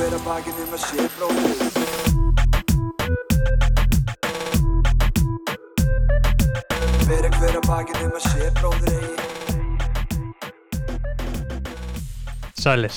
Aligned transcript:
hver 0.00 0.16
að 0.16 0.24
bakinn 0.26 0.60
um 0.64 0.74
að 0.76 0.84
sé 0.86 1.08
bróðir 1.18 2.70
Bera 7.08 7.30
hver 7.36 7.56
að 7.58 7.66
bakinn 7.66 8.04
um 8.06 8.14
að 8.16 8.24
sé 8.26 8.48
bróðir 8.58 8.94
eigi 8.94 9.28
Sælir. 12.60 12.96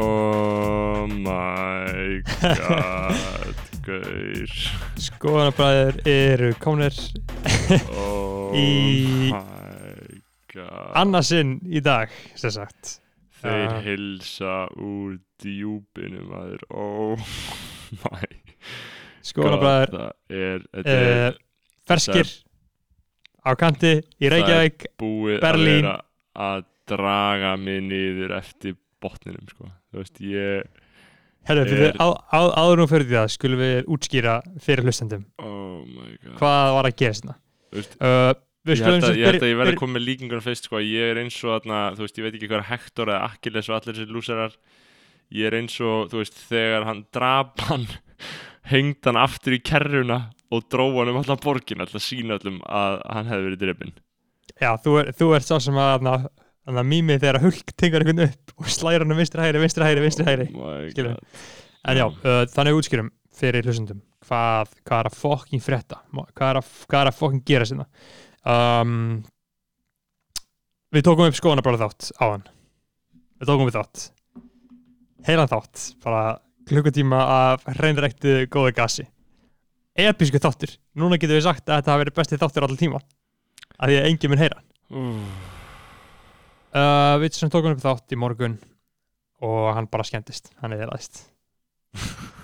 Oh 0.00 1.04
my 1.10 2.22
god 2.32 3.58
Gaur 3.84 4.54
Skoðanabræður 5.00 6.00
eru 6.10 6.50
komnir 6.62 6.96
Oh 7.90 8.54
Í- 8.56 9.30
my 9.32 9.42
god. 10.54 10.90
annarsinn 11.04 11.56
í 11.70 11.82
dag 11.84 12.08
sem 12.38 12.50
sagt 12.54 12.96
Þeir 13.40 13.66
Ah. 13.70 13.80
hilsa 13.84 14.54
úr 14.76 15.18
djúpinu 15.40 16.24
maður. 16.28 16.64
Oh 16.70 17.16
my 18.04 18.26
er, 20.32 20.62
þetta 20.74 20.94
uh, 20.96 21.24
er 21.28 21.38
ferskir 21.88 22.30
á 23.44 23.50
kanti 23.56 23.94
í 24.20 24.28
Reykjavík 24.32 24.86
Berlín. 25.42 25.88
að 25.88 26.06
að 26.40 26.62
draga 26.90 27.54
mig 27.60 27.80
niður 27.86 28.32
eftir 28.38 28.76
botninum 29.02 29.46
sko. 29.50 29.68
Þú 29.92 30.02
veist 30.02 30.20
ég 30.24 30.68
Herru, 31.48 31.62
Er- 31.64 31.96
áður 31.96 32.82
nú 32.82 32.86
fyrir 32.90 33.06
því 33.08 33.16
það 33.16 33.30
skulum 33.32 33.60
við 33.64 33.86
útskýra 33.96 34.34
fyrir 34.60 34.84
hlustendum 34.84 35.22
Oh 35.40 35.80
my 35.88 36.10
god. 36.20 36.34
hvað 36.36 36.74
var 36.76 36.88
að 36.90 36.96
gera 37.00 37.16
svona 37.16 37.36
Þú 37.70 37.78
veist, 37.80 37.94
uh, 38.04 38.32
Ég 38.68 38.82
held, 38.84 39.06
að, 39.08 39.16
ég 39.16 39.56
verði 39.56 39.72
að 39.72 39.78
koma 39.80 39.96
með 39.96 40.04
líkingur 40.04 40.42
fyrst 40.44 40.66
sko, 40.68 40.82
ég 40.84 41.14
er 41.14 41.22
eins 41.22 41.38
og 41.46 41.54
þarna, 41.54 41.78
þú 41.96 42.04
veist, 42.04 42.18
ég 42.18 42.26
veit 42.26 42.34
ekki 42.36 42.50
hvað 42.50 42.58
er 42.58 42.68
Hector 42.68 43.08
eða 43.08 43.30
Achilles 43.30 43.70
og 43.70 43.76
allir 43.78 43.96
þessi 43.96 44.12
lúsarar 44.12 44.58
ég 45.32 45.48
er 45.48 45.56
eins 45.56 45.78
og, 45.80 46.10
þú 46.12 46.20
veist, 46.20 46.36
þegar 46.50 46.84
hann 46.90 47.00
drap 47.14 47.64
hann 47.70 47.86
hengd 48.72 49.08
hann 49.08 49.20
aftur 49.20 49.56
í 49.56 49.62
kerruna 49.64 50.20
og 50.52 50.68
dróð 50.68 50.98
hann 50.98 51.12
um 51.14 51.20
allan 51.22 51.40
borgin 51.40 51.80
alltaf 51.80 52.04
sína 52.04 52.36
öllum 52.36 52.60
að 52.68 53.00
hann 53.06 53.30
hefði 53.30 53.48
verið 53.48 53.64
drefin 53.64 53.96
Já, 54.60 54.74
þú, 54.82 54.96
er, 55.00 55.10
þú 55.16 55.30
ert 55.36 55.48
sá 55.48 55.56
sem 55.62 55.78
að 55.80 56.04
na, 56.04 56.14
na, 56.68 56.84
mýmið 56.84 57.22
þegar 57.22 57.40
Hulk 57.46 57.72
tengar 57.80 58.04
einhvern 58.04 58.26
upp 58.26 58.54
og 58.60 58.70
slæra 58.72 59.06
hann 59.06 59.14
um 59.14 59.20
vinstri 59.20 59.40
hægri, 59.44 59.62
vinstri 59.62 59.86
hægri, 59.86 60.04
vinstri 60.04 60.26
hægri. 60.26 60.48
Oh. 60.52 61.44
En 61.88 62.00
já, 62.00 62.06
uh, 62.10 62.42
þannig 62.52 62.76
útskýrum 62.76 63.12
fyrir 63.40 63.64
hlustendum 63.64 64.02
hvað, 64.26 64.74
hvað 64.84 64.98
er 64.98 65.08
að 65.08 65.16
fokkin 65.16 65.64
frétta. 65.64 66.02
Hvað 66.12 66.50
er 66.50 66.60
að, 66.60 66.74
er 66.92 67.08
að 67.08 67.20
fokkin 67.22 67.44
gera 67.48 67.68
sinna 67.68 67.86
um, 68.46 69.22
Við 70.90 71.06
tókum 71.06 71.28
upp 71.30 71.36
skoðanabrála 71.38 71.84
þátt 71.84 72.10
á 72.18 72.24
hann. 72.24 72.46
Við 73.38 73.50
tókum 73.52 73.68
upp 73.70 73.76
þátt. 73.76 74.06
Heilan 75.28 75.50
þátt 75.50 75.84
bara 76.02 76.22
klukkutíma 76.70 77.20
af 77.20 77.64
hreinræktu 77.78 78.44
góðu 78.50 78.72
gasi 78.76 79.06
episku 79.98 80.38
þáttur 80.40 80.72
núna 80.98 81.18
getum 81.18 81.36
við 81.36 81.46
sagt 81.46 81.66
að 81.68 81.80
þetta 81.80 81.92
hafi 81.92 82.02
verið 82.04 82.18
besti 82.18 82.38
þáttur 82.40 82.66
allir 82.66 82.80
tíma 82.80 83.00
af 83.00 83.88
því 83.90 83.96
að 83.98 84.08
enginn 84.10 84.32
mun 84.32 84.42
heyra 84.42 84.58
uh, 86.70 87.14
Við 87.22 87.36
sem 87.36 87.52
tókum 87.52 87.74
upp 87.74 87.82
þátt 87.82 88.14
í 88.14 88.20
morgun 88.20 88.58
og 89.40 89.70
hann 89.72 89.88
bara 89.90 90.04
skemmtist. 90.04 90.52
Hann 90.60 90.74
er 90.76 90.84
eðlaðist 90.84 91.24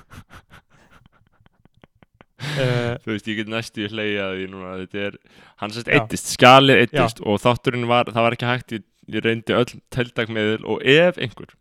þú 3.05 3.13
veist, 3.13 3.27
ég 3.31 3.39
get 3.41 3.51
næstu 3.53 3.89
hleyja 3.91 4.31
því 4.37 4.47
núna. 4.53 4.73
Þetta 4.85 5.05
er, 5.11 5.19
hann 5.63 5.75
sérst 5.75 5.91
Já. 5.91 5.99
eittist, 6.01 6.33
skalið 6.37 6.83
eittist 6.85 7.21
og 7.27 7.41
þátturinn 7.43 7.87
var, 7.91 8.11
það 8.13 8.27
var 8.29 8.37
ekki 8.39 8.49
hægt 8.51 8.77
ég, 8.79 8.85
ég 9.17 9.25
reyndi 9.27 9.57
öll 9.57 9.75
teltakmiðil 9.95 10.65
og 10.67 10.83
ef 10.87 11.19
einhver 11.23 11.55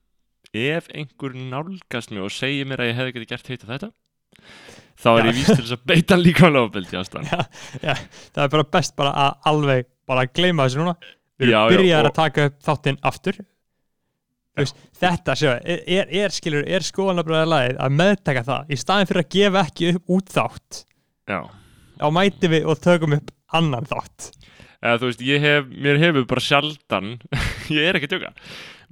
ef 0.55 0.87
einhver 0.95 1.33
nálgast 1.35 2.13
mig 2.15 2.23
og 2.23 2.31
segir 2.31 2.67
mér 2.69 2.79
að 2.85 2.91
ég 2.93 2.99
hefði 3.01 3.15
getið 3.17 3.31
gert 3.33 3.49
heita 3.51 3.67
þetta 3.73 3.89
þá 5.01 5.09
er 5.11 5.19
Já. 5.19 5.27
ég 5.27 5.35
víst 5.35 5.51
til 5.51 5.63
þess 5.65 5.75
að 5.75 5.83
beita 5.91 6.15
líka 6.21 6.47
ábeldi 6.47 6.95
ástæðan. 7.01 7.49
Það 7.81 8.43
er 8.45 8.53
bara 8.53 8.65
best 8.77 8.95
bara 8.95 9.11
að 9.25 9.51
alveg 9.51 9.89
bara 10.07 10.23
að 10.23 10.31
gleyma 10.37 10.67
þessu 10.69 10.79
núna. 10.83 10.93
Við 11.41 11.51
Já, 11.51 11.57
erum 11.59 11.73
já, 11.73 11.77
byrjaðar 11.81 12.05
og- 12.07 12.11
að 12.13 12.19
taka 12.21 12.45
upp 12.49 12.57
þáttinn 12.63 12.99
aftur 13.11 13.39
veist, 14.61 14.79
þetta 15.01 15.35
sjá, 15.39 15.49
er, 15.59 16.07
er, 16.07 16.35
skilur 16.35 16.67
er 16.67 16.85
skoðanabræða 16.85 17.49
lagið 17.51 17.81
að 17.85 17.97
meðtaka 18.01 18.45
það 18.47 18.71
í 18.71 18.79
staðin 18.79 19.09
fyrir 19.11 19.23
að 19.25 19.33
gefa 19.35 19.65
ekki 19.65 19.91
upp 19.91 20.15
út 20.17 20.31
þátt? 20.35 20.81
Já, 21.31 21.39
þá 21.99 22.07
mæti 22.15 22.51
við 22.51 22.69
og 22.71 22.81
tökum 22.83 23.17
upp 23.17 23.33
annan 23.55 23.89
þátt. 23.89 24.31
Eða 24.85 25.01
þú 25.01 25.09
veist, 25.09 25.25
ég 25.25 25.41
hef 25.41 25.67
mér 25.71 25.99
hefur 26.01 26.25
bara 26.29 26.43
sjaldan 26.45 27.13
ég 27.73 27.89
er 27.89 27.97
ekki 27.97 28.11
að 28.11 28.17
tjóka 28.17 28.33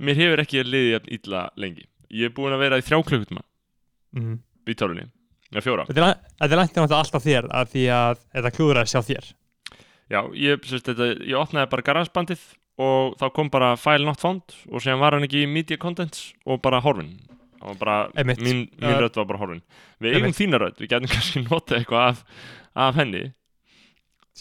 mér 0.02 0.20
hefur 0.20 0.44
ekki 0.44 0.64
liðið 0.66 1.12
illa 1.18 1.44
lengi. 1.60 1.86
Ég 2.14 2.30
er 2.30 2.36
búin 2.36 2.54
að 2.56 2.64
vera 2.66 2.80
í 2.80 2.86
þrjá 2.86 3.00
klukkutuma 3.10 3.44
mm. 4.18 4.36
í 4.70 4.76
tölunni, 4.78 5.08
eða 5.52 5.64
fjóra. 5.66 5.86
Þetta 5.90 6.10
er, 6.10 6.20
þetta 6.42 6.50
er 6.50 6.62
langt 6.62 6.76
náttúrulega 6.76 7.00
alltaf 7.00 7.26
þér 7.26 7.48
að 7.60 7.72
því 7.74 7.86
að 7.98 8.20
þetta 8.26 8.54
klúður 8.58 8.82
að 8.82 8.92
sjá 8.92 9.00
þér. 9.10 9.32
Já, 10.14 10.20
ég, 10.38 10.68
sérst, 10.70 10.90
þetta, 10.92 11.10
ég 11.24 11.40
opnaði 11.40 11.72
bara 11.72 11.88
garasbandið 11.90 12.44
og 12.82 13.14
þá 13.20 13.28
kom 13.36 13.50
bara 13.54 13.76
file 13.78 14.06
not 14.08 14.20
found 14.22 14.56
og 14.72 14.82
síðan 14.82 15.02
var 15.04 15.14
hann 15.18 15.28
ekki 15.28 15.44
í 15.46 15.50
media 15.50 15.78
contents 15.78 16.32
og 16.46 16.62
bara 16.64 16.80
horfin 16.82 17.12
og 17.64 17.78
bara, 17.80 18.10
mín, 18.28 18.66
mín 18.76 18.98
rödd 19.00 19.16
var 19.16 19.26
bara 19.30 19.40
horfin. 19.40 19.62
Við 20.04 20.18
eigum 20.18 20.34
þína 20.36 20.60
rödd, 20.60 20.80
við 20.82 20.90
getum 20.92 21.08
kannski 21.14 21.44
notað 21.46 21.78
eitthvað 21.78 22.08
af, 22.10 22.24
af 22.76 22.98
henni. 23.00 23.22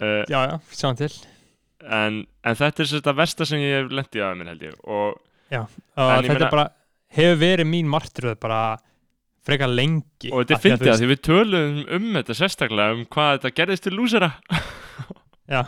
Uh, 0.00 0.22
já, 0.26 0.38
já, 0.48 0.54
sjáum 0.72 0.96
til. 0.98 1.10
en, 1.84 2.22
en 2.48 2.56
þetta 2.56 2.82
er 2.82 2.88
sérst 2.88 3.10
að 3.10 3.18
versta 3.20 3.46
sem 3.46 3.60
ég 3.60 3.76
hef 3.82 3.92
lendið 3.92 4.24
af 4.24 4.36
minn 4.38 4.48
held 4.50 4.64
ég 4.64 4.78
og 4.88 5.20
og 5.52 5.68
En 6.00 6.24
þetta 6.24 6.32
er 6.32 6.38
meina- 6.38 6.50
bara 6.54 6.64
hefur 7.12 7.38
verið 7.42 7.68
mín 7.68 7.90
martröð 7.92 8.38
bara 8.40 8.60
frekar 9.44 9.68
lengi. 9.68 10.30
Og 10.32 10.42
þetta 10.46 10.54
er 10.56 10.62
fyndið 10.64 10.90
að 10.94 11.00
því 11.02 11.08
við 11.12 11.22
töluðum 11.28 11.80
um 11.98 12.06
þetta 12.16 12.36
sérstaklega 12.38 12.94
um 12.96 13.02
hvað 13.12 13.32
þetta 13.36 13.54
gerðist 13.60 13.84
til 13.86 13.92
lúsera. 13.98 14.30
Já. 15.50 15.62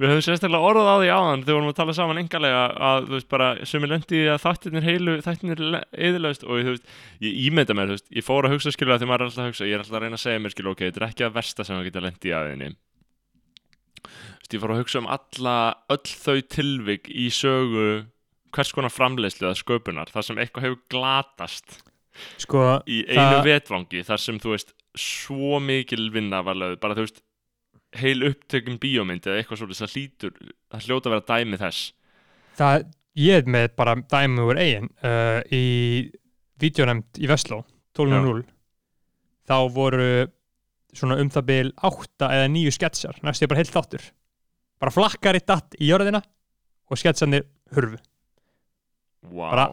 Við 0.00 0.08
höfum 0.08 0.22
sérstaklega 0.24 0.68
orðað 0.70 0.88
á 0.88 0.96
því 1.02 1.08
áðan 1.12 1.42
þegar 1.42 1.48
við 1.52 1.56
vorum 1.58 1.70
að 1.72 1.76
tala 1.78 1.94
saman 1.98 2.20
engalega 2.22 2.60
að 2.88 3.08
þú 3.08 3.12
veist 3.18 3.28
bara 3.32 3.48
sem 3.68 3.84
er 3.84 3.90
lendið 3.92 4.28
að 4.32 4.38
þáttirnir 4.46 4.86
heilu 4.86 5.16
þættirnir 5.26 5.62
eðilegust 5.92 6.46
og 6.46 6.62
þú 6.62 6.72
veist 6.72 6.86
ég 7.26 7.36
ímynda 7.46 7.76
mér, 7.76 7.90
þú 7.92 7.96
veist, 7.98 8.08
ég 8.16 8.24
fór 8.26 8.48
að 8.48 8.54
hugsa 8.56 8.72
skilja 8.72 8.96
því 9.02 9.08
maður 9.10 9.24
er 9.26 9.28
alltaf 9.28 9.44
að 9.44 9.50
hugsa, 9.52 9.68
ég 9.68 9.76
er 9.76 9.84
alltaf 9.84 9.98
að 9.98 10.04
reyna 10.06 10.16
að 10.18 10.24
segja 10.24 10.42
mér 10.46 10.54
skilja 10.54 10.72
ok, 10.72 10.82
þetta 10.86 11.02
er 11.02 11.06
ekki 11.10 11.26
að 11.28 11.36
versta 11.36 11.66
sem 11.68 11.76
það 11.76 11.86
geta 11.90 12.04
lendið 12.06 12.30
í 12.32 12.34
aðinni 12.38 12.70
Þú 14.02 14.40
veist, 14.42 14.56
ég 14.56 14.62
fór 14.64 14.72
að 14.74 14.80
hugsa 14.82 15.00
um 15.02 15.10
alla, 15.12 15.56
öll 15.92 16.14
þau 16.24 16.38
tilvik 16.56 17.10
í 17.12 17.28
sögu 17.32 17.86
hvers 18.52 18.72
konar 18.76 18.92
framleiðslu 18.92 19.46
eða 19.48 19.60
sköpunar 19.60 20.10
þar 20.12 20.26
sem 20.26 20.40
eitthvað 20.42 20.66
hefur 20.66 20.80
glatast 20.92 21.78
sko, 22.42 22.64
í 22.88 23.04
einu 23.08 23.20
Það- 23.20 23.44
vetvangi 23.46 24.02
þar 24.08 24.20
sem 24.24 24.40
þú 24.42 24.56
veist 24.56 24.74
svo 24.98 25.56
mikil 25.64 26.10
vinna 26.12 26.42
var 26.44 26.58
lögð. 26.60 26.80
Bara 26.82 26.96
þú 26.98 27.06
veist 27.06 27.22
heil 28.00 28.24
upptökum 28.30 28.78
bíómynd 28.80 29.26
eða 29.28 29.40
eitthvað 29.42 29.60
svolítið 29.60 29.82
það 29.82 29.94
hlýtur 29.96 30.34
það 30.72 30.86
hljóta 30.86 31.08
að 31.10 31.14
vera 31.16 31.26
dæmi 31.32 31.60
þess. 31.60 31.80
Það, 32.58 32.84
ég 33.20 33.42
er 33.42 33.50
með 33.56 33.68
bara 33.76 33.96
dæmi 34.14 34.46
úr 34.46 34.60
eigin 34.62 34.88
uh, 35.04 35.40
í 35.52 35.64
videonemnd 36.62 37.20
í 37.20 37.28
Vestló 37.30 37.62
12.0 37.98 38.44
þá 39.48 39.56
voru 39.74 40.08
svona 40.92 41.18
um 41.20 41.30
það 41.32 41.46
bil 41.48 41.70
8 41.88 42.28
eða 42.28 42.48
9 42.52 42.74
sketsjar 42.76 43.20
næstu 43.24 43.48
bara 43.50 43.62
heilt 43.62 43.72
þáttur. 43.74 44.04
Bara 44.82 44.92
flakkari 44.94 45.40
datt 45.46 45.76
í 45.80 45.88
jörðina 45.90 46.20
og 46.92 47.00
sketsjarnir 47.00 47.46
hurfu. 47.74 48.00
Wow. 49.30 49.50
Bara- 49.52 49.70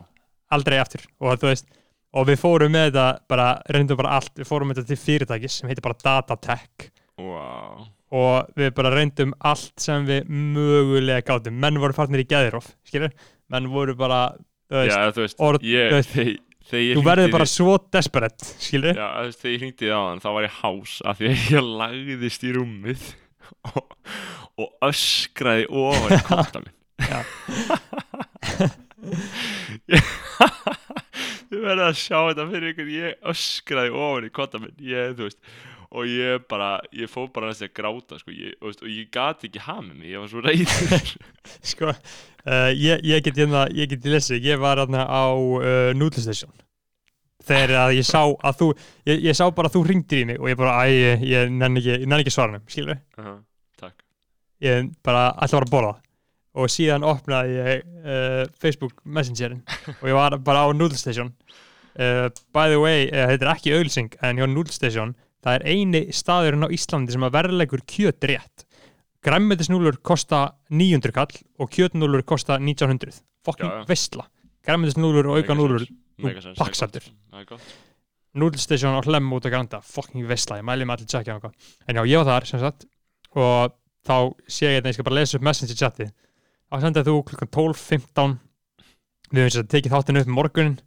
aldrei 0.54 0.80
aftur. 0.82 1.04
Og 1.20 1.38
þú 1.42 1.52
veist 1.52 1.68
og 2.18 2.26
við 2.30 2.40
fórum 2.42 2.74
með 2.74 2.90
þetta 2.90 3.06
bara 3.30 3.48
reyndum 3.70 4.00
bara 4.00 4.16
allt 4.18 4.34
við 4.40 4.48
fórum 4.50 4.72
með 4.72 4.80
þetta 4.82 4.94
til 4.94 5.04
fyrirtækis 5.04 5.60
sem 5.60 5.70
heitir 5.70 5.86
bara 5.86 6.00
Datatech. 6.04 6.90
Wow. 7.20 7.86
Og 8.16 8.50
við 8.58 8.72
bara 8.78 8.90
reyndum 8.96 9.34
allt 9.46 9.74
sem 9.84 10.06
við 10.08 10.26
mögulega 10.32 11.22
gátum. 11.28 11.60
Menn 11.62 11.78
voru 11.82 11.94
farnir 11.94 12.24
í 12.24 12.28
geðirof 12.30 12.72
skilur 12.90 13.12
menn 13.54 13.68
voru 13.74 13.94
bara 13.98 14.22
þú 14.70 14.76
veist, 14.84 14.96
Já, 14.96 15.12
þú 15.14 15.22
veist, 15.26 15.38
orð- 15.46 15.62
þú 15.66 15.70
ég, 15.74 15.94
veist, 15.94 16.10
þegar, 16.14 16.36
þegar 16.70 16.84
ég 16.86 16.98
þú 17.00 17.04
verður 17.10 17.32
bara 17.38 17.48
svo 17.50 17.78
desperate 17.94 18.50
skilur 18.62 18.94
Já, 18.98 19.08
þú 19.20 19.26
veist, 19.30 19.40
þegar 19.44 19.54
ég 19.56 19.64
hringdi 19.64 19.88
í 19.90 19.94
áðan 19.94 20.22
þá 20.26 20.30
var 20.36 20.44
ég 20.50 20.58
hás 20.62 20.94
af 21.10 21.18
því 21.22 21.30
að 21.30 21.38
ég 21.54 21.70
lagðist 21.84 22.46
í 22.46 22.52
rúmið 22.58 23.08
og, 23.74 23.86
og 24.62 24.70
öskraði 24.90 25.66
ofan 25.70 26.14
í 26.14 26.22
kotta 26.30 26.62
minn. 26.66 26.76
Já. 27.00 27.20
Þú 31.50 31.60
verður 31.64 31.88
að 31.88 31.96
sjá 31.98 32.18
þetta 32.30 32.44
fyrir 32.52 32.72
ykkur. 32.74 32.90
Ég 32.94 33.30
öskraði 33.32 33.94
ofan 33.98 34.28
í 34.28 34.32
kotta 34.36 34.60
minn. 34.62 34.76
Ég, 34.86 35.16
þú 35.18 35.26
veist 35.26 35.40
og 35.90 36.06
ég 36.06 36.44
bara, 36.50 36.78
ég 36.94 37.10
fór 37.10 37.30
bara 37.34 37.50
næst 37.50 37.66
að 37.66 37.74
gráta 37.80 38.20
sko, 38.20 38.34
ég, 38.34 38.54
veist, 38.62 38.82
og 38.84 38.90
ég 38.94 39.10
gati 39.14 39.50
ekki 39.50 39.62
hamið 39.66 39.96
mig 39.98 40.12
ég 40.12 40.22
var 40.22 40.30
svo 40.30 40.44
reyður 40.46 41.14
sko, 41.72 41.94
uh, 42.46 42.70
ég, 42.78 43.06
ég 43.10 43.24
get 43.26 43.40
hérna 43.42 43.66
ég 43.74 43.90
get 43.90 44.06
lesið, 44.06 44.44
ég 44.46 44.62
var 44.62 44.82
hérna 44.84 45.06
á 45.10 45.34
uh, 45.34 45.90
Noodle 45.98 46.22
Station. 46.22 46.54
Þegar 47.50 47.72
að 47.88 47.96
ég 47.96 48.06
sá 48.06 48.20
að 48.22 48.60
þú 48.60 48.68
ég, 49.10 49.24
ég 49.24 49.38
sá 49.38 49.48
bara 49.56 49.72
að 49.72 49.78
þú 49.78 49.82
ringdir 49.88 50.22
í 50.22 50.28
mig 50.30 50.42
og 50.42 50.52
ég 50.52 50.60
bara, 50.60 50.76
æ, 50.86 51.18
ég, 51.26 51.50
nenni 51.50 51.82
ekki, 51.82 52.12
ekki 52.20 52.36
svaranum, 52.36 52.68
skilur 52.70 53.00
uh 53.00 53.26
-huh, 53.26 53.40
Takk. 53.80 53.96
Ég 54.62 54.92
bara 55.04 55.32
ætla 55.42 55.58
bara 55.58 55.66
að 55.66 55.72
borða. 55.72 55.96
Og 56.54 56.70
síðan 56.70 57.06
opnaði 57.06 57.56
ég 57.56 57.84
uh, 58.04 58.46
Facebook 58.62 58.94
Messengerin 59.06 59.64
og 60.02 60.06
ég 60.06 60.14
var 60.14 60.38
bara 60.38 60.68
á 60.68 60.74
Noodle 60.74 60.98
Station. 60.98 61.34
Uh, 62.00 62.30
by 62.54 62.70
the 62.70 62.78
way, 62.78 63.10
þetta 63.10 63.46
er 63.46 63.56
ekki 63.56 63.74
auðlýsing 63.74 64.14
en 64.22 64.38
hjá 64.38 64.46
Nullstation, 64.48 65.16
það 65.44 65.56
er 65.60 65.66
eini 65.72 66.02
staðurinn 66.16 66.66
á 66.68 66.74
Íslandi 66.76 67.14
sem 67.16 67.24
að 67.28 67.36
verðlegur 67.38 67.84
kjöt 67.88 68.28
rétt. 68.30 68.66
Græmmetisnúlur 69.26 69.98
kosta 70.06 70.54
900 70.72 71.12
kall 71.16 71.40
og 71.60 71.70
kjötnúlur 71.76 72.24
kosta 72.28 72.58
1900 72.60 73.12
Já, 73.12 73.20
já. 73.20 73.24
fokking 73.46 73.72
veistla. 73.90 74.26
Græmmetisnúlur 74.66 75.28
og 75.32 75.38
auka 75.42 75.56
núlur 75.56 75.86
Mega 76.20 76.42
sens, 76.44 76.58
pakksattur. 76.60 77.04
það 77.32 77.40
er 77.42 77.46
gott. 77.50 77.76
Nullstation 78.36 78.96
á 78.96 79.02
hlemm 79.04 79.32
út 79.34 79.48
á 79.48 79.50
granda 79.52 79.80
fokking 79.82 80.28
veistla, 80.30 80.60
ég 80.60 80.66
mæli 80.68 80.86
með 80.86 81.00
allir 81.00 81.10
tjekkja 81.10 81.52
en 81.88 81.96
já, 81.96 82.04
ég 82.06 82.18
var 82.22 82.28
þar 82.30 82.46
sem 82.48 82.60
sagt 82.60 82.86
og 83.36 83.74
þá 84.08 84.16
sé 84.48 84.68
ég 84.70 84.78
þetta, 84.80 84.90
ég 84.92 84.94
skal 85.00 85.08
bara 85.08 85.16
lesa 85.20 85.38
upp 85.40 85.44
messenger 85.48 85.76
chati 85.80 86.08
þá 86.70 86.76
sendaði 86.84 87.10
þú 87.10 87.24
klukkan 87.30 87.52
12.15 87.56 88.38
við 89.32 89.42
hefum 89.42 89.50
sem 89.50 89.62
sagt 89.64 89.72
tekið 89.74 89.96
þáttinu 89.98 90.22
upp 90.26 90.32
morgunin 90.40 90.78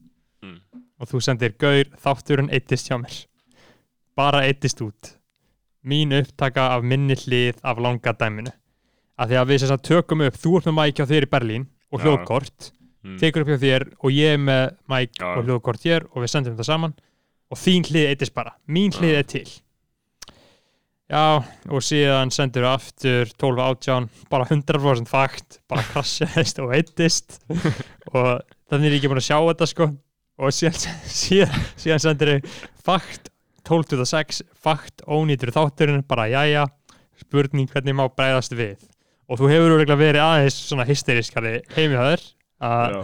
Mm. 0.43 0.57
og 0.99 1.07
þú 1.07 1.21
sendir 1.23 1.53
gaur 1.55 1.85
þátturinn 2.03 2.49
eittist 2.51 2.89
hjá 2.91 2.97
mér 2.99 3.15
bara 4.17 4.45
eittist 4.47 4.81
út. 4.85 5.15
Mín 5.85 6.13
upptaka 6.15 6.69
af 6.77 6.85
minni 6.87 7.15
hlið 7.19 7.59
af 7.67 7.79
langa 7.83 8.13
dæminu. 8.15 8.53
Að 9.19 9.33
því 9.33 9.39
að 9.41 9.49
við 9.51 9.65
sagt 9.67 9.85
tökum 9.89 10.23
upp 10.27 10.37
þú 10.39 10.57
ert 10.59 10.69
með 10.71 10.79
mæk 10.79 11.01
hjá 11.01 11.07
þér 11.11 11.27
í 11.27 11.33
Berlín 11.33 11.67
og 11.93 12.01
hljóðkort 12.05 12.71
Mm. 13.03 13.17
tekur 13.19 13.43
upp 13.43 13.49
hjá 13.51 13.59
þér 13.59 13.83
og 13.99 14.13
ég 14.15 14.37
er 14.37 14.39
með 14.39 14.77
mæk 14.87 15.17
Já. 15.19 15.25
og 15.35 15.41
hljóðkort 15.49 15.83
hér 15.83 16.05
og 16.13 16.23
við 16.23 16.29
sendum 16.31 16.53
þetta 16.55 16.67
saman 16.69 16.93
og 17.51 17.59
þín 17.59 17.83
hlið 17.89 18.05
eittist 18.13 18.35
bara. 18.37 18.53
Mín 18.71 18.95
hlið 18.95 19.17
er 19.19 19.25
til. 19.27 19.49
Já 21.11 21.43
og 21.67 21.83
síðan 21.83 22.31
sendur 22.33 22.63
við 22.63 22.71
aftur 22.71 23.33
12 23.43 23.65
átján 23.65 24.07
bara 24.31 24.47
100% 24.47 25.11
fakt 25.11 25.59
bara 25.69 25.83
krasjaðist 25.91 26.63
og 26.63 26.71
eittist. 26.79 27.41
Og 28.15 28.39
þannig 28.71 28.87
er 28.87 28.95
ég 28.95 29.01
ekki 29.01 29.11
búin 29.11 29.19
að 29.21 29.27
sjá 29.27 29.39
þetta 29.51 29.67
sko. 29.73 29.89
Og 30.39 30.55
síðan, 30.55 30.79
síðan, 31.11 31.67
síðan 31.83 32.03
sendur 32.07 32.31
við 32.37 32.55
fakt 32.87 33.32
12.26 33.69 34.43
fakt 34.59 35.05
ónýtur 35.07 35.53
þátturinn 35.55 36.05
bara 36.09 36.29
jæja 36.31 36.67
spurning 37.23 37.71
hvernig 37.71 37.97
má 37.97 38.07
bregðast 38.11 38.55
við. 38.59 38.79
Og 39.31 39.41
þú 39.41 39.51
hefur 39.53 39.77
örugglega 39.77 40.01
verið 40.01 40.25
aðeins 40.25 40.57
svona 40.67 40.87
hysteriskari 40.89 41.61
heimihöður 41.77 42.25
að 42.63 42.97
Já. 42.97 43.03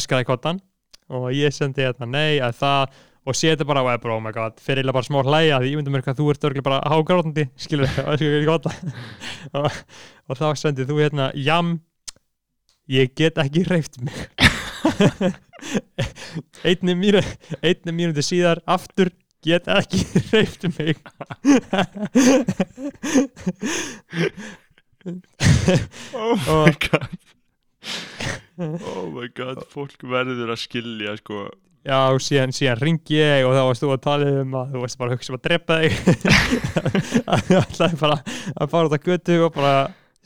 öskraði 0.00 0.28
kottan 0.28 0.62
og 1.08 1.30
ég 1.32 1.54
sendi 1.54 1.86
hérna 1.86 2.08
nei 2.10 2.40
að 2.44 2.58
það 2.58 2.98
og 3.28 3.36
sé 3.36 3.52
þetta 3.52 3.66
bara 3.68 3.82
og 3.84 3.90
er 3.92 4.00
bara 4.02 4.16
oh 4.16 4.22
my 4.24 4.32
god 4.32 4.60
fyrir 4.62 4.80
eiginlega 4.80 4.96
bara 4.96 5.08
smá 5.08 5.18
hlæja 5.24 5.58
því 5.60 5.70
ég 5.70 5.78
myndi 5.78 5.92
mér 5.92 6.04
hvað 6.06 6.20
þú 6.20 6.28
ert 6.32 6.46
örgulega 6.48 6.68
bara 6.68 6.92
hágrátandi 6.92 7.44
skilur 7.60 7.90
það, 7.92 8.08
öskraði 8.22 8.48
kotta 8.48 8.72
og, 9.58 9.78
og 10.28 10.40
þá 10.40 10.46
sendið 10.62 10.90
þú 10.92 11.00
hérna 11.02 11.28
jam 11.36 11.74
ég 12.88 13.12
get 13.16 13.36
ekki 13.40 13.66
reyft 13.68 13.98
mig. 14.00 14.16
Einni 16.68 16.94
mínu 16.96 17.20
einni 17.60 17.92
mínúti 17.92 18.24
síðar 18.24 18.62
aftur 18.64 19.10
get 19.46 19.68
ekki 19.70 20.02
reyft 20.32 20.66
mig. 20.78 20.98
Oh 26.14 26.64
my 26.66 26.72
god. 26.90 27.08
Oh 28.82 29.06
my 29.14 29.28
god 29.34 29.62
Fólk 29.72 30.02
verður 30.10 30.50
að 30.52 30.60
skilja 30.64 31.14
sko. 31.20 31.46
Já, 31.88 31.98
og 32.12 32.18
síðan, 32.20 32.50
síðan 32.52 32.80
ringi 32.82 33.16
ég 33.16 33.46
og 33.46 33.54
þá 33.54 33.62
varst 33.68 33.84
þú 33.84 33.90
að 33.94 34.00
tala 34.04 34.26
um 34.42 34.56
að 34.58 34.72
þú 34.74 34.80
varst 34.82 34.98
bara 35.00 35.08
að 35.08 35.14
hugsa 35.16 35.30
um 35.32 35.38
að 35.38 35.44
drepa 35.46 35.76
þig. 35.78 35.92
Að 37.22 37.44
þú 37.46 37.58
ætlaði 37.62 38.00
bara 38.02 38.18
að 38.18 38.72
fara 38.74 38.90
út 38.90 38.96
að 38.98 39.06
götu 39.06 39.36
og 39.46 39.54
bara 39.54 39.74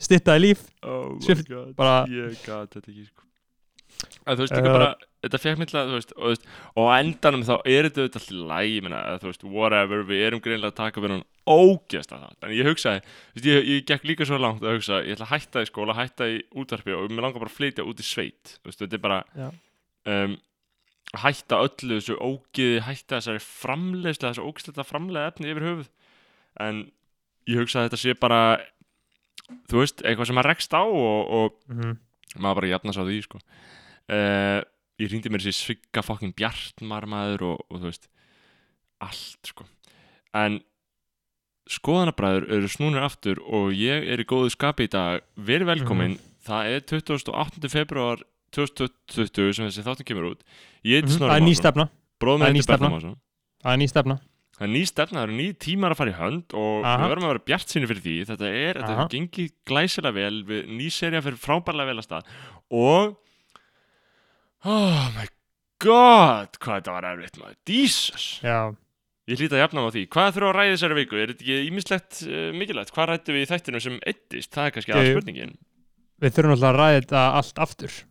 stytta 0.01 0.35
þig 0.35 0.43
líf. 0.47 0.65
Oh 0.83 1.05
my 1.13 1.23
Svipt 1.27 1.47
god 1.53 1.69
bara- 1.79 2.01
Ég 2.11 2.33
gat 2.43 2.73
þetta 2.73 2.89
ekki 2.89 3.05
sko. 3.07 3.21
Að, 4.25 4.33
Þú 4.33 4.41
veist 4.41 4.57
líka 4.57 4.73
Uh, 4.73 4.77
bara 4.79 4.91
Þetta 5.23 5.39
fekk 5.39 5.59
mér 5.59 5.69
til 5.71 5.77
að 5.79 5.89
þú 5.89 5.97
veist 5.97 6.13
Og, 6.13 6.25
veist, 6.33 6.47
og 6.79 6.89
endanum 6.97 7.45
þá 7.47 7.53
er 7.57 7.87
þetta 7.87 8.01
auðvitað 8.03 8.19
alltaf 8.19 8.47
læg 8.51 8.71
Ég 8.73 8.85
meina 8.85 9.01
að 9.07 9.19
þú 9.21 9.29
veist 9.31 9.45
Whatever 9.53 10.05
Við 10.09 10.23
erum 10.27 10.41
greinlega 10.43 10.73
að 10.73 10.79
taka 10.81 11.03
hún 11.03 11.23
ógjast 11.53 12.15
að 12.15 12.25
það 12.25 12.47
En 12.49 12.55
ég 12.57 12.69
hugsaði 12.69 13.03
þú 13.03 13.37
veist, 13.37 13.47
ég, 13.47 13.69
ég 13.71 13.85
gekk 13.89 14.07
líka 14.09 14.27
svo 14.27 14.39
langt 14.41 14.63
að 14.63 14.77
hugsa 14.77 14.99
Ég 15.03 15.15
ætla 15.15 15.29
að 15.29 15.33
hætta 15.37 15.63
í 15.63 15.69
skóla 15.69 15.97
Hætta 15.97 16.29
í 16.31 16.39
útvarpi 16.59 16.95
Og 16.97 17.07
mér 17.11 17.27
langar 17.27 17.43
bara 17.43 17.51
að 17.51 17.57
flytja 17.59 17.87
út 17.87 18.03
í 18.03 18.07
sveit. 18.07 18.57
Þú 18.59 18.71
veist 18.71 18.83
Þetta 18.83 18.99
er 18.99 19.03
bara 19.07 19.21
um, 20.11 20.35
hætta 21.23 21.59
öllu 21.61 21.99
þessu 21.99 22.15
ógiði, 22.17 22.79
hætta 22.87 23.19
þessari 23.19 23.41
framleiðslu, 23.45 24.31
þessu 24.31 24.45
ógisleita 24.49 24.85
framleiða 24.87 25.29
efni 25.29 25.51
yfir 25.51 25.67
höfuð. 25.67 25.91
En 26.65 26.79
ég 27.49 27.61
hugsa 27.61 27.83
að 27.83 27.91
þetta 27.91 27.99
sé 28.01 28.15
bara 28.17 28.39
þú 29.69 29.83
veist, 29.83 30.01
eitthvað 30.01 30.29
sem 30.29 30.39
maður 30.39 30.49
rekst 30.49 30.73
á 30.73 30.81
og, 30.81 31.35
og 31.37 31.59
mm 31.69 31.93
maður 32.41 32.61
bara 32.61 32.71
jafna 32.71 32.93
svo 32.95 33.05
því 33.07 33.19
sko. 33.27 33.41
uh, 34.09 34.61
ég 35.01 35.09
rýndi 35.11 35.31
mér 35.33 35.45
sér 35.45 35.55
svigga 35.57 36.03
fokkin 36.05 36.35
bjartmar 36.37 37.07
maður 37.09 37.47
og, 37.53 37.63
og 37.69 37.81
þú 37.81 37.89
veist 37.89 38.09
allt 39.03 39.49
sko. 39.49 39.65
En 40.37 40.59
skoðanabræður 41.71 42.49
eru 42.57 42.69
snúnir 42.71 43.05
aftur 43.05 43.39
og 43.43 43.71
ég 43.77 44.05
er 44.11 44.21
í 44.21 44.27
góðu 44.27 44.51
skapi 44.53 44.87
í 44.89 44.91
dag. 44.91 45.23
Verið 45.39 45.71
velkomin, 45.73 46.17
það 46.43 46.75
er 46.75 46.85
28. 46.91 47.71
februar 47.71 48.23
2020 48.53 49.57
sem 49.57 49.69
þessi 49.69 49.85
þáttum 49.85 50.09
kemur 50.09 50.29
út. 50.33 50.45
Ég 50.85 51.01
heiti 51.01 51.17
Það 51.17 51.35
er 51.37 51.47
ný 51.47 51.55
stefna. 51.57 51.87
Það 52.21 52.45
er 52.47 52.55
ný 52.55 52.63
stefna. 52.65 52.91
Það 53.63 53.73
er 53.73 53.81
ný 53.81 53.89
stefna. 53.89 54.19
Það 54.53 54.65
er 54.67 54.69
ný 54.69 54.81
stefna, 54.85 55.17
það 55.17 55.23
eru 55.25 55.35
ný 55.39 55.45
tímar 55.57 55.93
að 55.95 55.99
fara 55.99 56.11
í 56.11 56.17
hönd 56.19 56.53
og 56.53 56.83
Aha. 56.85 56.97
við 57.01 57.09
verðum 57.09 57.25
að 57.25 57.31
vera 57.31 57.45
bjart 57.47 57.71
sinni 57.73 57.87
fyrir 57.89 58.03
því. 58.03 58.17
Þetta 58.29 58.49
er, 58.51 58.77
þetta 58.77 58.93
Aha. 58.93 59.05
er 59.07 59.13
gengið 59.15 59.53
glæsilega 59.65 60.13
vel 60.19 60.67
ný 60.77 60.89
serja 60.93 61.23
fyrir 61.25 61.39
frábærlega 61.41 61.89
vel 61.89 62.03
að 62.03 62.05
stað. 62.05 62.29
Og 62.69 63.15
oh 64.69 65.09
my 65.15 65.27
god 65.83 66.55
hvað 66.61 66.79
þetta 66.79 66.95
var 66.95 67.09
erfitt 67.11 67.39
maður, 67.41 67.57
Jesus. 67.67 68.27
Já, 68.43 68.71
ég 69.29 69.41
hlýta 69.41 69.57
að 69.59 69.63
jafna 69.65 69.83
á 69.83 69.89
því, 69.95 70.05
hvað 70.15 70.31
þurfa 70.37 70.49
að 70.51 70.57
ræða 70.59 70.73
þessari 70.77 70.97
viku? 71.01 71.19
Er 71.19 71.33
þetta 71.33 71.45
ekki 71.45 71.59
ímislegt 71.67 72.23
uh, 72.29 72.47
mikilvægt, 72.61 72.95
hvað 72.95 73.11
rættum 73.11 73.37
við 73.37 73.45
í 73.45 73.51
þættinu 73.51 73.83
sem 73.83 73.99
eittist, 74.13 74.53
það 74.55 74.69
er 74.69 74.75
kannski 74.77 74.95
Ég- 74.97 75.13
spurningin. 75.13 75.53
Við 76.23 76.35
þurfum 76.37 76.55
alltaf 76.55 76.71
að 76.71 76.79
ræða 76.79 76.97
þetta 77.01 77.27
allt 77.41 77.63
aftur. 77.67 78.01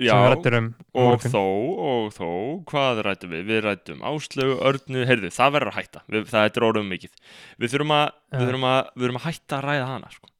Já, 0.00 0.14
um 0.14 0.68
og 0.96 1.24
þó, 1.26 1.42
og 1.82 2.12
þó 2.14 2.28
hvað 2.70 3.00
rættum 3.04 3.32
við, 3.34 3.42
við 3.50 3.58
rættum 3.66 4.04
áslögu, 4.06 4.54
örnu 4.70 5.02
heyrðu, 5.04 5.32
það 5.34 5.54
verður 5.56 5.72
að 5.72 5.78
hætta, 5.80 6.02
við, 6.06 6.28
það 6.30 6.46
er 6.46 6.66
orðum 6.68 6.92
mikið. 6.94 7.16
Við 7.60 7.72
þurfum 7.74 7.94
að, 7.98 8.12
við 8.36 8.44
þurfum 8.46 8.66
að, 8.70 8.78
við 8.94 9.04
þurfum 9.04 9.18
að 9.20 9.26
hætta 9.26 9.58
að 9.58 9.66
ræða 9.66 9.88
hana 9.90 10.12
sko. 10.14 10.30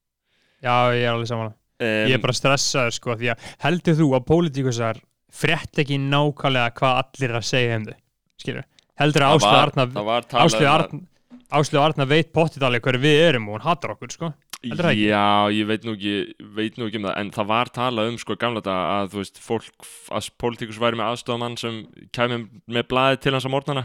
Já, 0.61 0.75
ég 0.95 1.05
er 1.07 1.15
alveg 1.15 1.31
saman 1.31 1.51
um, 1.51 2.09
Ég 2.11 2.15
er 2.15 2.23
bara 2.23 2.37
stressaður 2.37 2.97
sko 2.97 3.17
því 3.17 3.31
að 3.33 3.47
heldur 3.65 3.97
þú 4.01 4.09
að 4.17 4.27
pólitíkusar 4.29 5.01
frétt 5.33 5.79
ekki 5.83 5.99
nákvæmlega 6.03 6.75
hvað 6.79 7.01
allir 7.05 7.31
er 7.31 7.39
að 7.41 7.49
segja 7.51 7.79
um 7.81 7.89
þau 7.89 7.97
skilur, 8.41 8.65
heldur 9.01 9.23
að 9.27 9.31
það 9.31 9.41
Áslöf 9.41 9.53
var- 9.53 9.63
Arna 9.63 11.01
um 11.01 11.83
Arna 11.83 12.07
veit 12.07 12.33
pottið 12.33 12.63
alveg 12.67 12.83
hverju 12.87 13.03
við 13.03 13.21
erum 13.29 13.49
og 13.49 13.59
hún 13.59 13.67
hatar 13.67 13.95
okkur 13.97 14.13
sko. 14.15 14.33
Heldur? 14.61 14.91
Já, 14.93 15.49
ég 15.57 15.67
veit 15.67 15.85
nú 15.89 15.95
ekki, 15.97 16.35
veit 16.55 16.77
nú 16.77 16.87
ekki 16.87 17.01
um 17.01 17.07
það 17.09 17.17
en 17.23 17.31
það 17.33 17.47
var 17.49 17.71
talað 17.73 18.11
um 18.11 18.19
sko 18.21 18.37
gamla 18.37 18.61
þetta 18.61 18.75
að 19.01 19.07
þú 19.15 19.21
veist, 19.23 19.39
fólk, 19.41 19.87
að 20.13 20.29
pólitíkus 20.37 20.81
væri 20.83 21.01
með 21.01 21.09
aðstofamann 21.15 21.57
sem 21.61 21.79
kæmi 22.13 22.43
með 22.69 22.89
blaðið 22.93 23.23
til 23.25 23.33
hans 23.33 23.49
á 23.49 23.55
morgnana. 23.55 23.85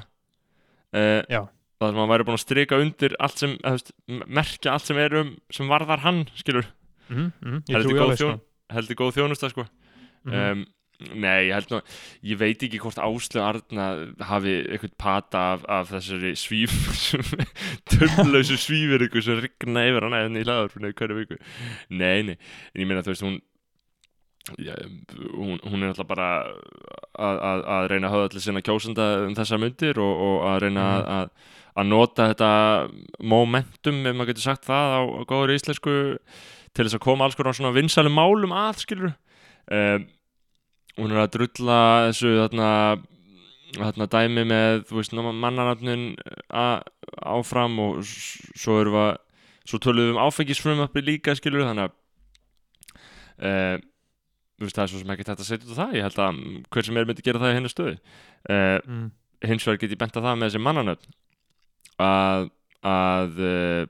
Uh, 0.95 1.23
Já. 1.31 1.41
það 1.79 1.89
sem 1.93 2.01
hann 2.01 2.11
væri 2.11 2.27
búin 2.27 2.37
að 2.37 2.43
strika 2.43 2.79
undir 2.83 3.15
allt 3.23 3.39
sem, 3.39 3.55
að, 3.63 3.77
veist, 3.79 3.93
merkja 4.27 4.75
allt 4.75 4.89
sem 4.91 4.99
er 4.99 5.15
um 5.21 5.31
sem 5.55 5.71
varðar 5.71 6.03
hann, 6.03 6.25
skilur. 6.35 6.67
Mm 7.07 7.31
-hmm, 7.31 7.63
Ég 7.69 7.75
heldur 7.75 7.89
trúi 7.89 7.95
góð, 7.99 8.03
alveg 8.03 8.17
sko. 8.19 8.27
þjón, 8.27 8.41
heldur 8.75 8.95
góð 8.99 9.15
þjónusta 9.15 9.49
sko. 9.49 9.65
Mhm. 10.25 10.35
um, 10.35 10.65
Nei, 11.11 11.49
ég 11.49 11.65
nú 11.71 11.81
ég 12.23 12.39
veit 12.39 12.61
ekki 12.63 12.79
hvort 12.79 13.01
Áslu 13.03 13.41
Arna 13.43 13.87
hafi 14.29 14.53
eitthvað 14.63 14.93
pata 15.01 15.41
af, 15.55 15.65
af 15.67 15.89
þessari 15.91 16.31
svíf 16.39 16.75
tömlausu 17.91 18.55
svífir 18.59 19.03
ykkur 19.09 19.25
sem 19.25 19.41
rigna 19.43 19.83
yfir 19.89 20.07
hana 20.07 20.23
en 20.27 20.39
í 20.39 20.45
laðarfinu 20.47 20.93
hverju 20.95 21.19
viku. 21.19 21.41
Nei, 21.91 22.23
nei, 22.29 22.37
en 22.37 22.85
ég 22.85 22.87
meina 22.87 23.03
þú 23.03 23.11
veist 23.11 23.27
hún 23.27 23.41
já, 24.61 24.73
hún, 25.33 25.59
hún 25.65 25.83
er 25.83 25.91
alltaf 25.91 26.07
bara 26.07 26.29
að, 26.45 27.37
að, 27.39 27.63
að 27.75 27.87
reyna 27.91 28.09
að 28.09 28.15
höfða 28.15 28.29
allir 28.29 28.45
sinna 28.45 28.65
kjósenda 28.65 29.07
um 29.25 29.37
þessar 29.37 29.61
myndir 29.61 30.01
og, 30.01 30.25
og 30.27 30.49
að 30.51 30.59
reyna 30.65 30.89
að, 30.95 31.05
að, 31.17 31.53
að 31.75 31.89
nota 31.91 32.27
þetta 32.31 32.51
momentum, 33.35 34.03
ef 34.05 34.15
maður 34.15 34.31
getur 34.33 34.47
sagt 34.47 34.67
það 34.69 34.95
á, 34.95 35.01
á 35.03 35.21
góður 35.27 35.55
íslensku 35.57 35.95
til 36.75 36.85
þess 36.85 36.97
að 36.99 37.05
koma 37.07 37.25
alls 37.25 37.39
konar 37.39 37.57
svona 37.57 37.75
vinsælum 37.75 38.15
málum 38.15 38.55
að 38.55 38.83
skilur 38.83 39.11
um, 39.11 40.05
hún 40.99 41.11
er 41.11 41.23
að 41.25 41.33
drulla 41.35 41.79
þessu 42.07 42.31
þarna, 42.39 42.69
þarna 43.75 44.07
dæmi 44.15 44.45
með 44.47 44.85
þú 44.89 44.99
veist 44.99 45.15
mannanafnin 45.15 46.07
áfram 46.55 47.79
og 47.83 48.01
svo 48.05 48.79
erum 48.81 48.95
við 48.95 49.07
að 49.09 49.13
svo 49.65 49.81
töluðum 49.81 50.13
við 50.13 50.15
um 50.15 50.23
áfengisfrumappi 50.27 51.03
líka 51.03 51.35
skilur 51.37 51.65
þannig 51.65 51.87
að 51.87 51.95
uh, 53.49 53.77
þú 54.55 54.67
veist 54.67 54.77
það 54.77 54.83
er 54.85 54.91
svo 54.91 55.01
sem 55.01 55.13
ekki 55.15 55.27
þetta 55.27 55.43
að 55.43 55.49
setja 55.49 55.67
út 55.67 55.75
á 55.75 55.79
það 55.81 55.95
ég 55.97 56.05
held 56.05 56.21
að 56.25 56.41
hver 56.71 56.87
sem 56.87 56.99
er 56.99 57.09
myndi 57.09 57.25
gera 57.25 57.41
það 57.41 57.53
í 57.53 57.57
hennar 57.57 57.73
stöðu 57.73 57.95
uh, 57.95 58.77
mm. 58.85 59.07
hins 59.49 59.67
vegar 59.67 59.81
get 59.81 59.95
ég 59.95 60.01
bent 60.03 60.19
að 60.19 60.27
það 60.29 60.39
með 60.39 60.51
þessi 60.51 60.63
mannanöfn 60.67 61.17
að 62.05 62.47
að 62.85 63.41
uh, 63.41 63.81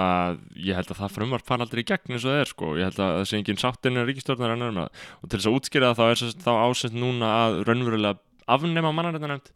að 0.00 0.38
ég 0.58 0.74
held 0.74 0.90
að 0.90 0.98
það 1.00 1.12
frumvarp 1.14 1.46
fara 1.46 1.62
aldrei 1.66 1.82
í 1.84 1.86
gegn 1.86 2.14
eins 2.16 2.24
og 2.26 2.32
það 2.32 2.40
er 2.42 2.50
sko, 2.50 2.70
ég 2.80 2.88
held 2.88 2.98
að 3.04 3.12
það 3.18 3.28
sé 3.30 3.36
engin 3.38 3.60
sáttin 3.62 3.96
en 4.00 4.06
ríkistjórnar 4.08 4.54
ennur 4.56 4.72
með 4.74 4.88
það 4.88 5.04
og 5.22 5.28
til 5.30 5.38
þess 5.38 5.46
að 5.50 5.58
útskýra 5.60 5.90
það 5.92 6.00
þá 6.00 6.04
er 6.14 6.20
sérst, 6.22 6.40
þá 6.42 6.52
ásett 6.66 6.96
núna 6.98 7.28
að 7.44 7.58
raunverulega 7.68 8.18
afnema 8.56 8.90
mannarreitnarnefnd 8.96 9.52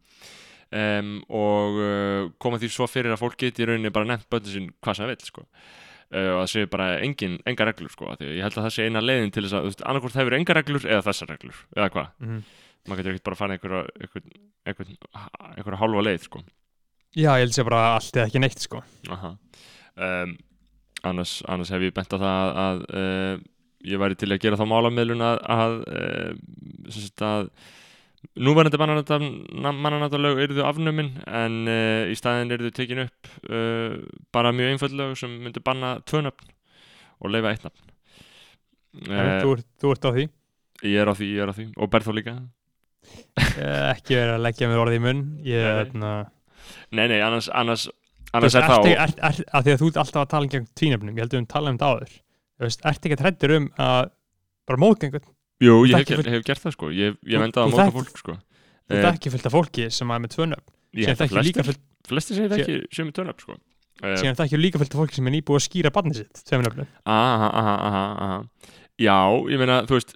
um, 0.79 1.11
og 1.35 1.81
uh, 1.83 2.31
koma 2.39 2.61
því 2.63 2.71
svo 2.71 2.87
fyrir 2.91 3.13
að 3.17 3.23
fólk 3.25 3.37
geti 3.43 3.65
í 3.65 3.69
rauninni 3.69 3.91
bara 3.95 4.09
nefnt 4.13 4.29
bötið 4.31 4.55
sín 4.55 4.71
hvað 4.79 4.95
sem 5.01 5.05
það 5.09 5.13
vil 5.15 5.29
sko. 5.33 5.45
Uh, 6.09 6.31
og 6.33 6.39
það 6.41 6.49
sé 6.55 6.63
bara 6.73 6.87
engin, 7.05 7.35
enga 7.51 7.67
reglur 7.69 7.91
sko 7.93 8.15
því 8.17 8.31
að 8.31 8.39
ég 8.39 8.47
held 8.47 8.55
að 8.57 8.65
það 8.69 8.75
sé 8.79 8.87
eina 8.89 9.03
leiðin 9.05 9.35
til 9.35 9.43
þess 9.45 9.59
að 9.59 9.83
annarkvort 9.91 10.15
það 10.15 10.23
hefur 10.23 10.37
enga 10.39 10.57
reglur 10.57 10.87
eða 10.89 11.03
þessar 11.11 11.29
reglur 11.35 11.59
eða 11.77 11.89
hvað, 11.93 12.09
Mhm. 12.23 12.39
maður 12.89 13.03
getur 13.03 13.19
að. 19.99 20.29
Um, 20.29 20.37
annars, 21.09 21.39
annars 21.47 21.73
hef 21.75 21.85
ég 21.87 21.95
bent 21.95 22.15
á 22.15 22.19
það 22.19 22.53
að 22.65 22.85
uh, 22.91 23.35
ég 23.87 24.01
væri 24.03 24.19
til 24.19 24.31
að 24.35 24.41
gera 24.43 24.59
þá 24.59 24.65
málamiðlun 24.67 25.23
að, 25.23 25.37
að, 25.55 25.77
sagt 26.91 27.23
að 27.23 27.51
núverandi 28.43 28.81
mannanættalög 28.81 30.41
eru 30.43 30.57
þau 30.59 30.65
afnumin 30.73 31.13
en 31.27 31.61
uh, 31.71 32.11
í 32.11 32.17
staðin 32.19 32.51
eru 32.57 32.67
þau 32.67 32.79
tekin 32.81 33.05
upp 33.05 33.31
uh, 33.47 33.95
bara 34.35 34.55
mjög 34.55 34.75
einföldlög 34.75 35.15
sem 35.21 35.39
myndu 35.45 35.63
banna 35.63 35.99
tvö 36.03 36.25
nöfn 36.27 36.51
og 37.23 37.35
leifa 37.35 37.55
eitt 37.55 37.69
nöfn 37.69 37.95
uh, 39.07 39.39
þú, 39.45 39.57
þú 39.79 39.95
ert 39.95 40.11
á 40.11 40.13
því 40.15 40.29
Ég 40.87 41.03
er 41.03 41.11
á 41.11 41.15
því, 41.15 41.33
ég 41.35 41.43
er 41.43 41.51
á 41.51 41.55
því 41.55 41.71
og 41.75 41.91
Berþó 41.91 42.15
líka 42.15 42.37
Eh, 43.39 43.85
ekki 43.93 44.17
verið 44.19 44.35
að 44.35 44.45
leggja 44.45 44.69
mér 44.71 44.83
orði 44.83 44.99
í 44.99 45.03
munn 45.03 45.23
ég, 45.47 45.63
Nei. 45.63 45.77
hérna 45.79 46.11
Nei, 46.93 47.07
nei, 47.11 47.19
annars 47.25 47.49
annars, 47.55 47.87
annars 48.35 48.55
er 48.59 48.67
þá 48.69 48.77
er, 48.89 49.13
er, 49.29 49.41
að 49.55 49.65
því 49.69 49.73
að 49.75 49.81
þú 49.83 49.89
ert 49.93 50.01
alltaf 50.03 50.23
að 50.23 50.31
tala 50.35 50.45
um 50.49 50.53
gegn 50.53 50.67
tvínefnum, 50.79 51.15
ég 51.17 51.25
heldur 51.25 51.39
um 51.41 51.47
að 51.49 51.53
tala 51.55 51.71
um 51.73 51.79
þetta 51.79 51.91
áður. 51.95 52.13
Þú 52.59 52.67
veist, 52.69 52.85
ert 52.91 53.07
ekki 53.09 53.17
að 53.19 53.23
hrættur 53.25 53.55
um 53.59 53.69
að 53.79 54.11
bara 54.69 54.83
móðgengur, 54.85 55.25
Jú, 55.59 55.75
ég 55.91 55.97
hef, 55.99 56.11
full- 56.21 56.31
hef 56.35 56.45
gert 56.47 56.63
það 56.63 56.75
sko. 56.77 56.91
Ég, 56.95 57.17
ég 57.27 57.41
vendaði 57.43 57.67
að 57.67 57.73
móta 57.75 57.95
fólk 57.99 58.19
sko. 58.21 58.37
þú 58.89 58.95
Eh, 58.95 59.01
ert 59.05 59.19
ekki 59.19 59.31
fullt 59.35 59.47
af 59.49 59.53
fólki 59.53 59.87
sem 59.93 60.11
er 60.11 60.21
með 60.23 60.31
tvö 60.37 60.45
nöfn, 60.49 60.69
Ég 60.95 61.05
síðan 61.05 61.09
held 61.09 61.19
að 61.19 61.29
þekki 61.29 61.47
líka 61.49 61.65
fullt 61.69 61.81
flestir 62.09 62.37
segir 62.39 62.53
Sé- 62.53 62.61
ekki 62.63 62.77
sem 62.97 63.09
er 63.09 63.13
törnöfn 63.19 63.43
sko. 63.45 63.57
Eh, 64.03 64.15
síðan 64.23 64.39
þekki 64.39 64.61
líka 64.63 64.79
fullt 64.81 64.95
af 64.95 65.01
fólki 65.03 65.15
sem 65.19 65.27
er 65.27 65.35
nýbúið 65.35 65.59
að 65.59 65.67
skýra 65.67 65.91
barnið 65.93 66.15
sitt, 66.23 66.41
tveim 66.49 66.63
nöfnum 66.65 66.87
aha, 67.05 67.49
aha, 67.49 67.75
aha, 67.89 68.05
aha. 68.29 68.39
Já, 68.99 69.17
ég 69.51 69.59
meina, 69.59 69.83
þú 69.87 69.99
veist 69.99 70.15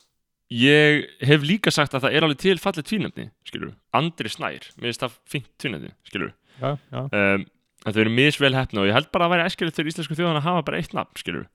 Ég 0.53 1.07
hef 1.25 1.41
líka 1.49 1.71
sagt 1.73 1.95
að 1.97 2.03
það 2.05 2.13
er 2.19 2.25
alveg 2.27 2.39
til 2.43 2.59
fallið 2.61 2.85
tvínefni, 2.85 3.31
skilur 3.49 3.71
Andri 3.97 4.29
Snær, 4.29 4.67
mér 4.77 4.91
finnst 4.93 5.01
það 5.01 5.15
fínt 5.33 5.49
tvínefni, 5.59 5.93
skilur 6.05 6.33
Já, 6.61 6.77
já, 6.93 7.01
um, 7.09 7.47
að 7.83 7.97
þau 7.97 8.03
eru 8.05 8.15
misvel 8.15 8.55
hefna 8.55 8.83
og 8.83 8.89
ég 8.89 8.97
held 8.97 9.11
bara 9.15 9.27
að 9.27 9.35
væri 9.35 9.51
æskilegt 9.51 9.79
fyrir 9.79 9.93
íslensku 9.93 10.17
þjóðan 10.19 10.41
að 10.41 10.49
hafa 10.49 10.65
bara 10.69 10.81
eitt 10.81 10.97
nafn, 10.97 11.19
skilur 11.19 11.47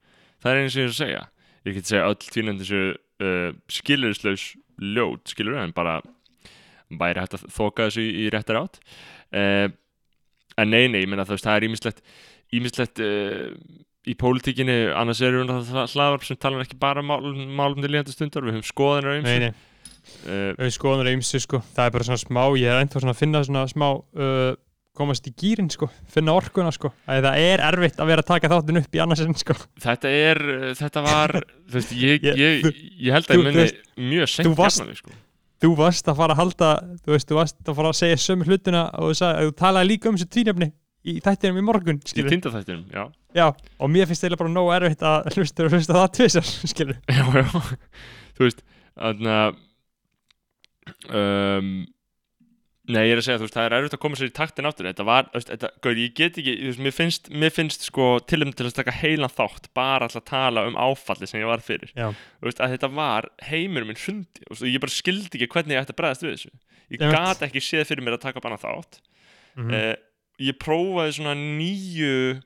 það 0.42 0.52
er 0.52 0.62
eins 0.62 0.76
og 0.76 0.80
ég 0.80 0.86
er 0.86 0.92
að 0.92 1.00
segja. 1.00 1.24
Ég 1.66 1.76
get 1.76 1.90
segja 1.90 2.06
öll 2.08 2.18
tvínefni 2.22 2.62
þessu 2.62 2.82
uh, 2.94 3.50
skilurislaus 3.72 4.46
ljót, 4.78 5.32
skilur 5.32 5.58
en 5.58 5.74
bara 5.76 5.98
væri 6.88 7.22
hægt 7.22 7.36
að 7.36 7.48
þoka 7.52 7.88
þessu 7.88 8.04
í, 8.04 8.12
í 8.24 8.30
réttar 8.32 8.60
átt. 8.62 8.80
Uh, 9.34 9.66
en 10.58 10.72
nei, 10.72 10.86
nei, 10.90 11.02
ég 11.04 11.12
veist, 11.18 11.44
það 11.44 11.54
er 11.56 11.68
ímislegt 11.68 12.02
ímislegt 12.56 13.02
uh, 13.04 13.50
í 14.08 14.14
pólitíkinni, 14.16 14.76
annars 14.96 15.20
eru 15.24 15.42
það 15.48 15.90
hlaðvarp 15.92 16.24
sem 16.24 16.38
talar 16.40 16.64
ekki 16.64 16.78
bara 16.80 17.02
um 17.02 17.10
mál, 17.10 17.26
málum 17.58 17.82
til 17.82 17.90
líðandi 17.92 18.14
stundar, 18.14 18.46
við 18.46 18.56
höfum 18.56 18.70
skoðanir 18.70 19.10
á 19.10 19.12
nei, 19.18 19.34
ymsu 19.34 19.50
uh, 19.50 20.52
við 20.56 20.72
skoðum 20.78 21.04
það 21.04 21.12
ymsu 21.18 21.42
sko, 21.44 21.60
það 21.74 21.84
er 21.84 21.94
bara 21.98 22.06
svona 22.08 22.22
smá, 22.22 22.42
ég 22.56 22.72
er 22.72 22.88
svona 22.94 23.12
að 23.12 23.20
finna 23.20 23.42
svona 23.44 23.66
smá 23.68 23.88
uh, 23.90 24.54
komast 24.98 25.28
í 25.30 25.32
gýrin 25.38 25.70
sko, 25.72 25.88
finna 26.10 26.34
orkuna 26.36 26.72
sko, 26.74 26.90
að 27.08 27.22
það 27.28 27.38
er 27.46 27.62
erfitt 27.68 28.00
að 28.02 28.10
vera 28.10 28.24
að 28.24 28.30
taka 28.32 28.50
þáttun 28.52 28.80
upp 28.82 28.98
í 28.98 29.02
annarsinn 29.04 29.36
sko. 29.38 29.56
Þetta 29.84 30.10
er, 30.18 30.40
uh, 30.56 30.66
þetta 30.78 31.04
var 31.06 31.36
þú 31.38 31.78
veist, 31.78 31.94
ég, 31.98 32.26
Ég- 32.28 32.68
ég, 32.98 33.12
held 33.14 33.30
að 33.30 33.38
ég 33.38 33.46
muni 33.46 33.66
mjög 34.10 34.52
varst- 34.58 34.82
jafna 34.82 34.88
mig, 34.90 35.00
sko. 35.02 35.14
þú 35.62 35.70
varst 35.78 36.10
að 36.12 36.18
fara 36.20 36.34
að 36.36 36.42
halda 36.42 36.72
þú 37.04 37.14
veist, 37.14 37.28
þú 37.30 37.38
varst 37.40 37.62
að 37.64 37.78
fara 37.80 37.92
að 37.94 37.98
segja 38.02 38.18
sömu 38.26 38.46
hlutina 38.50 38.82
og 38.98 39.08
þú, 39.10 39.16
sagði, 39.22 39.46
þú 39.48 39.56
talaði 39.62 39.90
líka 39.92 40.08
um 40.12 40.18
þessu 40.18 40.30
tvínefni 40.36 40.68
í 41.08 41.14
þættinum 41.24 41.58
í 41.58 41.64
morgun, 41.64 41.98
í 42.02 42.10
skilur 42.12 42.30
tindaþættinum, 42.34 42.84
já. 42.92 43.04
Já, 43.36 43.46
og 43.78 43.90
mér 43.92 44.06
finnst 44.10 44.24
það 44.24 44.36
bara 44.40 44.50
nóg 44.50 44.68
erfitt 44.76 45.02
að 45.04 45.28
hlusta 45.36 45.64
og 45.66 45.72
hlusta 45.74 45.94
það 45.98 46.12
tvisar, 46.18 46.46
skilur 46.72 46.98
já, 47.06 47.24
já, 47.38 47.44
þú 48.38 48.46
veist 48.48 48.62
þannig 48.98 49.34
að 49.38 49.56
um, 51.14 51.70
nei, 52.88 53.02
ég 53.04 53.14
er 53.14 53.20
að 53.20 53.26
segja, 53.26 53.38
þú 53.40 53.46
veist, 53.46 53.56
það 53.56 53.66
er 53.68 53.76
erfitt 53.78 53.94
að 53.96 54.02
koma 54.04 54.18
sér 54.18 54.30
í 54.30 54.34
taktin 54.38 54.68
áttur, 54.68 54.88
þetta 54.88 55.06
var, 55.08 55.28
þú 55.28 55.38
veist, 55.38 55.50
þetta, 55.52 55.70
gaur, 55.84 56.00
ég 56.00 56.14
get 56.16 56.38
ekki, 56.40 56.54
þú 56.58 56.70
veist, 56.70 56.82
mér 56.86 56.96
finnst, 56.96 57.30
mér 57.44 57.54
finnst 57.54 57.86
sko 57.88 58.08
tilum 58.30 58.54
til 58.56 58.66
að 58.68 58.76
taka 58.78 58.94
heilan 58.98 59.34
þátt 59.34 59.70
bara 59.76 60.08
alltaf 60.08 60.22
að 60.22 60.28
tala 60.32 60.64
um 60.70 60.78
áfalli 60.80 61.28
sem 61.28 61.42
ég 61.42 61.50
var 61.50 61.64
fyrir. 61.64 61.92
Já. 61.92 62.08
þú 62.40 62.48
veist, 62.50 62.62
að 62.64 62.74
þetta 62.76 62.90
var 62.96 63.28
heimur 63.50 63.88
minn 63.88 64.00
hrundi, 64.00 64.42
þú 64.46 64.52
veist, 64.54 64.64
og 64.64 64.72
ég 64.72 64.84
bara 64.86 64.96
skildi 64.96 65.30
ekki 65.38 65.50
hvernig 65.54 65.76
ég 65.76 65.84
ætti 65.84 65.94
að 65.96 66.00
bregðast 66.00 66.26
við 66.26 66.34
þessu. 66.34 66.52
Ég 66.88 67.02
Einmitt. 67.04 67.18
gat 67.20 67.46
ekki 67.48 67.64
séð 67.64 67.88
fyrir 67.90 68.06
mér 68.06 68.16
að 68.16 68.24
taka 68.24 68.40
upp 68.40 68.48
annað 68.48 68.64
þátt. 68.64 69.00
Mm 69.58 69.74
uh, 69.74 69.94
ég 70.38 70.54
prófaði 70.62 71.16
svona 71.18 71.34
nýju 71.34 72.40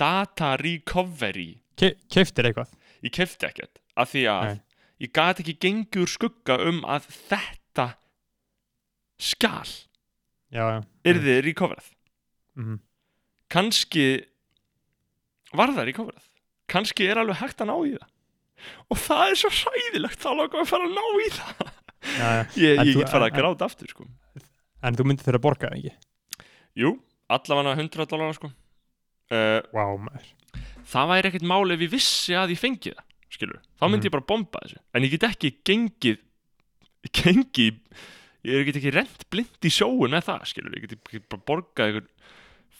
data 0.00 0.54
recovery. 0.60 1.60
Ke 1.78 1.94
keiftir 2.10 2.48
eitthvað? 2.48 2.72
Ég 3.04 3.14
kefti 3.14 3.46
ekkert 3.48 3.80
af 3.98 4.10
því 4.10 4.24
að 4.32 4.46
Nei. 4.48 4.60
ég 5.04 5.12
gat 5.14 5.42
ekki 5.42 5.56
gengið 5.62 6.04
úr 6.04 6.10
skugga 6.10 6.58
um 6.66 6.80
að 6.90 7.08
þetta 7.30 7.86
skal 9.20 9.64
já, 10.54 10.64
já, 10.64 10.80
yrði 11.10 11.36
recoverað 11.48 11.90
mm 12.58 12.78
kannski 13.54 14.04
var 15.54 15.70
það 15.76 15.84
recoverað 15.90 16.24
kannski 16.72 17.06
er 17.06 17.20
alveg 17.20 17.36
hægt 17.38 17.60
að 17.62 17.68
ná 17.70 17.74
í 17.86 17.92
það? 17.94 18.08
Og 18.90 18.98
það 18.98 19.24
er 19.30 19.36
svo 19.38 19.50
hræðilegt 19.52 20.22
þá 20.24 20.30
langar 20.32 20.54
við 20.56 20.62
að 20.64 20.70
fara 20.70 20.86
að 20.88 20.94
ná 20.96 21.04
í 21.20 21.28
það. 21.34 21.60
Já, 22.14 22.28
já. 22.38 22.42
ég, 22.64 22.80
ég 22.88 22.96
get 22.98 23.12
fara 23.12 23.28
að 23.28 23.36
gráta 23.36 23.66
aftur 23.68 23.90
sko. 23.92 24.06
en 24.82 24.96
þú 24.98 25.06
myndir 25.06 25.26
þeirra 25.28 25.40
að 25.42 25.44
borga 25.44 25.68
það 25.70 25.76
ekki? 25.78 25.92
Jú, 26.80 26.90
allavega 27.36 27.74
100 27.76 28.08
dólar 28.10 28.34
sko. 28.38 28.50
uh, 28.50 29.60
Vá, 29.76 29.84
maður. 30.08 30.32
það 30.94 31.10
væri 31.12 31.30
ekkert 31.30 31.46
máli 31.52 31.76
ef 31.76 31.84
ég 31.86 31.92
vissi 31.92 32.34
að 32.40 32.54
ég 32.56 32.62
fengi 32.64 32.94
það 32.96 33.04
skilur, 33.36 33.60
þá 33.78 33.84
myndi 33.90 34.00
Mhm. 34.00 34.08
ég 34.08 34.14
bara 34.16 34.28
bomba 34.32 34.64
þessu. 34.64 34.80
En 34.94 35.02
ég 35.06 35.10
get 35.14 35.28
ekki 35.28 35.52
gengið 35.68 36.18
gengið 37.20 37.78
ég 38.44 38.66
get 38.68 38.78
ekki 38.80 38.92
rent 38.94 39.24
blind 39.32 39.66
í 39.66 39.72
sjóun 39.72 40.12
með 40.12 40.26
það 40.28 40.48
skilur, 40.50 40.74
ég 40.76 40.84
get 40.84 40.96
ekki 40.98 41.22
bara 41.32 41.46
borgað 41.48 41.86
einhver 41.88 42.06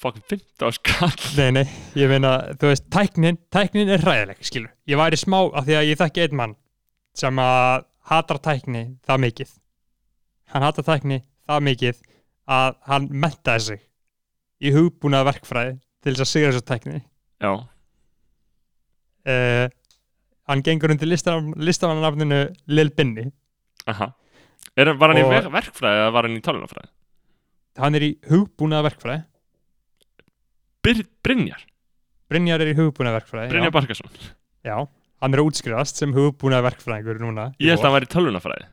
fucking 0.04 0.26
15 0.28 0.74
skall 0.76 1.26
Nei, 1.38 1.50
nei, 1.60 1.64
ég 1.96 2.10
meina, 2.10 2.34
þú 2.60 2.70
veist, 2.72 2.86
tæknin, 2.92 3.38
tæknin 3.54 3.92
er 3.94 4.02
hræðileg, 4.04 4.40
skilur. 4.44 4.72
Ég 4.90 5.00
væri 5.00 5.18
smá 5.20 5.38
af 5.46 5.64
því 5.68 5.76
að 5.78 5.88
ég 5.90 6.00
þekki 6.00 6.24
einn 6.26 6.38
mann 6.40 6.56
sem 7.16 7.40
að 7.40 7.86
hatar 8.10 8.40
tækni 8.44 8.82
það 9.06 9.22
mikið. 9.24 9.54
Hann 10.52 10.66
hatar 10.66 10.88
tækni 10.90 11.20
það 11.48 11.64
mikið 11.70 12.02
að 12.54 12.74
hann 12.90 13.06
mentaði 13.24 13.64
sig 13.68 13.84
í 14.64 14.74
hugbúnað 14.74 15.28
verkfræði 15.30 15.78
til 16.04 16.12
þess 16.12 16.26
að 16.26 16.32
sigra 16.32 16.52
þessu 16.52 16.68
tækni. 16.72 17.00
já, 17.40 17.54
Uh, 19.24 19.70
hann 20.44 20.60
gengur 20.60 20.92
undir 20.92 21.08
listamannafninu 21.08 22.42
Lil 22.68 22.90
Binni. 22.92 23.22
aha 23.88 24.10
er, 24.76 24.92
var 24.98 25.12
hann 25.12 25.20
í 25.20 25.24
Og- 25.26 25.30
ver 25.34 25.48
verkfræði 25.54 26.00
eða 26.02 26.12
var 26.16 26.28
hann 26.28 26.36
í 26.38 26.42
tölunafræði 26.44 26.90
Hann 27.82 27.94
er 27.98 28.04
í 28.06 28.10
hugbúnað 28.30 28.84
verkfræði. 28.86 29.24
Byr, 30.84 31.00
Brynjar, 31.24 31.62
Brynjar 32.30 32.62
er 32.62 32.70
í 32.70 32.74
hugbúnað 32.78 33.16
verkfræði. 33.20 33.48
Brynjar 33.50 33.72
Barkarsson 33.74 34.10
Já, 34.64 34.76
hann 35.22 35.34
er 35.34 35.40
að 35.42 35.48
útskrifast 35.50 35.98
sem 36.00 36.12
hugbúnað 36.14 36.66
verkfræðingur 36.68 37.18
núna. 37.22 37.48
í 37.58 37.66
ég 37.66 37.74
held 37.74 37.80
að 37.80 37.88
hann 37.88 37.96
væri 37.98 38.08
í 38.08 38.12
tölunafræði 38.14 38.68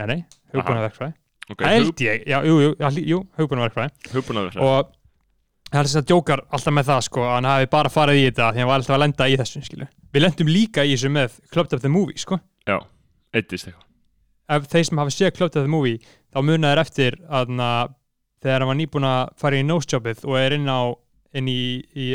Nei, 0.00 0.06
nei, 0.06 0.18
hugbúnað 0.54 0.86
verkfræði. 0.88 1.14
okay, 1.50 1.66
held 1.76 2.02
ég, 2.06 2.24
já, 2.26 2.38
jú, 2.46 2.56
jú, 2.62 2.70
já, 2.80 2.88
hlý- 2.88 3.06
jú 3.12 3.18
hugbúnaverkfræði 3.36 4.12
hugbúnaverkfræði 4.14 4.62
og 4.64 4.92
það 5.72 5.80
er 5.82 5.88
þess 5.90 6.00
að 6.00 6.08
djókar 6.12 6.40
alltaf 6.52 6.72
með 6.78 6.88
það 6.92 7.02
sko, 7.08 7.20
að 7.26 7.34
hann 7.36 7.50
hafi 7.50 7.70
bara 7.74 7.88
farið 7.92 8.20
í 8.22 8.24
þetta 8.30 8.48
því 8.52 8.62
hann 8.62 8.70
var 8.72 8.80
alltaf 8.80 8.96
að 8.96 9.02
lenda 9.04 9.28
í 9.28 9.36
þessu, 9.42 9.62
skilu 9.66 9.88
Við 10.12 10.20
lendum 10.26 10.46
líka 10.52 10.84
í 10.84 10.92
þessu 10.96 11.08
með 11.12 11.36
Clubbed 11.52 11.72
of 11.76 11.80
the 11.80 11.88
Movie, 11.88 12.18
sko. 12.20 12.36
Já, 12.68 12.78
eittist 13.34 13.68
eitthvað 13.68 13.88
Ef 14.52 14.68
þeir 14.68 14.86
sem 14.88 15.00
hafa 15.00 15.14
séð 15.14 15.34
Clubbed 15.36 15.58
of 15.58 15.66
the 15.66 15.72
Movie 15.72 15.98
þá 16.32 16.40
muna 16.44 16.72
þeir 16.72 16.82
eftir 16.82 17.18
að 17.28 17.52
þegar 18.42 18.64
hann 18.64 18.70
var 18.72 18.78
nýbúin 18.78 19.06
að 19.06 19.34
fara 19.38 19.58
í 19.58 19.66
nose-jobið 19.66 20.24
og 20.26 20.38
er 20.40 20.56
inn 20.56 20.70
á 20.70 20.80
inn 21.38 21.48
í, 21.48 21.62
í 21.96 22.06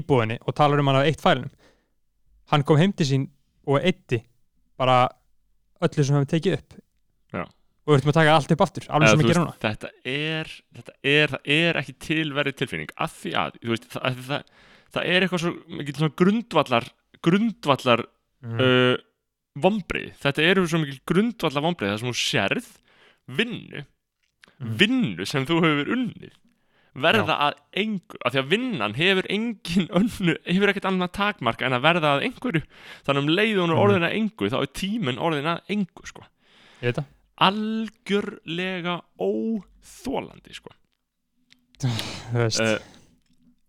íbúðinni 0.00 0.38
og 0.46 0.56
talar 0.56 0.80
um 0.80 0.90
hann 0.90 1.00
á 1.02 1.08
eitt 1.08 1.22
fælunum 1.22 1.50
hann 2.52 2.66
kom 2.66 2.78
heim 2.80 2.94
til 2.96 3.08
sín 3.08 3.26
og 3.68 3.82
eitti 3.82 4.22
bara 4.80 5.02
öllu 5.84 6.06
sem 6.06 6.16
hann 6.16 6.28
tekið 6.30 6.56
upp 6.58 6.78
Já. 7.34 7.44
og 7.44 7.90
við 7.92 7.98
ertum 7.98 8.12
að 8.12 8.18
taka 8.20 8.36
allt 8.36 8.54
upp 8.54 8.64
aftur, 8.66 8.86
alveg 8.88 9.12
sem 9.12 9.22
við 9.22 9.32
gerum 9.32 9.46
núna 9.46 9.58
þetta 9.64 9.92
er 10.14 10.54
þetta 10.78 10.96
er, 11.02 11.34
það 11.34 11.52
er 11.58 11.80
ekki 11.82 11.96
tilverið 12.06 12.58
tilfinning 12.62 12.94
af 12.96 13.18
því 13.18 13.34
að, 13.42 13.60
veist, 13.72 13.86
það, 13.92 14.24
það, 14.30 14.64
það 14.96 15.12
er 15.12 15.26
eitthvað 15.26 15.44
svo 15.44 15.54
svona 15.98 16.16
grundvallar 16.22 16.90
grundvallar 17.20 18.06
mm. 18.06 18.56
uh, 18.56 18.94
vombrið, 19.58 20.12
þetta 20.22 20.42
eru 20.42 20.66
svo 20.66 20.78
mikið 20.78 21.00
grundvallar 21.06 21.62
vombrið, 21.64 21.90
það 21.94 21.98
sem 21.98 22.12
þú 22.12 22.18
sérð 22.20 22.68
vinnu, 23.40 23.86
Mm. 24.60 24.76
vinnu 24.76 25.24
sem 25.26 25.46
þú 25.46 25.56
hefur 25.64 25.88
unnið 25.94 26.32
verða 27.00 27.36
að 27.46 27.54
engu 27.80 28.16
af 28.26 28.32
því 28.34 28.38
að 28.42 28.48
vinnan 28.50 28.94
hefur 28.94 29.26
engin 29.30 29.86
önnu, 29.88 30.34
hefur 30.44 30.68
ekkert 30.68 30.84
annað 30.90 31.12
takmark 31.16 31.62
en 31.62 31.72
að 31.72 31.80
verða 31.86 32.10
að 32.18 32.24
einhverju 32.26 32.62
þannig 33.06 33.22
um 33.22 33.30
leið 33.38 33.56
hún 33.56 33.70
er 33.70 33.76
Mhm. 33.78 33.84
orðin 33.86 34.04
að 34.04 34.16
engu 34.18 34.50
þá 34.50 34.58
er 34.60 34.66
tíminn 34.76 35.18
orðin 35.18 35.48
að 35.48 35.60
engu 35.70 36.04
sko. 36.06 36.22
Algjörlega 37.40 38.98
óþólandi 39.18 40.52
sko. 40.54 40.70
Þú 41.80 42.36
veist 42.36 42.60
uh, 42.60 42.76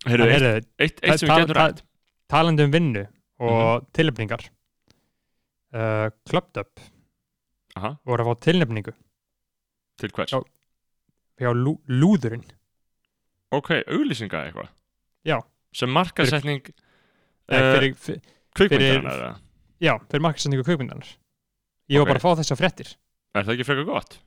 En 0.06 0.12
heyrðu, 0.12 0.28
eitt, 0.58 0.68
eitt, 0.82 1.00
eitt 1.06 1.20
sem 1.22 1.30
við 1.30 1.44
getum 1.46 1.56
rætt 1.56 1.84
talandi 2.28 2.64
um 2.68 2.72
vinnu 2.74 3.04
og 3.40 3.84
Mhm. 3.84 3.88
tilnefningar 3.94 4.50
uh, 5.74 6.10
Clubbed 6.30 6.58
Up 6.62 6.80
Aha, 7.80 7.94
voru 8.08 8.26
að 8.26 8.32
fá 8.34 8.40
tilnefningu 8.48 8.94
til 10.02 10.12
hvers? 10.16 10.34
Já. 10.34 10.42
hjá 11.42 11.52
lú, 11.56 11.78
Lúðurinn 11.88 12.44
ok, 13.56 13.72
auglýsinga 13.88 14.46
eitthvað 14.48 14.70
Já. 15.28 15.38
sem 15.76 15.92
markasetning 15.94 16.64
uh, 16.72 17.56
fyrir- 17.76 18.22
er, 18.82 19.38
Já, 19.82 19.94
fyrir 20.12 20.26
markasendingu 20.28 20.66
kveikmyndanar 20.68 21.08
Ég 21.92 22.00
var 22.00 22.06
Ok. 22.08 22.12
bara 22.14 22.20
að 22.22 22.26
fá 22.28 22.42
þessar 22.42 22.60
fréttir 22.60 22.92
er 23.36 23.46
það 23.48 23.54
ekki 23.56 23.68
frekar 23.70 23.88
gott? 23.88 24.20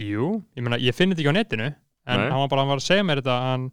Jú, 0.00 0.40
ég 0.56 0.64
meina, 0.64 0.78
ég 0.80 0.94
finn 0.96 1.10
þetta 1.12 1.20
ekki 1.24 1.32
á 1.34 1.36
netinu 1.36 1.66
en 1.70 2.20
Nei. 2.20 2.30
hann 2.30 2.40
var 2.44 2.48
bara 2.52 2.62
hann 2.64 2.70
var 2.72 2.80
að 2.80 2.86
segja 2.86 3.04
mér 3.04 3.20
þetta 3.20 3.36
hann, 3.44 3.66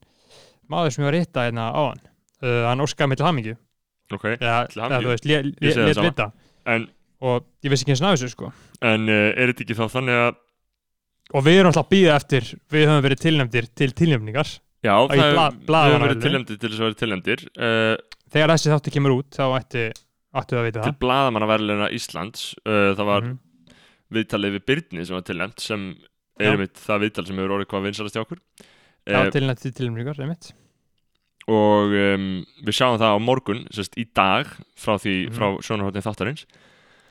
maður 0.67 0.91
sem 0.93 1.03
ég 1.03 1.07
var 1.07 1.15
að 1.17 1.23
hitta 1.23 1.45
hérna 1.47 1.67
á 1.71 1.81
hann 1.87 2.01
uh, 2.43 2.63
hann 2.67 2.83
óskaði 2.83 3.11
mig 3.13 3.19
til 3.21 3.27
hamingju 3.29 3.55
ok, 4.17 4.25
eða, 4.35 4.57
eða 4.75 4.99
þú 5.03 5.11
veist, 5.13 5.27
Ég 5.29 5.47
segi 5.61 5.93
það 5.93 5.99
sama. 6.01 6.27
En, 6.73 6.85
og 7.23 7.45
ég 7.65 7.71
vissi 7.73 7.85
ekki 7.87 7.95
eins 7.95 8.01
og 8.03 8.07
náðu 8.09 8.19
þessu 8.21 8.33
sko. 8.35 8.51
En 8.85 9.07
uh, 9.09 9.29
er 9.33 9.51
þetta 9.53 9.65
ekki 9.65 9.77
þá 9.79 9.85
þannig 9.95 10.19
að 10.25 10.35
og 11.37 11.43
við 11.43 11.57
erum 11.59 11.71
alltaf 11.73 11.87
að 11.87 11.91
býða 11.91 12.13
eftir 12.21 12.45
við 12.71 12.85
höfum 12.87 13.03
verið 13.07 13.23
tilnefndir 13.25 13.65
til 13.75 13.89
tilnefningar. 13.99 14.51
Já, 14.85 14.93
í 15.11 15.17
það 15.19 15.33
bla- 15.67 15.81
við 15.87 15.95
höfum 15.95 16.05
verið 16.07 16.21
tilnæmdir 16.27 16.59
til 16.61 16.69
þess 16.71 16.79
að 16.83 16.85
vera 16.87 16.99
tilnæmdir 17.01 17.41
uh, 17.57 17.95
þegar 18.31 18.53
þessi 18.53 18.71
þáttu 18.75 18.93
kemur 18.95 19.15
út 19.17 19.35
þá 19.35 19.43
ætti, 19.57 19.83
ættu 20.37 20.59
að 20.59 20.67
vita 20.69 20.83
til 20.85 20.91
það. 20.93 20.99
blaðamannaverðluna 21.03 21.89
Íslands 21.97 22.45
uh, 22.63 22.93
það 22.95 23.09
var 23.11 23.25
Mhm. 23.27 23.35
viðtalið 24.15 24.53
við 24.55 24.63
Byrni 24.69 25.03
sem 25.09 25.17
var 25.17 25.25
tilnæmt 25.27 25.59
sem 25.59 25.81
er 26.39 26.55
mitt 26.61 26.77
það 26.79 27.01
viðtal 27.03 27.25
sem 27.27 27.39
hefur 27.41 27.55
orðið 27.57 27.69
hvað 27.73 27.85
vinsalast 27.89 28.15
hjá 28.15 28.21
okkur. 28.23 28.39
Já, 29.07 29.19
tilnefnd 29.33 29.61
til 29.65 29.73
tilnefningar, 29.81 30.21
einmitt 30.23 30.51
og 31.47 31.93
um, 31.95 32.27
við 32.67 32.75
sjáum 32.75 32.97
það 32.99 33.15
á 33.15 33.19
morgun 33.23 33.61
sérst, 33.71 33.95
í 33.95 34.05
dag 34.13 34.49
frá 34.77 34.97
Mhm. 35.27 35.33
frá 35.37 35.47
sjónarhóttin 35.63 36.03
þáttarins 36.05 36.45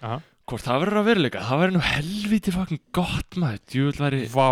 Aha. 0.03 0.21
hvort 0.47 0.63
það 0.67 0.81
verður 0.85 1.01
að 1.01 1.09
veruleika 1.11 1.41
það 1.47 1.61
verður 1.63 1.77
nú 1.79 1.85
helviti 1.89 2.53
fucking 2.55 2.83
gott 2.93 3.37
maður 3.41 3.61
væri, 4.03 4.23
Vá, 4.29 4.49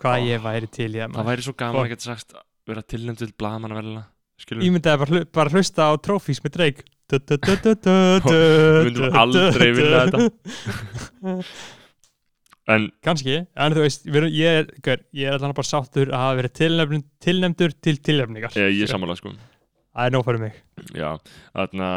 hvað 0.00 0.16
Ó. 0.16 0.26
ég 0.26 0.40
væri 0.42 0.70
til 0.72 0.90
í 0.96 0.98
það 1.04 1.30
væri 1.30 1.42
svo 1.46 1.54
gaman 1.56 1.84
að 1.84 1.88
geta 1.94 2.08
sagt 2.14 2.34
vera 2.66 2.82
tilnæmt 2.82 3.18
til 3.18 3.32
blaðamannaverðluna 3.38 4.04
skilur 4.40 4.62
Ég 4.64 4.72
myndi 4.72 4.90
að 4.92 4.98
bara, 5.04 5.24
bara 5.32 5.50
hlusta 5.54 5.86
á 5.88 5.92
trófís 6.00 6.40
með 6.44 6.52
dreik 6.56 6.84
Við 8.26 8.88
myndum 8.88 9.14
aldrei 9.14 9.68
vinna 9.76 10.00
þetta. 10.10 10.26
en 12.74 12.88
Kanski, 13.06 13.38
en 13.54 13.76
þú 13.76 13.84
veist 13.84 14.06
við 14.10 14.28
ég, 14.34 14.60
er- 14.62 14.70
gaur, 14.82 15.02
ég 15.14 15.30
er 15.30 15.38
allan 15.38 15.54
bara 15.56 15.70
sáttur 15.70 16.10
að 16.10 16.22
hafa 16.24 16.38
verið 16.40 17.04
tilnefndur 17.22 17.76
til 17.82 17.96
tilnefningar. 18.02 18.56
Ég, 18.58 18.74
ég 18.80 18.90
sammála 18.90 19.16
sko. 19.18 19.34
Það 19.96 20.08
er 20.08 20.14
nóg 20.16 20.26
fyrir 20.26 20.42
mig. 20.42 20.60
Já, 20.96 21.10
þarna 21.56 21.90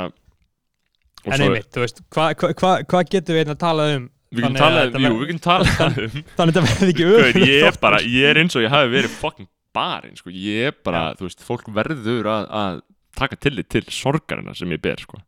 En 1.27 1.41
einmitt, 1.43 1.67
þú 1.75 1.83
veist, 1.83 1.99
hvað 2.13 2.35
hva, 2.39 2.49
hva, 2.55 2.71
hva 2.87 3.01
getum 3.03 3.35
við 3.35 3.43
einnig 3.43 3.57
að 3.57 3.63
tala 3.65 3.87
um? 3.97 4.05
Við 4.29 4.45
getum 4.45 4.59
talað 4.59 4.95
um, 4.95 5.05
jú, 5.05 5.15
við 5.17 5.31
getum 5.31 5.41
talað 5.43 5.97
um 6.05 6.13
Þannig 6.37 6.39
að 6.39 6.49
þetta 6.49 6.63
verði 6.69 6.93
ekki 6.93 7.07
öfugur 7.09 7.47
ég 7.49 8.13
ég 8.13 8.29
er 8.29 8.39
eins 8.39 8.55
og 8.55 8.63
ég 8.63 8.73
hafi 8.73 8.91
verið 8.93 9.15
fucking 9.17 9.49
barinn, 9.75 10.15
sko, 10.17 10.31
ég 10.33 10.69
er 10.69 10.77
bara, 10.85 11.01
Já. 11.09 11.19
þú 11.19 11.27
veist, 11.27 11.43
fólk 11.45 11.67
verður 11.75 12.29
að, 12.31 12.47
að 12.61 12.79
taka 13.19 13.39
tillit 13.41 13.69
til 13.73 13.83
sorgarina 13.93 14.55
sem 14.57 14.71
ég 14.73 14.81
ber, 14.81 15.01
sko. 15.03 15.19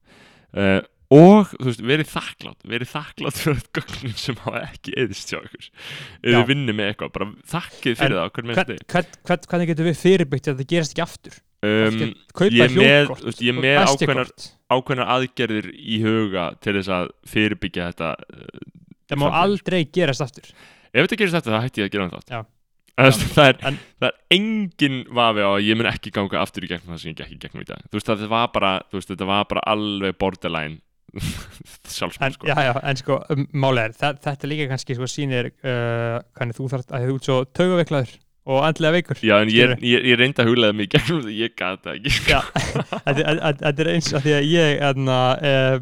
Uh, 0.55 0.79
og, 1.11 1.51
þú 1.57 1.67
veist, 1.67 1.83
verið 1.91 2.09
þakklátt 2.11 2.65
verið 2.71 2.91
þakklátt 2.91 3.39
fyrir 3.41 3.59
þetta 3.61 3.81
gögnin 3.81 4.17
sem 4.21 4.37
hafa 4.45 4.61
ekki 4.69 4.93
eðist 5.01 5.33
hjá 5.33 5.39
ykkur. 5.41 5.69
Ef 6.21 6.35
þið 6.37 6.45
vinnir 6.51 6.77
með 6.77 6.91
eitthvað, 6.91 7.13
bara 7.17 7.29
þakkið 7.53 7.97
fyrir 8.01 8.17
það 8.19 8.29
hvern 8.37 8.51
með 8.51 8.61
Hvern, 8.61 9.15
hvern, 9.27 9.47
Hvernig 9.51 9.71
getum 9.71 9.89
við 9.89 9.97
fyrirbyggt 10.01 10.47
að 10.51 10.61
þetta 10.61 10.69
gerist 10.75 10.95
ekki 10.95 11.05
aftur? 11.05 11.39
Um, 11.61 11.99
ég 12.49 12.63
er 12.65 12.71
með- 12.73 13.11
veist, 13.21 13.41
ég 13.45 13.57
með 13.59 13.75
SD-kort. 13.85 14.47
ákveðnar 14.73 15.11
aðgerðir 15.13 15.67
í 15.77 15.99
huga 16.01 16.47
til 16.63 16.73
þess 16.79 16.89
að 16.95 17.11
fyrirbyggja 17.29 17.91
þetta 17.91 18.15
uh, 18.17 18.63
Það 19.11 19.19
má 19.21 19.27
aldrei 19.43 19.83
gerast 19.93 20.23
aftur. 20.25 20.47
Ef 20.91 21.05
þetta 21.05 21.19
gerist 21.19 21.37
þetta, 21.37 21.53
þá 21.53 21.61
hætti 21.67 21.83
ég 21.83 21.91
að 21.91 21.93
gera 21.97 22.07
um 22.07 22.47
veist, 23.01 23.23
það, 23.35 23.47
er, 23.51 23.59
En- 23.69 23.79
það 24.01 24.07
er 24.09 24.17
engin 24.35 24.97
vafi 25.15 25.43
á 25.45 25.49
að 25.51 25.65
ég 25.67 25.77
mun 25.79 25.89
ekki 25.91 26.11
ganga 26.15 26.41
aftur 26.41 26.65
í 26.65 26.69
gegnum 26.71 26.93
það 26.95 27.03
sem 27.03 27.11
ég 27.13 27.19
gekk 27.21 27.35
í 27.35 27.39
gegnum 27.45 27.63
í 27.63 27.69
dag. 27.69 27.83
Þú 27.89 27.97
veist, 27.99 28.09
þetta 28.11 28.29
var 28.31 28.49
bara, 28.55 28.71
veist, 28.93 29.11
þetta 29.13 29.27
var 29.29 29.45
bara 29.51 29.63
alveg 29.71 30.17
borderline 30.21 30.79
sjálfsmynd 31.91 32.27
en, 32.27 32.35
sko. 32.37 32.47
já, 32.49 32.55
já, 32.67 32.73
en 32.91 32.99
sko, 33.01 33.17
um, 33.33 33.45
máli 33.63 33.83
er 33.85 33.95
þa- 33.97 34.17
þetta 34.23 34.49
líka 34.51 34.67
kannski 34.71 34.97
sko 34.97 35.07
sýnir 35.11 35.51
uh, 35.51 36.19
hvernig 36.37 36.57
þú 36.57 36.67
þarft 36.71 36.93
að 36.95 37.07
þú 37.09 37.15
ert 37.17 37.29
svo 37.29 37.39
taugaveiklaður 37.59 38.13
og 38.51 38.63
andlega 38.65 38.95
veikur 38.97 39.19
já, 39.21 39.35
en 39.43 39.51
ég, 39.53 39.73
ég, 39.85 40.05
ég 40.11 40.17
reyndi 40.17 40.41
að 40.41 40.49
gegnum 40.89 41.19
þetta, 41.21 41.33
ég 41.37 41.51
gata 41.59 41.91
það 41.91 41.97
ekki 41.99 42.13
sko. 42.15 42.31
Já, 42.31 42.39
þetta 43.61 43.83
er 43.83 43.91
eins 43.95 44.13
af 44.17 44.23
því 44.25 44.37
að 44.39 44.47
ég 44.49 44.85
er 44.87 45.03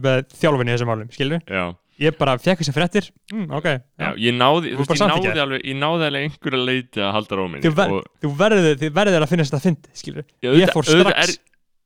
með 0.03 0.25
þjálfin 0.41 0.71
í 0.71 0.73
þessum 0.75 0.91
málum, 0.91 1.13
skilur 1.15 1.45
já, 1.47 1.63
ég 2.03 2.17
bara 2.19 2.35
fekk 2.39 2.61
þessar 2.63 2.75
fréttir 2.75 3.07
mm, 3.31 3.45
ok, 3.59 3.69
já, 3.69 3.79
já. 4.03 4.09
ég 4.25 4.35
náði, 4.35 4.73
Þú 4.75 4.83
veist, 4.83 4.95
ég 4.97 5.11
náði 5.13 5.43
alveg 5.45 5.63
ég 5.69 5.79
náði 5.79 6.09
alveg 6.09 6.27
einhverja 6.27 6.65
leiti 6.67 7.03
að 7.03 7.13
halda 7.15 7.39
róminni 7.39 7.63
Þú 7.65 7.73
ver- 7.79 7.93
og 7.95 8.09
þú 8.23 8.33
verður, 8.43 8.69
þið 8.83 8.93
verður 8.99 9.25
að 9.25 9.31
finna 9.33 9.47
þetta 9.47 9.59
að 9.61 9.67
fyndi, 9.69 9.93
skilur 10.03 10.27
já, 10.43 10.51
ég 10.59 10.75
fór 10.75 10.91
auðvitað 10.91 11.37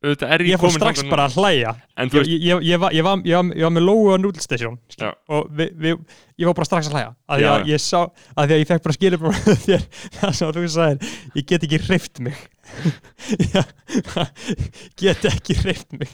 ég, 0.03 0.57
fór 0.59 0.73
strax 0.75 1.03
bara 1.07 1.27
að 1.29 1.37
hlæja. 1.39 1.73
Ég, 2.03 2.27
ég, 2.27 2.63
ég, 2.67 2.79
var, 2.81 2.91
ég, 2.91 3.05
var, 3.05 3.21
ég, 3.23 3.37
var, 3.37 3.71
með 3.71 3.85
lógu 3.87 4.11
á 4.11 4.17
núdlstation 4.19 4.75
Já. 4.99 5.13
og 5.31 5.47
vi, 5.55 5.69
vi, 5.79 5.93
ég 6.41 6.49
var 6.49 6.57
bara 6.57 6.67
strax 6.67 6.89
að 6.89 6.97
hlæja. 6.97 7.13
Að 7.31 7.45
að 7.53 7.71
ég 7.71 7.83
sá 7.83 8.01
að 8.01 8.43
því 8.43 8.57
að 8.57 8.59
ég 8.63 8.69
fekk 8.73 8.83
bara 8.87 8.97
skilur 8.97 9.23
þér 9.67 9.87
það 10.19 10.35
sem 10.39 10.53
þú 10.57 10.65
sagðir 10.75 11.15
ég 11.39 11.47
get 11.53 11.67
ekki 11.69 11.81
hreift 11.87 12.23
mig. 12.27 12.43
Get 14.99 15.27
ekki 15.29 15.57
hreift 15.63 15.95
mig. 15.95 16.13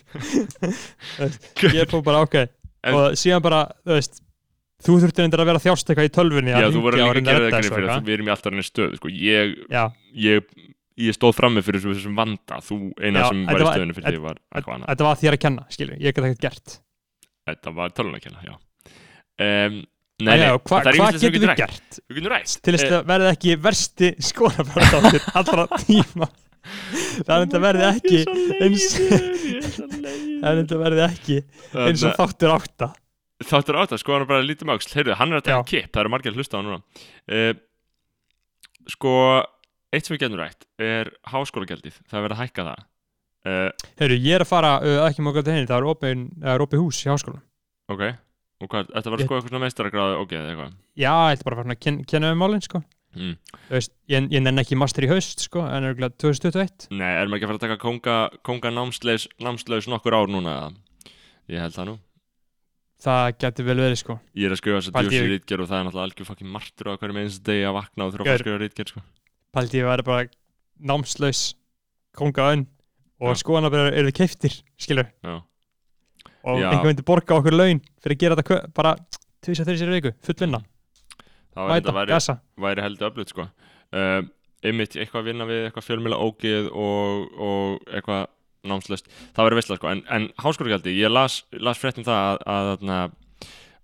Ég 1.74 1.90
fór 1.90 2.06
bara 2.06 2.24
ok. 2.28 2.42
En- 2.80 2.96
og 2.96 3.20
síðan 3.20 3.44
bara 3.44 3.66
þú 3.84 3.98
veist 3.98 4.22
þú 4.86 4.96
þurftir 5.04 5.26
endur 5.28 5.44
að 5.44 5.50
vera 5.52 5.62
þjást 5.64 5.90
eitthvað 5.92 6.08
í 6.08 6.14
tölvunni 6.16 6.54
já, 6.54 6.68
þú 6.72 6.84
voru 6.86 7.00
líka 7.00 7.10
að 7.12 7.18
gera 7.20 7.40
það 7.40 7.56
þessu 7.58 7.74
fyrir 7.74 7.88
eitthvað. 7.90 7.98
að 7.98 8.08
við 8.08 8.16
erum 8.16 8.30
í 8.30 8.34
alltaf 8.36 8.54
henni 8.54 8.66
stöð 8.68 8.94
sko. 9.00 9.12
ég, 9.12 9.56
ég, 11.00 11.16
stóð 11.16 11.36
frammi 11.38 11.64
fyrir 11.66 11.82
þessum- 11.86 12.18
vanda. 12.18 12.60
Þú 12.66 12.80
eina 13.00 13.24
Já, 13.24 13.30
sem 13.32 13.46
var 13.48 13.62
í 13.64 13.70
stöðinu 13.70 13.96
fyrir 13.98 14.18
því 14.18 14.24
var 14.26 14.42
eitthvað 14.56 14.76
annað 14.76 14.90
þetta 14.94 15.08
var 15.10 15.22
þér 15.24 15.38
að 15.38 15.44
kenna 15.46 15.66
skilur, 15.74 15.96
ég 16.00 16.14
get 16.18 16.26
ekkert 16.30 16.44
gert. 16.48 16.76
Þetta 17.50 17.74
var 17.80 17.96
tölunarkenna, 17.98 18.44
já. 18.46 18.58
Um, 19.40 19.80
Nei, 20.20 20.34
nei, 20.36 20.42
nei, 20.42 20.48
hva, 20.68 20.82
hvað 20.84 21.16
sem 21.16 21.32
getum 21.32 21.46
við 21.48 21.56
gert? 21.62 22.00
við 22.12 22.18
getum 22.20 22.32
rætt. 22.34 22.56
Til 22.62 22.74
þess 22.76 22.84
Eh, 22.90 22.96
að 22.98 23.06
verði 23.08 23.28
ekki 23.32 23.54
versti 23.64 24.10
skonafjörðáttur 24.28 25.28
allra 25.40 25.64
tíma. 25.80 26.28
Er 27.24 27.46
þetta 27.46 27.62
verði 27.64 27.86
ekki 27.88 28.20
eins 28.60 28.88
er 29.00 30.58
þetta 30.60 30.80
verði 30.82 31.06
ekki 31.06 31.38
eins 31.86 32.04
og 32.04 32.18
þáttur 32.20 32.52
átta. 32.58 32.90
Þáttur 33.48 33.80
átt 33.80 33.96
að 33.96 34.02
sko 34.04 34.12
hann 34.18 34.26
er 34.26 34.30
bara 34.34 34.44
lítið 34.44 34.68
máksl 34.68 34.92
heyrðu, 34.98 35.16
hann 35.22 35.32
er 35.32 35.40
að 35.40 35.46
taka 35.48 35.62
Já. 35.64 35.70
kipp, 35.72 35.88
það 35.96 36.02
eru 36.04 36.12
margir 36.18 36.34
að 36.36 36.42
hlusta 36.42 36.52
á 36.52 36.58
hann 36.60 36.68
núna. 36.68 36.82
Uh, 37.32 37.54
sko 38.92 39.14
eitt 39.94 40.06
sem 40.06 40.16
við 40.16 40.24
getum 40.26 40.40
rætt 40.40 40.66
er 40.82 41.12
háskólagjaldið, 41.32 42.00
það 42.10 42.20
er 42.20 42.26
verið 42.28 42.38
að 42.38 42.44
hækka 42.44 42.66
það 42.68 42.82
uh, 43.50 43.88
Heyrðu, 44.02 44.20
ég 44.26 44.38
er 44.38 44.46
að 44.46 44.52
fara 44.52 44.74
uh, 44.84 45.02
ekki 45.08 45.26
mjög 45.26 45.42
til 45.42 45.56
henni, 45.56 45.70
það 45.70 45.80
er 45.80 45.90
opið, 45.94 46.26
er 46.54 46.84
hús 46.84 47.02
í 47.06 47.12
háskólanum 47.12 47.46
ok, 47.90 48.06
og 48.60 48.72
hvað, 48.72 48.94
þetta 48.94 49.14
var 49.14 49.24
sko 49.24 49.38
eitthvað 49.38 49.52
svona 49.52 49.64
meistaragráði 49.66 50.20
ok, 50.24 50.36
eða 50.38 50.54
eitthvað 50.54 50.76
já, 51.04 51.14
ætla 51.34 51.50
bara 51.50 51.62
fara 51.62 51.76
að 51.76 51.82
ken, 51.86 52.02
kenna 52.10 52.34
um 52.36 52.44
málinn 52.44 52.66
sko. 52.66 52.84
mm. 53.18 53.38
Veist, 53.72 53.96
ég, 54.12 54.30
ég 54.36 54.46
nenn 54.46 54.62
ekki 54.62 54.78
master 54.78 55.08
í 55.08 55.10
haust 55.10 55.48
sko, 55.48 55.64
en 55.66 55.88
er 55.88 55.94
örugglega 55.94 56.20
2021 56.22 56.92
nei, 56.94 57.10
erum 57.16 57.38
ekki 57.38 57.48
að 57.48 57.54
fara 57.54 57.62
að 57.62 57.66
taka 57.66 57.82
konga, 57.82 58.20
konga 58.46 58.74
námslaus, 58.76 59.26
námslaus 59.42 59.90
nokkur 59.90 60.18
ár 60.20 60.30
núna 60.30 60.54
eða? 60.60 61.18
ég 61.50 61.66
held 61.66 61.76
það 61.76 61.92
nú 61.94 61.98
það 63.00 63.30
getur 63.40 63.68
vel 63.70 63.80
verið 63.80 64.02
sko. 64.02 64.18
ég 64.36 64.50
er 64.50 64.54
að 64.54 64.62
skrifa 64.62 64.82
þess 64.82 64.92
að 64.92 65.08
djúsi 65.08 65.32
rítgerð 65.32 65.64
og 65.64 65.70
það 65.70 65.80
er 65.80 65.86
náttúrulega 65.88 66.10
algjör 66.10 66.30
fucking 66.30 66.52
martur 66.52 66.92
á 66.92 67.00
hverjum 67.00 67.22
eins 67.22 67.40
degi 67.48 67.66
að 67.68 67.78
vakna 67.80 68.06
og 68.06 68.14
þurfa 68.16 68.34
að 68.34 68.42
skrifa 68.44 68.62
rítgerð 68.64 68.94
sko. 68.94 69.04
Paldi 69.56 69.82
ég 69.82 69.88
væri 69.90 70.06
bara 70.06 70.28
námslaus 70.80 71.54
kongaðun 72.18 72.66
og 73.20 73.34
Já. 73.34 73.42
skoðanabæður 73.44 73.98
eru 74.00 74.12
keiftir 74.16 74.56
skilur, 74.80 75.08
já, 75.24 75.40
og 76.48 76.60
Já. 76.62 76.70
einhver 76.72 76.88
myndi 76.88 77.06
borga 77.06 77.36
okkur 77.36 77.56
laun 77.58 77.82
fyrir 78.00 78.16
að 78.16 78.22
gera 78.24 78.40
þetta 78.40 78.60
bara 78.76 78.96
tvisa 79.44 79.66
þeirri 79.68 79.82
sér 79.82 79.94
viku, 79.98 80.14
full 80.24 80.40
vinna 80.40 80.62
það 81.56 81.94
væri 81.98 82.14
gasa 82.14 82.40
væri 82.60 82.86
heldur 82.86 83.10
öflut 83.10 83.34
sko. 83.34 83.48
uh, 83.92 84.22
einmitt 84.64 84.96
eitthvað 84.96 85.24
að 85.24 85.30
vinna 85.32 85.48
við 85.50 85.66
eitthvað 85.68 85.88
fjölmjöla 85.88 86.20
ógið 86.24 86.70
og, 86.72 87.40
og 87.40 87.90
eitthvað 87.90 88.28
námslöst 88.70 89.08
það 89.36 89.46
verður 89.46 89.60
veistlega 89.62 89.80
sko 89.80 89.92
en, 89.94 90.04
en 90.16 90.30
háskólagjaldi, 90.44 90.96
ég 91.00 91.12
las, 91.12 91.42
las 91.52 91.80
frétt 91.80 92.00
um 92.00 92.08
það 92.08 92.24
að, 92.24 92.42
að, 92.54 92.72
að, 93.00 93.18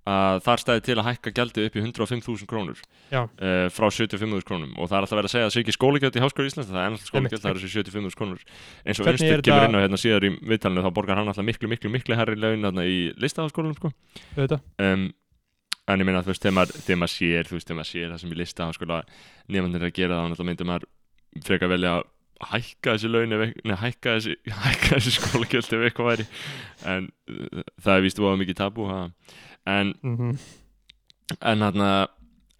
að 0.06 0.40
þar 0.46 0.62
stæði 0.62 0.82
til 0.86 0.96
að 1.02 1.08
hækka 1.10 1.32
gjaldið 1.40 1.66
upp 1.70 1.76
í 1.76 1.82
105.000 1.82 2.46
krónur 2.52 2.82
uh, 3.26 3.68
frá 3.74 3.88
75.000 3.90 4.46
krónum. 4.46 4.76
Og 4.78 4.90
það 4.92 4.98
er 5.00 5.06
alltaf 5.08 5.18
verið 5.18 5.30
að 5.30 5.34
segja 5.34 5.46
að 5.46 5.50
það 5.50 5.56
sé 5.56 5.64
ekki 5.66 5.76
skólagjöld 5.78 6.16
í 6.20 6.24
Háskóla 6.26 6.50
Íslands 6.52 6.70
það 6.70 6.82
er 6.84 6.90
ennast 6.92 7.10
skólagjöld, 7.10 7.42
það 7.42 7.52
er 7.56 7.62
þessi 7.64 7.82
75.000 7.82 8.20
krónur. 8.22 8.44
Eins 8.86 9.02
og 9.02 9.06
Unstur 9.16 9.44
kemur 9.50 9.66
inn 9.66 9.76
á 9.76 9.84
hérna 9.86 10.02
síðar 10.06 10.28
í 10.30 10.32
viðtalinu 10.54 10.86
þá 10.86 10.92
borgar 11.00 11.18
hann 11.22 11.32
alltaf 11.34 11.48
miklu, 11.50 11.70
miklu, 11.74 11.90
miklu 11.98 12.18
herri 12.20 12.38
laun 12.38 12.62
þarna 12.70 12.86
í 12.86 12.98
listaháskólanum 13.18 13.78
sko. 13.80 13.92
um, 14.78 15.08
en 15.90 16.02
ég 16.02 16.08
meina 16.10 16.22
þú 16.26 16.34
veist, 16.34 16.42
þegar 16.46 16.58
maður, 16.62 17.10
sér 17.14 17.50
þú 17.50 17.58
veist, 17.58 17.68
þegar 17.70 17.78
maður 17.82 17.90
sér 17.92 18.10
það 18.14 18.22
sem 18.22 18.32
í 18.34 18.38
listaháskóla 18.40 19.02
nefndir 19.54 19.82
er 19.84 19.90
að 19.90 19.98
gera 20.00 20.18
þá 20.22 20.30
náttúrulega 20.32 20.50
myndir 20.50 20.70
maður 20.70 20.88
frekar 21.46 21.70
velja 21.74 21.92
að 22.00 22.06
hækka 22.52 22.96
þessi 22.96 23.10
laun 23.14 23.36
eit- 23.38 23.60
nei, 23.66 23.76
hækka 23.80 24.16
þessi, 24.18 24.34
hækka 24.66 24.96
þessi 24.98 25.14
skólagjöld 25.20 25.70
ef 25.78 25.86
eitthvað 25.90 26.10
væri. 26.10 26.26
En 26.94 27.10
uh, 27.30 27.62
það 27.86 27.94
er 28.00 28.06
víst 28.08 28.22
búið 28.22 28.42
mikið 28.42 28.58
tabú 28.64 28.88
ha. 28.90 28.98
En 29.66 29.96
mm 30.02 30.38
en 31.42 31.64
hann 31.66 31.82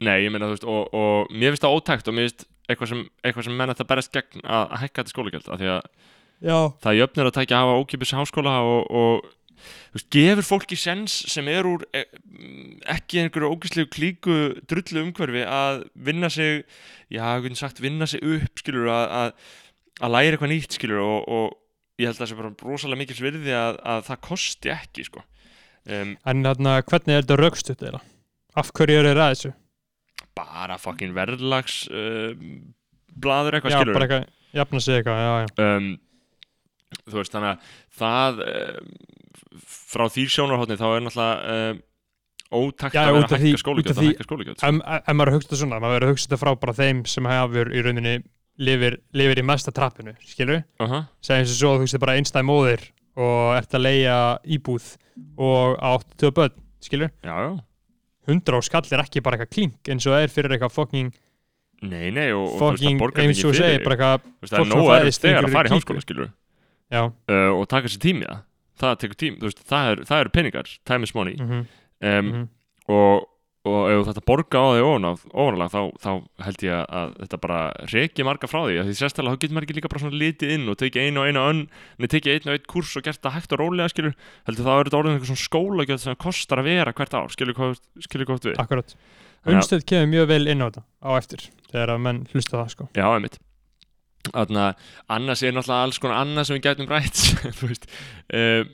nei, 0.02 0.26
ég 0.26 0.32
meina 0.34 0.50
þú 0.50 0.56
veist 0.56 0.68
og, 0.70 0.94
og 0.98 1.32
mér 1.32 1.54
finnst 1.54 1.66
það 1.66 1.78
ótækt 1.78 2.10
og 2.10 2.16
mér 2.18 2.30
finnst 2.30 2.46
eitthvað 2.66 2.92
sem, 2.92 3.02
eitthvað 3.22 3.48
sem 3.48 3.58
menn 3.60 3.72
að 3.72 3.82
það 3.82 3.90
berist 3.92 4.14
gegn 4.16 4.44
að 4.44 4.64
að 4.66 4.80
hækka 4.82 5.02
þetta 5.02 5.14
skólagjöld 5.14 5.50
af 5.50 5.62
því 5.62 5.72
að 5.76 5.90
Já, 6.44 6.58
það 6.84 6.98
jöfnir 7.00 7.30
að 7.30 7.36
tækja 7.38 7.58
að 7.58 7.64
hafa 7.64 7.82
ókipis 7.82 8.14
háskóla 8.18 8.54
og, 8.68 8.90
og 8.92 9.28
þú 9.56 9.96
veist, 9.96 10.08
gefur 10.12 10.48
fólki 10.50 10.78
sens 10.78 11.14
sem 11.32 11.48
er 11.50 11.70
úr 11.70 11.86
e, 11.96 12.02
ekki 12.92 13.22
einhverju 13.22 13.52
ógislegu 13.54 13.92
klíku 13.94 14.36
drullu 14.68 15.06
umhverfi 15.06 15.46
að 15.48 15.86
vinna 15.96 16.30
sig 16.34 16.66
já, 17.08 17.24
hvernig 17.40 17.62
sagt, 17.62 17.80
vinna 17.84 18.10
sig 18.10 18.26
upp 18.26 18.60
skilur 18.60 18.92
að, 18.92 19.06
að, 19.22 19.54
að 20.02 20.16
læra 20.18 20.36
eitthvað 20.36 20.52
nýtt 20.52 20.76
skilur 20.76 21.06
og, 21.06 21.24
og 21.24 22.04
ég 22.04 22.10
held 22.10 22.18
að 22.18 22.26
það 22.26 22.32
sé 22.34 22.40
bara 22.42 22.54
rosalega 22.68 23.02
mikil 23.06 23.20
svirði 23.22 23.56
að, 23.56 23.80
að 23.96 24.06
það 24.10 24.22
kosti 24.28 24.76
ekki 24.76 25.08
sko 25.08 25.24
um, 25.86 26.16
en 26.26 26.50
þarna, 26.50 26.80
hvernig 26.90 27.16
er 27.16 27.24
þetta 27.24 27.40
raukstutt 27.42 27.86
eða? 27.86 28.02
Af 28.56 28.72
hverju 28.76 29.02
er 29.02 29.14
það 29.14 29.32
þessu? 29.34 29.54
bara 30.36 30.78
fucking 30.82 31.16
verðlags 31.16 31.86
uh, 31.92 32.34
blaður 33.16 33.58
eitthvað 33.58 33.76
Já, 33.76 33.80
skilur 33.80 33.98
bara 33.98 34.08
eitthvað, 34.08 34.30
jafna 34.60 34.84
sig 34.84 35.00
eitthvað, 35.00 35.22
já, 35.24 35.34
já 35.46 35.66
um, 35.66 35.90
þú 37.06 37.20
veist 37.22 37.36
þannig 37.36 37.52
að 37.52 37.74
það 38.00 38.42
um, 38.46 38.96
frá 39.76 40.06
því 40.12 40.26
sjónarhóttni 40.36 40.80
þá 40.80 40.88
er 40.90 41.06
náttúrulega 41.06 41.58
um, 41.58 41.84
ótakt 42.56 42.98
Já, 42.98 43.02
að 43.02 43.18
vera 43.18 43.30
að 43.30 43.46
hækka 43.46 43.74
af 43.76 43.92
að 43.92 44.08
hækka 44.08 44.28
skólagjöld 44.28 44.64
Ef 44.66 44.82
ef 45.00 45.18
maður 45.18 45.36
hugsa 45.38 45.48
þetta 45.48 45.62
svona, 45.62 45.82
maður 45.82 45.98
verður 45.98 46.08
að 46.08 46.16
hugsa 46.16 46.28
þetta 46.28 46.42
frá 46.44 46.52
bara 46.66 46.78
þeim 46.82 47.04
sem 47.10 47.30
hafur 47.32 47.72
í 47.72 47.86
rauninni 47.86 48.16
lifir, 48.56 49.00
lifir 49.16 49.42
í 49.42 49.48
mesta 49.48 49.74
trappinu, 49.76 50.14
skilur 50.24 50.62
uh 50.62 50.92
-huh. 50.92 51.08
segjum 51.24 51.48
sem 51.50 51.58
svo 51.60 51.74
að 51.74 51.82
þú 51.82 51.88
veist 51.88 52.04
bara 52.04 52.20
einstæð 52.20 52.48
móðir 52.48 52.86
og 53.16 53.56
ert 53.56 53.78
að 53.78 53.86
leia 53.86 54.18
íbúð 54.58 54.90
og 55.40 55.78
átt 55.80 56.16
tvö 56.20 56.32
börn, 56.36 56.56
skilur? 56.84 57.14
Já, 57.24 57.36
já, 57.36 57.54
100 58.26 58.58
á 58.58 58.60
skall 58.66 58.90
er 58.92 59.04
ekki 59.06 59.24
bara 59.24 59.38
eitthvað 59.38 59.54
klink 59.54 59.92
eins 59.92 60.08
og 60.08 60.16
það 60.16 60.26
er 60.26 60.34
fyrir 60.34 60.56
eitthvað 60.56 60.74
fucking, 60.76 61.14
nei, 61.86 62.10
nei 62.10 62.32
og, 62.34 62.48
og 62.48 62.58
þú 62.58 62.72
veist, 62.72 62.82
fucking 62.82 62.98
það 62.98 63.04
borgar 63.04 63.24
ekki 63.30 63.46
og 63.46 63.54
fyrir. 63.54 63.62
segir 63.62 63.86
eitthvað, 63.94 64.26
Þú 64.26 64.46
veist, 64.46 64.56
það 64.56 64.66
er 64.66 64.72
nóg 64.72 64.82
að 64.82 64.92
fæðist 64.96 65.28
þegar 65.28 65.48
að 65.48 65.56
fara 65.56 65.72
í 65.72 65.76
háskóla 65.76 66.04
skilur 66.06 66.34
já. 66.92 67.02
Uh, 67.06 67.52
og 67.56 67.70
taka 67.72 67.92
sér 67.92 68.04
tími 68.04 68.28
það. 68.28 68.44
Það 68.76 68.98
tekur 69.02 69.20
tím, 69.22 69.38
þú 69.40 69.48
veist, 69.48 69.64
það 69.70 69.90
eru 69.94 70.18
er 70.20 70.30
peningar 70.36 70.72
time 70.88 71.08
is 71.08 71.16
money. 71.16 71.38
Mm 71.40 71.50
-hmm, 71.50 71.66
um, 72.12 72.50
og, 72.88 73.28
og 73.66 73.88
ef 73.90 74.02
þetta 74.10 74.24
borga 74.30 74.62
á 74.62 74.68
því 74.76 74.82
ofanalag 74.86 75.72
þá, 75.74 75.80
þá 76.04 76.10
held 76.46 76.66
ég 76.68 76.76
að, 76.76 76.86
að 77.00 77.14
þetta 77.24 77.40
bara 77.46 77.60
reki 77.94 78.26
marga 78.28 78.50
frá 78.52 78.60
því. 78.68 78.76
Að 78.82 78.90
því 78.92 78.96
sérstæðlega 79.00 79.34
þá 79.36 79.42
getur 79.42 79.56
maður 79.58 79.68
ekki 79.68 79.78
líka 79.80 79.92
bara 79.94 80.04
svona 80.04 80.20
litið 80.22 80.54
inn 80.56 80.70
og 80.70 80.78
tekið 80.82 81.08
einu 81.10 81.24
og 81.24 81.30
einu 81.32 81.44
önn 81.50 81.62
en 81.98 82.12
tekið 82.14 82.36
einu 82.38 82.52
og 82.52 82.60
einu 82.60 82.70
kurs 82.76 82.94
og 83.00 83.06
gert 83.08 83.22
það 83.26 83.36
hægt 83.40 83.56
og 83.58 83.62
rólega 83.64 83.90
skilur. 83.94 84.16
Heldur 84.50 84.68
þá 84.70 84.74
er 84.76 84.90
þetta 84.90 85.00
orðin 85.02 85.16
eitthvað 85.18 85.32
svona 85.34 85.46
skólagjöld 85.48 86.04
sem 86.06 86.14
það 86.14 86.22
kostar 86.28 86.62
að 86.62 86.70
vera 86.70 86.96
hvert 87.00 87.18
ár 87.18 87.34
skilur 87.36 87.58
hvað 87.58 88.48
við. 88.52 88.56
Að- 89.46 89.56
Umstöð 89.56 89.84
kemur 89.86 90.10
mjög 90.10 90.30
vel 90.32 90.48
inn 90.50 90.62
á 90.62 90.68
þetta 90.70 90.82
á 91.06 91.10
eftir 91.22 91.44
þegar 91.70 91.92
að 91.94 92.00
menn 92.06 92.22
hlusta 92.34 92.58
það 92.58 92.72
sko. 92.74 92.88
Já, 92.98 93.06
einmitt. 93.14 93.36
Þannig 94.26 94.62
að 94.64 94.88
annars 95.18 95.44
er 95.46 95.54
náttúrulega 95.54 95.86
alls 95.86 96.00
konar 96.02 96.22
annað 96.24 96.48
sem 96.50 96.56
við 96.58 96.64
gætum 96.66 96.90
rætt 96.90 97.20
um, 98.40 98.72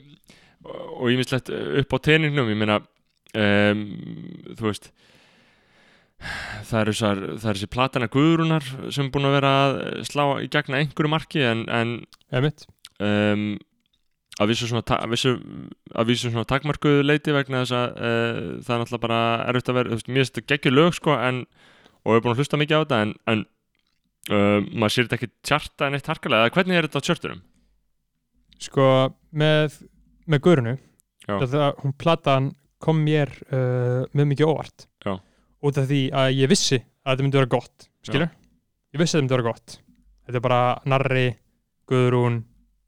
og 1.02 1.10
ég 1.12 1.18
mislegt 1.20 1.50
upp 1.52 1.92
á 1.92 1.98
teiningnum 2.08 2.48
ég 2.52 2.56
meina 2.62 2.78
um, 3.38 3.82
þú 4.58 4.68
veist 4.68 4.92
það 6.68 6.78
eru 6.80 6.94
þessar, 6.94 7.20
það 7.42 7.50
er 7.50 7.58
þessi 7.58 7.70
platana 7.72 8.08
guðrunar 8.12 8.66
sem 8.94 9.06
er 9.06 9.12
búin 9.14 9.28
að 9.28 9.36
vera 9.38 9.52
að 9.66 9.76
slá 10.06 10.24
í 10.42 10.48
gegna 10.52 10.80
einhverju 10.82 11.10
marki 11.10 11.42
en, 11.46 11.64
en 11.72 11.94
um, 13.02 13.46
að 14.40 14.52
vísu 14.52 14.68
svona, 14.70 14.84
að 14.96 15.14
vísu, 15.14 15.32
að 15.92 16.12
vísu 16.12 16.30
svona 16.30 16.48
takmarkuðu 16.48 17.02
leiti 17.04 17.34
vegna 17.34 17.64
þess 17.64 17.76
að 17.76 17.88
uh, 17.96 18.38
það 18.62 18.74
er 18.76 18.82
náttúrulega 18.82 19.06
bara 19.06 19.22
erfitt 19.50 19.72
að 19.72 19.78
vera, 19.78 19.90
þú 19.90 19.98
veist, 19.98 20.12
mér 20.12 20.22
finnst 20.22 20.38
þetta 20.38 20.54
geggjur 20.54 20.76
lög 20.76 20.96
sko 20.98 21.16
en, 21.18 21.42
og 22.02 22.14
er 22.14 22.24
búin 22.24 22.34
að 22.34 22.42
hlusta 22.42 22.60
mikið 22.60 22.78
á 22.78 22.82
þetta 22.82 23.02
en, 23.06 23.14
en 23.32 23.44
uh, 24.30 24.70
maður 24.70 24.94
sér 24.94 25.08
þetta 25.08 25.18
ekki 25.18 25.32
tjarta 25.50 25.88
en 25.88 25.98
eitt 25.98 26.10
harkalega, 26.12 26.46
eða 26.46 26.56
hvernig 26.56 26.78
er 26.78 26.88
þetta 26.88 27.02
á 27.02 27.06
tjörturum? 27.08 27.44
Sko 28.62 28.88
með, 29.34 29.78
með 30.30 30.44
Guðrunu 30.46 30.76
það, 31.26 31.70
hún 31.82 31.96
platan 31.98 32.52
kom 32.82 33.02
mér 33.06 33.32
uh, 33.48 34.02
með 34.12 34.30
mikið 34.34 34.50
óvart. 34.50 34.86
Já. 35.06 35.16
út 35.62 35.78
af 35.78 35.88
því 35.88 36.02
að 36.18 36.28
ég 36.40 36.50
vissi 36.50 36.78
að 36.80 37.12
þetta 37.12 37.26
myndi 37.26 37.40
vera 37.40 37.52
gott 37.56 37.88
skilur? 38.02 38.30
Ég 38.92 39.00
vissi 39.02 39.14
að 39.14 39.20
þetta 39.20 39.24
myndi 39.26 39.36
vera 39.38 39.48
gott. 39.50 39.76
Þetta 40.26 40.38
er 40.38 40.46
bara 40.46 40.62
Narri, 40.90 41.26
Guðrún 41.90 42.40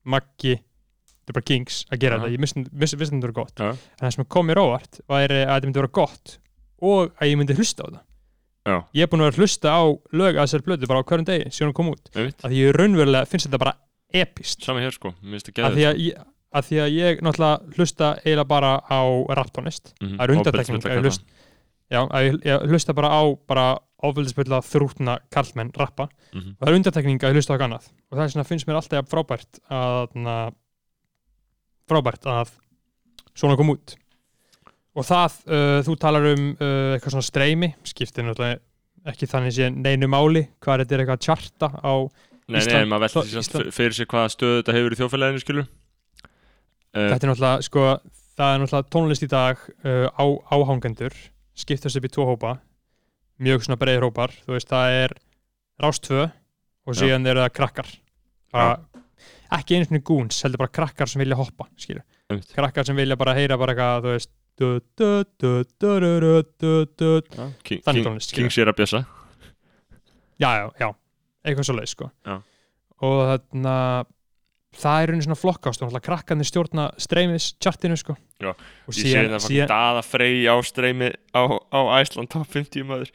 Maggi 0.05 0.57
þetta 1.25 1.33
er 1.33 1.39
bara 1.39 1.49
Kings 1.49 1.77
að 1.89 2.01
gera 2.03 2.17
Já. 2.17 2.23
þetta, 2.23 2.33
ég 2.35 2.43
vissi, 2.45 2.65
vissi, 2.69 2.97
vissi 2.97 2.97
að 2.97 3.05
þetta 3.05 3.15
myndi 3.17 3.29
vera 3.31 3.39
gott. 3.39 3.55
Já. 3.63 3.71
en 3.71 4.03
það 4.05 4.17
sem 4.17 4.27
kom 4.35 4.51
mér 4.51 4.61
óvart 4.61 5.01
væri 5.09 5.39
að 5.45 5.55
þetta 5.55 5.69
myndi 5.71 5.81
vera 5.81 5.95
gott 6.01 6.35
og 6.85 7.15
að 7.17 7.31
ég 7.31 7.39
myndi 7.41 7.57
hlusta 7.57 7.87
á 7.87 7.89
það. 7.89 8.03
Já, 8.65 8.77
ég 8.97 9.05
er 9.05 9.11
búin 9.13 9.21
að 9.21 9.29
vera 9.29 9.37
að 9.37 9.41
hlusta 9.45 9.73
á 9.77 9.83
lög 10.17 10.37
að 10.37 10.47
þessari 10.47 10.67
blödu 10.69 10.89
bara 10.89 11.01
á 11.01 11.09
hverjum 11.09 11.27
degi 11.29 11.49
síðan 11.53 11.71
hún 11.71 11.77
kom 11.79 11.91
út. 11.93 12.07
Einmitt, 12.15 12.45
að 12.45 12.55
ég 12.57 12.77
raunverulega 12.77 13.29
finnst 13.29 13.49
þetta 13.49 13.61
bara 13.61 13.75
epist 14.15 14.65
sama 14.65 14.85
hér 14.85 14.95
sko, 14.95 15.13
mér 15.21 15.37
finnst 15.37 15.51
að 15.51 15.59
þetta 15.59 15.73
því 15.75 15.85
geðið 15.85 15.91
að, 15.91 16.01
ég, 16.05 16.23
að 16.55 16.69
því 16.69 16.79
að 16.85 16.93
ég 16.95 17.23
náttúrulega 17.27 17.77
hlusta 17.79 18.11
eiginlega 18.25 18.49
bara 18.49 18.73
á 18.87 19.01
raptónist. 19.39 19.93
Mhm. 20.01 20.17
það 20.19 20.25
er 20.29 20.35
undantekning 20.37 20.83
að 20.85 21.03
hlust- 21.03 21.25
já, 21.91 22.01
að 22.09 22.41
ég, 22.45 22.69
hlusta 22.71 22.95
bara 22.95 23.09
á 23.11 23.23
bara 23.49 23.79
ofveldisbyrla 24.05 24.61
þrútna 24.63 25.19
kallmenn 25.33 25.73
rappa. 25.77 26.09
Mhm. 26.35 26.57
og 26.61 26.67
það 26.67 26.69
er 26.73 26.79
undantekning 26.79 27.19
að 27.21 27.31
ég 27.33 27.35
hlusta 27.39 27.51
á 27.51 27.55
eitthvað 27.57 27.69
annað. 27.71 27.89
Og 28.13 28.19
það 28.19 28.25
er 28.25 28.33
svona 28.35 28.47
finnst 28.49 28.67
mér 28.69 28.77
alltaf 28.81 29.09
frábært 29.11 29.61
að 29.71 30.15
na, 30.15 30.51
frábært 31.91 32.25
að 32.31 32.51
svona 33.35 33.57
kom 33.59 33.71
út. 33.75 33.97
Og 34.95 35.03
það, 35.05 35.41
uh, 35.51 35.81
þú 35.83 35.97
talar 35.99 36.29
um 36.35 36.45
uh, 36.55 36.95
eitthvað 36.95 37.17
svona 37.17 37.27
streymi, 37.27 37.73
skiptir 37.85 38.25
náttúrulega 38.29 38.61
ekki 39.11 39.27
þannig 39.29 39.53
sé 39.57 39.67
neinu 39.75 40.07
máli 40.09 40.45
hvað 40.65 40.85
þetta 40.85 40.95
er 40.95 41.03
eitthvað 41.03 41.19
að 41.19 41.25
tjarta 41.27 41.69
á 41.83 41.95
Nei, 42.45 42.59
nei, 42.59 42.61
Ísland- 42.61 42.89
maður 42.93 43.09
Ísland- 43.25 43.49
sér 43.49 43.71
fyrir 43.73 43.95
sér 43.97 44.07
hvaða 44.09 44.31
stöðu 44.33 44.57
þetta 44.63 44.75
hefur 44.77 44.95
í 44.95 44.99
þjófélaginu 45.01 45.41
skilur 45.43 45.67
þetta 46.95 47.27
er 47.27 47.33
náttúrulega, 47.33 47.67
sko, 47.67 47.89
það 48.39 48.55
er 48.55 48.63
náttúrulega 48.63 48.91
tónlist 48.95 49.27
í 49.27 49.31
dag 49.33 49.67
uh, 49.85 50.07
á 50.15 50.25
áhangendur 50.55 51.19
skiptast 51.59 52.01
upp 52.01 52.09
í 52.09 52.13
tvo 52.15 52.29
hópa 52.31 52.57
mjög 53.43 53.67
svona 53.67 53.81
breiðir 53.81 54.07
hópar 54.07 54.35
þú 54.45 54.57
veist, 54.57 54.71
það 54.71 54.99
er 55.03 55.17
rástvö 55.83 56.29
og 56.85 56.99
síðan 56.99 57.27
eru 57.27 57.41
það 57.41 57.55
krakkar. 57.57 57.89
Bara, 58.55 58.75
ekki 59.57 59.79
einu 59.79 59.89
svona 59.89 60.07
gúns, 60.07 60.39
heldur 60.45 60.63
bara 60.63 60.77
krakkar 60.79 61.11
sem 61.11 61.23
vilja 61.23 61.39
hoppa, 61.39 61.67
skilju 61.81 62.05
krakkar 62.55 62.87
sem 62.87 62.97
vilja 62.97 63.17
bara 63.21 63.35
heyra 63.37 63.59
bara 63.61 63.75
eitthvað, 63.75 64.07
þú 64.07 64.15
veist 64.15 64.33
Þannig 64.55 64.85
tónlist, 68.07 68.31
skilur. 68.31 68.47
King 68.47 68.55
sér 68.55 68.71
að 68.71 68.77
bjössa. 68.79 69.01
Já, 70.39 70.51
já, 70.61 70.67
já, 70.79 70.89
eitthvað 71.43 71.67
svo 71.67 71.75
leið, 71.75 71.91
sko. 71.91 72.07
Já. 72.23 72.37
og 73.05 73.21
þarna 73.31 73.75
það 74.81 75.03
er 75.05 75.13
einu 75.15 75.25
svona 75.27 75.39
flokkast 75.39 75.83
og 75.83 75.89
náttúrulega 75.89 76.07
krakkarnir 76.09 76.49
stjórna 76.49 76.85
streymis 77.01 77.51
tjartinu, 77.63 77.97
sko. 78.01 78.17
Já, 78.43 78.51
og 78.55 78.91
Ég 78.93 78.99
sé 78.99 79.07
síðan, 79.13 79.31
það 79.35 79.45
síðan 79.47 79.69
fakir 79.69 79.73
daða 79.75 80.03
frey 80.07 80.43
á 80.51 80.57
streymi 80.67 81.11
á, 81.35 81.43
á 81.73 81.81
Æsland 82.01 82.31
top 82.35 82.49
50 82.51 82.87
maður. 82.89 83.13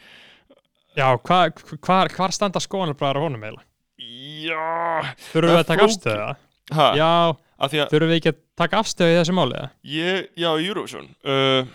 Já, 0.98 1.08
hvað 1.18 1.62
hva, 1.86 2.00
hva 2.16 2.30
standa 2.34 2.62
skoðanabræðar 2.64 3.20
á 3.20 3.26
honum 3.26 3.44
eiginlega? 3.46 3.68
Já, 4.00 5.14
Þurfum 5.30 5.50
við 5.50 5.56
Það 5.56 5.62
að 5.62 5.70
taka 5.70 5.86
afstöðu 5.90 6.18
það? 6.20 6.98
Já, 7.00 7.12
að 7.60 7.78
þurfum 7.92 8.10
við 8.12 8.18
ekki 8.20 8.32
að 8.34 8.42
taka 8.64 8.82
afstöðu 8.84 9.14
í 9.14 9.20
þessu 9.20 9.36
máli 9.38 9.62
ég, 9.92 10.28
já, 10.40 10.50
Eurovision 10.56 11.08
uh, 11.28 11.70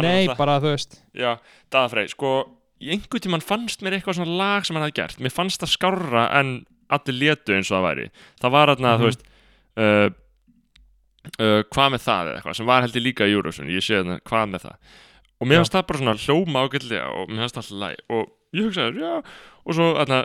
Nei, 0.00 0.24
náttúrulega- 0.24 0.36
bara 0.38 0.58
þú 0.64 0.70
veist. 0.72 1.00
Já, 1.12 1.30
Daða 1.72 1.90
Frey, 1.92 2.08
sko 2.12 2.34
í 2.84 2.90
einhvern 2.94 3.24
tímann 3.24 3.44
fannst 3.44 3.84
mér 3.84 3.98
eitthvað 3.98 4.18
svona 4.18 4.36
lag 4.38 4.64
sem 4.66 4.76
hann 4.76 4.84
hafði 4.86 4.96
gert. 4.98 5.20
Mér 5.22 5.32
fannst 5.34 5.62
það 5.62 5.72
skárra 5.74 6.24
en 6.40 6.54
allir 6.90 7.16
létu 7.22 7.54
eins 7.56 7.70
og 7.70 7.78
það 7.78 7.86
væri 7.88 8.06
það 8.42 8.50
var 8.56 8.68
þarna, 8.74 8.92
Mhm. 8.94 9.00
þú 9.00 9.08
veist 9.08 9.24
uh, 9.76 10.08
uh, 11.40 11.62
hvað 11.72 11.90
með 11.94 12.04
það 12.04 12.28
eða 12.30 12.36
eitthvað 12.40 12.56
sem 12.60 12.66
var 12.70 12.82
heldur 12.86 13.04
líka 13.04 13.26
í 13.28 13.34
Eurovision, 13.34 13.70
ég 13.72 13.84
sé 13.84 13.98
þarna 14.02 14.20
hvað 14.28 14.46
með 14.54 14.66
það 14.68 14.76
og 15.40 15.48
mér 15.50 15.56
Já. 15.56 15.60
fannst 15.64 15.74
það 15.74 15.86
bara 15.88 15.98
svona 16.02 16.16
hljóma 16.24 16.64
ágætlega 16.64 17.06
og 17.10 17.28
mér 17.30 17.42
fannst 17.44 17.56
það 17.58 17.64
alltaf 17.64 17.80
læg 17.82 17.96
og 18.08 18.24
ég 18.54 18.68
hugsaði, 18.68 19.02
já, 19.02 19.14
og 19.64 19.74
svo 19.74 19.88
þarna 19.98 20.20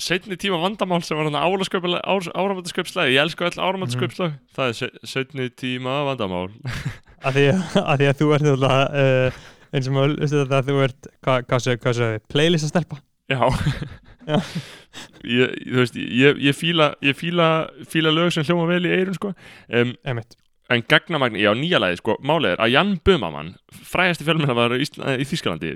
setni 0.00 0.36
tíma 0.40 0.58
vandamál 0.62 1.02
sem 1.04 1.16
var 1.18 1.26
þarna 1.28 1.40
áramöndaskaupslega, 1.44 3.10
ég 3.12 3.20
elsku 3.24 3.44
öll 3.48 3.58
áramöndaskaupslag 3.60 4.36
það 4.56 4.68
er 4.70 4.76
se- 4.78 5.00
seinni 5.04 5.48
tíma 5.50 5.98
vandamál 6.08 6.48
að 7.26 7.36
því 7.36 7.46
að, 7.52 7.96
því 8.00 8.06
að 8.10 8.20
þú 8.20 8.28
ert 8.36 8.46
alltaf 8.54 8.94
uh, 9.00 9.40
eins 9.76 9.88
og 9.90 9.94
maður, 9.96 10.14
veistu 10.22 10.38
þetta, 10.44 10.62
þú 10.68 10.78
ert 10.86 11.10
hvað, 11.26 11.58
segir, 11.66 11.80
hvað 11.84 11.98
segir, 12.00 12.22
playlist 12.32 12.68
að 12.68 12.72
stelpa 12.74 13.00
Já. 13.30 13.40
Ég, 14.28 15.52
þú 15.70 15.76
veist, 15.80 15.96
ég, 15.96 16.38
ég 16.42 16.56
fíla 16.56 16.90
ég 17.04 17.16
fíla, 17.16 17.48
fíla 17.88 18.12
lög 18.14 18.32
sem 18.34 18.44
hljóma 18.44 18.66
vel 18.68 18.82
í 18.88 18.92
eirun 18.94 19.16
sko. 19.16 19.32
um, 19.72 19.92
en 20.70 20.82
gagnamagni, 20.86 21.42
já 21.42 21.50
nýja 21.54 21.80
lagi 21.82 21.98
sko, 21.98 22.16
málið 22.22 22.52
er 22.54 22.60
að 22.62 22.72
Jan 22.76 22.92
Bömamann 23.06 23.54
frægasti 23.90 24.26
fjölmennar 24.26 24.54
var 24.58 24.74
í, 24.76 24.86
í 24.86 25.26
Þískalandi 25.26 25.72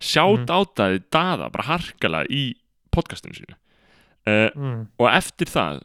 sjátt 0.00 0.46
Mhm. 0.46 0.52
átaði 0.54 1.02
daða 1.12 1.50
bara 1.52 1.66
harkala 1.68 2.22
í 2.30 2.54
podcastinu 2.94 3.34
sínu 3.36 3.54
uh, 3.54 4.50
mm. 4.54 4.80
og 4.98 5.08
eftir 5.12 5.50
það 5.52 5.82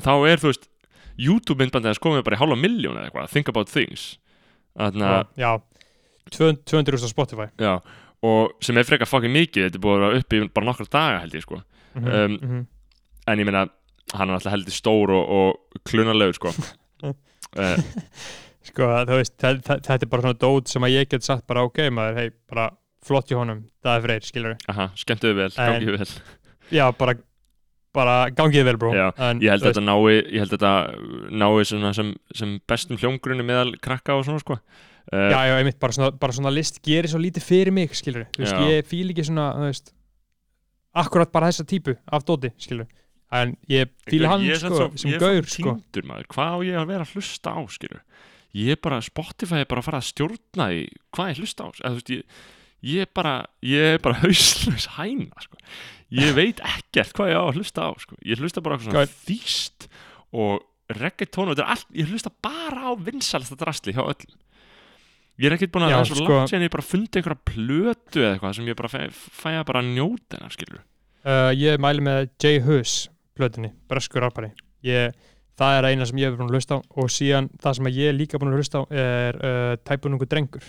þá 0.00 0.12
er 0.30 0.40
þú 0.42 0.52
veist 0.52 0.68
YouTube 1.16 1.60
myndbandið 1.60 1.94
að 1.94 2.00
komið 2.04 2.24
bara 2.24 2.36
í 2.36 2.40
hálfa 2.40 2.56
miljón 2.60 2.96
eða 2.96 3.10
eitthvað 3.10 3.32
Think 3.32 3.48
About 3.52 3.72
Things 3.72 4.18
Þannig 4.76 5.08
að, 5.08 5.26
já 5.40 5.50
200 6.36 7.00
á 7.00 7.08
Spotify 7.08 7.46
já, 7.56 7.80
og 8.22 8.52
sem 8.64 8.76
er 8.78 8.84
frekar 8.88 9.06
fucking 9.10 9.32
mikið, 9.34 9.66
þetta 9.68 9.76
er 9.80 9.84
búið 9.84 9.96
að 9.96 10.06
vera 10.06 10.20
upp 10.22 10.32
í 10.32 10.40
bara 10.54 10.66
nokkra 10.66 10.86
daga 10.90 11.18
held 11.24 11.34
ég 11.34 11.42
sko. 11.42 11.62
Mm 11.96 12.06
Um, 12.06 12.38
-hmm. 12.42 12.66
en 13.26 13.38
ég 13.38 13.44
meina, 13.48 13.68
hann 14.14 14.28
er 14.30 14.34
alltaf 14.34 14.52
heldur 14.52 14.72
stór 14.72 15.10
og, 15.10 15.28
og 15.28 15.80
klunarlegur 15.88 16.34
sko. 16.34 16.50
Uh, 17.56 17.76
sko, 18.68 18.82
þú 19.08 19.16
veist, 19.20 19.32
þe- 19.40 19.62
þe- 19.64 19.80
þetta 19.86 20.02
er 20.04 20.10
bara 20.12 20.22
svona 20.26 20.38
dót 20.42 20.68
sem 20.68 20.82
að 20.82 20.92
ég 20.96 21.08
get 21.08 21.24
sagt 21.24 21.46
bara 21.46 21.62
ok 21.64 21.78
maður, 21.90 22.16
hei, 22.20 22.30
bara 22.50 22.70
flott 23.06 23.30
í 23.30 23.34
honum 23.38 23.64
það 23.84 23.96
er 23.96 24.04
freyr, 24.06 24.26
skilur 24.26 24.56
aha, 24.68 24.88
skemmtuðu 24.98 25.34
vel, 25.38 25.48
gangið 25.56 25.98
vel. 25.98 26.08
Já, 26.74 26.90
bara, 26.98 27.14
bara 27.94 28.16
gangið 28.30 28.64
vel 28.64 28.76
en, 29.30 29.40
ég 29.40 29.50
held 29.54 29.62
þetta 29.62 29.84
nái 29.86 30.16
ég 30.34 30.38
held 30.42 30.50
þetta 30.56 30.72
nái 31.30 31.64
svona 31.64 31.92
sem, 31.94 32.14
sem 32.34 32.58
bestum 32.68 32.98
hljómgrunni 33.00 33.46
meðal 33.46 33.76
krakka 33.80 34.18
og 34.18 34.24
svona 34.26 34.42
sko 34.42 34.58
uh, 35.12 35.30
já, 35.32 35.38
já, 35.50 35.54
einmitt, 35.60 35.78
bara 35.82 35.96
svona, 35.96 36.10
bara 36.20 36.36
svona 36.36 36.52
list 36.54 36.80
gerir 36.84 37.10
svo 37.10 37.20
lítið 37.22 37.46
fyrir 37.46 37.74
mig, 37.74 37.94
skilur 37.96 38.26
þú 38.34 38.44
veist, 38.44 38.56
Já. 38.56 38.68
ég 38.72 38.88
fíl 38.90 39.10
ekki 39.12 39.26
svona, 39.28 39.48
þú 39.56 39.68
veist 39.70 39.92
akkurat 40.96 41.32
bara 41.34 41.50
þessa 41.52 41.66
típu 41.68 41.96
af 42.06 42.26
dóti, 42.26 42.52
skilur 42.62 42.88
en 43.36 43.56
ég 43.70 43.90
fíla 44.06 44.30
hann, 44.34 44.44
Ég 44.46 44.60
sko, 44.62 44.90
sem 44.94 45.10
ég 45.10 45.18
er 45.18 45.24
gaur, 45.24 45.48
svo 45.48 45.62
sko 45.62 45.74
týndur 45.76 46.08
maður, 46.10 46.28
hvað 46.34 46.52
á 46.54 46.58
ég 46.68 46.78
að 46.80 46.90
vera 46.92 47.06
að 47.06 47.16
hlusta 47.16 47.54
á 47.54 47.60
skilur 47.74 48.02
ég 48.56 48.76
er 48.76 48.80
bara, 48.82 49.00
Spotify 49.04 49.62
er 49.62 49.68
bara 49.70 49.82
að 49.82 49.88
fara 49.90 50.00
að 50.00 50.08
stjórna 50.12 50.68
því 50.70 50.84
hvað 51.16 51.32
ég 51.32 51.42
hlusta 51.42 51.66
á 51.66 51.68
eða, 51.68 51.90
þú 51.90 51.98
veist, 51.98 52.14
ég, 52.14 52.38
ég 52.86 53.04
er 53.06 53.12
bara 53.18 53.34
ég 53.66 53.96
er 53.96 54.00
bara 54.04 54.20
hauslaus 54.22 54.88
hæna 54.96 55.44
sko. 55.44 55.60
ég 56.14 56.32
veit 56.38 56.62
ekkert 56.62 57.12
hvað 57.18 57.32
ég 57.32 57.42
á 57.42 57.44
að 57.44 57.60
hlusta 57.60 57.86
á 57.86 57.90
sko. 58.00 58.18
ég 58.22 58.40
hlusta 58.40 58.64
bara 58.64 58.80
svona 58.80 59.06
þýst 59.26 59.90
og 60.36 60.64
reggaeton 60.96 61.50
og 61.50 61.56
þetta 61.56 61.66
er 61.66 61.74
allt, 61.74 61.88
ég 61.98 62.10
hlusta 62.12 62.30
bara 62.42 62.88
á 62.88 62.92
vinsalasta 62.94 63.58
drasli 63.58 63.94
hjá 63.96 64.04
öllum 64.06 64.38
ég 65.38 65.48
er 65.50 65.56
ekkert 65.56 65.72
búin 65.74 65.86
að 65.86 65.94
það 65.94 66.02
er 66.02 66.10
svo 66.10 66.18
sko- 66.20 66.36
langt 66.38 66.52
síðan 66.52 66.66
ég 66.66 66.74
bara 66.76 66.86
fundi 66.86 67.20
einhverja 67.20 67.40
plötu 67.52 68.22
eða 68.22 68.32
eitthvað 68.34 68.56
sem 68.58 68.70
ég 68.70 68.78
bara 68.78 68.92
fæ, 68.92 69.00
fæ 69.12 69.50
að 69.52 69.64
bara 69.70 69.82
njóta 69.86 70.38
hennar 70.38 70.54
skilur 70.54 70.80
uh, 70.80 71.50
ég 71.56 71.80
mæli 71.82 72.04
með 72.06 72.28
Jay 72.42 72.60
Hus 72.64 72.96
plötunni, 73.36 73.68
breskur 73.90 74.24
rappari. 74.24 74.52
Það 75.56 75.74
er 75.78 75.86
eina 75.90 76.06
sem 76.08 76.18
ég 76.20 76.30
hef 76.30 76.38
búin 76.38 76.48
að 76.50 76.56
hlusta 76.56 76.76
á 76.76 76.78
og 77.00 77.10
síðan 77.12 77.46
það 77.60 77.76
sem 77.78 77.88
ég 77.92 78.10
er 78.10 78.16
líka 78.16 78.40
búin 78.40 78.52
að 78.52 78.60
hlusta 78.60 78.80
á 78.80 78.82
er 78.92 79.38
uh, 79.40 79.74
tæpunungu 79.88 80.28
drengur. 80.28 80.64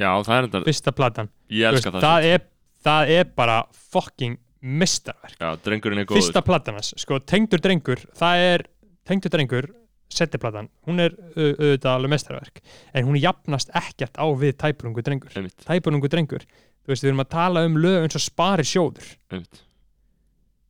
Já 0.00 0.10
það 0.24 0.34
er 0.36 0.46
þetta, 0.48 0.60
fyrsta 0.66 0.92
platan, 0.96 1.30
ég 1.52 1.68
elska 1.70 1.92
veist, 1.92 2.04
það, 2.04 2.08
það, 2.08 2.28
er, 2.32 2.44
það 2.88 3.12
er 3.14 3.30
bara 3.36 3.58
fucking 3.94 4.40
mistarverk 4.64 5.36
já, 5.38 5.48
drengurinn 5.64 6.02
er 6.02 6.08
góður. 6.08 6.20
Fyrsta 6.20 6.42
platan 6.44 6.78
hans, 6.80 6.90
sko, 7.00 7.20
tengdur 7.20 7.62
drengur 7.64 8.02
það 8.16 8.44
er, 8.48 8.64
tengdur 9.08 9.32
drengur 9.36 9.68
settiplatan, 10.12 10.68
hún 10.88 11.02
er 11.02 11.14
auðvitað 11.34 11.90
alveg 11.90 12.12
mestarverk, 12.12 12.62
en 12.94 13.08
hún 13.08 13.18
jafnast 13.18 13.72
ekkert 13.74 14.18
á 14.20 14.26
við 14.38 14.56
tæpunungu 14.60 15.04
drengur. 15.04 15.32
Einmitt, 15.34 15.56
tæpunungu 15.66 16.10
drengur, 16.12 16.44
þú 16.84 16.92
veist, 16.92 17.04
við 17.04 17.12
erum 17.12 17.24
að 17.24 17.30
tala 17.34 17.64
um 17.68 17.78
lög 17.80 18.04
eins 18.04 18.18
og 18.18 18.24
spari 18.24 18.66
sjóður, 18.68 19.14
einmitt. 19.32 19.62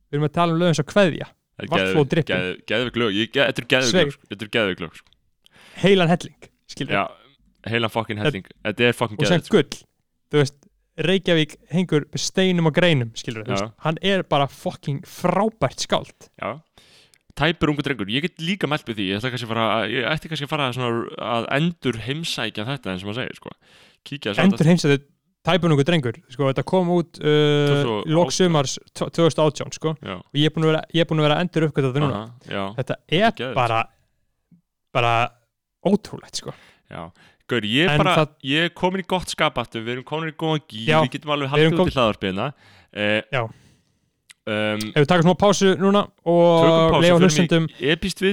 Við 0.09 0.17
erum 0.17 0.29
að 0.29 0.37
tala 0.39 0.55
um 0.55 0.61
lög 0.61 0.73
eins 0.73 0.83
og 0.83 0.89
kveðja 0.91 1.31
Vatnflóð 1.55 2.07
drippin. 2.11 2.47
Geðvig 2.67 2.97
lög, 2.99 3.19
þetta 3.31 3.61
er 3.63 3.67
geðvig 3.71 3.95
lög 3.95 4.09
sko. 4.11 4.49
Geðvig 4.51 4.81
sko. 4.99 5.13
heilan 5.79 6.11
helling, 6.11 6.49
Já, 6.75 7.03
heilan 7.69 7.93
fucking 7.93 8.19
helling. 8.19 8.47
Þetta 8.65 8.89
er 8.89 8.97
fucking 8.97 9.21
og 9.21 9.29
sem 9.29 9.39
geðvig 9.39 9.47
sko. 9.47 9.61
gull 9.61 9.85
þú 10.31 10.41
veist, 10.41 10.57
Reykjavík 11.05 11.57
hengur 11.75 12.05
steinum 12.15 12.69
og 12.69 12.75
greinum, 12.75 13.09
skilur 13.19 13.47
hann 13.83 13.97
er 13.99 14.23
bara 14.23 14.47
fucking 14.47 15.01
frábært 15.07 15.83
skáld. 15.83 16.29
Já 16.39 16.59
Tæpur 17.35 17.71
ungu 17.73 17.83
drengur, 17.83 18.07
ég 18.07 18.21
get 18.23 18.37
líka 18.39 18.67
mælt 18.71 18.87
við 18.87 18.95
því 19.01 19.05
Ég 19.09 19.17
ætla 19.19 19.31
kannski 19.33 19.47
að 19.47 19.51
fara, 19.51 19.65
að- 19.83 20.05
ætti 20.13 20.29
að 20.31 20.47
fara 20.53 20.69
svona 20.71 20.89
að 21.19 21.47
endur 21.57 21.97
heimsækja 22.05 22.63
þetta 22.69 22.93
eins 22.93 23.03
og 23.03 23.09
maður 23.11 23.19
segir 23.21 23.35
sko. 23.41 23.51
Kíkja 24.07 24.31
þess 24.33 24.43
endur 24.45 24.69
heimsæðu 24.71 24.99
tæpunungu 25.45 25.83
drengur. 25.85 26.15
Sko, 26.31 26.47
þetta 26.49 26.63
kom 26.65 26.89
út 26.95 27.19
uh, 27.19 27.83
2018. 27.83 28.15
lók 28.15 28.31
sumars 28.33 28.77
2018 28.97 29.75
sko, 29.77 29.93
Já, 30.01 30.15
og 30.15 30.39
ég 30.39 30.47
er 30.47 30.55
búin 30.55 30.65
að 30.65 31.27
vera, 31.27 31.35
er 31.35 31.43
endur 31.43 31.67
uppgötað 31.67 31.93
það 31.97 32.05
núna, 32.05 32.21
já, 32.49 32.63
þetta 32.79 32.97
er 33.11 33.31
Geðveikt. 33.35 33.55
bara 33.59 33.81
bara 34.95 35.13
ótrúlegt 35.85 36.39
sko. 36.41 36.53
Já. 36.89 37.11
Gaur, 37.45 37.61
ég 37.61 37.85
er 37.85 37.91
En 37.93 38.01
bara, 38.01 38.15
það- 38.15 38.33
ég 38.49 38.63
er 38.65 38.69
komin 38.73 39.03
í 39.03 39.05
gott 39.05 39.29
skapattu 39.29 39.83
Við 39.83 39.91
erum 39.99 40.03
komin 40.07 40.31
í 40.31 40.33
góðan 40.33 40.63
Já, 40.71 40.97
við 41.03 41.11
getum 41.13 41.33
alveg 41.35 41.51
haldið 41.51 41.77
út 41.77 41.91
í 41.91 41.93
hlaðarpiðna 41.93 42.47
eh, 42.93 43.21
Já. 43.29 43.43
Um, 44.45 44.83
ef 44.93 45.01
við 45.03 45.09
taka 45.09 45.25
smá 45.25 45.33
pásu 45.41 45.73
núna 45.81 46.05
og 46.25 46.93
pásu, 46.93 47.01
leifa 47.01 47.17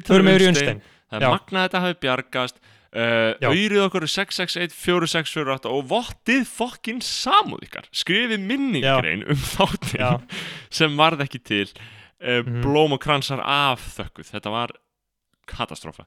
förum 0.09 0.29
við 0.29 0.37
yfir 0.37 0.44
í 0.44 0.51
Unnstein 0.53 0.83
Það 1.12 1.22
er 1.27 1.35
magnað 1.35 1.59
að 1.61 1.66
þetta 1.66 1.81
hafi 1.85 1.96
bjargast. 2.01 2.61
Uh. 2.92 3.48
Auðrið 3.48 3.83
okkur 3.87 4.05
er 4.05 4.11
661-4648 4.12 5.68
og 5.72 5.83
vottið 5.88 6.42
fokkin 6.48 6.98
samúð 7.05 7.66
ykkar 7.66 7.87
Skrifið 7.96 8.40
minningrein 8.44 9.25
um 9.33 9.37
þáttin 9.40 10.01
Já. 10.01 10.11
sem 10.81 10.96
varð 11.01 11.25
ekki 11.27 11.40
til. 11.44 11.66
Uh, 12.22 12.42
Mhm. 12.42 12.61
Blóm 12.64 12.92
og 12.96 13.01
kransar 13.03 13.40
af 13.44 13.83
þökkuð. 13.96 14.29
Þetta 14.37 14.53
var 14.55 14.72
katastrófa. 15.48 16.05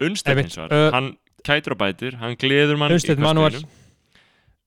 Einmitt, 0.00 0.22
hins 0.28 0.56
vegar, 0.60 0.72
uh, 0.72 0.92
hann 0.94 1.08
kætur 1.44 1.74
og 1.74 1.80
bætir. 1.80 2.16
Hann 2.20 2.36
gleður 2.36 2.78
mann 2.78 2.92
Unnsteinn 2.94 3.20
Manuel. 3.20 3.64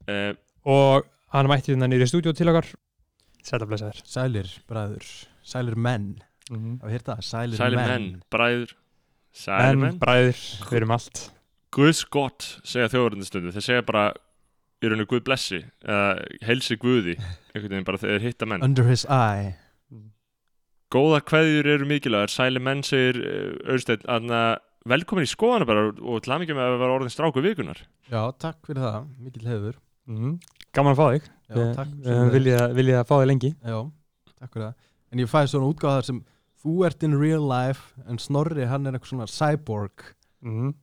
uh, 0.10 0.34
og 0.66 1.06
hann 1.34 1.48
mætti 1.48 1.72
hérna 1.74 1.88
nýri 1.88 2.10
stúdíu 2.10 2.34
til 2.36 2.50
okkar 2.50 2.68
sæta 3.50 3.68
blessaður 3.70 4.00
Sælir 4.10 4.52
bræður, 4.70 5.10
sælir 5.46 5.78
menn. 5.80 6.08
Mm 6.50 6.80
Hafið 6.84 6.96
hér 6.96 7.06
það, 7.10 7.26
sælir, 7.28 7.60
Sæli 7.60 7.80
menn, 7.80 7.92
menn, 7.92 8.24
bræður. 8.34 8.74
Sæli 9.36 9.68
menn, 9.76 9.84
menn. 9.86 10.00
bræður, 10.02 10.42
við 10.70 10.80
erum 10.82 10.96
allt. 10.98 11.24
Guðs 11.76 12.04
gott 12.10 12.48
segja 12.66 12.90
þjóðverðindstundu 12.94 13.54
þeir 13.54 13.66
segja 13.68 13.86
bara 13.86 14.06
í 14.80 14.90
rauninu 14.90 15.10
Guð 15.12 15.26
blessi 15.28 15.60
eða 15.84 16.08
heilsi 16.48 16.80
Guði 16.82 17.18
einhvern 17.20 17.74
veginn 17.76 17.90
bara 17.90 18.02
þeir 18.02 18.26
hitta 18.26 18.48
menn. 18.50 18.64
Under 18.66 18.88
his 18.90 19.06
eye. 19.06 19.58
Góðar 20.90 21.22
kveðjur 21.30 21.68
eru 21.76 21.86
mikilvægar. 21.86 22.32
Sæli 22.34 22.62
menn 22.64 22.82
segir 22.82 23.20
auðvitað 23.70 24.08
að 24.10 24.58
velkomin 24.88 25.28
í 25.28 25.30
skoðana 25.30 25.68
bara 25.68 25.90
og 25.92 26.24
til 26.24 26.34
aðmyggjum 26.34 26.60
að 26.62 26.78
vera 26.80 26.96
orðin 26.96 27.14
stráku 27.14 27.44
vikunar 27.44 27.82
Já, 28.10 28.22
takk 28.40 28.62
fyrir 28.68 28.86
það, 28.86 29.08
mikill 29.20 29.50
hefur 29.50 29.78
mm. 30.10 30.34
gaman 30.76 30.96
að 30.96 31.00
fá 31.00 31.08
þig 31.14 31.30
Já, 31.50 31.56
Við- 31.58 31.72
takk 31.80 31.94
sömuleiðis. 32.04 32.34
viljið 32.36 32.60
að, 32.64 32.76
viljið 32.80 32.98
að 33.00 33.08
fá 33.10 33.16
þig 33.22 33.30
lengi 33.32 33.50
Já, 33.54 33.78
takk 34.40 34.52
fyrir 34.54 34.68
það 34.68 34.76
En 35.10 35.24
ég 35.24 35.30
fæði 35.32 35.52
svona 35.54 35.72
útgáðar 35.74 36.06
sem 36.10 36.20
Þú 36.60 36.74
ert 36.90 37.04
in 37.08 37.16
real 37.18 37.46
life 37.50 37.94
En 38.10 38.20
Snorri, 38.22 38.66
hann 38.70 38.86
er 38.90 38.98
eitthvað 38.98 39.14
svona 39.16 39.30
cyborg 39.32 40.04
mm. 40.46 40.74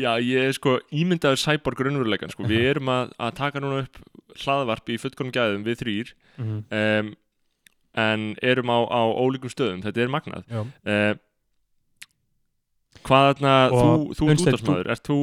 Já, 0.00 0.16
ég 0.18 0.48
er 0.48 0.52
sko 0.56 0.72
ímyndaður 0.90 1.38
cyborg 1.40 1.78
raunveruleikan 1.86 2.32
sko. 2.32 2.42
við 2.50 2.64
erum 2.72 2.88
að, 2.90 3.12
að 3.22 3.36
taka 3.38 3.60
núna 3.62 3.84
upp 3.84 4.00
hlaðvarp 4.42 4.90
í 4.90 4.96
fullkonum 5.00 5.32
gæðum 5.36 5.66
við 5.68 5.78
þrýr 5.84 6.14
Mm. 6.40 6.58
um, 6.72 7.08
en 8.00 8.22
erum 8.42 8.70
á, 8.72 8.78
á 8.90 9.00
ólíkum 9.20 9.50
stöðum 9.52 9.80
þetta 9.84 10.00
er 10.04 10.10
magnað 10.12 10.44
Já, 10.50 10.60
Hvað 13.06 13.26
þarna, 13.30 13.52
Og 13.70 13.80
þú, 13.80 13.90
þú 14.18 14.28
Unnsteinn, 14.32 14.54
útastmaður, 14.56 14.90
ert 14.94 15.06
þú 15.08 15.18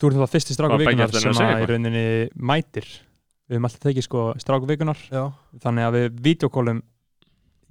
Þú 0.00 0.10
ert 0.10 0.20
það 0.20 0.32
fyrsti 0.34 0.56
ætlarðu 1.04 1.34
sem 1.34 1.44
að 1.44 1.62
í 1.62 1.68
rauninni 1.70 2.06
mætir 2.34 2.88
Við 3.44 3.58
höfum 3.58 3.68
alltaf 3.68 3.84
tekið 3.84 4.06
sko 4.06 4.24
já, 5.12 5.24
þannig 5.60 5.86
að 5.86 5.96
við 5.98 6.20
videokólum 6.24 6.82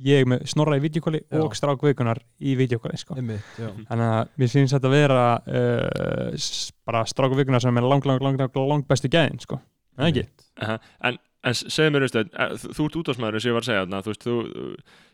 ég 0.03 0.27
með 0.29 0.45
snorra 0.51 0.77
í 0.77 0.83
videokóli 0.83 1.21
og 1.39 1.55
stráku 1.57 1.87
vikunar 1.87 2.19
í 2.41 2.55
videokóli 2.59 2.97
sko. 2.99 3.17
einmitt, 3.17 3.45
já 3.57 3.69
Þannig 3.89 4.07
að 4.07 4.31
mér 4.41 4.51
finnst 4.53 4.75
þetta 4.75 4.89
að 4.89 4.95
vera 4.95 5.23
uh, 5.39 6.47
bara 6.89 7.03
stráku 7.09 7.39
vikunar 7.39 7.63
sem 7.63 7.79
er 7.79 7.87
lang, 7.87 8.05
lang, 8.09 8.21
lang, 8.25 8.39
lang, 8.41 8.59
lang 8.69 8.87
bestu 8.89 9.11
gæðin 9.13 9.41
sko. 9.43 9.59
En 9.97 10.09
ekki? 10.09 10.25
Aha. 10.61 10.77
En, 11.09 11.19
en 11.43 11.53
segðu 11.59 11.91
mér 11.95 12.05
einstu, 12.07 12.21
þú, 12.63 12.69
þú 12.77 12.85
ert 12.87 12.97
útastmaður 13.01 13.35
eins 13.37 13.45
og 13.45 13.49
ég 13.51 13.55
var 13.57 13.63
að 13.63 13.69
segja 13.69 13.81
þarna, 13.83 14.01
þú 14.05 14.11
veist, 14.13 14.23
þú, 14.23 14.35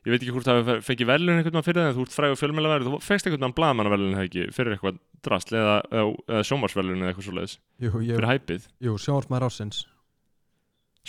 ég 0.05 0.11
veit 0.13 0.19
ekki 0.23 0.33
hvort 0.35 0.45
það 0.49 0.59
hafi 0.59 0.85
fengið 0.89 1.07
velun 1.09 1.31
einhvern 1.33 1.55
veginn 1.57 1.67
fyrir 1.69 1.81
það, 1.87 1.95
þú 1.97 2.03
ert 2.05 2.15
frægur 2.17 2.39
fjölmjöla 2.41 2.75
þú 2.85 2.99
fengst 3.01 3.25
einhvern 3.29 3.43
veginn 3.45 3.57
blaðmannavelun 3.59 4.13
eða 4.13 4.25
ekki 4.29 4.43
fyrir 4.53 4.75
eitthvað 4.75 4.99
drasl 5.25 5.55
eða, 5.57 5.75
eða, 5.89 6.11
eða 6.29 6.43
sjómarsvelun 6.51 7.01
eða 7.01 7.09
eitthvað 7.13 7.27
svo 7.29 7.35
leiðis, 7.39 7.55
Jú, 7.81 7.93
fyrir 7.97 8.29
hæpið 8.29 8.67
jú 8.89 8.93
sjónsmaður 9.07 9.47
ásins 9.49 9.81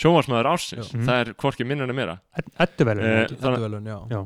sjómarsmaður 0.01 0.49
ársins, 0.55 0.89
Já. 0.89 0.97
Mhm. 0.97 1.05
það 1.05 1.21
er 1.21 1.33
hvorki 1.43 1.67
minna 1.67 1.83
en 1.85 1.95
meira 1.95 2.17
Eddu 2.65 2.85
velum 2.87 3.03
Eh, 3.05 3.23
ekki? 3.25 3.35
Þannig- 3.37 3.59
Edduvelun, 3.61 3.85
já 3.85 3.97
Já. 4.09 4.21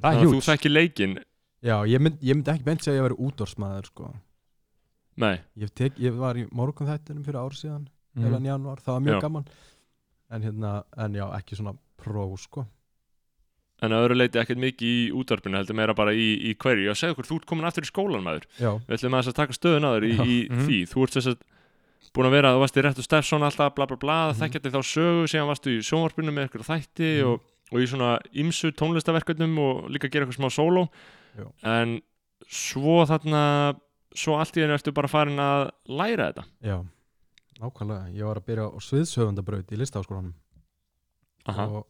Það 0.00 0.06
þannig 0.06 0.20
er 0.20 0.20
að 0.20 0.30
þú 0.30 0.34
hjúts 0.36 0.50
þekkir 0.52 0.72
leikinn 0.76 1.18
Já, 1.60 1.74
ég, 1.84 2.00
mynd, 2.00 2.20
ég 2.24 2.34
myndi 2.38 2.50
ekki 2.54 2.64
beint 2.64 2.80
segja 2.80 2.94
að 2.94 3.00
ég 3.00 3.04
væri 3.10 3.16
útdórsmaður 3.20 3.84
sko. 3.90 4.14
En 10.30 10.42
hérna, 10.42 10.84
en 10.96 11.14
já, 11.14 11.26
ekki 11.38 11.56
svona 11.58 11.74
pró 12.00 12.26
sko, 12.38 12.66
en 13.82 13.94
að 13.96 14.04
öðru 14.04 14.16
leiti 14.20 14.38
ekkert 14.40 14.60
mikið 14.60 14.88
í 14.92 15.10
útvarpinu 15.16 15.56
heldur 15.56 15.76
meira 15.78 15.94
bara 15.96 16.12
í, 16.12 16.26
í 16.50 16.54
hverju 16.60 16.90
og 16.92 16.96
segðu 17.00 17.14
okkur, 17.16 17.28
þú 17.30 17.36
ert 17.40 17.46
komin 17.48 17.64
aftur 17.68 17.86
í 17.86 17.90
skólan 17.90 18.22
maður 18.26 18.44
já, 18.60 18.70
við 18.86 18.96
ætlum 18.98 19.14
að 19.16 19.22
þess 19.24 19.32
að 19.32 19.38
taka 19.40 19.56
stöðun 19.56 19.88
þér 19.88 20.04
í, 20.04 20.12
Já. 20.16 20.24
í 20.24 20.36
Mhm. 20.50 20.66
því 20.66 20.78
þú 20.92 21.02
ert 21.06 21.16
þess 21.16 21.30
að 21.32 21.38
búin 22.14 22.26
að 22.28 22.34
vera, 22.36 22.52
þú 22.54 22.60
varst 22.60 22.76
í 22.76 22.82
réttu 22.84 23.02
Steffsson 23.06 23.42
alltaf, 23.46 23.74
bla 23.74 23.86
bla 23.86 23.96
bla, 23.96 24.18
Mhm. 24.32 24.38
þekkjandi 24.40 24.70
þá 24.74 24.80
sögu 24.84 25.24
síðan 25.32 25.48
varstu 25.50 25.70
í 25.78 25.82
sjónvarpinu 25.88 26.32
með 26.34 26.48
eitthvað 26.48 26.68
þætti 26.70 27.10
Mhm. 27.20 27.26
og, 27.30 27.40
og 27.72 27.78
í 27.80 27.86
svona 27.86 28.18
ymsu 28.34 28.72
tónlistaverkefnum 28.72 29.58
og 29.58 29.90
líka 29.90 30.10
gera 30.10 30.26
eitthvað 30.26 30.40
smá 30.40 30.50
sóló 30.50 30.88
Já. 31.38 31.46
en 31.64 32.00
svo 32.48 33.06
þarna 33.06 33.76
svo 34.14 34.36
allt 34.38 34.56
í 34.56 34.62
einu 34.64 34.74
ertu 34.74 34.92
bara 34.92 35.06
farin 35.08 35.36
að 35.38 35.70
læra 35.88 36.32
þetta 36.32 36.44
já 36.64 36.84
nákvæmlega, 37.60 38.10
ég 38.16 38.24
var 38.28 38.40
að 38.40 38.46
byrja 38.50 38.66
á 38.66 38.78
sviðsöfundabraut 38.88 39.72
í 39.74 39.78
listaháskólanum 39.80 40.34
Aha. 41.50 41.66
og, 41.66 41.86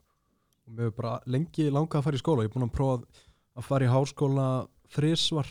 og 0.67 0.75
mér 0.77 0.89
hefur 0.91 0.97
bara 1.03 1.15
lengi 1.31 1.69
langað 1.71 2.01
að 2.01 2.07
fara 2.09 2.19
í 2.21 2.23
skóla, 2.23 2.45
ég 2.47 2.51
er 2.51 2.55
búin 2.57 2.69
að 2.69 2.75
prófa 2.77 3.25
að 3.61 3.67
fara 3.69 3.87
í 3.87 3.91
háskóla 3.95 4.47
þrísvar 4.95 5.51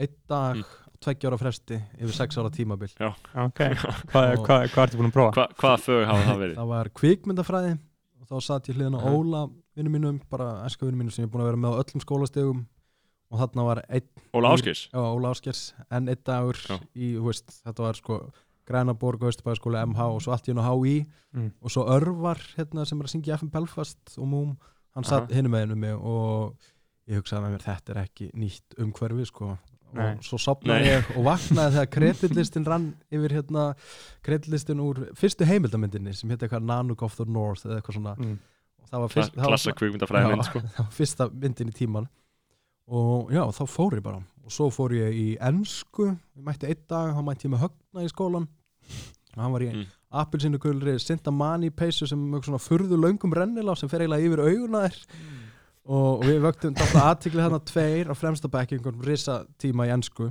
einn 0.00 0.16
dag, 0.30 0.56
Mm. 0.60 0.64
tveggja 1.00 1.30
ára 1.30 1.38
fresti 1.40 1.76
yfir 1.96 2.12
sex 2.12 2.36
ára 2.40 2.50
tímabil 2.52 2.90
Ok, 3.00 3.60
hvað 4.12 4.34
hva, 4.44 4.56
hva 4.68 4.82
ertu 4.84 4.98
búin 5.00 5.08
að 5.10 5.14
prófa? 5.16 5.32
Hva, 5.36 5.46
hvaða 5.60 5.78
fög 5.84 6.02
hafa 6.10 6.26
það 6.26 6.40
verið? 6.44 6.58
það 6.60 6.70
var 6.74 6.90
kvikmyndafræði 7.00 7.70
og 8.20 8.26
þá 8.28 8.36
satt 8.44 8.68
ég 8.68 8.76
hliðin 8.76 8.98
á. 9.00 9.02
Óla 9.08 9.40
vinnum 9.76 9.94
mínum, 9.96 10.18
bara 10.30 10.50
æska 10.68 10.84
vinnum 10.84 11.00
mínum 11.04 11.14
sem 11.14 11.24
ég 11.24 11.28
er 11.30 11.32
búin 11.32 11.44
að 11.46 11.48
vera 11.50 11.60
með 11.62 11.72
á 11.72 11.80
öllum 11.80 12.04
skólastegum 12.04 12.60
og 13.30 13.38
þarna 13.40 13.64
var 13.70 13.80
einn, 13.88 14.08
Óla 14.36 14.52
Áskis? 14.56 14.82
já, 14.92 15.00
Óla 15.00 15.32
Áskers 15.32 15.62
en 15.90 16.08
einn 16.12 16.22
dagur 16.26 16.58
Já. 16.68 16.76
í, 16.92 17.12
þú 17.16 17.24
veist, 17.30 17.48
þetta 17.64 17.86
var 17.86 18.00
sko 18.00 18.18
Grænaborg, 18.70 19.24
Östubæðaskóla, 19.30 19.82
MH 19.90 20.06
og 20.14 20.20
svo 20.24 20.32
allt 20.36 20.46
í 20.48 20.52
hennu 20.54 20.62
HÍ 20.66 20.94
Mm. 21.34 21.50
og 21.62 21.70
svo 21.70 21.84
Örvar 21.86 22.38
hérna 22.56 22.84
sem 22.86 22.98
er 23.00 23.06
að 23.06 23.12
syngja 23.14 23.34
FM 23.38 23.50
Belfast 23.54 24.16
og 24.18 24.26
Múm, 24.26 24.56
hann 24.96 25.04
satt 25.04 25.28
Aha. 25.30 25.34
hinum 25.38 25.52
með 25.54 25.60
hennu 25.66 25.76
mig 25.78 25.94
og 25.94 26.56
ég 27.08 27.20
hugsaði 27.20 27.44
með 27.44 27.52
mér 27.54 27.62
þetta 27.66 27.92
er 27.94 28.00
ekki 28.04 28.30
nýtt 28.34 28.74
umhverfi 28.82 29.26
sko 29.30 29.52
Nei. 29.94 30.12
og 30.16 30.22
svo 30.26 30.38
sopnaði 30.38 30.82
Nei. 30.84 30.90
ég 30.96 31.08
og 31.16 31.24
vaknaði 31.26 31.72
þegar 31.76 31.90
kreditlistin 31.96 32.66
rann 32.66 32.88
yfir 33.10 33.30
hérna 33.38 33.64
kreditlistin 34.26 34.82
úr 34.82 35.00
fyrstu 35.18 35.46
heimildamyndinni 35.46 36.14
sem 36.14 36.30
hétt 36.30 36.42
eitthvað 36.46 36.66
Nanook 36.66 37.02
of 37.06 37.14
the 37.16 37.24
North 37.26 37.66
eða 37.66 37.78
eitthvað 37.80 37.98
svona 38.00 38.16
Mm. 38.18 38.38
fyrst, 39.10 39.34
klassa 39.38 39.70
kvikmyndafræðin 39.72 40.36
Já, 40.36 40.42
sko. 40.50 40.58
það 40.74 40.84
var 40.84 40.94
fyrsta 40.98 41.28
myndin 41.30 41.70
í 41.70 41.74
tíman 41.78 42.08
og 42.90 43.30
já, 43.30 43.44
þá 43.54 43.62
fór 43.70 43.94
ég 43.98 44.02
bara 44.02 44.18
og 44.18 44.50
svo 44.54 44.66
fór 44.74 44.90
ég 44.98 45.14
í 45.14 45.26
ennsku 45.38 46.08
ég 46.10 46.42
mætti 46.42 46.66
einn 46.66 46.82
dag, 46.90 47.12
þá 47.14 47.22
mætti 47.22 47.46
ég 47.46 47.52
með 47.54 47.62
högna 47.68 48.02
í 48.06 48.10
skólan 48.10 48.48
hann 49.36 49.54
var 49.54 49.64
í 49.64 49.70
Mm. 49.70 49.82
mm. 49.84 49.96
appelsinu 50.10 50.98
Sinta 50.98 51.30
Mani 51.30 51.70
peysu 51.70 52.06
sem 52.06 52.18
mjög 52.18 52.44
svona 52.48 52.58
furðu 52.58 52.96
löngum 52.98 53.32
rennilá 53.32 53.76
sem 53.76 53.88
fer 53.88 54.00
eiginlega 54.00 54.26
yfir 54.26 54.40
auguna 54.44 54.88
þér 54.88 54.98
og, 55.84 56.20
og 56.20 56.24
við 56.26 56.40
vöktum 56.44 56.74
dátta 56.74 57.04
aðtikli 57.10 57.42
þarna 57.42 57.60
tveir 57.64 58.10
á 58.10 58.14
fremsta 58.14 58.48
bekki 58.48 58.78
einhvern 58.78 59.02
risa 59.06 59.44
tíma 59.58 59.86
í 59.88 59.94
ennsku 59.94 60.30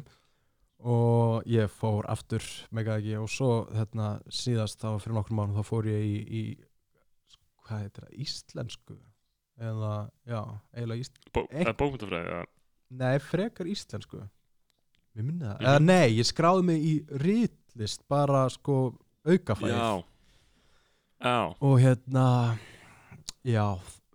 og 0.79 1.43
ég 1.49 1.71
fór 1.71 2.07
aftur 2.07 2.43
mega 2.71 2.97
ekki 2.99 3.17
og 3.19 3.29
svo 3.31 3.67
hérna 3.75 4.19
síðast 4.31 4.79
þá 4.79 4.95
fyrir 5.03 5.17
nokkur 5.17 5.35
mánu 5.35 5.57
þá 5.57 5.67
fór 5.67 5.89
ég 5.91 6.05
í, 6.05 6.17
í 6.23 6.43
hvað 7.67 7.83
heitir 7.83 8.05
það, 8.05 8.13
íslensku 8.25 8.97
eða, 9.59 9.93
já, 10.23 10.41
eiginlega 10.73 11.03
íst 11.03 11.19
Bó, 11.35 11.43
eh, 11.51 11.71
Bókmyndafræði 11.75 12.31
ja. 12.31 12.43
nei, 13.01 13.19
frekar 13.23 13.69
íslensku 13.69 14.21
við 15.17 15.25
minni 15.25 15.43
það, 15.43 15.65
eða 15.65 15.83
nei, 15.83 16.07
ég 16.15 16.29
skráði 16.29 16.65
mig 16.69 16.85
í 16.87 16.93
rítlist 17.69 18.01
bara 18.09 18.47
sko 18.49 18.93
aukafæð 19.27 19.69
Já. 19.69 20.03
Já. 21.21 21.53
Og 21.61 21.79
hérna 21.79 22.57
já, 23.43 23.65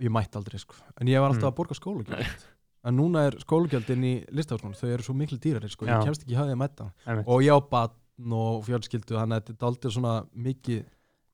ég 0.00 0.10
mætti 0.10 0.36
aldrei 0.38 0.58
sko. 0.58 0.74
En 1.00 1.06
ég 1.08 1.20
var 1.20 1.30
alltaf 1.30 1.42
Mm. 1.44 1.52
að 1.52 1.56
borga 1.56 1.74
skólagjald 1.74 2.44
en 2.84 2.96
núna 2.96 3.26
er 3.26 3.32
skólagjaldin 3.40 4.04
í 4.04 4.14
listafskólan 4.32 4.74
þau 4.76 4.88
eru 4.92 5.02
svo 5.02 5.14
miklu 5.14 5.38
dýrari 5.38 5.68
sko, 5.70 5.86
Já. 5.86 5.98
ég 6.00 6.04
kemst 6.04 6.22
ekki 6.24 6.36
hafið 6.36 6.52
að 6.52 6.62
mæta 6.62 6.92
og 7.26 7.42
ég 7.42 7.52
á 7.52 7.60
batn 7.70 8.32
og 8.32 8.64
fjölskyldu 8.64 9.16
þannig 9.16 9.36
að 9.36 9.44
þetta 9.44 9.62
er 9.62 9.68
aldrei 9.68 9.90
svona 9.92 10.26
mikið 10.36 10.84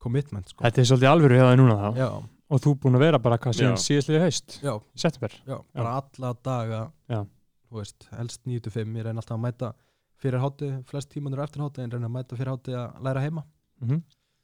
commitment 0.00 0.48
sko. 0.48 0.64
Þetta 0.64 0.78
er 0.80 0.84
svolítið 0.84 1.10
alvöru 1.12 1.34
hjá 1.38 1.46
það 1.50 1.58
núna 1.60 1.76
þá. 1.76 1.96
Já, 1.98 2.08
og 2.50 2.60
þú 2.60 2.74
búin 2.80 2.94
að 2.96 2.98
vera 3.04 3.18
bara 3.18 3.38
hvað 3.38 3.54
síðan 3.58 3.76
síðastliði 3.78 4.20
haust? 4.20 4.60
September? 4.96 5.30
Já, 5.46 5.58
bara 5.74 6.02
alla 6.02 6.34
daga 6.42 6.92
Já. 7.08 7.26
þú 7.70 7.78
veist, 7.78 8.08
helst 8.16 8.40
9-5 8.46 8.96
ég 8.96 9.04
reyna 9.04 9.20
alltaf 9.20 9.36
að 9.38 9.44
mæta 9.46 9.72
fyrir 10.20 10.40
hátti 10.42 10.70
flest 10.90 11.10
tímanur 11.12 11.42
eftir 11.44 11.62
hátti 11.64 11.82
en 11.84 11.90
reyna 11.94 12.08
að 12.10 12.14
mæta 12.18 12.36
fyrir 12.38 12.52
hátti 12.54 12.74
að 12.76 13.02
læra 13.06 13.20
heima 13.26 13.44
mm 13.80 14.02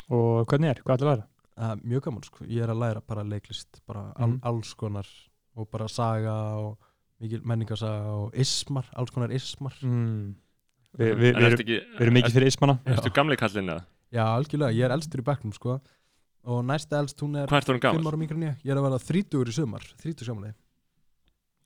og 0.09 0.47
hvernig 0.47 0.71
er, 0.71 0.81
hvað 0.87 0.97
ætlar 1.01 1.09
að 1.09 1.17
læra? 1.17 1.27
það 1.57 1.71
er 1.73 1.81
mjög 1.91 2.03
gaman 2.05 2.23
sko, 2.29 2.45
ég 2.47 2.63
er 2.63 2.71
að 2.71 2.79
læra 2.83 3.01
bara 3.07 3.23
leiklist 3.25 3.81
bara 3.89 4.13
all, 4.17 4.29
Mhm. 4.37 4.41
alls 4.43 4.75
konar 4.75 5.07
og 5.57 5.71
bara 5.71 5.89
saga 5.89 6.35
og 6.61 6.79
mikil 7.21 7.41
menningarsaga 7.43 8.13
og 8.13 8.35
ismar, 8.35 8.85
alls 8.95 9.11
konar 9.11 9.31
ismar 9.33 9.73
Mm. 9.83 10.35
Vi, 10.97 11.05
vi, 11.15 11.29
En 11.29 11.35
vi, 11.35 11.65
vi, 11.65 11.65
við 11.81 12.01
erum 12.01 12.15
mikið 12.15 12.33
fyrir 12.37 12.47
ismana 12.53 12.79
Ertu 12.87 13.11
gamli 13.13 13.37
kallinn 13.37 13.69
eða? 13.69 13.85
já, 14.13 14.23
algjörlega, 14.37 14.73
ég 14.77 14.85
er 14.85 14.91
elstur 14.95 15.21
í 15.21 15.25
bekknum 15.25 15.53
sko 15.55 15.81
og 16.47 16.65
næsta 16.65 17.01
elst 17.03 17.19
hún 17.21 17.37
er 17.37 17.47
Hvað 17.49 17.61
ertu 17.65 17.73
hann 17.73 17.81
5 17.81 17.83
gammal? 17.83 18.13
ára 18.13 18.17
mingur 18.19 18.37
en 18.37 18.43
ég, 18.47 18.57
ég 18.65 18.71
er 18.71 18.77
að 18.79 18.87
vera 18.87 18.99
30 18.99 19.45
í 19.51 19.53
sumar 19.53 19.81
30 19.99 20.25
sjámanlega, 20.25 20.55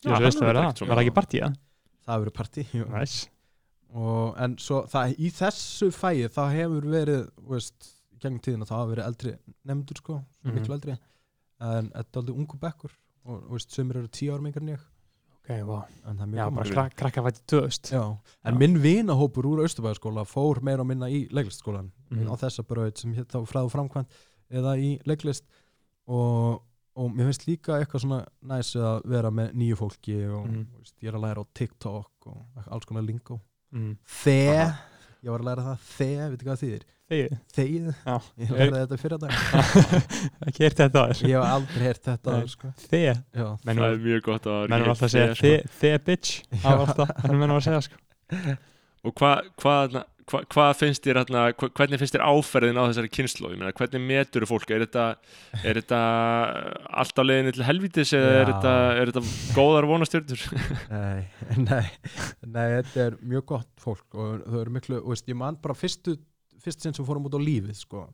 ekkert 0.01 0.41
það, 0.41 0.89
það 0.89 1.03
ekki 1.05 1.15
partí 1.15 1.41
það? 1.45 1.57
það 2.07 2.25
verður 2.25 2.37
partí 2.41 2.65
jú. 2.73 2.85
Næs 2.89 3.29
og 3.95 4.37
en 4.39 4.57
svo 4.59 4.85
það, 4.87 5.15
í 5.19 5.31
þessu 5.35 5.91
fæi 5.93 6.29
það 6.31 6.53
hefur 6.59 6.87
verið 6.93 7.25
veist, 7.51 7.91
í 8.15 8.19
gegnum 8.23 8.41
tíðina 8.45 8.67
það 8.69 8.77
hafa 8.79 8.91
verið 8.95 9.07
eldri 9.11 9.33
nefndur 9.67 9.97
sko, 9.99 10.15
mm 10.21 10.51
Mhm. 10.51 10.55
miklu 10.61 10.75
eldri 10.75 10.97
en 11.61 11.91
þetta 11.91 12.17
er 12.17 12.21
aldrei 12.23 12.37
ungu 12.39 12.59
bekkur 12.61 12.93
og 13.27 13.51
veist, 13.51 13.71
sumir 13.75 13.97
eru 14.01 14.09
10 14.09 14.31
ára 14.33 14.41
mingur 14.43 14.63
en 14.63 14.69
ég 14.77 14.81
Ok, 15.41 15.51
wow 15.67 15.83
en 16.07 16.17
það 16.17 16.23
er 16.23 16.27
mjög 16.31 16.37
Já, 16.39 16.45
gaman 16.45 16.55
bara 16.61 16.71
krak 16.75 16.95
krakka 16.97 17.23
fætti 17.23 17.43
2000 17.49 17.91
Já, 17.97 18.03
en 18.45 18.55
Já. 18.55 18.59
minn 18.59 18.79
vinahópur 18.83 19.45
úr 19.51 19.63
Austurbæðaskóla 19.65 20.25
fór 20.29 20.61
meira 20.63 20.81
og 20.81 20.87
minna 20.87 21.07
í 21.09 21.29
leiklistskólan 21.33 21.91
Mhm. 22.11 22.29
á 22.31 22.35
þessa 22.37 22.63
braut 22.67 22.99
sem 22.99 23.13
hétt 23.15 23.29
þá 23.33 23.43
fræðu 23.47 23.71
framkvæmt 23.71 24.07
eða 24.51 24.77
í 24.79 25.01
leiklist 25.07 25.45
og, 26.09 26.63
og 26.97 27.11
mér 27.15 27.31
finnst 27.31 27.47
líka 27.49 27.79
eitthvað 27.81 28.03
svona 28.05 28.27
næs 28.43 28.75
að 28.77 29.03
vera 29.05 29.31
með 29.31 29.53
nýju 29.55 29.77
fólki 29.79 30.17
og 30.31 30.47
mm. 30.49 30.67
veist, 30.79 30.95
ég 31.03 31.09
er 31.09 31.19
að 31.19 31.25
læra 31.27 31.43
á 31.43 31.47
TikTok 31.55 32.27
og 32.27 32.67
alls 32.67 32.85
konar 32.89 33.03
lingo 33.07 33.41
mm. 33.75 33.93
Þe, 34.21 34.37
ég 35.25 35.31
var 35.35 35.43
að 35.45 35.49
læra 35.51 35.67
það 35.69 35.85
Þe, 35.91 36.09
veitu 36.31 36.47
hvað 36.49 36.55
það 36.57 36.63
þýðir? 36.65 36.87
Þegið 37.11 37.33
Þegið, 37.57 37.87
Já, 38.07 38.17
ég 38.39 38.51
lærði 38.55 38.81
þetta 38.85 38.99
fyrir 39.03 39.17
dag. 39.25 39.33
Ekki 40.47 40.63
heyrt 40.63 40.81
þetta 40.85 41.01
á 41.03 41.05
þér 41.11 41.23
Ég 41.27 41.35
hef 41.35 41.55
aldrei 41.57 41.83
heyrt 41.89 42.05
þetta 42.07 42.35
áður, 42.37 42.51
sko. 42.53 42.71
Þeg 42.85 43.03
Já, 43.11 43.47
Menn 43.67 43.81
Það 43.81 43.95
er 43.97 44.05
mjög 44.05 44.21
gott 44.29 44.47
að 44.53 44.61
menn 44.71 44.85
var 44.85 44.93
alltaf 44.95 45.07
að 45.09 45.15
segja 45.17 45.39
þe- 45.41 45.73
þeg 45.81 45.97
bitch 46.07 46.37
var 46.63 46.85
alltaf, 46.85 47.11
þannig 47.25 47.41
menn 47.43 47.55
var 47.57 47.59
að 47.59 47.67
segja 47.67 47.83
sko. 47.89 48.55
Og 49.11 49.17
hvað 49.19 49.51
hva, 49.65 49.75
hva, 50.31 50.41
hva 50.55 50.67
finnst 50.79 51.05
þér 51.05 51.19
hérna, 51.23 51.43
hvernig 51.59 52.01
finnst 52.01 52.15
þér 52.17 52.25
áferðin 52.31 52.79
á 52.79 52.85
þessari 52.89 53.11
kynslu? 53.13 53.51
Ég 53.53 53.61
meina, 53.61 53.73
hvernig 53.77 54.05
metur 54.07 54.47
fólk? 54.49 54.71
Er 54.73 54.85
þetta, 54.87 55.05
er 55.67 55.81
þetta 55.81 56.01
allt 57.03 57.21
á 57.21 57.23
leiðinni 57.27 57.53
til 57.57 57.67
helvítis 57.67 58.13
eða 58.17 58.33
er 58.41 58.51
þetta, 58.53 58.75
er 59.03 59.13
þetta 59.13 59.55
góðar 59.59 59.89
vonastjörnur? 59.91 60.45
Nei, 60.95 61.23
nei, 61.61 61.85
nei, 62.47 62.67
þetta 62.81 63.05
er 63.09 63.19
mjög 63.23 63.47
gott 63.55 63.71
fólk 63.85 64.19
og 64.19 64.45
þau 64.47 64.59
eru 64.65 64.75
miklu, 64.79 65.01
þú 65.05 65.15
veist, 65.15 65.31
ég 65.31 65.39
man 65.41 65.59
bara 65.63 65.77
fyrstu, 65.79 66.17
fyrst 66.65 66.85
sinn 66.87 66.97
sem 66.97 67.07
fórum 67.09 67.27
út 67.29 67.37
á 67.37 67.41
lífið, 67.41 67.75
sko, 67.83 68.07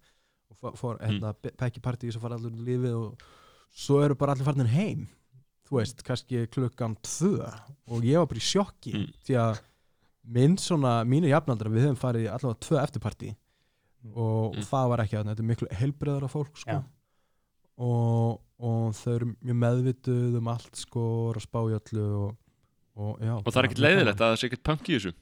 og 0.53 0.61
fór, 0.61 0.77
fór 0.81 1.01
hérna, 1.05 1.35
Pekki 1.47 1.83
Party 1.85 2.13
sem 2.15 2.23
fara 2.23 2.39
allir 2.39 2.53
út 2.55 2.63
á 2.63 2.69
lífið 2.71 2.99
og 3.01 3.29
svo 3.77 4.01
eru 4.05 4.17
bara 4.19 4.37
allir 4.37 4.47
farnir 4.49 4.71
heim, 4.73 5.07
þú 5.67 5.81
veist, 5.81 6.05
kannski 6.07 6.45
klukkan 6.55 6.95
tvö 7.05 7.41
og 7.91 8.05
ég 8.07 8.21
var 8.23 8.29
bara 8.31 8.41
í 8.41 8.47
sjokki, 8.47 8.93
Mm. 8.97 9.09
því 9.27 9.35
að 9.43 9.59
minn 10.27 10.57
svona, 10.59 11.05
mínu 11.07 11.29
jafnaldra, 11.31 11.71
við 11.71 11.85
höfum 11.87 11.99
farið 12.01 12.27
allavega 12.33 12.61
tvö 12.67 12.81
eftirparti 12.83 13.35
og 14.15 14.55
Mm. 14.57 14.63
það 14.69 14.89
var 14.93 15.01
ekki 15.03 15.17
að 15.19 15.29
þetta 15.33 15.43
er 15.43 15.49
miklu 15.51 15.69
heilbreyðara 15.81 16.29
fólk, 16.31 16.57
sko, 16.61 16.77
og, 17.83 18.41
og 18.63 18.95
þau 18.97 19.13
eru 19.17 19.29
mjög 19.45 19.57
meðvituð 19.63 20.37
um 20.41 20.49
allt, 20.53 20.77
sko, 20.79 21.05
og 21.35 21.41
spá 21.43 21.59
í 21.67 21.75
öllu 21.77 22.05
og, 22.21 22.37
og 22.97 23.19
já. 23.21 23.35
Og 23.43 23.49
það 23.53 23.59
er 23.63 23.69
ekkert 23.71 23.83
leiðilegt 23.85 24.21
að 24.23 24.31
það 24.33 24.39
sé 24.43 24.47
ekkert 24.51 24.65
punk 24.71 24.89
í 24.93 24.97
þessu? 24.99 25.13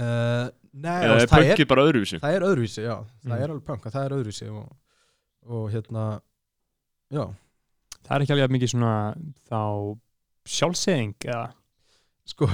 Uh, 0.00 0.46
nei, 0.72 1.00
Eða 1.02 1.10
og 1.16 1.18
er 1.18 1.26
það, 1.26 1.42
er, 1.42 1.50
punkið 1.50 1.68
bara 1.72 1.84
öðruvísi? 1.90 2.20
það 2.22 2.36
er 2.38 2.46
öðruvísi, 2.46 2.82
já 2.86 2.94
það 2.94 3.26
Mm. 3.26 3.36
er 3.42 3.50
alveg 3.50 3.64
punk, 3.66 3.88
það 3.90 4.04
er 4.06 4.14
öðruvísi 4.16 4.50
og, 4.54 4.76
og 5.50 5.70
hérna 5.74 6.04
já, 7.10 7.24
Það 8.00 8.14
er 8.16 8.22
ekki 8.24 8.32
alveg 8.34 8.54
mikið 8.54 8.70
svona 8.72 8.92
þá 9.50 9.58
sjálfseyðing 10.50 11.26
eða 11.26 11.42
sko 12.24 12.46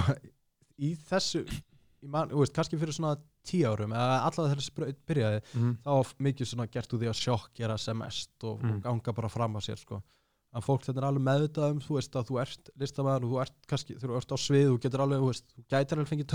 í 0.78 0.92
þessu 1.08 1.44
í 1.46 2.10
man, 2.12 2.30
veist, 2.32 2.54
kannski 2.56 2.78
fyrir 2.80 2.96
svona 2.96 3.16
tíu 3.46 3.68
árum 3.70 3.94
eða 3.94 4.18
allavega 4.26 4.52
þegar 4.52 4.62
þessi 4.62 4.98
byrjaði 5.10 5.40
mm. 5.54 5.72
þá 5.84 5.90
var 5.94 6.12
mikið 6.28 6.50
svona 6.50 6.68
gert 6.76 6.92
úr 6.92 7.02
því 7.02 7.10
að 7.12 7.18
sjokk 7.22 7.50
gera 7.56 7.78
sem 7.80 7.98
mest 7.98 8.46
og, 8.46 8.60
Mm. 8.60 8.76
og 8.76 8.82
ganga 8.84 9.16
bara 9.16 9.32
fram 9.32 9.58
að 9.58 9.68
sér 9.70 9.82
sko 9.82 10.02
að 10.56 10.64
fólk 10.64 10.86
þetta 10.86 11.02
er 11.02 11.08
alveg 11.10 11.26
meðvitað 11.26 11.74
um 11.74 11.82
þú 11.84 11.98
veist 11.98 12.16
að 12.16 12.30
þú 12.30 12.38
ert 12.40 12.70
listamæður 12.80 13.26
og 13.26 13.32
þú 13.32 13.40
ert 13.44 13.56
kannski 13.70 13.98
þú 14.00 14.16
ert 14.16 14.32
á 14.32 14.36
svið 14.40 14.70
þú 14.70 14.78
getur 14.86 15.04
alveg 15.04 15.26
veist 15.26 15.52
þú 15.52 15.64
gætir 15.74 15.98
alveg 15.98 16.10
fengið 16.12 16.30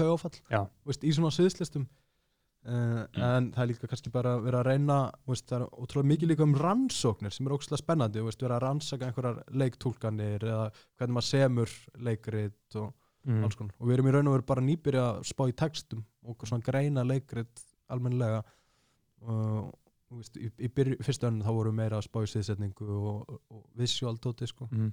veist 0.86 1.04
í 1.04 1.14
svona 1.16 1.34
sviðslistum 1.34 1.88
uh, 1.88 3.04
en 3.18 3.50
það 3.56 3.64
er 3.64 3.72
líka 3.72 3.90
kannski 3.90 4.14
bara 4.14 4.36
að 4.38 4.46
vera 4.46 4.62
að 4.62 4.70
reyna 4.70 5.00
veist 5.30 5.48
það 5.50 5.58
er 5.58 5.68
ótrúlega 5.74 6.12
mikið 6.14 6.34
líka 6.34 6.48
um 6.48 6.58
rannsóknir 6.62 7.34
sem 7.34 7.48
er 7.48 7.56
ógustlega 7.56 7.82
spennandi 7.82 8.22
vera 8.46 8.60
að 8.60 8.66
rannsaka 8.68 9.10
einhverjar 9.10 9.42
leiktúlkanir 9.64 10.46
eða 10.46 10.68
hvernig 11.00 11.18
maður 11.18 11.30
semur 11.32 11.78
leikrit 11.98 12.82
og 12.84 12.92
mm. 13.28 13.44
alls 13.46 13.58
konar. 13.60 13.76
Og 13.80 13.90
við 13.90 13.98
erum 13.98 14.10
í 14.10 14.16
raun 14.16 14.32
og 14.32 14.38
veru 14.38 14.48
bara 14.54 14.64
nýbyrja 14.66 15.04
að 15.12 15.22
spá 15.32 15.46
í 15.50 15.56
textum 15.58 16.04
og 16.26 16.48
svona 16.48 16.66
greina 16.66 17.04
leikrit 17.08 17.64
almennilega. 17.92 18.42
Og 19.28 19.70
þú 20.10 20.20
veist, 20.20 20.40
í, 20.40 20.50
í 20.66 20.70
byrju, 20.76 20.98
fyrstu 21.06 21.30
önn 21.30 21.40
þá 21.44 21.52
vorum 21.52 21.76
við 21.76 21.84
meira 21.84 22.00
að 22.00 22.08
spá 22.08 22.20
í 22.24 22.32
sviðsetningu 22.32 22.90
og, 23.12 23.38
og 23.52 23.64
visual 23.80 24.18
dóti 24.22 24.50
sko. 24.50 24.68
Mm. 24.72 24.92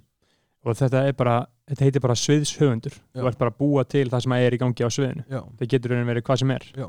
og 0.67 0.75
þetta 0.75 1.03
er 1.07 1.13
bara 1.15 1.35
þetta 1.71 1.85
heitir 1.87 2.03
bara 2.03 2.17
sviðshöfundur. 2.19 2.95
Þú 3.15 3.27
ert 3.31 3.39
bara 3.39 3.53
að 3.53 3.59
búa 3.61 3.85
til 3.87 4.07
það 4.11 4.25
sem 4.25 4.37
er 4.37 4.55
í 4.55 4.61
gangi 4.61 4.85
á 4.85 4.89
sviðinu. 4.91 5.25
Já, 5.31 5.41
það 5.59 5.73
getur 5.73 5.95
raunin 5.95 6.09
verið 6.11 6.25
hvað 6.29 6.41
sem 6.43 6.53
er. 6.55 6.69
Já, 6.75 6.87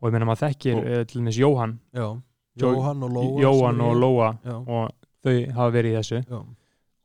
og 0.00 0.08
ég 0.08 0.16
meina 0.16 0.28
maður 0.28 0.44
þekkir 0.46 0.78
Og- 0.78 0.90
uh, 0.90 1.04
til 1.04 1.20
dæmis 1.20 1.40
Jóhann. 1.40 1.76
Já. 1.92 2.08
Jó- 2.60 2.74
Jóhann 2.74 3.02
og 3.06 3.10
Lóa 3.14 3.42
Jóhann 3.44 3.80
og 3.84 3.96
Lóa. 3.96 4.30
Og 4.60 4.90
þau 5.24 5.36
hafa 5.54 5.70
verið 5.74 5.92
í 5.92 5.98
þessu. 6.00 6.22
Já, 6.26 6.40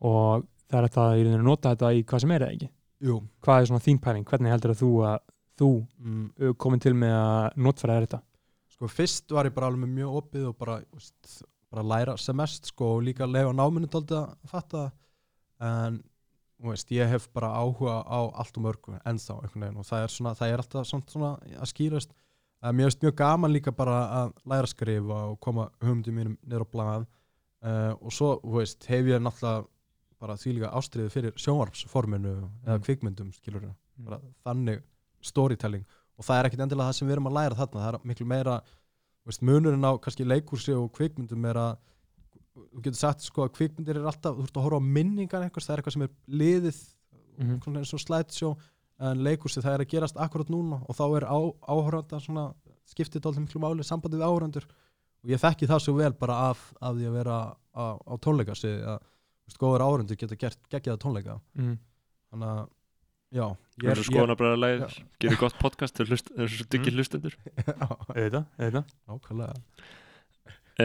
og 0.05 0.45
það 0.69 0.79
er 0.79 0.87
að 0.89 1.19
í 1.19 1.25
rauninu 1.25 1.43
nota 1.45 1.75
þetta 1.75 1.93
í 1.93 2.03
hvað 2.03 2.23
sem 2.23 2.31
er 2.31 2.45
eða 2.45 2.55
ekki 2.55 2.69
jú. 3.05 3.19
Hvað 3.45 3.61
er 3.61 3.69
svona 3.71 3.85
þín 3.85 4.01
pæling, 4.03 4.27
hvernig 4.29 4.53
heldur 4.53 4.73
að 4.73 4.81
þú 4.81 4.91
að 5.09 5.19
þú 5.59 5.69
mm, 5.81 6.55
komin 6.61 6.81
til 6.83 6.95
með 6.97 7.15
að 7.17 7.59
notfæra 7.67 7.99
þetta? 8.03 8.21
Sko 8.75 8.89
fyrst 8.91 9.31
var 9.31 9.47
ég 9.47 9.55
bara 9.55 9.69
alveg 9.71 9.87
mjög 9.87 10.17
opið 10.19 10.49
og 10.49 10.57
bara, 10.59 10.81
veist, 10.91 11.37
bara 11.71 11.85
læra 11.93 12.17
sem 12.19 12.35
mest 12.35 12.73
sko 12.73 12.97
og 12.97 13.05
líka 13.07 13.27
leifa 13.29 13.53
náminu 13.55 13.87
dálítið 13.87 14.17
að 14.19 14.51
fatta 14.51 14.83
en 15.63 16.01
veist, 16.65 16.91
ég 16.91 17.09
hef 17.11 17.27
bara 17.35 17.53
áhuga 17.55 18.01
á 18.03 18.19
allt 18.41 18.57
og 18.59 18.65
mörgu 18.65 18.97
ennþá 19.05 19.37
og 19.39 19.85
það 19.87 20.01
er, 20.01 20.11
svona, 20.11 20.35
það 20.35 20.51
er 20.51 20.63
alltaf 20.63 20.87
svona, 20.89 21.11
svona 21.11 21.31
að 21.59 21.71
skýrast. 21.71 22.15
Að 22.65 22.77
mér 22.77 22.89
finnst 22.89 23.03
mjög 23.03 23.15
gaman 23.19 23.53
líka 23.53 23.71
bara 23.75 23.97
að 24.19 24.33
læra 24.47 24.65
að 24.65 24.71
skrifa 24.71 25.21
og 25.29 25.39
koma 25.43 25.67
hugmyndum 25.83 26.15
mínum 26.17 26.37
niður 26.41 26.65
á 26.65 26.67
blað. 26.71 27.07
Uh, 27.65 27.93
og 27.99 28.13
svo 28.13 28.29
veist, 28.55 28.85
hef 28.89 29.07
ég 29.09 29.21
náttúrulega 29.21 29.65
bara 30.25 30.35
líka 30.41 30.71
ástriði 30.79 31.11
fyrir 31.13 31.37
sjónvarpsforminu 31.45 32.33
eða 32.65 32.77
Mm. 32.79 32.83
kvikmyndum 32.87 33.31
skilur 33.37 33.61
Mm. 33.69 34.05
bara 34.09 34.19
þannig 34.45 34.81
storytelling 35.21 35.85
og 36.17 36.25
það 36.25 36.39
er 36.39 36.49
ekkit 36.49 36.63
endilega 36.65 36.89
það 36.89 36.95
sem 36.99 37.07
við 37.07 37.15
erum 37.17 37.27
að 37.29 37.37
læra 37.39 37.55
þarna 37.59 37.81
það 37.85 37.93
er 37.93 37.99
miklu 38.11 38.25
meira 38.27 38.61
veist, 39.25 39.41
munurinn 39.41 39.85
á 39.85 39.91
kannski 39.97 40.25
leikursi 40.25 40.73
og 40.75 40.91
kvikmyndum 40.93 41.45
er 41.49 41.55
að 41.55 41.77
þú 42.55 42.81
getur 42.85 42.95
sagt 42.99 43.21
sko 43.25 43.43
að 43.47 43.53
kvikmyndir 43.57 43.97
er 43.99 44.05
alltaf 44.07 44.35
þú 44.37 44.43
ert 44.45 44.57
að 44.59 44.63
horfa 44.65 44.79
á 44.79 44.83
minningar 44.95 45.41
einhvers, 45.43 45.65
það 45.67 45.73
er 45.73 45.81
eitthvað 45.81 45.93
sem 45.93 46.01
er 46.01 46.11
liðið 46.29 46.77
Mhm. 47.37 47.59
svona 47.63 47.79
eins 47.81 47.93
og 47.93 47.99
slideshow 47.99 48.55
en 48.99 49.17
leikursi 49.23 49.59
það 49.61 49.73
er 49.75 49.83
að 49.83 49.89
gerast 49.91 50.15
akkurat 50.15 50.47
núna 50.49 50.77
og 50.87 50.95
þá 50.95 51.03
er 51.17 51.25
á, 51.27 51.37
áhöranda 51.67 52.19
svona 52.23 52.53
skiptið 52.87 53.21
dálítið 53.25 53.43
miklu 53.47 53.59
máli 53.59 53.83
sambandið 53.83 54.21
við 54.21 54.27
áhörandur 54.29 54.63
og 55.23 55.29
ég 55.29 55.39
þekki 55.41 55.67
það 55.67 55.81
svo 55.81 55.93
vel 55.97 56.13
bara 56.13 56.33
af, 56.51 56.73
af 56.81 56.95
því 56.95 57.05
að 57.09 57.13
vera 57.17 57.55
á, 57.75 57.85
á 58.07 58.13
tónleikasi 58.23 58.71
að 58.87 58.99
veist, 59.45 59.59
góður 59.61 59.85
áhörandur 59.85 60.19
geta 60.21 60.39
gert 60.39 60.61
geggjaða 60.71 61.01
tónleika 61.03 61.37
mm. 61.57 61.75
þannig 62.31 62.49
að 62.53 62.63
já, 63.35 63.45
Við 63.75 63.91
erum 63.91 64.07
skoðanabræðarlegir, 64.07 64.95
Já. 64.95 65.05
gerir 65.19 65.39
gott 65.41 65.59
podcast 65.59 65.97
til 65.97 66.07
hlust, 66.07 66.29
þessu 66.37 66.67
diggi 66.71 66.91
Mm. 66.91 66.97
hlustendur 66.99 67.37
já, 67.67 67.85
auðvitað, 67.85 68.43
auðvitað 68.59 68.91
nákvæmlega 69.11 69.53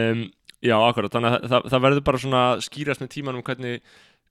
um, 0.01 0.23
Já, 0.61 0.75
akkurat, 0.77 1.09
þannig 1.09 1.33
að 1.33 1.45
það, 1.49 1.67
það 1.73 1.83
verður 1.87 2.03
bara 2.05 2.19
svona 2.21 2.41
að 2.51 2.59
skýrast 2.67 3.01
með 3.01 3.07
tímanum 3.15 3.43
hvernig 3.45 3.79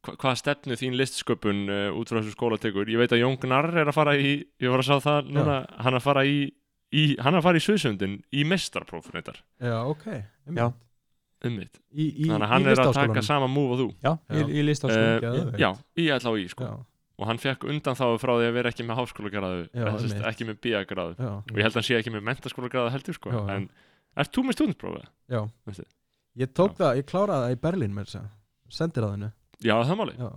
hva, 0.07 0.13
hvað 0.15 0.37
stefnu 0.39 0.77
þín 0.79 0.95
listsköpun 1.01 1.63
uh, 1.67 1.89
út 1.99 2.13
frá 2.13 2.21
þessu 2.21 2.35
skóla 2.37 2.59
tekur. 2.63 2.87
Ég 2.87 3.01
veit 3.03 3.11
að 3.17 3.25
Jón 3.25 3.35
Gnarr 3.43 3.75
er 3.83 3.91
að 3.91 3.97
fara 3.97 4.15
í, 4.15 4.37
ég 4.63 4.71
var 4.71 4.85
að 4.85 4.89
sá 4.93 5.03
það 5.09 5.33
núna, 5.35 5.57
hann 5.83 5.91
er 5.91 5.99
að 5.99 6.07
fara 6.07 6.23
í, 6.29 6.37
í 6.95 7.05
hann 7.19 7.35
er 7.35 7.41
að 7.41 7.49
fara 7.49 7.59
í 7.59 7.65
Suðsundin 7.67 8.15
í 8.31 8.45
mestarpróf 8.47 9.11
reyndar, 9.11 9.43
já, 9.59 9.75
ok 9.91 10.07
einmitt. 10.13 10.63
Já. 10.63 10.69
Um 11.45 11.57
mitt. 11.57 11.79
í, 11.95 12.07
í, 12.25 12.29
Þannig 12.29 12.45
að 12.47 12.51
hann 12.53 12.63
er 12.67 12.71
að 12.71 12.77
Listaháskólanum. 12.77 13.15
taka 13.15 13.23
sama 13.27 13.47
múf 13.49 13.71
og 13.75 13.79
þú. 13.81 13.89
já, 14.05 14.13
Já. 14.31 14.41
Í, 14.41 14.47
í 14.61 14.65
list 14.65 14.85
á 14.85 14.89
Uh, 14.91 15.53
já, 15.59 15.71
í 15.97 16.09
LHI 16.17 16.49
sko. 16.53 16.65
já, 16.65 16.75
Og 17.21 17.27
hann 17.29 17.37
fekk 17.39 17.65
undan 17.69 17.95
þá 17.97 18.05
frá 18.19 18.33
því 18.41 18.47
að 18.49 18.53
vera 18.57 18.71
ekki 18.73 18.85
með 18.89 18.97
einmitt. 20.11 20.27
ekki 20.31 20.45
með 20.49 20.57
BA-gráðu. 20.65 21.15
já, 21.21 21.31
Og 21.37 21.57
ég 21.57 21.63
held 21.63 21.73
að 21.73 21.81
hann 21.81 21.89
sé 21.89 21.97
ekki 22.01 22.13
með 22.15 22.23
mentaskólagráðu 22.29 22.91
heldur 22.95 23.15
sko. 23.15 23.31
En 23.49 23.71
ert 24.17 24.33
þú 24.33 24.45
með 24.47 24.57
stúdentprófið? 24.57 25.09
já. 25.29 25.41
Veistu? 25.67 25.85
ég 26.39 26.53
tók 26.55 26.77
það, 26.79 26.97
ég 26.97 27.05
kláraði 27.11 27.43
það 27.45 27.53
í 27.57 27.61
Berlín 27.61 27.93
með 27.95 28.05
þess 28.07 28.21
að 28.21 28.29
sendir 28.71 29.05
að 29.05 29.11
hennu 29.17 29.33
Já, 29.61 29.75
það 29.85 29.97
máli. 30.01 30.15
já. 30.17 30.31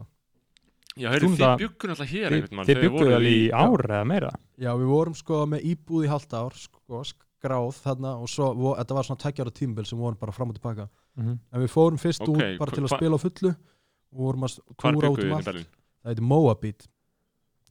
Já, 0.93 1.09
heyrðu, 1.09 1.29
þið 1.37 1.57
byggur 1.63 1.89
alltaf 1.93 2.09
hér 2.11 2.29
þið, 2.33 2.89
voruð 2.93 3.13
það 3.13 3.27
í 3.29 3.37
ár 3.49 3.81
eða 3.87 4.05
meira 4.05 4.31
já, 4.61 4.71
við 4.77 4.89
vorum 4.93 5.15
sko 5.17 5.39
með 5.49 5.63
íbúð 5.71 6.03
í 6.05 6.09
halvt 6.11 6.33
ár 6.37 6.53
sko, 6.53 6.79
skráð 7.43 7.79
þarna 7.83 8.13
og 8.23 8.29
svo, 8.31 8.49
vo, 8.55 8.73
þetta 8.79 8.97
var 8.97 9.07
svona 9.07 9.23
tækjára 9.23 9.53
tímbil 9.55 9.87
sem 9.87 9.99
vorum 9.99 10.19
bara 10.19 10.35
fram 10.35 10.53
og 10.53 10.57
tilbaka. 10.57 10.87
Mm 11.19 11.35
en 11.51 11.61
við 11.61 11.69
fórum 11.69 11.99
fyrst 12.01 12.23
Ok, 12.23 12.31
út 12.31 12.59
bara 12.59 12.71
til 12.71 12.83
að 12.83 12.93
spila 12.95 13.19
á 13.19 13.21
fullu 13.21 13.51
og 13.51 14.23
vorum 14.23 14.47
að 14.47 14.55
túra 14.79 15.11
út 15.11 15.23
um 15.23 15.35
allt. 15.35 15.67
Það 16.03 16.09
heitir 16.09 16.25
Moabit. 16.29 16.87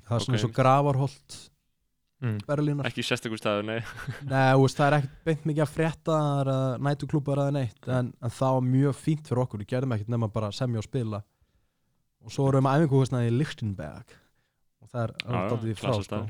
Það 0.03 0.15
er 0.17 0.25
svona 0.25 0.37
Ok. 0.37 0.39
eins 0.39 0.45
og 0.45 0.55
gravarholt 0.57 1.37
mm. 2.23 2.39
Berlínar. 2.47 2.89
Ekki 2.91 3.05
sérstakur 3.07 3.41
staður, 3.41 3.67
nei. 3.67 3.81
Nei, 4.33 4.53
veist, 4.61 4.79
það 4.79 4.87
er 4.87 4.97
ekkert 4.99 5.25
beint 5.27 5.47
mikið 5.51 5.65
að 5.65 5.73
frétta 5.75 6.19
eða 6.43 6.59
nætuklúpar 6.79 7.43
eða 7.45 7.57
neitt 7.59 7.89
en, 7.89 8.13
en 8.21 8.37
það 8.39 8.59
var 8.59 8.67
mjög 8.69 8.99
fínt 9.01 9.31
fyrir 9.31 9.45
okkur, 9.45 9.63
við 9.63 9.73
gerðum 9.75 9.97
ekkert 9.97 10.13
nema 10.15 10.31
bara 10.33 10.51
að 10.53 10.59
semja 10.61 10.83
og 10.83 10.89
spila. 10.89 11.23
Og 12.23 12.35
svo 12.35 12.47
vorum 12.47 12.69
við 12.69 12.85
æfingu 12.87 13.23
í 13.23 13.35
Lichtenberg. 13.35 14.15
Og 14.83 14.91
það 14.91 15.03
er 15.03 15.17
alltaf 15.27 15.63
því 15.63 15.75
frá 15.79 16.23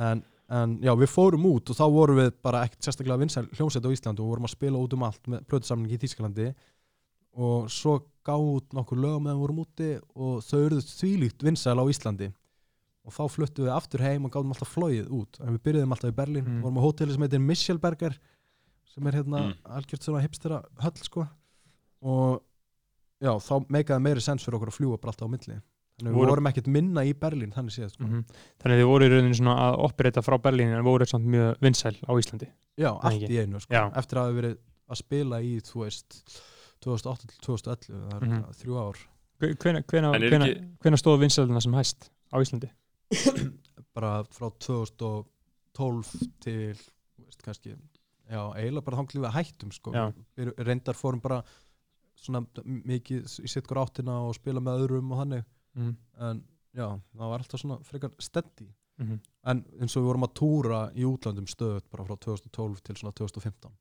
en, 0.00 0.22
en 0.52 0.74
já, 0.84 0.92
við 1.00 1.08
fórum 1.08 1.46
út 1.48 1.70
og 1.72 1.78
þá 1.78 1.84
vorum 1.94 2.18
við 2.20 2.30
bara 2.44 2.60
ekkert 2.66 2.84
sérstaklega 2.84 3.20
vinsæl 3.22 3.46
hljómsveit 3.56 3.86
á 3.88 3.94
Íslandu 3.94 4.20
og 4.24 4.32
vorum 4.34 4.46
að 4.48 4.52
spila 4.52 4.80
út 4.82 4.92
um 4.96 5.04
allt 5.06 5.30
með 5.32 5.46
plötusamlingi 5.48 5.96
í 5.96 6.02
Þýskalandi. 6.02 6.48
Og 7.40 7.70
svo 7.72 7.94
gáðu 8.26 8.50
út 8.58 8.74
nokkur 8.76 9.00
lögum 9.00 9.24
meðan 9.24 9.38
við 9.38 9.44
vorum 9.46 9.62
úti 9.64 9.88
og 10.14 10.42
þau 10.44 10.58
eruðu 10.66 10.84
þvílíkt 10.90 11.46
vinsæl 11.46 11.78
á 11.80 11.84
Íslandi. 11.88 12.28
Og 13.02 13.14
þá 13.16 13.22
fluttum 13.32 13.64
við 13.66 13.72
aftur 13.74 14.04
heim 14.04 14.28
og 14.28 14.34
gáðum 14.34 14.52
alltaf 14.52 14.74
flóið 14.76 15.08
út. 15.10 15.40
En 15.40 15.56
við 15.56 15.62
byrjuðum 15.64 15.96
alltaf 15.96 16.12
í 16.12 16.18
Berlín, 16.20 16.44
Mm. 16.46 16.60
vorum 16.62 16.78
á 16.78 16.84
hóteli 16.84 17.12
sem 17.16 17.22
heitir 17.24 17.40
Michelberger 17.40 18.18
sem 18.92 19.06
er 19.06 19.12
hérna 19.12 19.40
Mm. 19.48 19.54
algjört 19.64 20.02
svona 20.04 20.20
hipstera 20.22 20.62
höll 20.78 21.02
sko. 21.02 21.26
Og 22.02 22.42
já, 23.22 23.32
þá 23.40 23.66
meikaði 23.68 24.02
meiri 24.02 24.20
sens 24.20 24.44
fyrir 24.44 24.58
okkur 24.60 24.68
að 24.68 24.76
fljúa 24.78 25.00
bara 25.00 25.12
alltaf 25.12 25.26
á 25.26 25.32
milli 25.32 25.62
þannig 25.98 26.12
við 26.12 26.18
Voru- 26.18 26.30
vorum 26.32 26.46
ekkert 26.50 26.66
minna 26.72 27.04
í 27.04 27.12
Berlín 27.14 27.52
þannig 27.52 27.74
séð 27.76 27.90
sko. 27.94 28.04
-hmm. 28.04 28.24
þannig 28.62 28.74
að 28.76 28.80
þið 28.82 28.88
voru 28.92 29.04
í 29.04 29.12
rauninu 29.12 29.34
svona 29.38 29.54
að 29.68 29.78
operita 29.86 30.22
frá 30.22 30.36
Berlín 30.42 30.72
en 30.76 30.84
voru 30.84 31.06
samt 31.06 31.26
mjög 31.26 31.56
vinsæl 31.60 31.96
á 32.08 32.12
Íslandi 32.18 32.48
já, 32.78 32.90
allt 33.02 33.28
í 33.30 33.38
einu 33.42 33.60
sko. 33.60 33.72
Já. 33.74 33.90
eftir 33.96 34.18
að 34.18 34.24
hafa 34.26 34.40
verið 34.40 34.56
að 34.90 34.96
spila 34.96 35.40
í 35.42 35.52
þú 35.60 35.84
veist 35.84 36.18
2008 36.82 37.26
til 37.28 37.38
2011 37.46 38.08
það 38.10 38.22
er 38.22 38.26
Mhm. 38.26 38.44
þrjú 38.52 38.74
ár 38.82 38.96
hvena, 40.82 40.96
stóð 40.96 41.18
vinsæluna 41.20 41.60
sem 41.60 41.72
hæst 41.74 42.10
á 42.32 42.36
Íslandi 42.40 42.70
bara 43.94 44.22
frá 44.24 44.48
2012 44.58 46.30
til 46.40 46.74
veist, 46.74 47.42
kannski, 47.44 47.74
já, 48.30 48.40
eiginlega 48.56 48.84
bara 48.84 48.96
þanglið 49.00 49.24
við 49.26 49.34
hættum 49.36 49.72
sko. 49.72 49.92
Já. 49.92 50.12
við 50.36 50.52
reyndar 50.64 50.94
fórum 50.98 51.20
bara 51.22 51.42
svona 52.22 52.44
mikið 52.66 53.24
í 53.42 53.48
sitt 53.50 53.66
hver 53.66 53.82
áttina 53.82 54.18
og 54.28 54.34
spila 54.36 54.60
með 54.60 54.84
öðrum 54.86 55.12
og 55.12 55.18
þannig 55.22 55.44
mm. 55.74 55.96
en 56.28 56.44
já, 56.74 56.86
það 57.16 57.28
var 57.32 57.44
alltaf 57.44 57.60
svona 57.60 57.82
frekar 57.86 58.14
steady 58.18 58.70
Mm 59.00 59.08
-hmm. 59.08 59.20
en 59.50 59.64
eins 59.80 59.96
og 59.96 60.02
við 60.02 60.06
vorum 60.06 60.24
að 60.26 60.34
túra 60.36 60.80
í 60.94 61.04
útlandum 61.08 61.46
stöðut 61.48 61.86
bara 61.90 62.04
frá 62.04 62.16
2012 62.16 62.80
til 62.84 62.96
svona 62.96 63.12
2015 63.12 63.72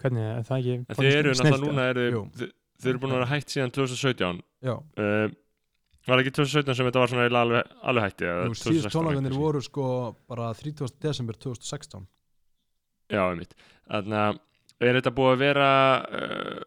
hvernig 0.00 0.24
er 0.24 0.42
það 0.42 0.58
ekki 0.58 0.74
En 0.88 0.96
þið 0.96 1.14
eru 1.18 1.30
náttúrulega 1.30 1.60
núna, 1.66 1.84
eru, 1.90 2.10
Jú. 2.10 2.22
þið, 2.38 2.50
þið 2.80 2.90
eru 2.90 2.98
búin 2.98 3.12
að 3.12 3.18
vera 3.18 3.30
hætt 3.30 3.50
síðan 3.54 3.70
2017. 3.70 4.42
já, 4.62 4.74
Uh, 4.98 5.30
var 6.08 6.22
ekki 6.22 6.32
2017 6.32 6.74
sem 6.74 6.86
þetta 6.86 7.02
var 7.02 7.08
svona 7.12 7.40
alveg, 7.40 7.72
alveg 7.82 8.04
hætti? 8.04 8.24
nú 8.24 8.54
síðust 8.54 8.64
2016 8.64 8.96
tónleikanir 8.96 9.30
kannski? 9.30 9.42
voru 9.44 9.60
sko 9.62 10.16
bara 10.28 10.54
30. 10.54 10.96
desember 11.00 11.34
2016 11.34 12.06
Já, 13.10 13.22
einmitt. 13.30 13.54
Þannig 13.90 14.20
að 14.22 14.38
er 14.80 14.96
þetta 15.00 15.10
búið 15.10 15.32
að 15.34 15.40
vera, 15.42 15.70
uh, 16.06 16.60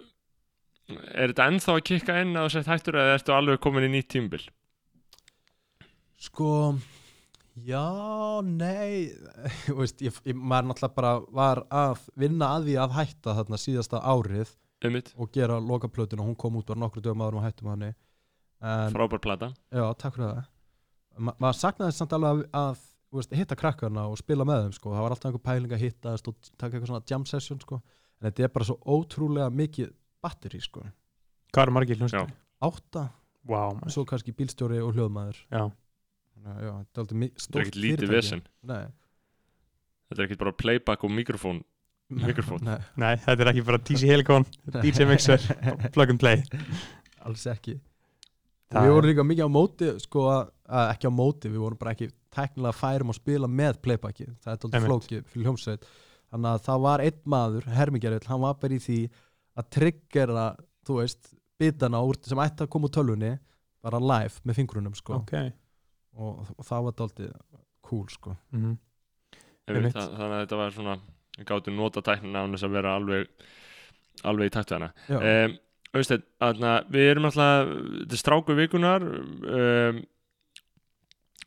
er 1.14 1.32
þetta 1.34 1.48
ennþá 1.52 1.76
að 1.78 1.86
kikka 1.90 2.18
inn 2.24 2.36
að 2.38 2.48
þú 2.48 2.54
sett 2.56 2.72
hættur 2.72 3.00
eða 3.02 3.16
ertu 3.20 3.36
alveg 3.36 3.62
komin 3.64 3.88
í 3.88 3.92
nýtt 3.96 4.10
tímbil? 4.14 4.42
Sko, 6.24 6.50
já, 7.68 7.84
nei, 8.48 9.12
veist, 9.80 10.02
ég, 10.06 10.16
ég, 10.30 10.38
maður 10.38 10.72
náttúrulega 10.72 10.98
bara 10.98 11.14
var 11.36 11.64
að 11.74 12.06
vinna 12.20 12.54
að 12.58 12.70
því 12.70 12.78
að 12.86 12.96
hætta 13.00 13.38
þarna 13.42 13.60
síðasta 13.60 14.04
árið 14.04 14.56
Einmitt, 14.84 15.14
og 15.16 15.30
gera 15.32 15.60
lokaplötun 15.64 16.20
og 16.20 16.32
hún 16.32 16.40
kom 16.40 16.58
út 16.60 16.68
bara 16.68 16.82
nokkru 16.82 17.04
dögum 17.04 17.24
áður 17.24 17.40
og 17.40 17.46
hættum 17.48 17.70
hann 17.72 17.94
frábær 18.92 19.20
plata. 19.20 19.54
já, 19.72 19.84
takk 20.00 20.16
fyrir 20.18 20.30
það 20.32 20.50
Ma, 21.14 21.34
maður 21.38 21.58
saknaði 21.60 21.94
samt 21.94 22.14
alveg 22.16 22.30
að, 22.34 22.46
að 22.58 22.80
veist, 23.14 23.34
hitta 23.38 23.58
krakkarna 23.60 24.08
og 24.10 24.18
spila 24.18 24.46
með 24.48 24.64
þeim 24.64 24.78
sko. 24.80 24.94
það 24.96 25.04
var 25.06 25.14
alltaf 25.14 25.30
einhver 25.30 25.44
pæling 25.46 25.76
að 25.76 25.84
hitta 25.84 26.14
og 26.16 26.48
taka 26.58 26.72
eitthvað 26.72 26.90
svona 26.90 27.10
jam 27.12 27.26
session 27.30 27.60
sko. 27.62 27.82
en 28.18 28.30
þetta 28.30 28.48
er 28.48 28.54
bara 28.56 28.68
svo 28.70 28.78
ótrúlega 28.82 29.50
mikið 29.54 29.92
batteri 30.24 30.62
sko. 30.64 30.84
hvað 31.54 31.68
er 31.68 31.72
margir 31.78 32.00
hljómsveitir? 32.00 32.36
átta. 32.64 33.06
Wow, 33.46 33.74
man. 33.76 33.92
svo 33.92 34.06
kannski 34.08 34.32
bílstjóri 34.32 34.80
og 34.80 34.94
hljóðmaður. 34.96 35.40
Já, 35.52 35.64
Þannig 36.34 36.54
að, 36.54 36.64
já, 36.64 36.72
þetta 36.80 36.98
er 36.98 37.04
aldrei 37.04 37.18
mi- 37.20 37.28
Þetta 37.30 37.40
er 37.40 37.44
stórt 37.46 37.62
ekkert 37.68 37.76
lítið 37.84 37.98
fyrirtæki. 38.00 38.16
vesen. 38.16 38.42
Nei, 38.64 38.84
Þetta 40.10 40.22
er 40.22 40.26
ekkert 40.28 40.40
bara 40.44 40.52
playback 40.64 41.04
og 41.04 41.12
mikrofón 41.12 41.60
Mikrofón. 42.24 42.62
Nei, 42.68 42.78
nei, 43.02 43.16
þetta 43.24 43.42
er 43.46 43.50
ekki 43.54 43.64
bara 43.66 43.80
TC 43.80 44.08
Helicon 44.10 44.46
DJ 44.84 45.06
Mixer, 45.10 45.40
plug 45.96 46.10
and 46.14 46.20
play. 46.22 46.44
Alls 47.26 47.46
ekki. 47.50 47.78
Það 48.74 48.88
Við 48.88 48.94
vorum 48.96 49.10
líka 49.10 49.24
mikið 49.28 49.46
á 49.46 49.52
móti 49.54 49.90
sko, 50.04 50.24
að, 50.34 50.52
að 50.80 50.92
ekki 50.96 51.10
á 51.10 51.14
móti, 51.14 51.50
við 51.54 51.62
vorum 51.64 51.80
bara 51.80 51.94
ekki 51.96 52.08
teknilega 52.34 52.74
færum 52.80 53.12
að 53.14 53.20
spila 53.20 53.48
með 53.50 53.80
playbacki 53.86 54.26
það 54.42 54.48
er 54.50 54.56
alltaf 54.56 54.74
Einmitt. 54.74 54.90
flókið 54.90 55.26
fyrir 55.32 55.46
hljómsveit. 55.48 55.84
Þannig 56.34 56.50
að 56.56 56.64
það 56.68 56.80
var 56.88 57.04
einn 57.06 57.20
maður, 57.36 57.68
Hermingeril 57.78 58.24
hann 58.32 58.42
var 58.42 58.56
bara 58.64 58.74
í 58.74 58.82
því 58.82 58.98
að 59.60 59.70
triggera 59.78 60.46
þú 60.88 61.00
veist, 61.00 61.34
bitana 61.60 62.02
úr, 62.04 62.18
sem 62.26 62.42
ætti 62.44 62.66
að 62.66 62.72
koma 62.74 62.90
úr 62.90 62.96
tölvunni, 62.98 63.34
bara 63.84 64.00
live 64.02 64.42
með 64.48 64.60
fingrunum 64.62 64.96
sko, 64.98 65.20
ok. 65.22 65.36
Og, 66.14 66.46
og 66.58 66.66
það 66.68 66.86
var 66.88 67.04
alltaf 67.08 67.34
cool 67.84 68.08
sko. 68.12 68.38
Mhm. 68.54 68.78
Einmitt, 69.64 69.76
Einmitt. 69.80 69.96
það, 69.96 70.16
Þannig 70.20 70.38
að 70.38 70.42
þetta 70.44 70.60
var 70.60 70.74
svona 70.76 70.96
Við 71.34 71.46
gátum 71.50 71.78
nota 71.80 72.02
tæknina 72.06 72.44
án 72.44 72.52
þess 72.54 72.66
að 72.68 72.74
vera 72.76 72.92
alveg 72.94 73.30
alveg 74.30 74.50
í 74.50 74.54
takt 74.54 74.70
við 74.70 74.76
hana. 74.78 74.90
Um, 75.10 75.56
Auðvitað, 75.94 76.90
við 76.94 77.08
erum 77.12 77.26
alltaf 77.30 77.68
þetta 77.70 78.16
er 78.18 78.20
stráku 78.22 78.56
vikunar 78.58 79.04
um, 79.06 80.00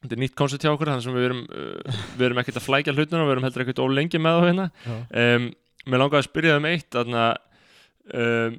þetta 0.02 0.14
er 0.14 0.20
nýtt 0.22 0.36
koncept 0.38 0.62
hjá 0.66 0.70
okkur 0.70 0.90
þannig 0.92 1.06
sem 1.06 1.16
við 1.16 1.26
erum, 1.28 1.40
uh, 1.50 2.02
við 2.18 2.26
erum 2.28 2.40
ekkert 2.42 2.60
að 2.60 2.66
flækja 2.66 2.94
hlutuna 2.94 3.22
og 3.24 3.30
við 3.30 3.34
erum 3.36 3.46
heldur 3.46 3.64
ekkert 3.64 3.82
ólengi 3.82 4.20
með 4.22 4.38
þá 4.38 4.46
hérna. 4.50 4.66
Um, 5.10 5.48
Mér 5.86 6.02
langaði 6.02 6.18
að 6.18 6.26
spyrja 6.26 6.54
um 6.58 6.64
eitt 6.66 6.96
um, 8.14 8.58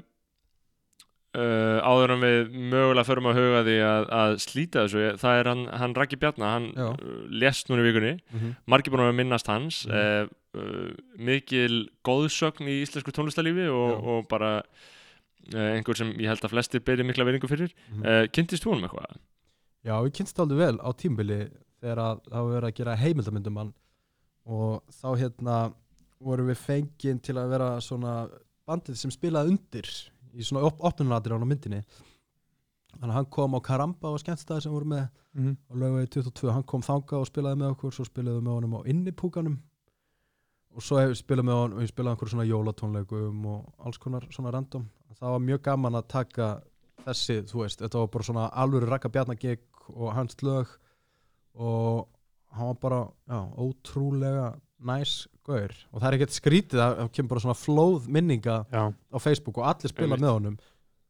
uh, 1.38 1.78
áður 1.86 2.16
en 2.16 2.24
við 2.24 2.58
mögulega 2.74 3.08
förum 3.08 3.30
að 3.32 3.39
huga 3.41 3.62
því 3.68 3.78
að, 3.88 4.10
að 4.20 4.36
slíta 4.43 4.84
þessu 4.86 5.06
það 5.22 5.41
er 5.41 5.52
hann, 5.52 5.64
hann 5.82 5.95
Raggi 5.98 6.20
Bjarnar 6.22 6.54
hann 6.56 6.68
Já. 6.74 6.89
uh, 6.89 7.16
lést 7.43 7.72
núna 7.72 7.84
í 7.84 7.88
vikunni 7.88 8.14
mhm, 8.18 8.58
margir 8.74 8.93
búin 8.93 9.06
að 9.06 9.18
minnast 9.20 9.52
hans 9.52 9.84
mm. 9.88 10.36
uh, 10.58 10.91
mikil 11.30 11.88
góðsögn 12.08 12.70
í 12.72 12.80
íslensku 12.84 13.14
tónlistarlífi 13.16 13.70
og, 13.72 14.12
og 14.14 14.30
bara 14.32 14.52
uh, 14.62 15.70
einhver 15.76 16.00
sem 16.00 16.14
ég 16.18 16.32
held 16.32 16.43
að 16.43 16.56
flestir 16.56 16.86
beri 16.86 17.06
mikla 17.08 17.28
veringu 17.28 17.50
fyrir 17.52 17.74
mhm. 17.91 18.06
uh, 18.06 18.24
kynntist 18.32 18.66
þú 18.66 18.76
honum 18.76 18.89
eitthvað? 18.89 19.18
Já, 19.88 19.95
við 20.04 20.16
kynst 20.20 20.39
aldrei 20.41 20.64
vel 20.66 20.78
á 20.84 20.89
tímbili 20.98 21.41
þegar 21.78 22.00
að 22.04 22.24
það 22.26 22.39
var 22.39 22.56
verið 22.56 22.70
að 22.72 22.80
gera 22.80 23.02
heimildamöndum 23.04 23.60
hann 23.62 23.76
og 24.48 24.95
þá 24.95 25.08
hérna 25.22 25.58
vorum 26.24 26.50
við 26.50 26.60
fengin 26.64 27.20
til 27.22 27.36
að 27.38 27.52
vera 27.54 27.68
svona 27.84 28.14
bandið 28.68 28.99
sem 28.99 29.11
spilaði 29.13 29.53
undir 29.55 29.89
í 30.38 30.43
svona 30.45 30.65
op 30.68 30.82
opnunatir 30.86 31.34
á 31.34 31.39
myndinni. 31.39 31.84
Þannig 32.97 33.11
að 33.13 33.18
hann 33.20 33.30
kom 33.34 33.55
á 33.57 33.59
Karamba 33.61 34.11
og 34.13 34.20
skemmtstæði 34.24 34.63
sem 34.65 34.72
voru 34.74 34.86
með 34.89 35.07
Mhm. 35.38 35.57
á 35.70 35.74
lögvegi 35.78 36.09
22, 36.18 36.51
hann 36.51 36.63
kom 36.63 36.82
þanga 36.82 37.20
og 37.22 37.28
spilaði 37.30 37.59
með 37.61 37.72
okkur, 37.76 37.91
svo 37.93 38.05
spilaði 38.07 38.39
við 38.39 38.43
með 38.47 38.55
honum 38.57 38.74
á 38.74 38.82
innipúkanum. 38.89 39.57
Og 40.76 40.82
svo 40.82 40.97
hefur 40.97 41.15
spilað 41.15 41.45
með 41.45 41.59
honum, 41.61 41.80
við 41.80 41.91
spilaði 41.91 42.15
einhver 42.15 42.30
svona 42.32 42.47
jólatónleikum 42.49 43.45
og 43.45 43.74
alls 43.86 43.97
konar 43.97 44.22
svona 44.32 44.51
random. 44.53 44.89
Það 45.20 45.30
var 45.36 45.39
mjög 45.39 45.61
gaman 45.63 45.93
að 45.95 46.07
taka 46.07 46.47
þessi, 47.05 47.38
þú 47.49 47.61
veist, 47.61 47.80
þetta 47.80 47.99
var 48.01 48.07
bara 48.07 48.24
svona 48.24 48.51
alvöru 48.51 48.89
rakka 48.89 49.09
bjarnagik 49.09 49.61
og 49.95 50.13
hans 50.13 50.36
lög. 50.41 50.68
Og 51.55 52.07
hann 52.51 52.68
var 52.68 52.74
bara, 52.76 53.11
já, 53.30 53.39
ótrúlega 53.57 54.59
næs 54.80 55.28
gaur 55.47 55.71
og 55.93 56.01
það 56.01 56.07
er 56.11 56.17
ekkert 56.19 56.36
skrítið 56.38 56.82
að 56.84 56.97
það 57.01 57.11
kemur 57.17 57.30
bara 57.34 57.43
svona 57.45 57.57
flóð 57.57 58.07
minninga 58.13 58.57
já, 58.71 58.84
á 58.93 59.17
Facebook 59.19 59.57
og 59.61 59.65
allir 59.71 59.89
spila 59.93 60.13
Einmitt. 60.15 60.25
með 60.25 60.36
honum 60.38 60.57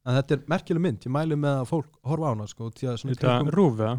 en 0.07 0.15
þetta 0.21 0.37
er 0.37 0.43
merkileg 0.47 0.81
mynd, 0.85 1.01
ég 1.03 1.11
mæli 1.11 1.35
með 1.35 1.63
að 1.63 1.71
fólk 1.73 1.89
horfa 2.07 2.29
á 2.29 2.31
hana 2.31 2.47
sko, 2.47 2.69
því 2.71 2.87
að 2.93 3.01
svona 3.01 3.15
þetta 3.17 3.33
kringum- 3.33 3.57
rúf 3.57 3.81
eða 3.81 3.97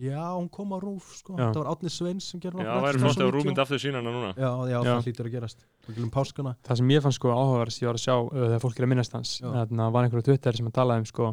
Já, 0.00 0.32
hún 0.32 0.46
kom 0.48 0.70
á 0.72 0.80
Rúf 0.80 1.18
sko. 1.18 1.34
Já. 1.36 1.50
Það 1.52 1.58
var 1.60 1.66
Átni 1.74 1.90
Sveins 1.92 2.24
sem 2.32 2.40
gerði 2.40 2.64
Já, 2.64 2.70
það 2.70 2.84
væri 2.86 3.00
flott 3.02 3.18
að 3.20 3.32
rúmynd 3.34 3.58
aftur 3.60 3.80
sína 3.82 4.00
hana 4.00 4.12
núna 4.14 4.30
Já, 4.32 4.48
já, 4.70 4.72
Já. 4.72 4.78
það 4.88 5.02
hlýtur 5.04 5.26
að 5.28 5.34
gerast 5.34 5.66
Það 5.84 5.98
um 6.00 6.12
páskana 6.14 6.52
það 6.64 6.78
sem 6.80 6.92
ég 6.94 7.02
fann 7.04 7.12
sko 7.12 7.28
áhugaverðast 7.34 7.82
ég 7.82 7.90
var 7.90 7.98
að 7.98 8.04
sjá 8.06 8.14
uh, 8.16 8.30
þegar 8.46 8.62
fólk 8.64 8.80
er 8.80 8.86
að 8.86 8.90
minnast 8.94 9.12
hans 9.18 9.34
Já. 9.42 9.48
þarna 9.52 9.88
var 9.92 10.06
einhverju 10.08 10.24
Twitter 10.30 10.56
sem 10.56 10.70
að 10.70 10.76
talaði 10.80 11.04
um 11.04 11.08
sko 11.12 11.28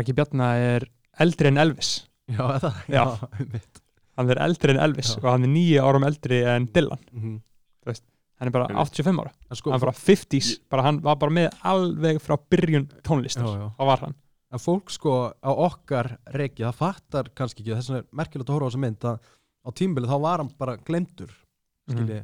Raki 0.00 0.16
Bjarnar 0.16 0.62
er 0.72 0.88
eldri 1.20 1.52
en 1.52 1.60
Elvis 1.66 1.90
Já, 2.32 2.44
það 2.64 2.80
Já. 2.96 3.04
einmitt. 3.42 3.82
Hann 4.16 4.30
er 4.30 4.40
eldri 4.46 4.70
en 4.74 4.80
Elvis 4.86 5.14
Já. 5.16 5.18
og 5.22 5.30
hann 5.32 5.44
er 5.44 5.52
nýju 5.52 5.82
árum 5.82 6.04
eldri 6.08 6.42
en 6.44 6.66
Dylan 6.72 6.98
Mhm. 7.12 7.40
hann 8.38 8.48
er 8.48 8.52
bara 8.52 8.66
Einmitt. 8.68 8.92
85 8.92 9.20
ára 9.22 9.32
sko, 9.56 9.70
hann 9.70 9.80
er 9.80 9.86
bara 9.86 9.92
50s, 9.96 10.58
bara 10.68 10.82
hann 10.82 11.00
var 11.02 11.16
bara 11.16 11.32
með 11.32 11.50
alveg 11.64 12.18
frá 12.20 12.36
byrjun 12.50 12.86
tónlistar 13.02 13.46
það 13.78 13.86
var 13.86 13.98
hann 14.04 14.14
en 14.52 14.58
fólk 14.62 14.90
sko 14.92 15.32
á 15.42 15.50
okkar 15.50 16.18
reiki, 16.34 16.62
það 16.64 16.74
fattar 16.74 17.30
kannski 17.34 17.62
ekki 17.64 17.74
þess 17.76 17.88
vegna 17.90 17.98
er 18.02 18.06
merkilegt 18.12 18.48
að 18.50 18.54
horfa 18.58 18.66
á 18.66 18.70
þessa 18.70 18.82
mynd 18.84 19.06
að 19.08 19.18
á 19.66 19.68
tímbilið 19.80 20.10
þá 20.12 20.20
var 20.20 20.38
hann 20.42 20.50
bara 20.58 20.76
glemdur 20.76 21.32
skilji, 21.90 22.20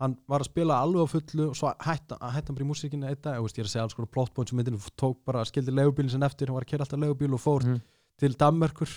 hann 0.00 0.16
var 0.28 0.40
að 0.44 0.50
spila 0.52 0.78
alveg 0.84 1.02
á 1.02 1.08
fullu 1.14 1.48
og 1.50 1.56
svo 1.56 1.72
hætti 1.82 2.14
hætt 2.20 2.46
hann 2.48 2.56
bara 2.56 2.64
í 2.64 2.70
músíkinni 2.70 3.06
einn 3.10 3.20
dag, 3.22 3.34
ég 3.36 3.42
veist, 3.42 3.56
ég 3.58 3.64
er 3.64 3.68
að 3.68 3.74
segja 3.74 3.82
alls 3.88 3.94
konar 3.98 4.12
plot 4.12 4.32
points 4.34 4.52
um 4.52 4.58
myndinu, 4.60 4.78
tók 4.96 5.18
bara, 5.26 5.42
skildi 5.44 5.72
legubílinn 5.74 6.10
sinn 6.14 6.22
eftir, 6.22 6.46
hann 6.48 6.54
var 6.56 6.64
að 6.64 6.70
kera 6.72 6.84
alltaf 6.86 7.00
legubíl 7.00 7.32
og 7.34 7.40
fór 7.42 7.64
Mhm. 7.66 7.80
til 8.18 8.32
Danmerkur 8.36 8.88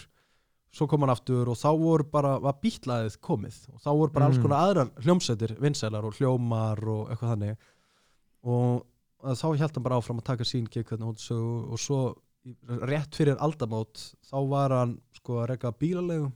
svo 0.72 0.88
kom 0.88 1.02
hann 1.02 1.10
aftur 1.14 1.50
og 1.50 1.58
þá 1.58 1.70
voru 1.82 2.06
bara 2.12 2.36
var 2.40 2.58
bítlaðið 2.62 3.18
komið. 3.26 3.58
Og 3.74 3.82
þá 3.82 3.90
voru 3.98 4.14
bara 4.14 4.26
alls 4.30 4.38
Mm. 4.38 4.44
konar 4.44 4.64
aðrar 4.68 4.92
hljómsætir 5.02 5.56
vinsælar 5.60 6.06
og 6.06 6.14
hljómar 6.20 6.84
og 6.88 7.10
eitthvað 7.10 7.34
þannig. 7.34 7.58
Og 8.44 8.86
þá 9.36 9.48
held 9.58 9.76
hann 9.76 9.84
bara 9.84 9.98
áfram 10.00 10.20
að 10.22 10.28
taka 10.30 10.44
sín 10.44 10.68
gig 10.70 10.86
út 10.94 11.20
svo, 11.20 11.72
og 11.72 11.80
svo 11.80 12.16
rétt 12.88 13.16
fyrir 13.18 13.36
aldamót 13.38 14.16
þá 14.30 14.38
var 14.50 14.72
hann 14.72 14.94
sko 15.14 15.42
að 15.42 15.50
reyka 15.52 15.72
bílalegu 15.76 16.30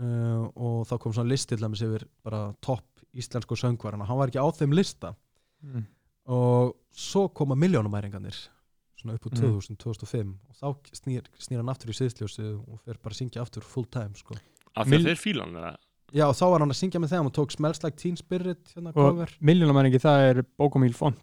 uh, 0.00 0.48
og 0.56 0.86
þá 0.88 0.94
kom 0.98 1.12
svona 1.12 1.28
listi 1.28 1.54
til 1.56 1.66
dæmis 1.66 1.82
yfir 1.84 2.06
bara 2.24 2.54
topp 2.64 2.86
íslensku 3.12 3.58
söngvarana, 3.60 4.06
hann 4.08 4.16
var 4.16 4.30
ekki 4.32 4.40
á 4.40 4.48
þeim 4.56 4.72
lista. 4.72 5.14
Mm. 5.62 5.84
og 6.26 6.72
svo 6.90 7.28
koma 7.28 7.54
miljónumæringarnir 7.54 8.34
svona 9.02 9.14
upp 9.18 9.26
á 9.26 9.30
Mm. 9.32 9.40
2000, 9.42 9.76
2005 9.82 10.34
og 10.48 10.54
þá 10.56 10.92
snýr, 11.02 11.22
snýr 11.38 11.60
hann 11.62 11.68
aftur 11.74 11.90
í 11.90 11.96
sviðsljósi 11.98 12.46
og 12.68 12.80
fer 12.86 12.98
bara 13.02 13.12
að 13.14 13.18
syngja 13.20 13.42
aftur 13.42 13.62
full 13.66 13.84
time 13.90 14.14
sko. 14.14 14.34
af 14.76 14.86
því 14.86 14.98
að 15.02 15.08
þeir 15.10 15.20
fíla 15.20 15.44
hann 15.44 15.56
eða? 15.60 15.76
já 16.12 16.24
og 16.28 16.34
þá 16.36 16.44
var 16.52 16.60
hann 16.60 16.70
að 16.72 16.80
syngja 16.80 17.00
með 17.00 17.12
þeim 17.12 17.26
og 17.28 17.32
tók 17.36 17.50
Smells 17.52 17.82
Like 17.82 17.96
Teen 17.96 18.16
Spirit 18.16 18.72
hérna 18.76 18.88
og 18.92 18.94
cover 18.94 19.30
miljónamæringi 19.40 20.00
það 20.00 20.24
er 20.30 20.42
Bókumíl 20.60 20.94
Font 20.94 21.18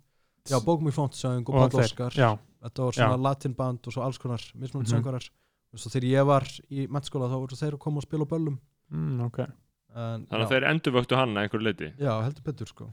já, 0.49 0.57
Bókum 0.65 0.88
í 0.89 0.93
fontsöng 0.95 1.45
og 1.49 1.69
Páll. 1.69 1.84
Óskar 1.84 2.11
þetta 2.15 2.84
var 2.84 2.91
svona 2.97 3.17
Já. 3.17 3.21
latin 3.21 3.53
band 3.53 3.86
og 3.88 3.93
svo 3.93 4.01
alls 4.03 4.17
konar 4.17 4.41
mismunandi 4.57 4.89
Mhm. 4.91 4.97
söngvarar 5.03 5.30
og 5.73 5.77
svo 5.80 5.89
þegar 5.93 6.09
ég 6.09 6.25
var 6.25 6.43
í 6.71 6.88
mennskóla 6.89 7.30
þá 7.30 7.38
voru 7.39 7.55
þeir 7.55 7.73
að 7.77 7.80
koma 7.80 7.97
og 7.97 8.03
spila 8.03 8.25
á 8.25 8.32
böllum 8.34 8.57
mm, 8.91 9.21
ok 9.27 9.39
en, 9.39 10.25
þannig 10.25 10.45
að 10.45 10.49
þeir 10.49 10.65
endurvöktu 10.73 11.15
hann 11.15 11.36
að 11.38 11.43
einhverju 11.43 11.63
leiti 11.63 11.93
já, 11.99 12.13
heldur 12.23 12.43
betur 12.43 12.67
sko 12.67 12.89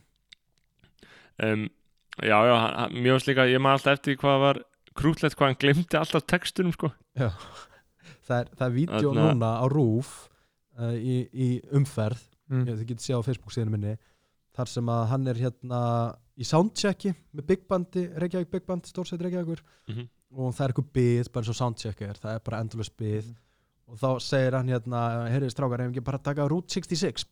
um, 1.42 1.68
já, 2.22 2.38
já, 2.48 2.88
mjög 2.92 3.16
veist 3.18 3.28
líka 3.30 3.46
ég 3.50 3.60
maður 3.60 3.78
alltaf 3.80 3.98
eftir 3.98 4.16
hvað 4.20 4.38
var 4.44 4.60
krútlegt 4.98 5.36
hvað 5.38 5.50
hann 5.52 5.60
glemdi 5.62 5.98
alltaf 6.00 6.24
textunum 6.28 6.72
sko. 6.74 6.90
Það 8.26 8.40
er, 8.40 8.50
það 8.58 8.66
er 8.66 8.74
vídeo 8.74 9.12
Þarna- 9.12 9.28
núna 9.30 9.50
á 9.62 9.64
RÚF 9.70 10.10
uh, 10.80 10.92
í, 10.98 11.16
í 11.30 11.48
umferð. 11.78 12.22
Mm. 12.50 12.64
ég, 12.68 12.76
þið 12.78 12.88
getið 12.92 13.04
séð 13.06 13.18
á 13.22 13.26
Facebook 13.26 13.54
síðan 13.54 13.72
minni. 13.74 13.94
Þar 14.56 14.70
sem 14.72 14.88
að 14.92 15.02
hann 15.12 15.26
er 15.32 15.40
hérna 15.40 15.80
í 16.36 16.46
soundchecki 16.46 17.10
með 17.36 17.46
Big 17.50 17.64
Bandi 17.68 18.06
Reykjavík 18.16 18.50
Big 18.52 18.64
Band, 18.68 18.86
stórsveit 18.88 19.22
Reykjavíkur. 19.26 19.62
Mhm. 19.90 20.06
og 20.36 20.52
það 20.52 20.64
er 20.64 20.72
eitthvað 20.72 20.88
byð, 20.96 21.28
bara 21.32 21.42
eins 21.44 21.50
og 21.52 21.56
soundcheck 21.56 22.00
er. 22.02 22.16
Það 22.20 22.34
er 22.34 22.40
bara 22.44 22.58
endalus 22.64 22.90
byð 22.90 23.28
og 23.86 23.98
þá 24.00 24.08
segir 24.20 24.56
hann 24.58 24.68
hérna, 24.72 25.00
heyrðu 25.30 25.50
strákar 25.54 25.80
ef 25.84 25.92
ekki 25.92 26.02
bara 26.04 26.18
taka 26.18 26.48
Route 26.50 26.74
66 26.74 27.24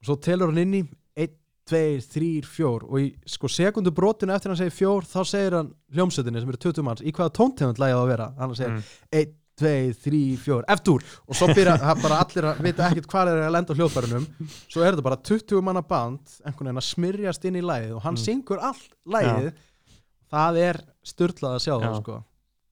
og 0.00 0.06
svo 0.08 0.16
telur 0.16 0.48
hann 0.48 0.62
inn 0.62 0.78
í 0.78 0.80
1, 1.20 1.34
2, 1.70 2.00
3, 2.12 2.42
4 2.42 2.88
og 2.88 2.96
í 2.98 3.12
sko 3.28 3.46
sekundu 3.48 3.92
brotinu 3.94 4.34
eftir 4.34 4.50
hann 4.50 4.58
segir 4.58 4.74
4 4.74 5.06
þá 5.12 5.20
segir 5.30 5.54
hann 5.54 5.68
hljómsveitinni 5.94 6.40
sem 6.42 6.48
eru 6.50 6.58
20 6.58 6.82
manns 6.82 7.02
í 7.06 7.12
hvaða 7.14 7.32
tóntegund 7.38 7.78
lægið 7.78 7.98
á 7.98 8.02
að 8.02 8.10
vera 8.10 8.26
hann 8.38 8.54
segir 8.58 8.72
Mm. 8.72 8.82
1, 9.12 9.32
2, 9.62 9.92
3, 10.02 10.20
4, 10.42 10.64
eftir 10.74 11.04
og 11.28 11.36
svo 11.38 11.46
byrja 11.54 11.76
það 11.78 12.02
bara 12.02 12.18
allir 12.24 12.46
að 12.50 12.62
vita 12.66 12.88
ekkert 12.88 13.06
hvað 13.12 13.28
er 13.30 13.42
að 13.46 13.52
lenda 13.54 13.74
hljóðbærunum 13.78 14.26
svo 14.72 14.82
er 14.82 14.90
þetta 14.96 15.04
bara 15.06 15.20
20 15.30 15.62
manna 15.62 15.82
band 15.82 16.34
einhvern 16.42 16.66
veginn 16.72 16.82
að 16.82 16.88
smyrjast 16.88 17.44
inn 17.46 17.60
í 17.60 17.62
lægið 17.62 17.94
og 17.98 18.02
hann 18.02 18.16
Mm. 18.18 18.24
syngur 18.24 18.58
allt 18.58 18.96
lægið 19.06 19.52
það 20.32 20.58
er 20.66 20.80
styrlað 21.04 21.54
að 21.58 21.62
sjá 21.66 21.74
það 21.78 21.92
Já. 21.92 22.00
sko. 22.02 22.16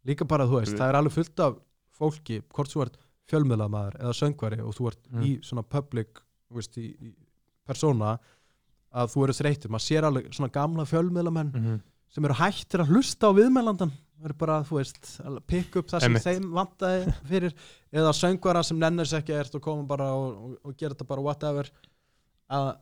líka 0.09 0.25
bara 0.27 0.47
þú 0.49 0.59
veist, 0.65 0.77
það 0.81 0.89
er 0.89 0.99
alveg 0.99 1.13
fullt 1.13 1.41
af 1.47 1.57
fólki, 2.01 2.41
hvort 2.49 2.73
þú 2.73 2.83
ert 2.87 2.97
fjölmiðlamaður 3.31 4.01
eða 4.01 4.15
söngvari 4.17 4.61
og 4.65 4.75
þú 4.75 4.87
ert 4.91 5.03
Mm. 5.13 5.23
í 5.23 5.31
svona 5.45 5.63
public 5.63 6.19
veist, 6.51 6.75
í, 6.81 6.97
í 6.99 7.15
persóna 7.69 8.19
að 8.93 9.13
þú 9.15 9.25
eru 9.27 9.33
þreytur, 9.39 9.71
maður 9.71 9.87
sér 9.87 10.05
alveg 10.09 10.31
svona 10.35 10.53
gamla 10.53 10.85
fjölmiðlamenn 10.91 11.53
Mm 11.55 11.81
sem 12.11 12.25
eru 12.27 12.35
hættir 12.35 12.81
að 12.83 12.89
hlusta 12.91 13.29
á 13.31 13.39
viðmælandan 13.39 13.91
það 13.95 14.25
eru 14.27 14.35
bara, 14.35 14.55
þú 14.67 14.75
veist, 14.81 15.21
að 15.23 15.37
pikka 15.47 15.79
upp 15.79 15.87
það 15.93 16.01
sem 16.03 16.11
Einmitt. 16.11 16.25
þeim 16.27 16.49
vantaði 16.57 17.13
fyrir 17.31 17.53
eða 17.95 18.11
söngvara 18.19 18.65
sem 18.67 18.81
nennir 18.83 19.07
sér 19.07 19.21
ekki 19.23 19.37
ert 19.39 19.55
og 19.55 19.63
koma 19.63 19.85
bara 19.87 20.09
og, 20.19 20.33
og, 20.43 20.57
og 20.67 20.75
gera 20.77 20.91
þetta 20.97 21.07
bara 21.07 21.23
whatever 21.23 21.71
að 22.51 22.73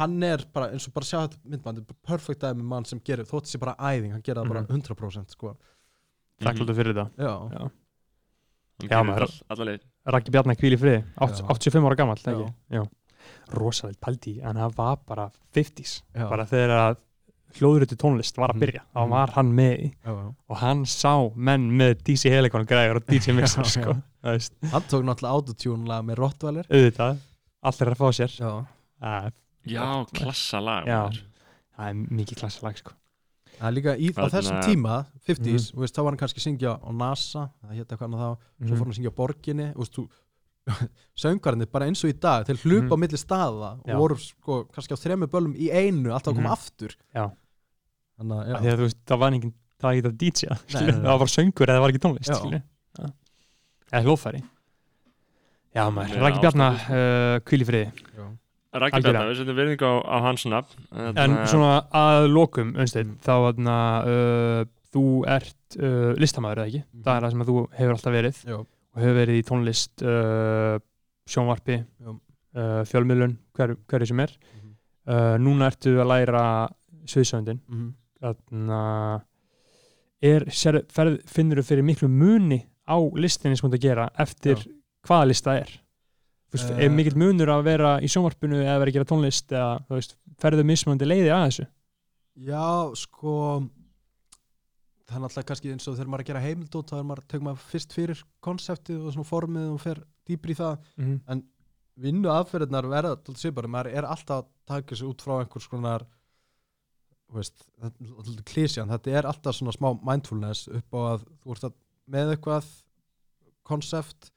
hann 0.00 0.16
er 0.26 0.42
bara, 0.52 0.72
eins 0.74 0.88
og 0.90 0.94
bara 0.96 1.06
sjá 1.06 1.20
þetta 1.28 1.38
myndband, 1.52 1.78
þetta 1.78 1.94
er 1.94 2.00
perfect 2.10 2.42
dæmi 2.42 2.60
um 2.66 2.72
mann 2.74 2.84
sem 2.90 2.98
gerir, 3.06 3.22
þótt 3.30 3.46
þessi 3.46 3.60
bara 3.62 3.76
æðing, 3.78 4.16
hann 4.16 4.22
gerir 4.26 4.42
það 4.42 4.50
bara 4.50 4.64
Mhm. 4.66 4.82
100% 4.82 5.30
sko. 5.36 5.54
þakkláttur 6.42 6.74
fyrir 6.82 6.94
þetta 6.98 7.06
Já, 7.22 7.32
Já. 7.54 7.70
Já, 8.90 9.02
maður. 9.06 9.80
Raggi 10.10 10.30
Bjarnar 10.34 10.56
kvíl 10.58 10.74
í 10.74 10.80
friði, 10.80 11.04
átt- 11.22 11.38
Já. 11.38 11.46
85 11.54 11.86
ára 11.86 11.96
gammal 12.02 12.16
ekki? 12.18 12.50
Já. 12.74 12.82
Rosalega 13.52 13.98
pældi 14.00 14.36
í, 14.38 14.42
en 14.42 14.56
það 14.56 14.74
var 14.76 14.96
bara 15.06 15.30
50s, 15.54 16.02
já, 16.14 16.28
bara 16.28 16.44
þegar 16.46 16.70
að 16.90 16.96
hljóðrötu 17.58 17.96
tónlist 18.00 18.36
var 18.40 18.48
að 18.50 18.56
Mhm. 18.56 18.60
byrja 18.64 18.80
þá 18.94 19.00
Mhm. 19.02 19.10
var 19.10 19.30
hann 19.36 19.52
með 19.52 19.82
já, 19.82 20.12
já. 20.12 20.34
og 20.48 20.56
hann 20.56 20.84
sá 20.84 21.32
menn 21.36 21.70
með 21.70 22.02
DC 22.04 22.30
Helicon 22.30 22.66
græður 22.66 22.96
og 22.96 23.06
DJ 23.06 23.32
Mixer 23.36 23.64
sko, 23.64 23.96
Hann 24.22 24.82
tók 24.88 25.02
náttúrulega 25.04 25.34
autotune 25.34 25.86
lag 25.88 26.04
með 26.04 26.14
Rottweiler 26.16 26.64
auðvitað 26.70 27.18
allir 27.62 27.90
að 27.90 27.98
fá 27.98 28.08
sér 28.12 28.32
Já, 28.38 28.66
það, 29.02 29.32
Já, 29.66 30.04
klassa 30.14 30.60
lag 30.62 30.86
Já. 30.86 31.02
maður. 31.08 31.22
það 31.76 31.88
er 31.88 31.94
mikið 31.94 32.36
klassalag 32.40 32.76
sko. 32.78 32.92
það 33.58 33.68
er 33.68 33.72
líka 33.76 33.92
í, 33.98 34.08
á 34.10 34.14
Þarna- 34.14 34.30
þessum 34.32 34.62
tíma 34.62 35.06
50s, 35.26 35.72
Mhm. 35.72 35.76
þú 35.76 35.80
veist, 35.82 35.94
þá 35.94 36.02
var 36.02 36.10
hann 36.12 36.18
kannski 36.18 36.38
að 36.40 36.46
syngja 36.46 36.80
á 36.82 36.90
NASA, 36.92 37.50
það 37.62 37.76
hétt 37.76 37.86
eitthvað 37.92 38.08
annað 38.08 38.22
þá 38.22 38.38
svo 38.66 38.74
fór 38.76 38.78
hann 38.78 38.92
að 38.92 38.96
syngja 38.96 39.10
á 39.12 39.18
borginni, 39.20 39.66
þú 39.74 39.78
veist, 39.78 39.92
þú 39.92 40.08
söngvarnir 41.18 41.66
bara 41.72 41.86
eins 41.88 42.04
og 42.04 42.10
í 42.12 42.18
dag 42.20 42.44
til 42.46 42.56
hlupa 42.56 42.84
Mhm. 42.86 42.94
á 42.94 42.96
milli 43.02 43.18
staða 43.18 43.70
Já. 43.86 43.94
og 43.94 43.98
voru 44.00 44.16
sko 44.18 44.64
kannski 44.72 44.94
á 44.94 44.98
þremmu 45.02 45.26
böllum 45.26 45.54
í 45.58 45.70
einu 45.72 46.10
alltaf 46.12 46.32
að 46.32 46.36
koma 46.38 46.48
Mhm. 46.50 46.58
aftur 46.58 46.96
Já. 47.14 47.30
þannig 48.18 48.36
að, 48.38 48.46
já, 48.48 48.54
að 48.54 48.78
þú 48.78 48.86
veist, 48.86 49.00
það 49.06 49.18
var 49.18 49.30
það 49.82 49.92
ekki 49.92 50.06
að 50.06 50.18
DJ, 50.18 50.46
það 51.02 51.18
var 51.18 51.26
söngur 51.26 51.66
eða 51.66 51.76
það 51.76 51.80
var 51.82 51.90
ekki 51.90 52.04
tónlist 52.06 52.30
Já. 52.30 52.62
Já. 52.98 53.06
eða 53.92 54.04
hlóðfæri 54.06 54.42
Já 55.74 55.88
maður, 55.90 56.14
Já, 56.14 56.20
Raggi 56.20 56.40
Bjarnar 56.42 56.74
ástæður. 56.76 56.92
uh, 56.92 57.40
kvíl 57.48 57.62
í 57.62 57.66
friði 57.66 57.92
já. 58.16 58.24
Algjörlega. 58.72 59.02
Bjarnar, 59.02 59.28
við 59.32 59.36
setjum 59.40 59.56
verðingu 59.56 59.84
á, 59.88 59.94
á 60.04 60.16
hans 60.22 60.44
nafn 60.44 60.76
En 60.92 61.14
Þarna- 61.16 61.46
svona 61.48 61.86
að 61.92 62.28
lokum, 62.32 62.74
Unsteinn, 62.76 63.10
Mm. 63.12 63.18
þá 63.20 63.32
þarna, 63.46 63.76
uh, 64.04 64.64
þú 64.92 65.04
ert 65.26 65.76
uh, 65.80 66.12
listamaður 66.20 66.58
eða 66.60 66.68
ekki? 66.68 66.84
Mhm. 66.92 67.02
Það 67.02 67.16
er 67.16 67.20
það 67.26 67.30
sem 67.32 67.40
að 67.42 67.48
þú 67.48 67.56
hefur 67.72 67.92
alltaf 67.96 68.12
verið 68.12 68.36
Já. 68.44 68.66
Og 68.92 69.02
hefur 69.02 69.18
verið 69.18 69.40
í 69.40 69.44
tónlist, 69.48 70.04
uh, 70.04 70.76
sjónvarpi, 71.28 71.78
uh, 72.04 72.82
fjölmiðlun, 72.88 73.36
hver, 73.56 73.76
hverju 73.88 74.10
sem 74.12 74.24
er. 74.24 74.34
Mhm. 74.52 74.72
Uh, 75.02 75.34
núna 75.42 75.70
ertu 75.72 75.96
að 75.98 76.10
læra 76.12 76.44
sviðsöndin. 77.10 77.60
Sér, 80.54 80.84
ferð, 80.86 81.16
finnur 81.26 81.58
þú 81.58 81.64
fyrir 81.66 81.86
miklu 81.86 82.08
muni 82.08 82.60
á 82.86 82.96
listinni 83.18 83.56
sem 83.58 83.66
þú 83.66 83.72
ert 83.72 83.80
að 83.80 83.86
gera 83.88 84.04
eftir 84.22 84.60
Já. 84.60 84.68
hvaða 85.08 85.28
lista 85.30 85.56
er? 85.58 85.72
Eh. 86.52 86.84
er 86.84 86.90
mikill 86.92 87.16
munur 87.16 87.48
að 87.48 87.62
vera 87.64 87.92
í 88.04 88.08
sjónvarpinu 88.12 88.58
eða 88.60 88.80
vera 88.82 88.92
að 88.92 88.96
gera 88.98 89.08
tónlist 89.08 89.54
eða, 89.54 89.70
veist, 89.88 90.18
ferðu 90.42 90.66
mismunandi 90.68 91.08
leiði 91.08 91.30
að 91.32 91.44
þessu? 91.46 91.64
Já, 92.44 92.66
sko 93.00 93.36
það 95.12 95.18
er 95.18 95.24
náttúrulega 95.26 95.48
kannski 95.50 95.72
eins 95.72 95.88
og 95.88 95.96
þegar 95.98 96.10
maður 96.12 96.22
er 96.22 96.24
að 96.24 96.30
gera 96.30 96.44
heimildót 96.46 96.92
þá 96.92 96.96
er 96.98 97.06
maður, 97.08 97.24
tegur 97.28 97.46
maður 97.46 97.66
fyrst 97.72 97.96
fyrir 97.96 98.22
konseptið 98.44 99.04
og 99.04 99.14
svona 99.16 99.28
formið 99.28 99.68
og 99.72 99.80
fer 99.82 100.00
dýpri 100.28 100.56
í 100.56 100.58
það. 100.58 100.88
Mm 100.96 101.12
-hmm. 101.12 101.44
vinnu 102.02 102.32
aðferðirnar 102.32 102.88
verða 102.88 103.16
til 103.20 103.36
svipari, 103.36 103.68
maður 103.68 103.92
er 103.92 104.08
alltaf 104.08 104.42
að 104.42 104.50
taka 104.66 104.96
sig 104.96 105.08
út 105.08 105.22
frá 105.22 105.38
einhvers 105.38 105.68
konar 105.68 106.06
veist, 107.32 107.64
þetta 107.80 108.44
klísjan 108.48 108.92
þetta 108.92 109.10
er 109.10 109.26
alltaf 109.26 109.56
svona 109.56 109.72
smá 109.72 109.92
mindfulness 110.00 110.68
upp 110.68 110.96
á 110.96 111.00
að 111.12 111.26
þú 111.42 111.54
ert 111.54 111.64
að 111.68 111.74
með 112.12 112.32
eitthvað 112.34 112.70
konsept 113.62 114.32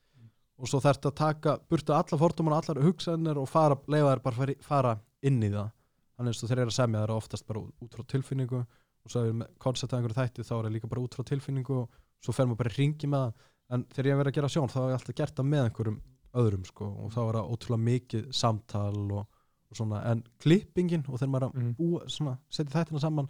og 0.56 0.70
svo 0.70 0.80
þarfst 0.80 1.08
að 1.10 1.18
taka 1.20 1.58
burtu 1.70 1.96
alla 1.96 2.20
fordóman 2.20 2.56
og 2.56 2.62
allar 2.64 2.86
hugsanir 2.86 3.40
og 3.40 3.50
fara, 3.52 3.76
leifa 3.92 4.14
þær 4.14 4.24
bara 4.24 4.56
fara 4.64 4.94
inn 5.26 5.42
í 5.44 5.52
það. 5.52 5.72
Þannig 6.16 6.38
og 6.40 6.50
þeir 6.50 6.62
eru 6.62 6.72
að 6.72 6.78
semja 6.78 7.02
er 7.04 7.12
oftast 7.12 7.48
bara 7.48 7.64
út 7.84 7.96
frá 7.98 8.06
tilfinningu 8.08 8.62
og 9.06 9.12
svo 9.14 9.22
er 9.26 9.36
með 9.38 9.52
koncept 9.62 9.94
af 9.94 10.00
einhverju 10.00 10.18
þætti 10.20 10.46
þá 10.48 10.54
er 10.58 10.66
það 10.68 10.74
líka 10.76 10.90
bara 10.92 11.04
út 11.06 11.16
frá 11.18 11.24
tilfinningu 11.30 11.78
og 11.84 11.96
svo 12.26 12.34
fer 12.34 12.50
maður 12.50 12.62
bara 12.64 12.74
í 12.74 12.78
ringi 12.80 13.08
með 13.12 13.26
það. 13.26 13.48
En 13.76 13.86
þegar 13.94 14.10
ég 14.12 14.20
verið 14.20 14.32
að 14.32 14.38
gera 14.40 14.52
sjón 14.56 14.70
þá 14.74 14.78
hef 14.82 14.90
ég 14.92 14.98
alltaf 15.00 15.16
gert 15.22 15.36
það 15.40 15.50
með 15.54 15.64
einhverjum 15.66 16.02
öðrum 16.36 16.66
sko 16.68 16.86
og 17.06 17.14
þá 17.16 17.20
er 17.26 17.38
það 17.40 17.50
ótrúlega 17.56 17.86
mikið 17.86 18.26
samtal 18.36 19.06
og, 19.20 19.26
og 19.72 19.80
svona. 19.80 20.02
En 20.12 20.24
klippingin 20.44 21.06
og 21.08 21.18
þegar 21.22 21.32
maður 21.34 21.48
er 21.48 21.66
að 21.66 21.74
búa, 21.80 22.02
svona, 22.12 22.36
setja 22.50 22.76
þættina 22.76 23.02
saman 23.06 23.30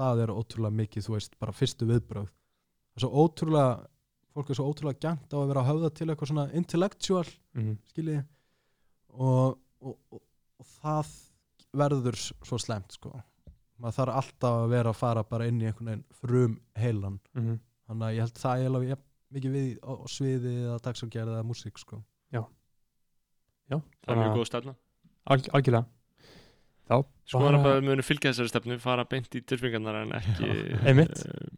það 0.00 0.22
er 0.24 0.32
ótrúlega 0.34 0.78
mikið, 0.80 1.04
þú 1.06 1.14
veist, 1.16 1.34
bara 1.42 1.52
fyrstu 1.52 1.86
viðbröð 1.90 2.28
það 2.30 2.96
er 2.96 3.04
svo 3.04 3.10
ótrúlega 3.24 3.72
fólk 4.30 4.50
er 4.50 4.58
svo 4.60 4.66
ótrúlega 4.70 5.02
gænt 5.02 5.34
á 5.34 5.38
að 5.42 5.48
vera 5.50 5.62
að 5.64 5.68
höfða 5.72 5.90
til 5.98 6.06
eitthvað 6.08 6.30
svona 6.32 6.46
intellectual 6.54 7.26
Mhm. 7.58 7.72
skilji 7.90 8.18
og, 9.18 9.58
og, 9.82 9.96
og, 10.14 10.20
það 10.80 11.10
verður 11.76 12.18
svo 12.46 12.58
slemt 12.62 12.94
sko 12.94 13.10
maður 13.80 13.96
þarf 13.98 14.16
alltaf 14.20 14.56
að 14.64 14.68
vera 14.74 14.90
að 14.92 14.98
fara 15.00 15.22
bara 15.24 15.46
inn 15.50 15.60
í 15.60 15.66
einhvern 15.70 15.86
veginn 15.90 16.04
frum 16.20 16.58
heilan. 16.76 17.20
Mhm. 17.34 17.58
þannig 17.90 18.06
að 18.06 18.14
ég 18.14 18.20
held 18.20 18.38
það 18.38 18.60
ég 18.60 18.66
alveg 18.70 18.98
mikið 19.34 19.52
við 19.54 19.78
á, 19.82 19.92
sviði 20.10 20.52
eða 20.66 20.78
dagsakgerð 20.84 21.32
eða 21.34 21.46
músík 21.46 21.78
sko. 21.78 22.02
Já, 23.70 23.78
Það 24.02 24.10
er 24.10 24.18
mjög 24.18 24.32
góð 24.36 24.46
stefna. 24.50 24.72
alg, 25.30 25.48
algjörlega. 25.54 25.86
Þá 26.90 26.96
Skoðanabæður 27.30 27.84
munu 27.86 28.02
fylgja 28.02 28.32
þessari 28.32 28.50
stefnu 28.50 28.78
fara 28.82 29.04
beint 29.06 29.30
í 29.38 29.42
tilfingarnar 29.46 30.00
en 30.02 30.10
ekki 30.18 30.48
Já, 30.48 30.80
einmitt. 30.90 31.20
eh, 31.22 31.50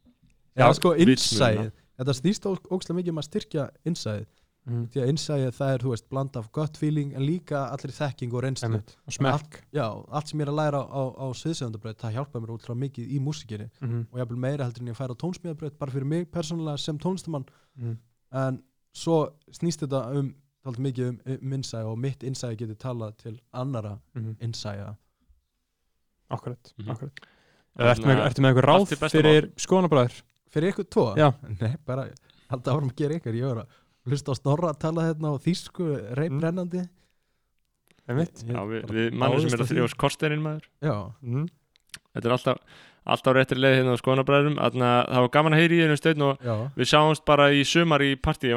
Já, 0.57 0.67
Já, 0.67 0.73
sko, 0.77 0.93
innsæð 1.01 1.71
þetta 1.97 2.15
snýst 2.19 2.45
ó- 2.45 2.61
ógeðslega 2.69 2.99
mikið 2.99 3.09
um 3.15 3.21
að 3.23 3.29
styrkja 3.31 3.65
innsæð 3.89 4.27
Mhm. 4.65 4.85
því 4.93 5.01
að 5.03 5.09
innsæð 5.11 5.45
það 5.57 5.71
er, 5.75 5.79
þú 5.83 5.91
veist, 5.91 6.09
bland 6.09 6.37
af 6.37 6.53
gut 6.53 6.77
feeling 6.79 7.15
en 7.15 7.23
líka 7.27 7.65
allir 7.75 7.91
þekking 7.97 8.33
og 8.33 8.43
reynslu 8.45 8.77
og 8.79 9.13
smekk 9.17 9.57
já, 9.75 9.87
allt 10.09 10.29
sem 10.29 10.39
ég 10.39 10.43
er 10.47 10.53
að 10.53 10.59
læra 10.61 10.83
á, 10.87 10.87
á, 10.87 11.03
á 11.19 11.27
sviðsöfundabraut, 11.35 11.99
það 11.99 12.15
hjálpaði 12.15 12.43
mér 12.45 12.53
útrúlega 12.55 12.83
mikið 12.85 13.09
í 13.11 13.19
músikinni 13.21 13.71
Mhm. 13.81 14.07
og 14.13 14.19
jafnvel 14.21 14.39
meira 14.39 14.65
heldur 14.65 14.83
en 14.83 14.89
ég 14.95 14.97
færi 14.97 15.11
á 15.11 15.19
tónsmíðabraut 15.19 15.79
bara 15.79 15.91
fyrir 15.91 16.07
mig 16.07 16.31
persónulega 16.31 16.79
sem 16.79 16.97
tónlistamann 16.99 17.45
Mhm. 17.77 17.97
en 18.33 18.63
svo 18.95 19.33
snýst 19.51 19.83
þetta 19.83 20.15
um 20.17 20.35
talað 20.65 20.79
mikið 20.79 21.09
um, 21.09 21.21
um 21.27 21.53
innsæð 21.53 21.85
og 21.91 21.99
mitt 21.99 22.21
innsæð 22.23 22.57
getur 22.57 22.77
talað 22.77 23.17
til 23.17 23.41
annara 23.53 23.99
Mhm. 24.15 24.37
innsæða 24.41 24.97
Akkurat, 26.31 26.73
Mhm. 26.79 26.89
akkurat 26.91 27.13
Ertu 27.79 28.05
með, 28.07 28.19
ertu 28.27 28.41
með 28.43 28.55
eitthvað 28.55 28.69
allt 28.69 28.91
ráð 28.91 29.11
fyrir 29.11 29.53
skoðanabræður? 29.57 30.23
fyrir 30.53 30.73
ykkur 30.73 30.85
tvo? 30.89 31.15
Já. 31.17 31.33
Nei, 31.61 31.77
bara 31.87 32.09
halda 32.51 32.71
árum 32.73 32.91
að 32.91 32.97
gera 32.97 33.15
ykkur 33.19 33.35
ég 33.35 33.57
að 33.57 33.67
hlusta 34.09 34.33
á 34.33 34.35
Snorra 34.39 34.73
að 34.73 34.81
tala 34.87 35.07
hérna 35.11 35.33
á 35.33 35.37
þýsku 35.45 35.89
reybrennandi 36.19 36.83
Einmitt. 38.11 38.41
Já, 38.49 38.59
við, 38.67 38.87
við 38.91 39.13
mannum 39.15 39.43
sem 39.45 39.53
er 39.55 39.61
að 39.63 39.69
þrjóðs 39.71 39.93
korsterinn 40.01 40.41
maður. 40.43 40.65
Já, 40.83 40.97
Mhm. 41.23 41.45
Þetta 42.13 42.29
er 42.29 42.33
alltaf, 42.35 42.59
alltaf 43.15 43.35
réttir 43.37 43.57
leið 43.63 43.77
hérna 43.79 43.95
á 43.95 43.99
að 44.85 44.97
það 45.09 45.23
var 45.25 45.31
gaman 45.37 45.55
að 45.57 45.61
heyri 45.63 45.79
í 45.79 45.85
einu 45.87 45.95
stöðn 45.97 46.25
og 46.27 46.43
já, 46.45 46.55
við 46.77 46.91
sjáumst 46.91 47.25
bara 47.25 47.47
í 47.57 47.63
sumar 47.65 48.05
í 48.05 48.11
partíi 48.21 48.51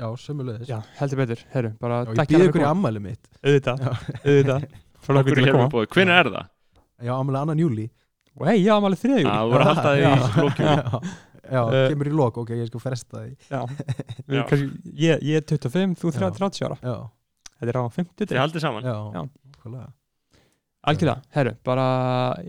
já, 0.00 0.06
sömulegis 0.22 0.70
Já, 0.70 0.78
heldur 1.00 1.20
betur, 1.20 1.42
herru, 1.52 1.72
bara 1.82 1.98
Já, 2.06 2.14
ég 2.14 2.30
býð 2.30 2.46
ykkur 2.46 2.64
í 2.64 2.68
ammæli 2.70 3.02
mitt. 3.04 3.28
Auðvitað, 3.42 3.84
auðvitað. 4.22 4.66
Er 5.06 5.20
að 5.20 5.28
hérna 5.50 5.68
hvernig 5.92 6.16
er 6.22 6.30
það? 6.38 6.48
Já, 7.04 7.12
ammæli 7.18 7.42
annan 7.42 7.60
júli 7.66 7.86
Og 8.36 8.46
já, 8.64 8.74
máli 8.80 8.96
þriða 9.02 9.18
Já, 9.20 9.26
júli 9.26 9.44
þú 9.44 9.52
voru 9.52 9.68
alltaf 9.74 9.96
í 9.96 10.06
Já. 10.66 11.00
Já, 11.50 11.62
Eh. 11.72 11.88
kemur 11.92 12.08
í 12.10 12.14
lok, 12.16 12.38
ok, 12.42 12.50
ég 12.58 12.66
skal 12.70 12.80
fresta 12.82 13.22
því. 13.22 13.36
Já, 13.50 13.60
kannski, 14.50 14.68
ég, 14.94 15.22
ég 15.22 15.36
er 15.40 15.46
25, 15.46 15.94
þú 16.00 16.12
Já. 16.12 16.30
30 16.40 16.66
ára. 16.66 16.76
Já, 16.82 16.96
Þetta 17.56 17.70
er 17.72 17.78
á 17.80 17.84
50 17.88 18.26
Þið 18.26 18.40
haldið 18.42 18.60
saman. 18.66 18.82
Algjörlega, 20.86 21.16
herru, 21.34 21.52
bara 21.66 21.86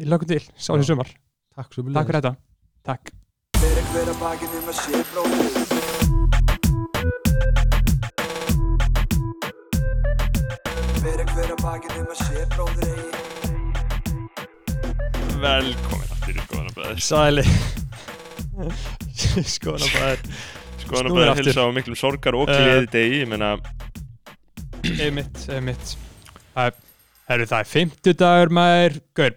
lögum 0.06 0.28
til, 0.30 0.44
sá 0.58 0.74
Já. 0.74 0.78
því 0.82 0.86
sumar. 0.92 1.10
Takk 1.58 1.70
Takk 1.74 2.06
fyrir 2.12 2.20
þetta, 2.22 2.34
takk. 2.86 3.14
Fyrir 3.58 3.86
hver 3.94 4.12
að 4.14 4.20
bakið 4.22 4.52
um 4.60 4.68
að 4.70 4.78
sé 4.84 5.02
bróðir 5.10 6.58
Fyrir 11.02 11.30
hver 11.32 11.52
að 11.54 11.62
bakið 11.64 11.98
um 12.02 12.10
að 12.12 12.20
sé 12.22 12.44
bróðir 12.54 12.92
eigi 12.92 13.10
Velkomin 15.42 16.10
aftur 16.16 16.36
í 16.36 16.46
skoðanabræður 16.46 17.00
Sæli 17.08 17.44
Skoðanabræður 20.88 21.32
aftur. 21.34 21.44
hilsa 21.50 21.66
á 21.68 21.70
miklum 21.76 21.98
sorgar 22.00 22.38
og 22.38 22.50
Eh. 22.50 22.58
gleði 22.58 22.88
degi 22.94 23.20
Ég 23.24 23.30
meina, 23.32 23.52
Einmitt, 24.88 25.44
einmitt 25.52 25.96
Það 26.56 26.70
er, 26.70 26.74
herru, 27.30 27.46
það 27.52 27.60
er 27.60 27.70
50 27.74 28.18
dagur 28.22 28.54
maður 28.56 28.98
Gaur, 29.18 29.36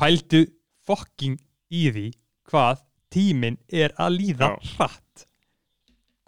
pældu 0.00 0.42
fokking 0.86 1.36
í 1.72 1.84
því 1.92 2.06
hvað 2.52 2.80
tíminn 3.12 3.58
er 3.72 3.92
að 4.00 4.16
líða 4.20 4.48
Já. 4.52 4.56
hratt 4.76 5.26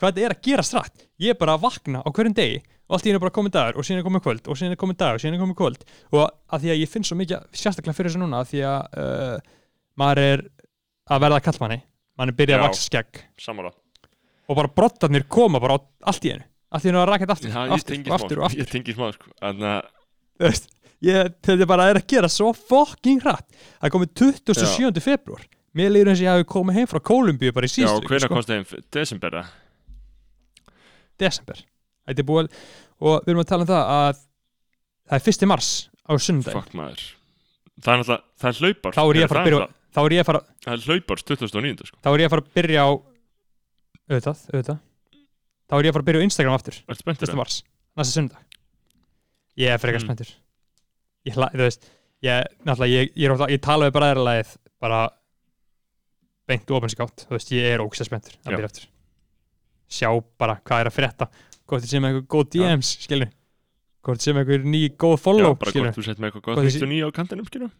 hvað 0.00 0.10
þetta 0.10 0.24
er 0.26 0.34
að 0.34 0.42
gera 0.48 0.64
hratt 0.68 1.06
ég 1.22 1.30
er 1.34 1.38
bara 1.40 1.54
að 1.56 1.64
vakna 1.64 2.02
á 2.04 2.08
hverjum 2.10 2.34
degi 2.36 2.58
og 2.84 2.96
allt 2.98 3.06
í 3.06 3.10
henni 3.12 3.22
bara 3.22 3.32
komið 3.38 3.54
dagur 3.56 3.78
og 3.80 3.86
síðan 3.86 4.02
er 4.02 4.06
komið 4.08 4.24
kvöld 4.26 4.48
og 4.52 4.58
síðan 4.60 4.74
er 4.74 4.80
komið 4.82 4.98
dagur 5.00 5.16
og 5.16 5.22
síðan 5.24 5.36
er 5.38 5.42
komið 5.44 5.58
kvöld 5.62 5.86
og 6.12 6.24
að 6.52 6.64
því 6.66 6.72
að 6.74 6.80
ég 6.82 6.90
finn 6.92 7.06
svo 7.08 7.16
mikið 7.16 7.46
sérstaklega 7.56 7.96
fyrir 7.96 8.10
þessu 8.12 8.20
núna 8.20 8.42
að 8.42 8.50
því 8.52 8.60
að 8.68 8.98
uh, 9.00 9.38
maður 10.02 10.22
er 10.26 10.44
að 11.14 11.22
verða 11.24 11.40
kallmanni 11.46 11.78
mann 12.18 12.32
er 12.32 12.38
byrjað 12.38 12.58
að 12.58 12.62
Já. 12.62 12.66
vaksa 12.68 12.86
skegg. 12.88 13.22
Sammála. 13.40 13.72
Og 14.48 14.58
bara 14.58 14.72
brottarnir 14.80 15.26
koma 15.28 15.60
bara 15.62 15.78
allt 16.04 16.26
í 16.28 16.34
hennu 16.34 16.46
allt 16.74 16.86
í 16.86 16.90
hennu 16.90 17.00
að 17.00 17.08
raka 17.10 17.24
þetta 17.24 17.34
aftur, 17.36 17.50
Já, 17.50 17.60
aftur, 17.76 17.98
og 18.04 18.14
aftur 18.16 18.40
og 18.40 18.46
aftur. 18.48 18.60
Ég 18.64 18.70
tengi 18.70 18.94
smá, 18.96 19.10
sko. 19.14 19.28
Þú 19.38 20.48
veist, 20.48 20.64
ég, 21.06 21.28
þetta 21.46 21.68
bara 21.70 21.86
er 21.92 22.00
að 22.00 22.08
gera 22.10 22.30
svo 22.32 22.48
fucking 22.56 23.22
hratt. 23.22 23.46
Það 23.78 23.86
er 23.86 23.92
komið 23.94 24.14
27. 24.18 25.04
februar 25.04 25.44
mér 25.74 25.90
líður 25.90 26.12
eins 26.12 26.20
og 26.22 26.26
ég 26.26 26.36
hafi 26.36 26.46
komið 26.50 26.78
heim 26.78 26.88
frá 26.90 27.00
Kólumbíu 27.02 27.54
bara 27.54 27.66
í 27.66 27.70
Já, 27.70 27.74
síðustu 27.76 28.10
hvernig 28.10 28.28
sko, 28.28 28.36
komst 28.36 28.50
þeim 28.52 28.84
desember 28.94 29.38
eða? 29.40 29.46
desember. 31.20 31.62
Þetta 32.08 32.22
er 32.22 32.28
búið 32.28 32.48
og 33.04 33.24
við 33.24 33.32
erum 33.32 33.42
að 33.42 33.50
tala 33.50 33.66
um 33.66 33.70
það 33.70 33.92
að 33.94 34.20
það 35.10 35.16
er 35.18 35.34
1. 35.34 35.48
mars 35.50 35.70
á 36.04 36.12
sundag 36.20 36.56
Fuck 36.58 36.76
maður. 36.78 37.04
Það 37.80 37.92
er 37.94 38.00
náttúrulega, 38.02 38.24
það 38.40 38.50
er 38.50 38.60
hlaupar 38.60 38.94
þá 38.96 39.02
er 39.04 39.18
ég 39.18 39.26
að 39.26 39.32
fara 39.32 39.42
að 39.42 39.48
byrja 39.50 39.66
þá 39.94 39.98
er 40.04 40.14
ég 40.16 40.22
að 40.24 40.28
fara, 40.30 40.40
Það 40.64 40.74
er 40.74 40.84
hlaupar 40.88 41.22
2009 41.22 41.86
sko. 41.88 41.98
þá 42.02 42.08
er 42.14 42.20
ég 42.24 42.26
að 42.28 42.34
fara 42.34 42.44
að 42.44 42.54
byrja 42.58 42.80
á 42.84 42.90
auðvitað, 44.04 44.38
auðvitað. 44.52 44.78
Þá 45.64 45.74
er 45.78 45.84
ég 45.84 45.90
að 45.90 45.94
fara 45.96 46.02
að 46.04 46.08
byrja 46.10 46.20
á 46.20 46.26
Instagram 46.28 46.54
aftur? 46.58 46.78
1. 46.88 47.34
mars, 47.38 47.58
næsta 47.96 48.12
sundag 48.18 48.40
ég 49.56 49.70
er 49.70 49.78
frekar 49.78 50.00
Mm. 50.02 50.06
spenntur. 50.08 50.30
Ég, 51.24 51.34
þú 51.38 51.62
veist 51.62 51.86
ég, 52.22 52.44
náttúrulega, 52.66 52.90
ég, 52.90 53.12
ég, 53.16 53.44
ég 53.54 53.60
tala 53.62 53.86
við 53.88 53.94
bræðarlagið 53.96 54.56
bara 54.80 55.08
beint 56.48 56.68
og 56.70 56.82
ofinskátt, 56.82 57.24
þú 57.28 57.36
veist, 57.38 57.52
ég 57.54 57.64
er 57.72 57.80
ógst 57.80 58.04
spenntur 58.04 58.34
að 58.44 58.50
Já. 58.50 58.56
byrja 58.58 58.68
aftur. 58.68 58.86
Sjá 59.88 60.10
bara 60.38 60.56
hvað 60.64 60.80
er 60.84 60.90
að 60.90 60.96
frétta. 60.98 61.28
Hvort 61.64 61.82
þið 61.84 61.88
sem 61.94 62.02
eitthvað 62.04 62.26
góð 62.34 62.50
DMs, 62.52 62.90
skilur 63.06 63.30
hvort 64.04 64.18
þið 64.20 64.26
sem 64.26 64.36
eitthvað 64.36 64.64
ný 64.68 64.82
góð 65.00 65.14
Já, 65.16 65.22
follow, 65.24 65.54
bara 65.56 65.70
skilur 65.72 65.92
hvort 65.94 66.04
sett 66.04 66.18
með 66.20 66.32
eitthvað 66.34 66.58
þessi- 66.60 66.82
99 66.84 67.08
á 67.08 67.10
kantinum, 67.16 67.46
skilur 67.48 67.70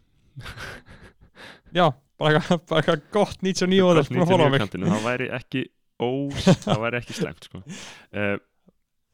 já, 1.74 1.86
bara 2.20 2.40
eitthvað, 2.40 3.00
gott 3.14 3.38
99 3.42 3.80
og 3.84 3.94
Gott 3.98 4.06
það, 4.06 4.10
búin 4.14 4.24
að 4.24 4.32
followa 4.32 4.48
99 4.48 4.48
á 4.48 4.54
mig. 4.54 4.60
kantinum, 4.64 4.90
það 4.94 5.06
væri 5.08 5.28
ekki 5.38 5.62
ós, 6.04 6.48
það 6.66 6.82
væri 6.84 7.00
ekki 7.02 7.16
slæmt 7.18 7.48
sko. 7.48 7.62
uh, 7.64 8.36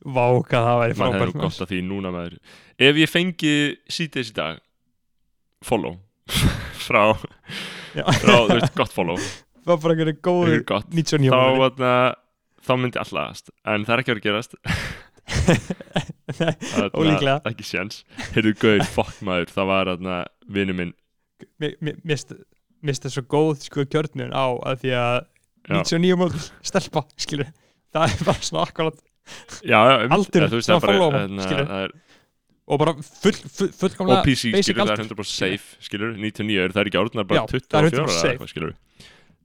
vá, 0.04 0.24
hvað 0.48 0.66
það 0.68 0.80
væri 0.84 0.98
maður 1.00 1.16
frábært 1.16 1.34
nú 1.36 1.44
gott 1.46 1.60
af 1.64 1.70
því 1.72 1.80
núna 1.88 2.12
maður. 2.14 2.36
Ef 2.80 3.00
ég 3.02 3.10
fengi 3.12 3.54
síðdeis 3.92 4.30
í 4.32 4.36
dag 4.40 4.60
follow. 5.64 5.98
Frá, 6.90 7.02
frá 7.14 8.34
þú 8.34 8.54
veist, 8.56 8.72
gott 8.78 8.92
follow. 8.94 9.18
Það 9.60 9.68
var 9.74 9.80
bara 9.82 9.94
einhverju 9.94 10.16
góður 10.24 10.54
Einhver 10.54 10.64
gott. 10.70 10.86
99 10.96 11.30
þá, 11.30 11.64
atna, 11.66 11.90
þá 12.64 12.70
myndi 12.80 12.98
allast 13.02 13.50
en 13.68 13.84
það 13.84 13.92
er 13.92 14.00
ekki 14.00 14.10
að 14.10 14.16
vera 14.16 14.22
að 14.24 14.28
gerast 14.30 14.54
Ólíklega. 16.96 17.34
ekki 17.50 17.66
séns. 17.68 18.00
Heyrðu 18.34 18.54
gauð, 18.62 18.86
fokk 18.94 19.20
maður, 19.26 19.52
það 19.52 19.68
var 19.70 19.90
atna, 19.92 20.16
vinnu 20.56 20.74
minn. 20.80 20.94
Mér 21.60 21.76
mér- 21.84 22.00
mér 22.08 22.20
það 22.84 23.14
svo 23.14 23.22
góð 23.30 23.64
sko 23.66 23.84
kjörnun 23.92 24.32
á 24.32 24.46
að 24.70 24.84
því 24.84 24.92
að 25.00 25.16
Já. 25.70 25.82
99 25.84 26.16
mótil 26.18 26.40
stelpa, 26.66 27.02
skilur 27.20 27.50
það 27.94 28.14
er 28.14 28.22
bara 28.26 28.42
svona 28.46 28.62
akkurat 28.66 28.96
um, 29.00 30.14
Aldur 30.16 30.46
sem 30.48 30.62
það 30.64 30.80
bara, 30.80 30.86
follow, 30.86 31.10
atna, 31.20 31.44
skilurðu. 31.44 31.66
það 31.70 31.84
er, 31.84 31.92
og 32.70 32.80
bara 32.80 32.94
full, 33.02 33.34
full, 33.34 33.68
og 33.68 33.76
fullkomlega 33.82 34.22
PC, 34.26 34.52
basic 34.54 34.70
skilur, 34.70 34.86
það 34.86 34.94
er 34.94 35.02
aldur. 35.04 35.18
100% 35.20 35.34
safe 35.36 35.84
skilur, 35.86 36.14
99 36.16 36.56
er 36.64 36.74
það 36.74 36.82
er 36.84 36.90
ekki 36.90 37.00
árnar 37.02 37.28
bara 37.30 37.42
Já, 37.42 37.44
það 37.50 37.58
er 37.60 37.90
24 37.90 37.90
100% 37.90 38.00
eða 38.00 38.16
safe. 38.16 38.32
eitthvað, 38.32 38.52
skilur 38.54 38.74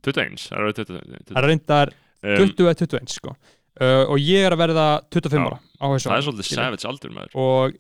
21, 0.05 0.39
það 0.45 0.57
er 0.57 0.79
21 0.79 1.27
það 1.29 1.41
er 1.43 1.47
reyndar 1.51 1.93
um, 1.95 2.39
20 2.39 2.65
eða 2.65 2.75
21 2.85 3.13
sko 3.17 3.35
uh, 3.35 4.03
og 4.07 4.17
ég 4.21 4.45
er 4.47 4.55
að 4.55 4.61
verða 4.63 4.87
25 5.11 5.35
Já. 5.35 5.45
ára 5.45 5.59
á 5.59 5.85
þessu 5.91 6.09
það 6.09 6.17
er 6.21 6.25
svolítið 6.29 6.49
savage 6.53 6.89
aldur 6.89 7.15
maður 7.19 7.39
og 7.45 7.77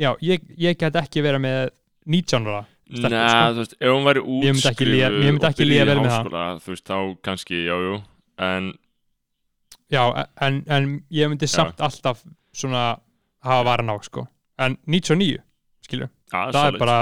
já, 0.00 0.10
ég, 0.24 0.46
ég 0.56 0.78
get 0.80 0.96
ekki 1.02 1.22
verið 1.26 1.44
með 1.44 1.72
19 2.08 2.48
ára 2.48 2.62
Nei, 2.92 3.08
sko. 3.08 3.52
þú 3.54 3.62
veist, 3.62 3.74
ef 3.78 3.92
hún 3.92 4.04
væri 4.08 4.22
Ég 4.22 4.56
útskrifuð 4.58 4.98
ég 4.98 5.16
myndi 5.22 5.48
og 5.48 5.62
líða 5.62 5.84
í 5.84 5.88
vel 5.88 5.96
með 6.00 6.10
það. 6.10 6.16
háskóla, 6.18 6.44
þú 6.64 6.74
veist, 6.74 6.84
þá 6.90 6.98
kannski, 7.28 7.62
já, 7.68 7.74
jú. 7.86 7.94
En, 8.42 8.68
já, 9.92 10.02
en, 10.48 10.60
en 10.66 10.90
ég 11.14 11.32
myndi 11.32 11.48
samt 11.48 11.80
alltaf 11.80 12.22
svona 12.52 12.84
hafa 13.46 13.66
varan 13.70 13.92
á 13.92 13.96
sko. 14.04 14.26
En 14.60 14.76
99, 14.86 15.40
skilur 15.86 16.10
já, 16.10 16.40
það 16.52 16.64
er 16.66 16.80
bara 16.82 16.98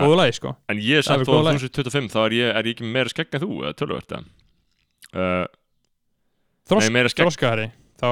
góðu 0.00 0.16
lagi 0.18 0.38
sko. 0.38 0.54
En 0.72 0.80
ég 0.82 1.02
er 1.02 1.06
samt 1.06 1.28
lag. 1.28 1.58
2025 1.60 2.12
þá 2.14 2.20
er 2.24 2.36
ég, 2.38 2.52
er 2.54 2.70
ég 2.70 2.78
ekki 2.78 2.92
meira 2.94 3.12
skegg 3.12 3.36
en 3.36 3.44
þú, 3.44 3.60
tölvöld 3.78 4.16
uh, 5.14 5.46
þroskaðari 6.70 7.68
þá 8.00 8.10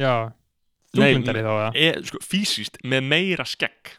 já, 0.00 0.14
Nei, 0.96 1.12
þungundari 1.12 1.44
þá 1.44 1.50
eða? 1.52 1.70
er, 1.76 2.00
sko, 2.08 2.20
fysiskt 2.24 2.80
með 2.86 3.08
meira 3.12 3.46
skegg 3.48 3.96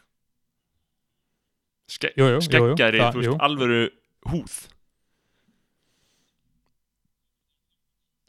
Skegg, 1.92 2.14
Jú, 2.16 2.24
jú, 2.24 2.30
jú, 2.30 2.38
jú, 2.38 2.44
skeggjari, 2.46 3.00
það- 3.02 3.12
þú 3.12 3.20
veist, 3.22 3.30
jú. 3.30 3.36
alvöru 3.48 3.80
húð 4.32 4.54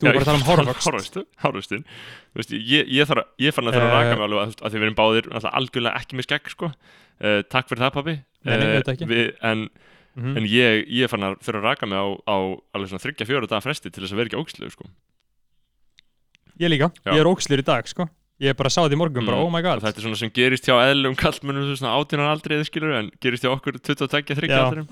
þú 0.04 0.10
bara 0.10 0.20
að 0.20 0.26
tala 0.28 0.40
um 0.40 0.48
hárvöxtin 1.44 1.84
Þú 1.86 2.40
veist, 2.42 2.52
ég, 2.58 2.90
ég, 2.92 3.08
þarf, 3.08 3.22
að- 3.24 3.46
ég 3.46 3.54
fann 3.56 3.70
að 3.70 3.78
Eh. 3.78 3.86
raka 3.94 4.16
mig 4.18 4.26
alveg 4.28 4.40
að, 4.44 4.56
að 4.60 4.70
því 4.74 4.78
við 4.80 4.88
erum 4.88 4.98
báðir 5.00 5.30
algjörlega 5.54 5.96
ekki 6.02 6.18
með 6.20 6.28
skegg 6.28 6.50
sko. 6.52 6.66
uh, 7.24 7.42
Takk 7.44 7.70
fyrir 7.70 7.84
það 7.86 7.94
pabbi 7.94 8.16
ekki. 8.46 9.08
við, 9.08 9.36
En, 9.44 9.70
Mhm. 10.16 10.38
en 10.38 10.44
ég, 10.44 10.88
ég 10.90 11.10
fann 11.10 11.22
að 11.22 11.40
þurfa 11.40 11.60
að 11.62 11.64
raka 11.64 11.86
mig 11.88 11.98
á, 11.98 12.06
á 12.28 12.36
alveg 12.76 12.90
svona 12.90 13.02
þryggja 13.02 13.26
fjóra 13.26 13.48
daga 13.48 13.62
fresti 13.62 13.90
til 13.92 14.04
þess 14.04 14.12
að 14.14 14.16
vera 14.18 14.30
ekki 14.30 14.42
ógslegu 14.44 14.72
sko. 14.72 14.86
ég 16.60 16.70
líka, 16.70 16.92
Já. 17.06 17.14
ég 17.14 17.20
er 17.20 17.26
ókslir 17.26 17.60
í 17.60 17.64
dag 17.66 17.88
sko 17.88 18.10
ég 18.44 18.56
bara 18.60 18.72
sá 18.74 18.82
þetta 18.84 18.98
í 18.98 19.00
morgun, 19.00 19.26
bara 19.28 19.38
Mm, 19.40 19.46
oh 19.48 19.52
my 19.54 19.62
god. 19.66 19.82
Þetta 19.84 20.02
er 20.02 20.06
svona 20.08 20.20
sem 20.20 20.32
gerist 20.36 20.68
hjá 20.68 20.76
eðlum 20.84 21.16
kallmennum 21.20 21.74
svona 21.80 21.96
átjónar 21.98 22.32
aldrei 22.34 22.58
eða 22.58 22.68
skilur 22.70 22.96
en 22.98 23.12
gerist 23.24 23.46
hjá 23.46 23.52
okkur 23.54 23.80
22, 23.80 24.36
30 24.36 24.52
Já. 24.52 24.62
aldrei 24.64 24.86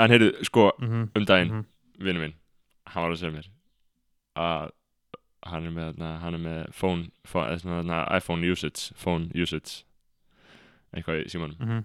En 0.00 0.10
heyrðu, 0.14 0.30
sko, 0.48 0.70
Mhm, 0.80 1.10
um 1.14 1.24
daginn 1.28 1.50
mhm. 1.52 1.64
vinnu 2.00 2.20
minn, 2.20 2.34
hann 2.86 3.02
var 3.04 3.12
að 3.12 3.20
segja 3.20 3.34
mér 3.36 3.48
að 4.40 4.70
hann 5.44 5.66
er 5.66 5.70
með, 5.76 6.00
hann 6.20 6.34
er 6.34 6.40
með 6.40 6.72
phone, 6.72 7.10
phone 7.24 7.58
svona, 7.60 8.00
iPhone 8.16 8.44
usage, 8.44 8.92
phone 8.96 9.30
usage 9.34 9.84
eitthvað 10.94 11.24
í 11.24 11.30
símanum. 11.32 11.56
Mhm. 11.60 11.84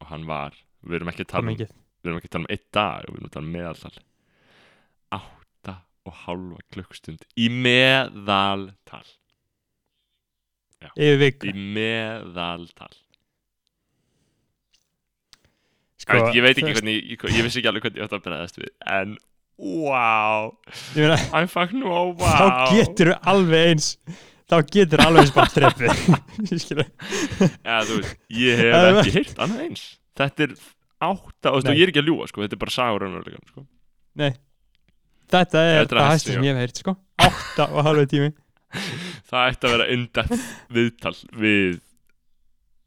og 0.00 0.06
hann 0.08 0.24
var, 0.26 0.54
við 0.84 0.94
erum 1.00 1.08
ekki 1.12 1.24
að 1.26 1.32
tala 1.34 1.50
um 1.50 1.56
við 1.56 2.08
erum 2.08 2.16
ekki 2.20 2.28
að 2.30 2.34
tala 2.36 2.44
um 2.46 2.52
einn 2.54 2.66
dag, 2.72 3.04
við 3.04 3.16
erum 3.18 3.28
að 3.28 3.32
tala 3.36 3.46
um 3.46 3.52
meðaltal. 3.52 3.98
Átta 5.12 5.74
og 6.06 6.14
hálfa 6.24 6.60
klukkstund 6.72 7.24
í 7.36 7.48
meðaltal 7.52 9.04
yfir 10.96 11.18
vik 11.20 11.46
í 11.50 11.52
meðaltal. 11.54 12.92
Sko, 16.00 16.16
ég, 16.16 16.38
ég 16.38 16.44
veit 16.46 16.56
ekki 16.56 16.72
hvernig, 16.78 16.98
ég, 17.12 17.24
ég 17.36 17.44
vissi 17.44 17.60
ekki 17.60 17.68
alveg 17.70 17.84
hvernig 17.84 18.00
ég 18.00 18.06
átti 18.08 18.16
að 18.16 18.24
bregðast 18.24 18.60
við 18.60 18.70
en, 18.88 19.14
wow. 19.60 20.50
Ég 20.96 21.04
meina, 21.04 21.18
I'm 21.36 21.50
fucking 21.52 21.84
wow. 21.84 22.14
þá 22.16 22.72
getur 22.72 23.12
alveg 23.18 23.72
eins 23.74 23.90
þá 24.50 24.56
getur 24.72 25.04
alveg 25.04 25.26
eins 25.26 25.34
bara 25.36 25.52
trefið 25.52 26.60
skilur 26.64 26.86
eða 26.88 27.82
þú 27.90 27.98
veist, 28.00 28.16
ég 28.40 28.62
hef 28.64 28.88
ekki 28.94 29.16
heyrt 29.18 29.42
annað 29.44 29.64
eins. 29.66 29.84
Þetta 30.20 30.46
er 30.46 30.54
átta, 31.10 31.52
og 31.52 31.64
Nei. 31.68 31.74
ég 31.76 31.84
er 31.84 31.92
ekki 31.92 32.02
að 32.02 32.08
ljúga 32.10 32.30
sko, 32.30 32.44
þetta 32.44 32.56
er 32.56 32.62
bara 32.64 32.74
sagur 32.78 33.04
raunverulegan 33.04 33.44
sko. 33.52 33.66
er 34.24 34.38
Þetta 35.30 35.60
er 35.62 35.86
það 35.92 36.08
hæsta 36.10 36.32
sem 36.32 36.42
ég- 36.42 36.48
ég 36.48 36.56
hef 36.56 36.64
heyrt 36.64 36.80
sko. 36.82 36.96
Átta 37.20 37.68
og 37.70 37.84
halveg 37.86 38.08
tími 38.10 38.32
það 39.30 39.50
ætti 39.50 39.66
að 39.68 39.74
vera 39.76 39.86
in-depth 39.96 40.48
viðtal 40.76 41.14
við 41.42 41.78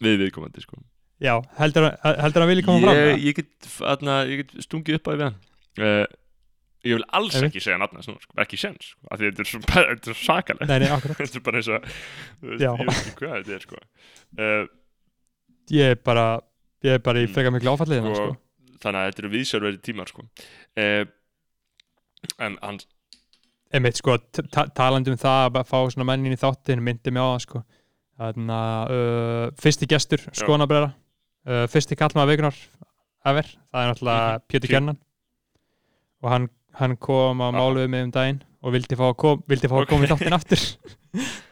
við 0.03 0.17
viðkomandi 0.25 0.63
sko. 0.65 0.81
já, 1.23 1.35
heldur 1.59 1.89
hann 2.03 2.49
vilji 2.51 2.65
koma 2.67 2.81
fram 2.83 2.97
ég, 2.99 3.23
ég, 3.29 3.37
get, 3.39 3.69
atna, 3.87 4.17
ég 4.27 4.43
get 4.43 4.53
stungið 4.65 4.99
upp 4.99 5.07
á 5.07 5.11
því 5.13 5.17
við 5.21 5.25
hann 5.29 5.37
uh, 5.87 6.05
ég 6.83 6.97
vil 6.97 7.05
alls 7.15 7.35
Einmitt. 7.37 7.53
ekki 7.53 7.63
segja 7.63 7.79
nafna 7.79 8.03
sko, 8.03 8.15
ekki 8.43 8.57
séns 8.59 8.89
sko, 8.93 9.07
af 9.11 9.19
því 9.21 9.29
þetta 9.29 9.43
er 9.45 9.49
svo, 9.51 9.61
þetta 9.71 9.93
er 9.95 10.01
svo 10.09 10.15
sakalegt 10.19 10.67
nei, 10.71 10.77
nei, 10.83 10.89
akkurat 10.91 11.19
þetta 11.23 11.39
er 11.39 11.45
bara 11.47 11.61
eins 11.61 11.69
og 11.71 11.91
ég 12.43 12.81
veit 12.81 12.95
ekki 12.97 13.13
hvað 13.21 13.35
þetta 13.37 13.55
er 13.59 13.67
sko. 13.67 13.83
uh, 14.43 14.63
ég 15.79 15.93
er 15.95 16.01
bara 16.03 16.25
ég 16.83 16.97
er 16.97 17.03
bara 17.05 17.21
í 17.23 17.27
Mm. 17.29 17.33
frekar 17.37 17.53
miklu 17.55 17.71
áfallið 17.77 18.09
sko. 18.11 18.25
þannig 18.83 18.99
að 18.99 19.07
þetta 19.11 19.21
eru 19.23 19.31
viðsjárverði 19.37 19.79
tímar 19.87 20.11
sko. 20.11 20.25
uh, 20.83 21.05
en 22.43 22.57
hann 22.63 22.81
einmitt 23.73 23.97
sko, 23.97 24.17
talandi 24.77 25.11
um 25.13 25.17
það 25.17 25.57
að 25.59 25.67
fá 25.69 25.77
svona 25.89 26.05
mennin 26.11 26.35
í 26.35 26.39
þáttin 26.39 26.83
myndi 26.85 27.11
mig 27.13 27.23
á 27.23 27.27
það 27.33 27.41
sko. 27.47 27.63
Þannig 28.21 28.53
að 28.55 28.91
uh, 28.93 29.45
fyrsti 29.63 29.87
gestur 29.89 30.21
skonabrera 30.37 30.91
uh, 31.49 31.63
fyrsti 31.73 31.97
kallmaður 31.97 32.29
vikunar 32.35 32.59
ever, 33.25 33.47
það 33.71 33.81
er 33.81 33.89
náttúrulega 33.93 34.27
Mhm. 34.33 34.43
Pétur 34.51 34.67
Pé- 34.69 34.73
Kennan 34.75 34.97
og 36.23 36.29
hann, 36.31 36.49
hann 36.79 36.93
kom 36.97 37.41
á 37.41 37.47
máluðu 37.51 37.89
mig 37.89 38.03
um 38.05 38.11
daginn 38.13 38.43
og 38.63 38.71
vildi 38.77 38.95
fá 38.95 39.09
að, 39.09 39.17
kom, 39.19 39.41
vildi 39.49 39.67
fá 39.67 39.75
að 39.79 39.81
Ok. 39.83 39.89
koma 39.89 40.05
í 40.05 40.11
þáttin 40.13 40.37
aftur. 40.37 40.61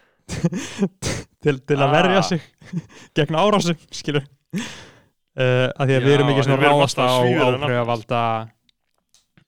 Til, 1.41 1.57
til 1.65 1.75
að 1.75 1.87
Ah. 1.87 1.91
verja 1.91 2.21
sig 2.23 2.41
gegn 3.17 3.35
árásum 3.35 3.77
skilur 3.91 4.21
uh, 4.53 5.67
að 5.73 5.89
því 5.89 5.95
að 5.97 6.05
við 6.05 6.13
erum 6.13 6.29
ekki 6.31 6.43
svona 6.45 6.61
ráðast 6.61 7.01
á 7.01 7.03
alltaf 7.03 7.25
að 7.25 7.65
áhrifavalda 7.65 8.21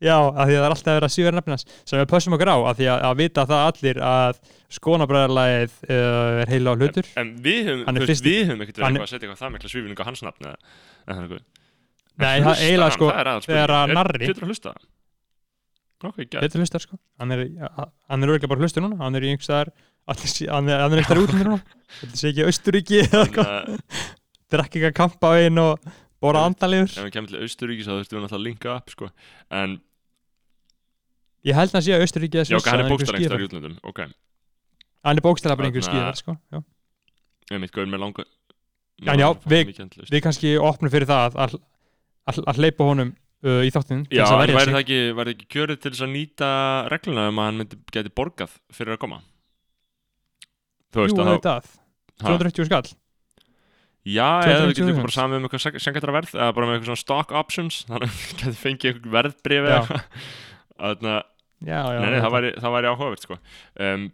Já, 0.03 0.15
að 0.19 0.49
því 0.49 0.55
að 0.55 0.59
það 0.59 0.67
er 0.67 0.75
alltaf 0.75 1.05
að 1.07 1.13
síður 1.15 1.37
nefnast 1.39 1.73
sem 1.89 1.99
við 2.01 2.09
pössum 2.11 2.35
okkur 2.37 2.51
á, 2.51 2.57
að 2.71 2.79
því 2.81 2.87
að, 2.93 3.03
að 3.09 3.19
vita 3.21 3.45
það 3.49 3.61
allir 3.69 3.99
að 4.09 4.41
skonabræðarlægið 4.77 5.75
uh, 5.87 6.41
er 6.43 6.51
heila 6.53 6.73
á 6.73 6.75
hlutur. 6.75 7.09
En 7.21 7.29
fyrsti- 8.03 8.33
við 8.33 8.49
höfum 8.51 8.65
ekkert 8.65 8.81
verið 8.81 8.83
er- 8.83 8.97
eitthvað 8.97 9.07
að 9.07 9.13
setja 9.13 9.27
eitthvað 9.27 9.43
það 9.43 9.53
mikla 9.55 9.71
svífning 9.73 10.01
á 10.03 10.05
hans 10.09 10.23
nafn 10.27 10.49
eða, 10.49 10.57
þannig 11.07 11.29
Nei, 12.13 12.33
það 12.45 12.59
eiginlega 12.67 12.93
sko, 12.97 13.07
þegar 13.47 13.73
að 13.79 13.95
narri- 13.97 14.27
að 14.33 14.51
hlusta? 14.51 14.75
Betur 16.03 16.59
hlustar 16.59 16.83
sko. 16.83 16.97
Hann 17.21 17.31
er, 17.31 17.45
örgulega 18.27 18.49
bara 18.51 18.65
hlustur 18.65 18.83
núna. 18.83 18.97
Hann 18.99 19.15
er 19.15 19.23
í 19.23 19.31
einhverstaðar 19.31 19.71
hann 20.51 20.67
er, 20.67 20.81
er 20.91 20.99
einhverstaðar 20.99 21.21
útlundur 21.23 21.49
núna. 21.53 21.77
Þetta 22.01 22.19
sé 22.19 22.31
ekki 22.33 22.43
eitthvað. 23.07 23.77
drekka 24.53 24.79
ekki 24.81 24.89
að 24.91 24.97
kampa 24.99 25.31
á 25.31 25.33
einn 25.39 25.61
og 25.63 25.87
bóra 26.23 26.43
Ef- 26.43 26.49
andaliður. 26.51 26.91
Ef 26.91 27.07
við 27.07 27.13
kemur 27.15 27.31
til 27.31 27.41
Austuríkis 27.47 27.87
þá 27.87 27.93
þurftum 27.95 28.17
við 28.19 28.25
náttúrulega 28.25 28.41
að 28.41 28.45
linka 28.49 28.75
upp 28.75 28.93
sko. 28.93 29.09
en 29.63 29.77
ég 31.49 31.57
held 31.57 31.71
að 31.71 31.77
hann 31.79 31.85
sé 31.87 31.95
að 31.97 32.05
Austuríki 32.05 32.39
eða 32.39 32.45
já, 32.45 32.51
Svissa 32.53 32.71
hann 32.73 32.83
eða 32.83 32.87
er 32.87 32.93
bókstæðar 32.93 33.17
einhver 33.17 33.23
skíðaferð. 33.23 33.43
í 33.43 33.49
útlöndum 33.49 33.75
ok, 33.91 33.99
hann 35.03 35.19
er 35.19 35.25
bókstæðlega 35.25 35.59
bara 35.59 35.69
einhver 35.71 35.87
skíðar 35.89 36.19
sko. 36.21 36.37
já. 36.53 36.59
ég 37.53 37.61
mitt 37.63 37.73
gauður 37.75 37.91
með 37.95 38.03
langa 38.05 38.25
Já, 39.03 39.13
já, 39.17 39.27
við- 39.49 39.73
við 40.13 40.21
kannski 40.23 40.51
opnum 40.61 40.91
fyrir 40.93 41.09
það 41.09 41.33
að, 41.43 41.55
að, 42.29 42.37
að 42.47 42.59
hleypa 42.61 42.85
honum 42.87 43.09
uh, 43.43 43.61
í 43.65 43.71
þáttinn 43.73 44.03
Já, 44.13 44.23
að 44.29 44.43
væri 44.43 44.55
það 44.71 44.81
ekki, 44.83 44.99
það 45.17 45.31
ekki 45.33 45.47
kjörið 45.55 45.79
til 45.83 45.91
þess 45.95 46.05
að 46.05 46.11
nýta 46.13 46.49
regluna 46.93 47.25
um 47.31 47.41
að 47.41 47.49
hann 47.49 47.57
myndi, 47.63 47.79
geti 47.97 48.13
borgað 48.15 48.53
fyrir 48.71 48.95
að 48.95 49.01
koma 49.03 49.19
Þú 50.93 51.01
Jú, 51.01 51.07
veist 51.07 51.17
að 51.17 51.25
þá 51.25 51.31
auðvitað, 51.33 51.71
ha, 52.21 52.27
280 52.29 52.69
skall 52.69 52.93
Já, 54.03 54.29
eða 54.45 54.65
við 54.69 54.77
250 54.77 54.79
getum 54.83 55.01
bara 55.07 55.15
saman 55.15 55.37
um 55.39 55.45
eitthvað 55.47 55.81
sengjættara 55.87 56.15
verð 56.19 56.33
eða 56.37 56.53
bara 56.57 56.67
með 56.69 56.75
eitthvað 56.77 56.89
svona 56.91 57.03
stock 57.03 57.35
options 57.39 57.81
þannig 57.89 58.09
að 58.09 58.17
við 58.21 58.33
getum 58.37 58.57
fengið 58.61 58.89
eitthvað 58.93 59.13
verðbrif 59.17 59.63
Já. 59.63 59.73
eða 59.73 59.77
eitthvað 59.81 60.03
að, 60.93 61.07
já, 61.65 61.79
já, 61.95 61.99
nei, 62.03 62.19
það 62.21 62.35
væri, 62.37 62.51
væri 62.77 62.91
áhugavert 62.93 63.25
sko. 63.27 63.39
Um, 63.79 64.11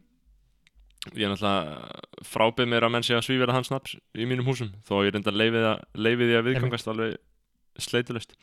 Ég 1.16 1.24
er 1.24 1.32
náttúrulega 1.32 2.26
frábið 2.28 2.68
mér 2.68 2.84
að 2.86 2.92
menn 2.92 3.06
sé 3.08 3.14
að 3.16 3.24
svífera 3.24 3.54
hans 3.56 3.70
nafns 3.72 3.94
í 4.20 4.26
mínum 4.28 4.46
húsum 4.50 4.74
þó 4.84 4.98
ég 5.08 5.14
leifið 5.40 5.64
að, 5.70 5.78
leifið 5.96 6.28
því 6.28 6.36
að 6.36 6.48
viðgangast 6.50 6.90
alveg 6.92 7.14
sleitulust 7.80 8.34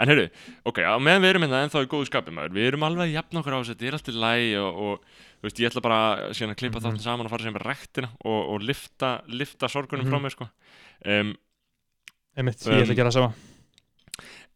En 0.00 0.08
heyrðu, 0.08 0.30
ok, 0.64 0.80
á 0.80 0.96
meðan 0.96 1.20
við 1.26 1.28
erum 1.34 1.44
hérna 1.44 1.60
ennþá 1.66 1.82
í 1.84 1.90
góðu 1.92 2.08
skapi 2.08 2.32
maður, 2.32 2.54
við 2.56 2.68
erum 2.70 2.86
alveg 2.88 3.04
að 3.04 3.12
jafna 3.18 3.42
okkur 3.42 3.52
á 3.52 3.58
þessu, 3.60 3.74
þetta 3.76 3.86
er 3.90 3.96
alltaf 3.98 4.16
læg 4.24 4.46
og, 4.62 4.80
og 4.86 5.44
veist, 5.44 5.60
ég 5.60 5.68
ætla 5.68 5.84
bara 5.84 6.00
síðan 6.32 6.54
að 6.56 6.60
klippa 6.62 6.80
Mhm. 6.80 6.86
þáttin 6.88 7.04
saman 7.04 7.28
og 7.28 7.34
fara 7.36 7.44
sem 7.44 7.60
rektina 7.60 8.08
og, 8.24 8.40
og 8.54 8.64
lifta, 8.64 9.10
lifta 9.28 9.68
sorgunum 9.68 10.08
frá 10.08 10.16
Mhm. 10.16 10.24
mér 10.24 10.32
sko. 10.38 10.48
Um, 11.04 11.34
Einmitt, 12.36 12.64
ég 12.64 12.80
ætla 12.80 12.88
Um, 12.88 12.96
að 12.96 12.96
gera 12.96 13.10
það 13.12 13.18
sama 13.20 13.32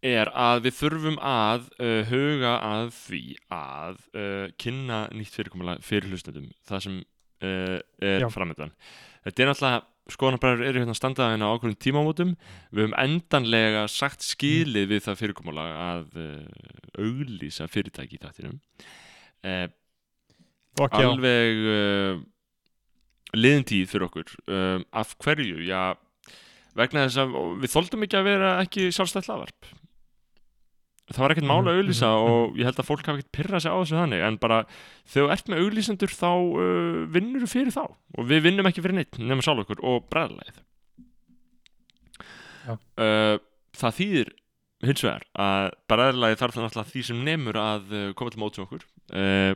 er 0.07 0.31
að 0.33 0.65
við 0.67 0.77
þurfum 0.79 1.19
að 1.21 1.69
uh, 1.77 2.01
huga 2.09 2.55
að 2.65 2.91
því 2.97 3.23
að 3.53 4.03
uh, 4.17 4.47
kynna 4.61 5.05
nýtt 5.13 5.37
fyrirkomulega 5.37 5.85
fyrir 5.85 6.13
hlustendum 6.13 6.49
það 6.69 6.85
sem 6.87 6.99
uh, 7.45 7.79
er 8.01 8.27
framöndan 8.33 8.73
þetta 9.27 9.45
er 9.45 9.51
náttúrulega 9.51 9.87
skoðanabræður 10.11 10.65
eru 10.67 10.81
hérna 10.83 10.97
standaðina 10.97 11.47
á 11.47 11.55
ákveðum 11.55 11.77
tímamótum. 11.79 12.31
Við 12.75 12.81
höfum 12.83 12.97
endanlega 12.99 13.85
sagt 13.93 14.25
skilið 14.27 14.89
við 14.91 15.05
það 15.05 15.19
fyrirkomulega 15.21 15.85
að 15.85 16.17
auglýsa 16.99 17.69
fyrirtæki 17.71 18.19
í 18.19 18.23
já, 20.91 20.97
alveg 20.99 21.63
liðin 23.39 23.69
tíð 23.71 23.87
fyrir 23.93 24.09
okkur. 24.09 24.35
Af 24.91 25.15
hverju, 25.23 25.63
já 25.69 25.95
vegna 26.75 27.07
þess 27.07 27.23
að 27.23 27.39
við 27.63 27.75
þóldum 27.77 28.09
ekki 28.09 28.19
að 28.19 28.29
vera 28.33 28.51
ekki 28.65 28.91
sjálfstætt 28.95 29.31
laðvarp 29.31 29.71
það 31.11 31.23
var 31.25 31.33
ekkert 31.35 31.49
mál 31.51 31.59
að 31.61 31.69
Mhm, 31.71 31.79
auglýsa 31.81 32.09
mhm, 32.11 32.31
og 32.31 32.57
ég 32.61 32.65
held 32.69 32.81
að 32.83 32.87
fólk 32.91 33.07
hafi 33.11 33.19
ekkert 33.23 33.33
pyrrað 33.39 33.63
sig 33.65 33.73
á 33.73 33.79
þessu 33.81 33.99
þannig 34.01 34.25
en 34.29 34.37
bara 34.43 34.59
þegar 35.11 35.27
þú 35.27 35.33
ert 35.35 35.49
með 35.51 35.63
auglýsendur 35.65 36.13
þá 36.15 36.29
uh, 36.31 36.99
vinnur 37.15 37.45
þú 37.45 37.49
fyrir 37.51 37.75
þá. 37.75 37.85
Og 38.19 38.29
við 38.31 38.43
vinnum 38.47 38.69
ekki 38.71 38.85
fyrir 38.85 38.99
neitt 39.01 39.19
nema 39.19 39.43
sjálf 39.47 39.65
okkur 39.65 39.83
og 39.87 40.05
bræðarlegið 40.13 40.61
uh, 42.71 43.39
það 43.81 43.97
þýðir 44.01 44.31
hins 44.87 45.03
vegar 45.05 45.25
að 45.37 45.67
bræðarlegið 45.91 46.41
þarf 46.41 46.57
það 46.57 46.65
náttúrulega 46.67 46.93
því 46.95 47.03
sem 47.11 47.25
nemur 47.27 47.59
að 47.61 47.91
uh, 47.97 48.07
koma 48.17 48.33
til 48.35 48.43
móts 48.45 48.63
okkur 48.63 48.87
uh, 49.15 49.55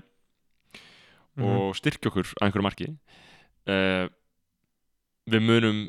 Mhm. 1.35 1.49
og 1.51 1.73
styrkja 1.75 2.13
okkur 2.13 2.29
að 2.37 2.45
einhverju 2.47 2.63
marki. 2.63 2.85
Uh, 3.67 4.05
við 5.27 5.41
munum 5.43 5.81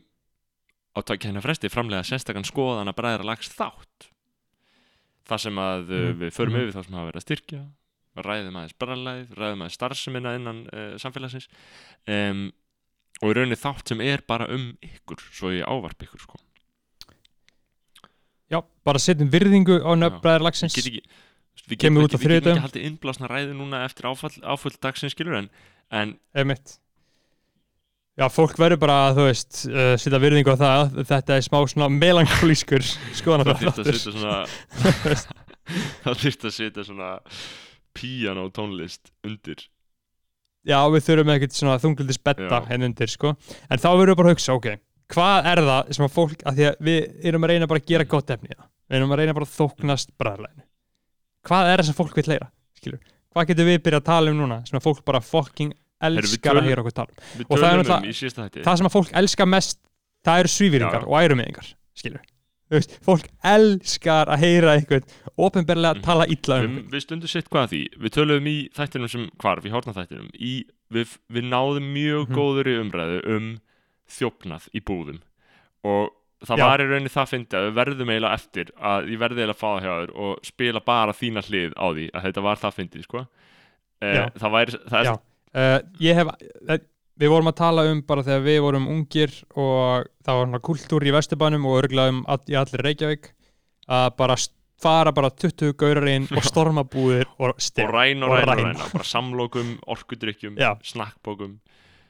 á 0.98 1.06
takk 1.06 1.22
hérna 1.28 1.44
fresti 1.44 1.70
framlega 1.70 2.02
sérstakann 2.08 2.48
skoðan 2.48 2.90
að 2.90 2.96
bræðra 2.98 3.28
lags 3.30 3.52
þátt 3.54 3.85
það 5.30 5.40
sem 5.46 5.56
að 5.56 5.82
Mhm. 5.90 6.20
við 6.22 6.32
förum 6.36 6.54
Mhm. 6.56 6.62
yfir 6.66 6.76
það 6.80 6.86
sem 6.86 6.94
hafa 7.00 7.12
verið 7.12 7.22
að 7.22 7.28
styrkja 7.28 7.62
ræðum 8.16 8.56
aðeins 8.56 8.76
bræðarlæð, 8.80 9.26
ræðum 9.36 9.62
aðeins 9.66 9.76
starfseminna 9.76 10.36
innan 10.40 10.60
uh, 10.72 10.96
samfélagsins 11.02 11.48
um, 12.08 12.52
og 13.22 13.30
í 13.32 13.34
rauninni 13.36 13.58
þátt 13.60 13.88
sem 13.92 14.02
er 14.02 14.22
bara 14.28 14.48
um 14.54 14.78
ykkur, 14.84 15.20
svo 15.36 15.52
ég 15.52 15.66
ávarp 15.68 16.00
ykkur 16.06 16.20
sko. 16.22 16.38
já, 18.52 18.62
bara 18.86 19.00
setjum 19.02 19.30
virðingu 19.34 19.82
á 19.84 19.92
Já. 19.92 20.00
nöfnbræðar 20.00 20.46
lagsins 20.46 20.76
get 20.76 20.86
ekki 20.86 21.02
við 21.68 21.78
Kemur 21.82 22.04
getum 22.04 22.06
út 22.06 22.14
á 22.14 22.18
ekki, 22.20 22.28
við 22.30 22.36
getum 22.40 22.52
ekki 22.58 22.66
haldið 22.68 22.86
innblásna 22.90 23.28
ræði 23.32 23.54
núna 23.58 23.84
eftir 23.86 24.06
áfall 24.12 24.76
dagsins 24.82 25.16
skilur 25.16 25.38
en, 25.40 25.50
en 25.92 26.16
Já, 28.16 28.26
fólk 28.32 28.56
verður 28.60 28.80
bara, 28.80 28.98
þú 29.16 29.28
veist, 29.28 29.62
uh, 29.68 29.94
setja 30.00 30.20
virðingu 30.24 30.54
á 30.56 30.58
það. 30.60 31.00
Þetta 31.10 31.36
er 31.36 31.44
smá 31.44 31.58
svona 31.68 31.90
melankolískur 31.92 32.86
skoðan 33.18 33.50
það 33.50 33.64
þurft 33.64 33.82
að 33.82 33.90
setja 33.92 34.14
svona 34.16 34.36
það 36.06 36.20
þurft 36.24 36.46
að 36.48 36.56
setja 36.56 36.86
svona 36.88 37.10
piano 37.96 38.46
tónlist 38.56 39.12
undir. 39.28 39.66
Já, 40.66 40.80
við 40.94 41.04
þurfum 41.10 41.34
ekkert 41.36 41.58
svona 41.58 41.76
þunglindis 41.84 42.22
betta 42.24 42.62
henn 42.70 42.88
undir, 42.88 43.12
sko. 43.12 43.36
En 43.70 43.82
þá 43.82 43.90
verðum 43.92 44.14
við 44.16 44.22
bara 44.22 44.32
að 44.32 44.38
hugsa, 44.38 44.56
ok, 44.56 44.70
hvað 45.14 45.50
er 45.52 45.62
það 45.68 45.92
sem 45.98 46.08
að 46.08 46.16
fólk, 46.16 46.40
að 46.48 46.62
því 46.62 46.70
að 46.72 46.80
við 46.88 47.28
erum 47.30 47.46
að 47.46 47.54
reyna 47.54 47.70
bara 47.70 47.84
að 47.84 47.92
gera 47.92 48.08
gott 48.16 48.32
efni 48.34 48.56
það, 48.56 48.72
við 48.90 49.00
erum 49.02 49.14
að 49.14 49.22
reyna 49.22 49.36
bara 49.38 49.50
að 49.50 49.58
þóknast 49.60 50.16
bræðarleginu 50.18 50.66
hvað 51.46 51.72
er 51.72 51.82
það 51.82 51.90
sem 51.90 51.98
fólk 51.98 52.18
vil 52.18 52.28
leira, 52.32 52.48
skilur 52.80 53.02
hvað 53.36 53.50
getum 53.52 53.70
við 53.70 53.82
byrjað 53.86 54.02
að 54.02 54.08
tala 54.10 54.32
um 54.32 54.40
núna 54.40 54.62
sem 54.68 54.80
að 54.80 54.86
fólk 54.88 55.02
bara 55.08 55.22
fucking 55.24 55.74
elskar 56.02 56.56
að 56.60 56.64
heyra 56.70 56.82
okkur 56.84 56.96
tala 56.96 57.10
Og 57.50 57.58
það 57.58 57.66
er 57.72 57.80
um 57.80 57.84
náttúrulega- 57.86 58.64
það 58.66 58.78
sem 58.78 58.88
að 58.88 58.96
fólk 58.96 59.12
elskar 59.14 59.48
mest 59.48 59.80
það 60.26 60.40
eru 60.40 60.48
svífýringar 60.56 61.04
og 61.08 61.16
ærumiðingar 61.22 61.74
skilur 61.96 62.22
veist, 62.72 62.98
fólk 63.06 63.28
elskar 63.46 64.26
að 64.28 64.40
heyra 64.42 64.74
einhvern 64.76 65.04
ofinberlega 65.38 65.96
Mhm. 65.96 66.04
tala 66.04 66.26
illa 66.26 66.60
um 66.66 66.78
við, 66.78 66.90
við 66.92 67.02
stundum 67.06 67.28
sitt 67.30 67.50
hvað 67.50 67.64
að 67.68 67.72
því 67.76 67.82
við 68.02 68.10
töluðum 68.18 68.48
í 68.48 68.58
þættinum 68.74 69.10
sem 69.10 69.30
hvarf 69.38 69.66
í 69.66 69.70
hórna 69.72 69.94
þættinum 69.94 70.30
í, 70.34 70.54
við, 70.92 71.18
við 71.32 71.44
náðum 71.50 71.94
mjög 71.94 72.28
Mhm. 72.28 72.36
góður 72.36 72.68
í 72.68 72.76
umræðu 72.82 73.36
um 73.36 73.60
þjófnað 74.10 74.68
í 74.74 74.82
búðum 74.82 75.22
og 75.86 76.10
það 76.46 76.58
Já. 76.60 76.66
var 76.68 76.80
í 76.80 76.86
rauninni 76.90 77.10
það 77.14 77.30
fyndi 77.32 77.56
að 77.58 77.66
við 77.70 77.78
verðum 77.80 78.10
eiginlega 78.12 78.34
eftir 78.34 78.66
að 78.82 79.08
ég 79.10 79.18
verði 79.22 79.40
eiginlega 79.42 79.56
að 79.56 79.62
fá 79.64 79.70
það 79.72 79.82
hjá 79.86 79.94
þér 80.02 80.12
og 80.26 80.40
spila 80.46 80.80
bara 80.86 81.14
þína 81.14 81.42
hlið 81.48 81.74
á 81.78 81.86
því 81.94 82.06
að 82.12 82.24
þetta 82.28 82.42
var 82.44 82.56
það 82.58 82.76
fyndið 82.80 83.04
sko 83.08 83.28
eh, 84.02 84.16
Já. 84.16 84.30
það 84.42 84.52
væri 84.58 84.80
það 84.90 85.06
er. 85.06 85.20
Uh, 85.56 85.80
ég 86.04 86.20
hef 86.20 86.32
uh, 86.32 86.78
við 87.16 87.32
vorum 87.32 87.50
að 87.52 87.58
tala 87.62 87.88
um 87.92 88.02
bara 88.08 88.26
þegar 88.28 88.44
við 88.46 88.60
vorum 88.66 88.90
ungir 88.92 89.34
og 89.56 90.10
það 90.26 90.42
var 90.42 90.64
kultúr 90.68 91.08
í 91.08 91.16
Vesturbænum 91.16 91.66
og 91.70 91.80
örgulega 91.84 92.14
um 92.14 92.22
all, 92.28 92.42
í 92.52 92.58
allir 92.60 92.84
Reykjavík 92.86 93.32
að 93.96 94.08
bara 94.20 94.38
fara 94.82 95.14
bara 95.16 95.32
20 95.32 95.76
gaurar 95.80 96.10
inn 96.12 96.28
og 96.36 96.46
storma 96.50 96.84
búðir 96.84 97.30
og 97.40 97.56
og 97.56 97.94
ræn 97.96 98.26
og 98.26 98.34
og 98.34 98.42
ræn 98.42 98.50
og 98.50 98.60
ræna 98.60 98.90
bara 98.94 99.08
samlokum, 99.08 99.76
orkudrykkjum, 99.96 100.60
snakkbókum 100.84 101.60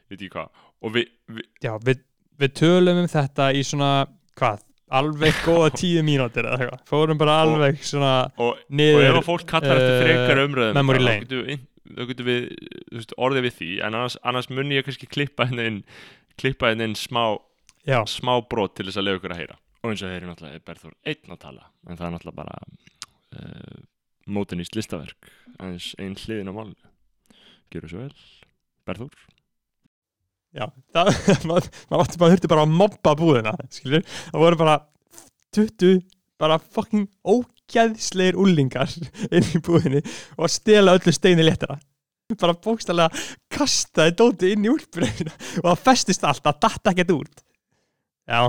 veit 0.09 0.21
ég 0.21 0.33
hvað. 0.33 0.49
Og 0.85 0.93
við, 0.93 1.11
við 1.31 1.45
Já, 1.65 1.75
við, 1.81 2.01
við 2.41 2.55
tölum 2.59 3.03
um 3.03 3.09
þetta 3.09 3.51
í 3.57 3.61
svona, 3.65 3.91
hvað, 4.37 4.65
alveg 4.99 5.37
góða 5.45 5.69
tíu 5.77 6.01
eitthvað, 6.05 6.81
fórum 6.89 7.21
bara 7.21 7.37
Og- 7.43 7.55
alveg 7.55 7.79
svona 7.85 8.11
og, 8.37 8.51
og 8.51 8.59
niður 8.69 9.07
ef 9.11 9.21
að 9.21 9.29
fólk 9.29 9.47
kallar 9.49 9.79
eftir 9.79 9.95
eh, 9.95 10.03
frekar 10.03 10.43
umröðum 10.45 10.77
memory 10.79 11.01
þá 11.05 11.09
getum 11.23 11.47
við, 11.47 11.63
þá 11.91 12.01
getum 12.11 12.29
við 12.29 12.47
veist, 12.93 13.13
orðið 13.17 13.47
við 13.47 13.57
því 13.59 13.71
en 13.79 13.97
annars, 13.97 14.17
annars 14.23 14.49
mun 14.51 14.73
ég 14.73 14.87
kannski 14.87 15.09
klippa 15.09 15.47
henni 15.49 15.67
inn 15.69 15.81
klippa 16.39 16.71
henni 16.71 16.89
inn 16.89 16.97
smá, 16.99 17.37
Já, 17.85 17.99
smá 18.09 18.39
brot 18.49 18.73
til 18.77 18.87
þess 18.87 18.97
að 18.97 19.05
leiða 19.05 19.19
ykkur 19.19 19.33
að 19.35 19.41
heyra. 19.43 19.59
Og 19.85 19.91
eins 19.91 20.01
og 20.01 20.09
heyri 20.09 20.25
náttúrulega 20.25 20.57
er 20.57 20.65
Berþór 20.65 20.95
einn 21.05 21.35
að 21.35 21.41
tala 21.43 21.67
en 21.85 21.99
það 21.99 22.07
er 22.07 22.13
náttúrulega 22.15 22.39
bara 22.39 22.55
uh, 23.37 23.83
mótinist 24.25 24.77
listaverk 24.77 25.29
aðeins 25.59 25.91
einn 26.01 26.17
hliðin 26.17 26.49
á 26.49 26.53
málinu. 26.57 26.91
Gjörðu 27.69 27.91
svo 27.91 28.01
vel, 28.01 28.25
Berþór 28.89 29.13
já, 30.55 30.65
það, 30.95 31.11
maður, 31.49 31.69
maður 31.91 32.03
átti 32.05 32.21
maður 32.21 32.35
þurfti 32.35 32.51
bara 32.55 32.65
að 32.65 32.75
mobba 32.81 33.15
búðina, 33.19 33.53
skilur, 33.73 34.05
það 34.31 34.45
voru 34.45 34.59
bara 34.61 34.75
20, 35.55 36.01
bara 36.41 36.59
fucking 36.59 37.07
ógæðslegir 37.23 38.37
úlingar 38.39 38.91
inn 39.35 39.51
í 39.55 39.61
búðinni 39.63 40.03
og 40.37 40.51
stela 40.51 40.95
öllu 40.97 41.13
steini 41.15 41.45
léttara. 41.45 41.79
Bara 42.41 42.57
bókstælega 42.57 43.11
kastaði 43.53 44.15
dóti 44.17 44.53
inn 44.55 44.65
í 44.65 44.71
úlpunina 44.73 45.33
og 45.61 45.71
það 45.71 45.81
festist 45.89 46.25
allt, 46.25 46.43
það 46.45 46.61
datt 46.67 46.93
ekkert 46.93 47.17
út. 47.19 47.43
Já 48.25 48.39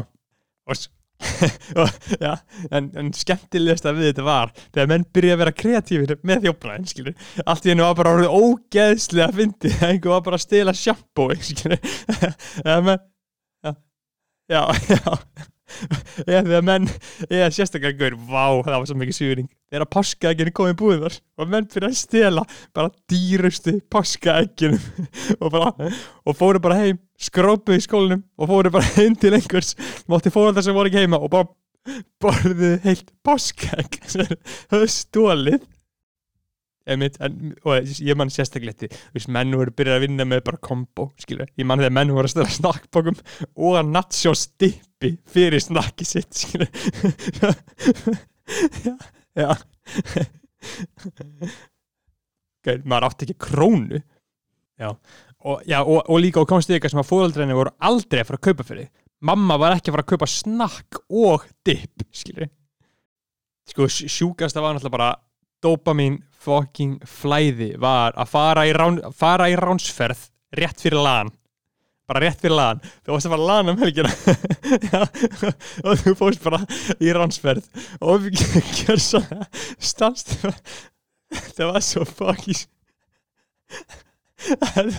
og, 0.67 0.87
og, 1.81 1.91
já, 2.21 2.33
en, 2.75 2.89
en 2.99 3.11
skemmtilegast 3.17 3.87
að 3.89 4.01
við 4.01 4.11
þetta 4.11 4.27
var 4.27 4.53
þegar 4.59 4.91
menn 4.91 5.07
byrja 5.17 5.37
að 5.37 5.43
vera 5.43 5.57
kreatífir 5.61 6.15
með 6.27 6.47
þjófnaðin 6.47 6.89
skilur, 6.91 7.29
allt 7.47 7.69
í 7.69 7.73
hennu 7.73 7.87
var 7.87 7.99
bara 8.01 8.15
orðið 8.17 8.37
ógeðslega 8.41 9.29
að 9.31 9.41
fyndi, 9.41 9.73
einhver 9.79 10.17
var 10.17 10.25
bara 10.27 10.41
að 10.41 10.45
stela 10.45 10.77
sjampói 10.77 11.37
skilur 11.41 11.79
eða 12.65 12.81
menn 12.89 13.05
já, 13.65 13.77
já, 14.53 14.63
já 14.93 15.53
eða 16.27 16.43
þegar 16.47 16.67
menn 16.67 16.89
eða 17.29 17.51
sérstaklega 17.55 17.99
gaur, 18.01 18.19
vá, 18.29 18.45
það 18.67 18.79
var 18.79 18.89
svo 18.91 18.99
mikið 19.01 19.19
sýring 19.19 19.51
þegar 19.71 19.91
páskaegginu 19.97 20.55
komið 20.57 20.79
búðar 20.81 21.19
og 21.37 21.53
menn 21.53 21.69
fyrir 21.73 21.91
að 21.91 21.99
stela 22.01 22.47
bara 22.77 22.93
dýrustu 23.11 23.77
páskaegginum 23.93 24.83
og 25.43 25.53
bara, 25.53 25.93
og 26.25 26.39
fóru 26.39 26.63
bara 26.63 26.81
heim 26.83 27.01
skrópuð 27.21 27.79
í 27.79 27.85
skólinum 27.87 28.25
og 28.37 28.51
fóru 28.51 28.73
bara 28.75 28.97
heim 28.97 29.17
til 29.19 29.35
einhvers 29.37 29.75
mátti 30.11 30.33
fóreldar 30.35 30.67
sem 30.67 30.77
voru 30.77 30.93
ekki 30.93 31.05
heima 31.05 31.21
og 31.21 31.33
bara 31.33 31.51
borðuðu 32.23 32.77
heilt 32.85 33.13
þeir 33.27 34.37
höfðu 34.73 34.89
stólið 34.91 35.65
Einmitt, 36.87 37.17
en, 37.25 37.55
og 37.67 37.89
ég 37.99 38.15
man 38.19 38.31
sérstaklega 38.31 38.75
eftir 38.75 38.93
þú 38.95 39.19
veist, 39.19 39.31
menn 39.35 39.55
voru 39.59 39.73
byrjað 39.75 39.99
að 39.99 40.05
vinna 40.05 40.27
með 40.29 40.43
bara 40.47 40.61
kombo 40.63 41.09
skilur, 41.19 41.49
ég 41.59 41.67
man 41.67 41.81
þegar 41.83 41.95
menn 41.99 42.13
voru 42.15 42.29
að 42.29 42.35
stöða 42.35 42.55
snakkbókum 42.55 43.17
og 43.67 43.79
að 43.81 43.93
natsjó 43.95 44.33
stippi 44.39 45.11
fyrir 45.33 45.63
snakki 45.65 46.07
sitt 46.07 46.45
já, 48.87 48.95
já. 49.35 49.51
Gæt, 52.67 52.87
maður 52.87 53.09
átti 53.09 53.27
ekki 53.27 53.37
krónu. 53.47 53.99
Já, 54.77 54.91
og, 54.93 55.63
og, 55.63 55.99
og 56.01 56.23
líka 56.23 56.43
og 56.43 56.51
komstu 56.51 56.77
ykkar 56.77 56.93
sem 56.93 57.03
að 57.03 57.11
fóðaldræðinu 57.11 57.59
voru 57.59 57.75
aldrei 57.87 58.21
að 58.23 58.31
fara 58.31 58.41
að 58.41 58.47
kaupa 58.49 58.69
fyrir. 58.69 58.89
Mamma 59.27 59.55
var 59.59 59.77
ekki 59.77 59.91
að 59.91 59.97
fara 59.97 60.07
að 60.07 60.13
kaupa 60.15 60.31
snakk 60.31 60.91
og 61.09 61.47
dip 61.67 62.07
skilur 62.15 62.51
sko, 63.71 63.89
sjúkasta 63.89 64.63
var 64.63 64.77
náttúrulega 64.77 64.97
bara 64.97 65.11
dopamin 65.63 66.19
fucking 66.47 67.01
flæði 67.11 67.73
var 67.83 68.15
að 68.17 68.31
fara 68.31 68.67
í, 68.69 68.73
rán, 68.77 69.03
fara 69.15 69.51
í 69.51 69.59
ránsferð 69.59 70.29
rétt 70.57 70.81
fyrir 70.87 71.03
lan 71.03 71.33
bara 72.07 72.23
rétt 72.23 72.41
fyrir 72.41 72.55
lan 72.55 72.81
þú 73.03 73.17
varst 73.17 73.27
að 73.27 73.35
fara 73.35 73.49
lan 73.51 73.73
um 73.73 73.81
helgina. 73.83 74.13
Og 75.87 76.03
þú 76.05 76.15
fórst 76.19 76.45
bara 76.45 76.61
í 77.03 77.11
ránsferð. 77.15 77.67
Og 77.99 78.29
við 78.29 78.45
gerum 78.79 79.03
svona 79.03 79.49
stannst 79.83 80.37
það 81.57 81.73
var 81.73 81.83
svo 81.85 82.07
fucking 82.07 82.67
það 84.47 84.95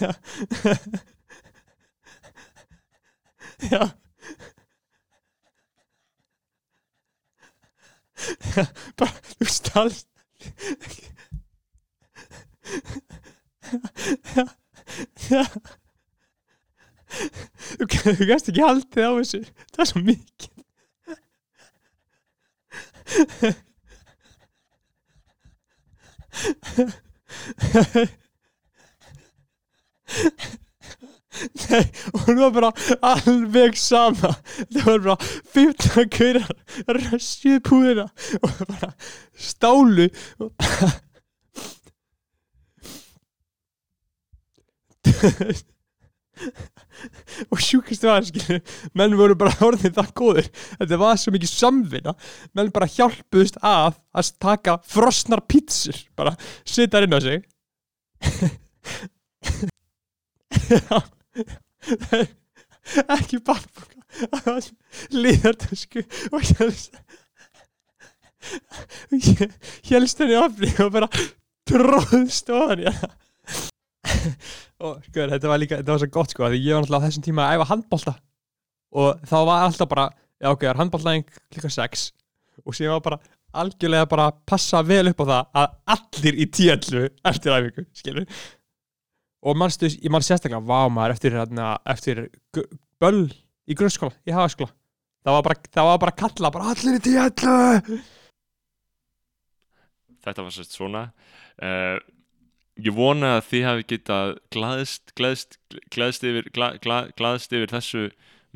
Já. 0.00 0.12
Já 3.70 3.99
bara, 8.98 9.12
þú 9.36 9.44
já 15.30 15.42
þú, 17.80 17.96
þú 18.16 18.24
gæst 18.28 18.50
ekki 18.50 18.64
haldið 18.64 19.06
á 19.06 19.12
þessu. 19.18 19.42
Það 19.70 19.82
er 19.84 19.90
svo 19.90 20.00
mikið 20.06 20.60
Nei, 31.70 31.84
og 32.12 32.20
hún 32.26 32.40
var 32.40 32.50
bara 32.54 32.70
alveg 33.06 33.76
sama. 33.78 34.32
Það 34.74 34.86
var 34.86 34.98
bara 35.04 35.16
15 35.54 36.08
gaurar 36.10 36.50
rössjuð 36.98 37.60
púðina 37.68 38.06
og 38.42 38.50
bara 38.66 38.90
stálu 39.38 40.06
og 40.40 40.50
og 47.50 47.58
sjúkast 47.62 48.04
var 48.04 48.24
skilur, 48.26 48.60
menn 48.96 49.16
voru 49.18 49.34
bara 49.38 49.52
orðin 49.64 49.94
það 49.96 50.10
góður 50.18 50.48
þetta 50.80 50.96
var 51.00 51.16
svo 51.20 51.30
mikið 51.34 51.52
samvinna. 51.52 52.12
Menn 52.58 52.74
bara 52.74 52.90
hjálpuðust 52.90 53.56
að 53.62 53.94
að 54.10 54.32
taka 54.42 54.72
frosnar 54.90 55.42
pítsur 55.46 55.98
bara 56.18 56.32
setja 56.66 57.04
inn 57.06 57.14
á 57.14 57.20
sig. 57.22 57.38
Já 60.70 60.98
ekki 63.16 63.40
barnboka 63.46 64.00
líðartösku 65.14 66.02
og 66.32 66.42
helst 69.90 70.22
henni 70.22 70.38
ofni 70.40 70.70
og 70.82 70.92
bara 70.94 71.08
tróðst 71.68 72.50
ofan 72.54 72.82
í 72.82 72.90
hana. 72.90 73.12
Og 74.80 75.02
sko 75.04 75.26
þetta 75.28 75.50
var 75.50 75.60
líka 75.60 75.78
þetta 75.80 75.92
var 75.92 76.02
svo 76.02 76.10
gott 76.14 76.32
sko 76.34 76.48
því 76.48 76.62
ég 76.64 76.74
var 76.74 76.82
náttúrulega 76.82 77.04
á 77.04 77.06
þessum 77.06 77.26
tíma 77.26 77.46
að 77.46 77.58
æfa 77.58 77.70
handbolta. 77.70 78.14
Og 78.96 79.26
þá 79.28 79.36
var 79.46 79.66
alltaf 79.66 79.90
bara 79.90 80.06
já 80.40 80.48
ok, 80.50 80.62
það 80.64 80.72
er 80.72 80.80
handboltaðing 80.80 81.26
klukka 81.52 81.70
6 81.76 82.06
og 82.64 82.76
síðan 82.76 82.96
var 82.96 83.04
bara 83.06 83.20
algjörlega 83.60 84.08
bara 84.10 84.30
passa 84.46 84.82
vel 84.86 85.10
upp 85.10 85.22
á 85.22 85.26
það 85.30 85.60
að 85.60 85.68
allir 85.94 86.40
í 86.40 86.46
tíallu 86.54 87.04
eftir 87.30 87.54
æfingu, 87.54 87.86
skilur 87.96 88.26
og 89.40 89.56
mannstu, 89.56 89.88
ég 89.88 90.12
mann 90.12 90.24
sérstaklega 90.24 90.60
vá 90.64 90.88
maður 90.92 91.16
eftir, 91.16 91.36
hérna, 91.38 91.72
eftir 91.88 92.26
böll 93.00 93.26
í 93.70 93.76
grunnskóla, 93.78 94.16
í 94.28 94.34
hagaskóla. 94.36 94.72
Það 95.24 95.36
var 95.36 95.44
bara, 95.46 95.68
það 95.76 95.90
var 95.90 96.00
bara 96.04 96.16
kalla 96.16 96.50
bara 96.54 96.72
allir 96.72 96.96
í 96.96 97.04
tíallu 97.04 98.00
þetta 100.24 100.44
var 100.44 100.54
sérst 100.54 100.76
svona 100.76 101.02
uh, 101.64 101.98
ég 102.80 102.94
vona 102.96 103.36
að 103.38 103.46
þið 103.50 103.66
hafi 103.68 103.86
getað 103.94 104.34
glaðst, 104.54 105.14
glaðst, 105.18 105.58
glaðst 105.92 106.26
yfir 106.26 106.50
gla, 106.54 106.72
gla, 106.82 107.02
glaðst 107.18 107.52
yfir 107.56 107.72
þessu 107.72 108.06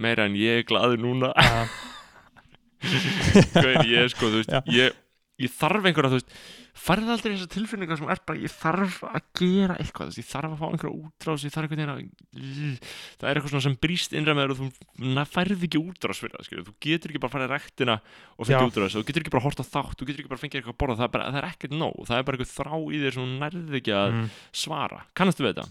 meira 0.01 0.27
en 0.29 0.37
ég 0.39 0.63
er 0.63 0.69
glaður 0.69 1.03
núna. 1.03 1.33
Ég 2.85 3.95
er 3.97 4.11
sko, 4.13 4.29
þú 4.29 4.41
veist 4.43 4.51
Já. 4.53 4.59
ég, 4.69 4.97
ég 5.43 5.51
þarf 5.51 5.89
einhverja, 5.89 6.11
þú 6.13 6.19
veist 6.21 6.35
farið 6.79 7.11
aldrei 7.15 7.33
þessar 7.33 7.51
tilfinningar 7.51 7.99
sem 7.99 8.11
er 8.13 8.21
bara 8.27 8.39
ég 8.43 8.53
þarf 8.55 9.01
að 9.09 9.25
gera 9.41 9.77
eitthvað, 9.83 10.11
veist, 10.11 10.21
ég 10.21 10.29
þarf 10.29 10.53
að 10.53 10.61
fá 10.61 10.67
einhverja 10.69 10.95
útrás, 10.95 11.45
ég 11.47 11.55
þarf 11.55 11.75
einhvern 11.75 11.93
veginn 11.95 12.15
að 12.39 12.93
það 13.19 13.29
er 13.31 13.41
eitthvað 13.41 13.65
sem 13.67 13.77
brýst 13.83 14.15
innra 14.15 14.37
með 14.39 14.45
þér 14.45 14.55
og 14.55 14.61
þú 14.61 15.27
færð 15.35 15.67
ekki 15.67 15.83
útrás 15.83 16.23
fyrir 16.23 16.37
það, 16.37 16.49
skilur, 16.49 16.67
þú 16.69 16.75
getur 16.87 17.15
ekki 17.15 17.23
bara 17.25 17.35
farið 17.35 17.49
í 17.49 17.55
rektina 17.55 17.97
og 17.99 18.49
fengið 18.49 18.63
Já. 18.63 18.71
útrás, 18.71 18.99
þú 18.99 19.07
getur 19.11 19.25
ekki 19.25 19.35
bara 19.35 19.47
hort 19.49 19.63
á 19.63 19.67
þátt 19.67 19.99
þú 19.99 20.11
getur 20.11 20.25
ekki 20.25 20.35
bara 20.35 20.43
fengið 20.45 20.61
eitthvað 20.61 20.77
að 20.77 20.83
borða, 20.85 20.99
það 21.01 21.09
er, 21.09 21.15
bara, 21.17 21.31
það 21.31 21.41
er 21.43 21.49
ekkert 21.51 21.79
nóg 21.79 22.03
það 22.11 22.19
er 22.21 22.29
bara 22.29 22.39
eitthvað 22.39 22.55
þrá 22.55 22.75
í 22.79 23.01
þér 23.05 23.17
sem 23.19 23.39
nærði 23.43 23.81
ekki 23.81 23.97
að 23.99 24.13
mm, 24.15 24.29
svara, 24.65 25.01
kannastu 25.19 25.47
við 25.47 25.55
þetta? 25.55 25.71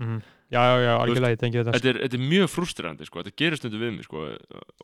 mm. 0.00 0.18
já, 0.50 0.60
já, 0.62 0.74
já, 0.82 0.94
algjörlega 0.98 1.36
ég 1.36 1.42
tengi 1.42 1.60
þetta 1.60 1.76
Þetta 1.76 1.90
er, 1.92 2.00
þetta 2.04 2.18
er 2.18 2.26
mjög 2.32 2.50
frustrerandi, 2.52 3.08
sko, 3.08 3.22
þetta 3.22 3.42
gerir 3.42 3.60
stundu 3.60 3.80
við 3.80 3.94
mig, 3.98 4.08
sko 4.08 4.26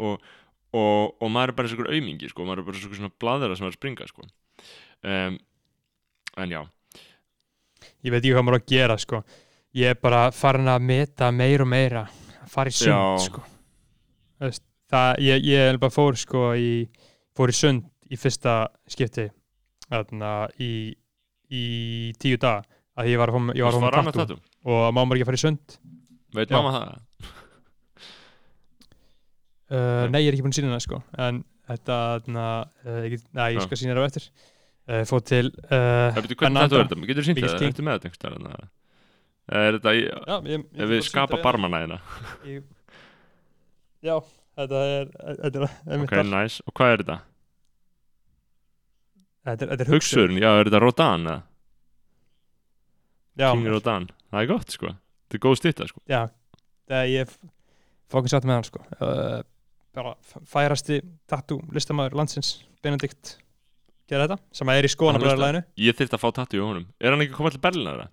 og, 0.07 0.31
og, 0.77 1.17
og 1.21 1.31
maður 1.33 1.53
er 1.53 1.59
bara 1.59 1.71
einhver 1.71 1.93
aumingi, 1.95 2.31
sko, 2.31 2.47
maður 2.47 2.63
er 2.63 2.69
bara 2.71 2.83
svona 2.85 3.13
bladara 3.23 3.57
sem 3.59 3.67
er 3.67 3.73
að 3.73 3.79
springa, 3.79 4.09
sko. 4.11 4.27
Um, 5.01 5.39
en 6.41 6.55
já, 6.55 6.61
ég 8.05 8.13
veit 8.13 8.21
ekki 8.21 8.35
hvað 8.35 8.47
maður 8.47 8.59
á 8.59 8.61
að 8.61 8.73
gera 8.73 8.99
sko. 9.01 9.23
Ég 9.79 9.95
er 9.95 10.01
bara 10.03 10.23
farin 10.35 10.71
að 10.71 10.87
meta 10.89 11.31
meir 11.35 11.63
og 11.63 11.71
meira 11.71 12.05
að 12.43 12.51
fara 12.51 12.73
í 12.73 12.77
sund 12.77 13.25
sko. 13.27 13.45
Það, 14.91 15.21
ég, 15.23 15.45
ég 15.47 15.69
er 15.71 15.79
bara 15.79 15.95
fór 15.95 16.19
sko 16.19 16.49
í, 16.59 16.73
fór 17.39 17.53
í 17.53 17.55
sund 17.55 17.87
í 18.11 18.19
fyrsta 18.19 18.65
skipti 18.91 19.29
þarna 19.87 20.33
í, 20.59 20.91
í 21.55 21.65
tíu 22.19 22.41
dag 22.43 22.67
að 22.99 23.13
ég 23.13 23.21
var 23.21 23.31
að 23.31 23.45
með 23.47 24.17
tattu 24.17 24.41
og 24.67 24.91
maður 24.95 25.21
ekki 25.21 25.27
að 25.27 25.31
fara 25.31 25.39
í 25.39 25.45
sund? 25.45 25.77
Veit 26.35 26.51
Já. 26.51 26.57
mamma 26.57 26.73
það? 26.75 26.99
Uh, 29.71 30.07
Nei. 30.11 30.23
ég 30.25 30.31
er 30.31 30.37
ekki 30.37 30.45
búin 30.47 30.55
að 30.55 30.61
sína 30.61 30.75
það 30.75 30.85
sko. 30.87 31.03
En 31.27 31.43
þetta, 31.71 31.99
þarna, 32.27 32.47
uh, 32.85 32.99
ég, 33.07 33.15
get- 33.15 33.29
nei, 33.39 33.49
ég 33.55 33.63
skal 33.67 33.81
sína 33.81 33.95
það 33.97 34.03
á 34.03 34.09
eftir. 34.11 34.29
Uh, 34.91 35.21
til 35.23 35.47
þetta 35.71 36.19
er 36.19 36.25
þetta, 36.27 37.01
getur 37.07 37.23
þú 37.23 37.27
sínt 37.29 37.39
það, 37.45 37.57
king. 37.61 37.71
ertu 37.71 37.85
með 37.87 38.05
þetta? 38.05 38.69
Er 39.51 39.77
þetta 39.79 39.93
í, 39.95 40.03
já, 40.07 40.37
ég, 40.47 40.65
ég, 40.79 40.89
við 40.91 41.03
skapa 41.07 41.39
barmana 41.43 41.81
hérna? 41.83 41.99
ég, 42.47 42.63
já, 44.07 44.15
þetta 44.59 44.83
er 44.87 45.13
þetta 45.45 45.63
er, 45.63 46.05
Ok, 46.05 46.15
nice, 46.31 46.63
og 46.67 46.75
hvað 46.79 46.95
er 46.95 47.03
þetta? 47.05 47.17
þetta 49.51 49.67
er, 49.67 49.73
er 49.87 49.93
Hugsurinn, 49.95 50.39
já, 50.43 50.51
er 50.55 50.71
þetta 50.71 50.83
Rodan 50.85 51.29
já, 53.41 53.49
King 53.55 53.71
Rodan, 53.73 54.11
það 54.31 54.43
er 54.45 54.51
gott, 54.53 54.75
sko. 54.77 54.93
Þetta 55.27 55.39
er 55.39 55.45
góð 55.47 55.59
stýtta, 55.61 55.89
sko. 55.91 56.03
Já, 56.11 56.23
það 56.91 57.01
er 57.05 57.11
ég 57.15 57.35
fókin 58.11 58.33
satt 58.33 58.47
með 58.47 58.59
hann 58.59 58.69
sko 58.71 58.85
bara 59.97 60.15
færasti 60.47 61.01
tattoo 61.31 61.61
listamæður 61.75 62.19
landsins, 62.21 62.51
Benedikt 62.85 63.37
gera 64.11 64.27
þetta, 64.27 64.39
sem 64.57 64.71
er 64.73 64.87
í 64.87 64.91
skoðanabræðarlæðinu 64.91 65.63
Ég 65.85 65.97
þyrfti 65.99 66.17
að 66.19 66.23
fá 66.25 66.29
tattu 66.41 66.59
í 66.59 66.63
honum. 66.65 66.87
Er 67.01 67.15
hann 67.15 67.25
ekki 67.25 67.37
komað 67.37 67.57
til 67.57 67.63
Berlin 67.67 67.91
eða? 67.93 68.07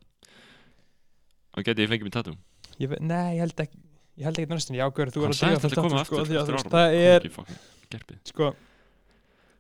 Þá 1.56 1.60
geti 1.70 1.86
ég 1.86 1.92
fengið 1.94 2.08
mér 2.10 2.16
tattu 2.18 2.36
ég, 2.78 2.96
nei, 3.02 3.36
ég 3.38 3.44
held 3.46 3.64
ekki 3.66 3.80
ég 4.18 4.28
held 4.30 4.40
ekki 4.42 4.54
næstin, 4.54 4.78
já, 4.78 4.86
Guður, 4.94 5.14
þú 5.14 5.26
Hann 5.26 5.34
er 5.34 5.58
að 5.58 5.64
tattoo, 5.66 5.86
að 5.88 6.10
þú 6.10 6.32
veist, 6.32 6.50
áramót. 6.50 6.72
það 6.74 6.98
er 7.02 7.30
sko 8.32 8.52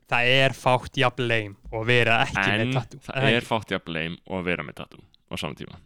það 0.07 0.30
er 0.38 0.55
fátt 0.55 0.97
jafn 1.01 1.26
leim 1.28 1.55
og 1.74 1.86
vera 1.89 2.22
ekki 2.26 2.43
En 2.43 2.61
með 2.63 2.78
tattoo 2.78 3.01
það 3.07 3.30
er 3.34 3.47
fátt 3.47 3.74
ég 3.74 3.82
að 3.82 3.86
blame 3.89 4.20
og 4.28 4.39
að 4.39 4.49
vera 4.51 4.65
með 4.68 4.78
tattu 4.82 5.01
á 5.03 5.34
saman 5.36 5.57
tíma 5.59 5.80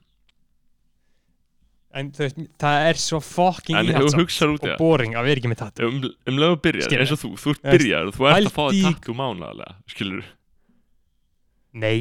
en 1.98 2.12
þú 2.16 2.24
veist, 2.26 2.38
það 2.62 2.86
er 2.90 3.00
svo 3.02 3.20
þú 3.24 3.90
íhaldsamt 3.92 4.66
og 4.68 4.78
boring 4.80 5.16
að 5.20 5.28
vera 5.30 5.42
ekki 5.42 5.52
með 5.52 5.60
tattoo. 5.62 5.88
Um, 5.90 6.04
um 6.32 6.38
lögu 6.42 6.60
byrjar, 6.66 6.86
Skilur. 6.88 7.02
eins 7.06 7.14
og 7.16 7.20
þú, 7.24 7.32
þú 7.44 7.54
ert 7.56 7.64
byrjar 7.76 8.10
og 8.12 8.16
þú 8.18 8.28
ert 8.32 8.48
að 8.48 8.56
fá 8.56 8.64
í- 8.72 8.84
tattu 8.86 9.16
mánaðarlega 9.18 9.76
skilur 9.92 10.26
nei, 11.74 11.98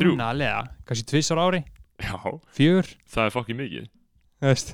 þrjú? 0.00 0.14
mánalega 0.18 0.62
kannski 0.86 1.08
tvisar 1.12 1.40
ári, 1.42 1.62
Já, 2.02 2.16
fjör 2.56 2.88
það 3.14 3.24
er 3.28 3.34
fokkið 3.36 3.58
mikið. 3.62 3.88
Þú 4.42 4.48
veist. 4.50 4.72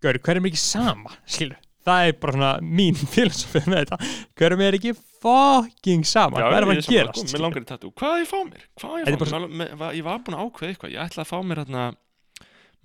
Gaur, 0.00 0.18
hverjum 0.24 0.46
er 0.46 0.50
ekki 0.52 0.60
sama 0.62 1.10
skilur, 1.28 1.58
það 1.86 2.08
er 2.08 2.18
bara 2.22 2.34
svona 2.36 2.50
mín 2.80 2.98
filosofið 3.14 3.70
með 3.72 3.82
þetta, 3.84 4.10
hverjum 4.40 4.64
er 4.66 4.78
ekki 4.80 4.92
fucking 5.20 6.04
sama, 6.08 6.40
hvað 6.40 6.56
er 6.56 6.66
að 6.66 6.74
að 6.74 6.90
gerast? 6.94 7.32
Mér 7.34 7.44
langar 7.44 7.64
í 7.64 7.68
tattoo, 7.68 7.92
hvað 7.96 8.18
ég 8.20 8.26
að 8.26 8.30
fá 8.30 8.38
mér? 8.48 8.66
Ég 8.66 9.08
Þetta 9.08 9.26
að 9.26 9.32
fá 9.32 9.38
mér? 9.44 9.56
Mér- 9.60 9.96
Ég 9.98 10.06
var 10.06 10.22
búin 10.24 10.36
að 10.38 10.44
ákveða 10.46 10.74
eitthvað. 10.74 10.94
Ég 10.94 11.02
ætla 11.04 11.24
að 11.24 11.30
fá 11.32 11.38
mér 11.44 11.60
hérna 11.64 11.86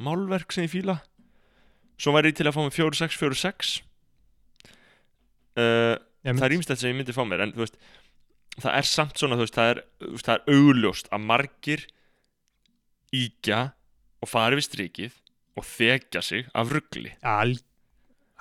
Málverk 0.05 0.51
sem 0.51 0.65
ég 0.65 0.73
fíla. 0.73 0.97
Svo 1.95 2.11
væri 2.15 2.33
ég 2.33 2.39
til 2.39 2.47
að 2.49 2.57
fá 2.57 2.61
mér 2.65 2.75
4646 2.75 3.75
uh, 5.55 5.95
Einmitt. 6.25 6.41
Það 6.41 6.47
er 6.49 6.55
ímstætt 6.57 6.81
sem 6.81 6.91
ég 6.91 6.97
myndi 6.99 7.15
fá 7.15 7.23
mér 7.27 7.45
En 7.45 7.53
þú 7.55 7.63
veist 7.63 7.77
Það 8.55 8.77
er 8.79 8.87
samt 8.87 9.19
svona, 9.19 9.35
þú 9.35 9.43
veist, 9.45 9.57
það 9.57 9.69
er, 9.73 9.79
það 10.23 10.33
er 10.35 10.55
augljóst 10.55 11.09
að 11.11 11.23
margir 11.27 11.81
íkja 13.15 13.57
og 14.23 14.29
fari 14.31 14.59
við 14.59 14.67
strikið 14.69 15.17
og 15.59 15.67
þekja 15.67 16.21
sig 16.23 16.45
af 16.55 16.71
ruggli 16.71 17.11
Al, 17.27 17.51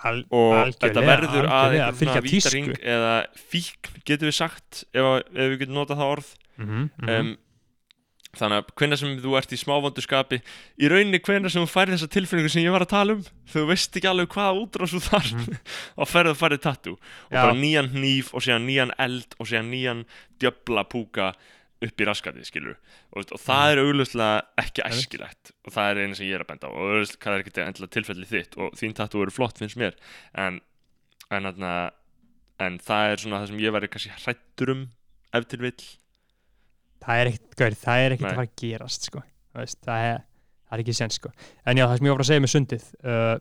al, 0.02 0.24
og 0.30 0.74
þetta 0.80 1.00
verður 1.06 1.46
að 1.48 1.76
einhvern 1.78 1.96
fylgja 2.00 2.22
tísku. 2.26 2.74
eða 2.82 3.14
fíkn 3.52 4.02
getur 4.04 4.28
við 4.28 4.34
sagt 4.40 4.84
ef, 4.92 5.04
ef 5.30 5.48
við 5.54 5.58
getum 5.62 5.74
notað 5.80 5.98
það 6.02 6.12
orð 6.16 6.34
Mhm, 6.58 6.90
mhm. 7.00 7.08
um, 7.10 7.36
þannig 8.34 8.58
að 8.58 8.68
hvenær 8.78 8.98
sem 8.98 9.10
þú 9.22 9.32
ert 9.38 9.52
í 9.54 9.58
smávondu 9.58 10.02
skapi 10.02 10.38
í 10.82 10.88
rauninni 10.90 11.18
hvenær 11.22 11.50
sem 11.54 11.62
þú 11.62 11.70
færi 11.70 11.94
þessa 11.94 12.08
tilfinningu 12.10 12.50
sem 12.50 12.64
ég 12.64 12.70
var 12.74 12.82
að 12.82 12.90
tala 12.90 13.14
um 13.14 13.22
þú 13.52 13.62
veist 13.68 13.94
ekki 13.98 14.10
alveg 14.10 14.28
hvaða 14.34 14.58
útrás 14.58 14.90
þú 14.94 15.00
þar 15.06 15.28
og 16.02 16.08
ferðu 16.12 16.32
að 16.34 16.40
færi 16.42 16.58
tattoo 16.58 16.94
og 16.94 16.98
Mhm. 16.98 17.34
Já. 17.34 17.42
bara 17.42 17.54
nýjan 17.58 17.90
hníf 17.94 18.32
og 18.34 18.42
síðan 18.42 18.66
nýjan 18.66 18.94
eld 18.98 19.34
og 19.38 19.46
síðan 19.46 19.70
nýjan 19.70 20.04
djöbla 20.42 20.84
púka 20.90 21.32
upp 21.86 22.00
í 22.00 22.06
raskatið 22.08 22.46
skilur 22.48 22.76
og, 22.76 23.18
og 23.22 23.34
Mhm. 23.34 23.42
það 23.46 23.72
er 23.72 23.80
auglustlega 23.84 24.42
ekki 24.64 24.84
æskilegt. 24.88 25.52
Og 25.66 25.72
það 25.74 25.90
er 25.90 26.00
eina 26.04 26.14
sem 26.18 26.26
ég 26.26 26.34
er 26.38 26.44
að 26.44 26.50
benda 26.52 26.68
á. 26.68 26.70
Og 26.72 26.80
auglustlega 26.94 27.24
það 27.24 27.34
er 27.38 27.44
ekki 27.44 27.64
endilega 27.66 27.94
tilfelli 27.98 28.26
þitt. 28.30 28.58
Og 28.58 28.72
þín 28.80 28.94
tattoo 28.98 29.22
eru 29.22 29.34
flott 29.34 29.58
finnst 29.62 29.76
mér. 29.80 29.94
En, 30.34 30.60
en, 31.30 31.46
en, 31.52 31.68
en 32.64 32.78
það 32.78 33.12
er 33.12 33.16
svona 33.24 33.40
það 33.42 33.48
sem 33.52 33.62
ég 33.64 33.74
væri 33.76 33.88
kannski 33.92 34.14
hrættur 34.24 34.74
um 34.74 34.84
ef 35.34 35.48
til 35.50 35.58
vill. 35.64 35.86
Það 37.04 37.20
er 37.20 37.30
ekkert, 37.32 37.56
gaur, 37.60 37.74
það 37.84 38.02
er 38.04 38.12
ekkert 38.14 38.30
að 38.30 38.38
fara 38.38 38.48
að 38.48 38.54
gerast 38.62 39.08
sko. 39.10 39.22
Veist, 39.54 39.80
það, 39.84 40.04
er, 40.10 40.22
það 40.68 40.76
er 40.78 40.82
ekki 40.84 40.94
sen 40.96 41.10
sko. 41.14 41.30
en 41.66 41.76
já, 41.78 41.84
það 41.86 41.98
sem 41.98 42.06
ég 42.08 42.14
var 42.14 42.22
að 42.24 42.28
segja 42.30 42.42
með 42.44 42.52
sundið 42.54 42.86
uh, 43.04 43.34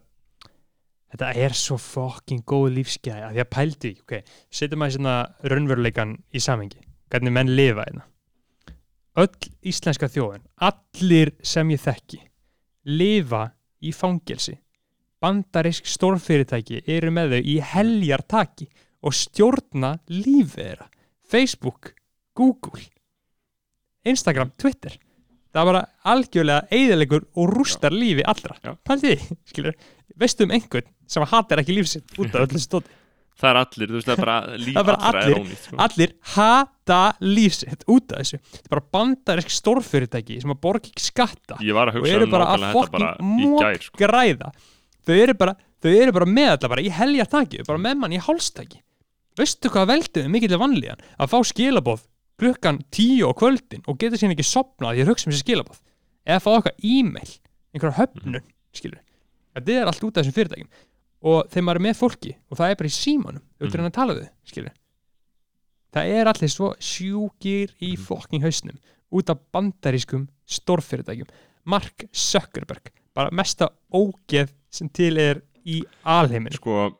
þetta 1.13 1.29
er 1.45 1.55
svo 1.57 1.77
fucking 1.81 2.43
góð 2.49 2.65
lífsgæði. 2.75 3.21
Að 3.27 3.37
því 3.37 3.43
að 3.43 3.51
pældi, 3.55 3.91
ok, 4.03 4.13
setjum 4.53 4.81
maður 4.83 4.95
svona 4.97 5.15
raunveruleikan 5.53 6.15
í 6.33 6.41
samengi 6.43 6.81
hvernig 7.13 7.33
menn 7.35 7.51
lifa 7.55 7.85
hérna 7.87 8.05
öll 9.17 9.49
íslenska 9.61 10.09
þjóðin, 10.09 10.45
allir 10.57 11.33
sem 11.45 11.69
ég 11.73 11.81
þekki 11.83 12.21
lifa 12.83 13.47
í 13.83 13.93
fangelsi. 13.95 14.57
Bandarisk 15.23 15.87
stórfyrirtæki 15.87 16.81
eru 16.91 17.11
með 17.15 17.37
þau 17.37 17.45
í 17.47 17.59
heljartaki 17.73 18.67
og 19.03 19.15
stjórna 19.15 19.95
lífið 20.11 20.57
þeirra. 20.57 20.89
Facebook, 21.23 21.93
Google 22.35 22.83
Instagram, 24.03 24.51
Twitter. 24.59 24.97
Það 25.53 25.61
er 25.61 25.69
bara 25.69 25.83
algjörlega 26.11 26.75
eigðilegur 26.75 27.27
og 27.39 27.51
rústar 27.53 27.93
lífi 27.95 28.25
allra. 28.27 28.75
Því, 28.83 29.13
skilur 29.47 29.77
veistu 30.19 30.47
um 30.47 30.53
einhvern 30.55 30.89
sem 31.07 31.23
hatar 31.29 31.61
ekki 31.61 31.77
lífsitt 31.77 32.17
út 32.19 32.33
af 32.33 32.47
öllu 32.47 32.59
stóti 32.59 32.91
það 33.39 33.49
er 33.49 33.59
allir, 33.59 33.89
þú 33.91 33.97
veist 33.97 34.09
það 34.09 34.15
er 34.15 34.23
bara 34.23 34.37
líf 34.65 34.77
er 34.79 34.87
bara 34.87 35.09
allra 35.09 35.23
allir. 35.23 35.33
er 35.33 35.41
ónýtt 35.41 35.65
sko. 35.67 35.79
allir 35.85 36.13
hata 36.35 36.99
lífsitt 37.23 37.85
út 37.89 38.13
af 38.13 38.21
þessu. 38.21 38.39
Þetta 38.53 38.69
er 38.69 38.73
bara 38.75 38.85
bandarisk 38.97 39.53
stórfyrirtæki 39.57 40.39
sem 40.43 40.53
að 40.53 40.61
borga 40.63 40.91
ekki 40.91 41.05
skatta. 41.07 41.59
Ég 41.63 41.77
var 41.77 41.91
að 41.91 41.99
og 41.99 42.03
hugsa 42.03 42.15
eru 42.17 42.27
um 42.27 42.33
bara 42.33 42.47
að 42.53 42.65
nákvæmlega 42.65 42.79
þetta 42.79 42.97
bara 42.97 43.11
fokking 43.19 43.43
í 43.43 43.61
gær 43.63 43.85
sko. 43.87 44.01
græða. 44.03 44.51
Þau 45.03 45.15
eru 45.17 45.37
bara, 45.41 45.55
þau 45.83 45.91
eru 45.97 46.15
bara 46.19 46.29
með 46.31 46.51
alla 46.53 46.71
bara 46.75 46.83
í 46.83 46.91
heljartaki, 46.99 47.63
bara 47.67 47.83
með 47.87 48.01
mann 48.03 48.15
í 48.15 48.21
hálstaki. 48.23 48.81
Veistu 49.39 49.71
hvað 49.73 49.89
velduðu 49.89 50.29
mikill 50.29 50.59
vanlíðan? 50.61 51.01
Að 51.17 51.31
fá 51.33 51.39
skilaboð 51.49 52.05
klukkan 52.39 52.79
tíu 52.93 53.29
á 53.29 53.33
kvöldin 53.37 53.83
og 53.89 53.97
geta 54.01 54.19
síðan 54.19 54.35
ekki 54.35 54.45
sopnað 54.45 54.97
því 54.97 55.03
að 55.03 55.09
hugsa 55.11 55.27
um 55.27 55.33
þessi 55.33 55.45
skilaboð. 55.45 55.79
Eða 56.23 56.43
fá 56.43 56.49
eitthvað 56.53 56.85
e-mail, 56.87 57.31
einhverja 57.73 57.97
höfnun 57.97 58.45
skilur, 58.73 59.01
þetta 59.57 59.75
er 59.75 59.89
allt 59.89 60.05
út 60.05 60.17
af 60.17 60.23
þessum 60.23 60.35
fyrirtækjum 60.37 60.69
og 61.23 61.49
þegar 61.49 61.63
maður 61.67 61.79
er 61.81 61.85
með 61.87 61.99
fólki 61.99 62.33
og 62.51 62.57
það 62.59 62.69
er 62.73 62.75
bara 62.81 62.89
í 62.91 62.95
símanum, 62.97 63.41
Mhm. 63.59 63.69
mm. 63.71 63.85
að 63.87 63.93
tala 63.93 64.13
við 64.17 64.29
skilur 64.45 64.73
það 65.93 66.09
er 66.19 66.25
allir 66.31 66.49
svo 66.51 66.73
sjúkir 66.79 67.69
í 67.81 67.93
Mhm. 67.95 68.05
fokking 68.07 68.43
hausnum 68.43 68.77
út 69.13 69.29
af 69.29 69.39
bandarískum 69.53 70.27
stórfyrirtækjum 70.47 71.27
Mark 71.65 72.05
Zuckerberg 72.11 72.91
bara 73.15 73.29
mesta 73.31 73.69
ógeð 73.93 74.49
sem 74.71 74.89
til 74.89 75.17
er 75.17 75.41
í 75.65 75.81
alheiminu 76.03 76.51
sko, 76.57 76.97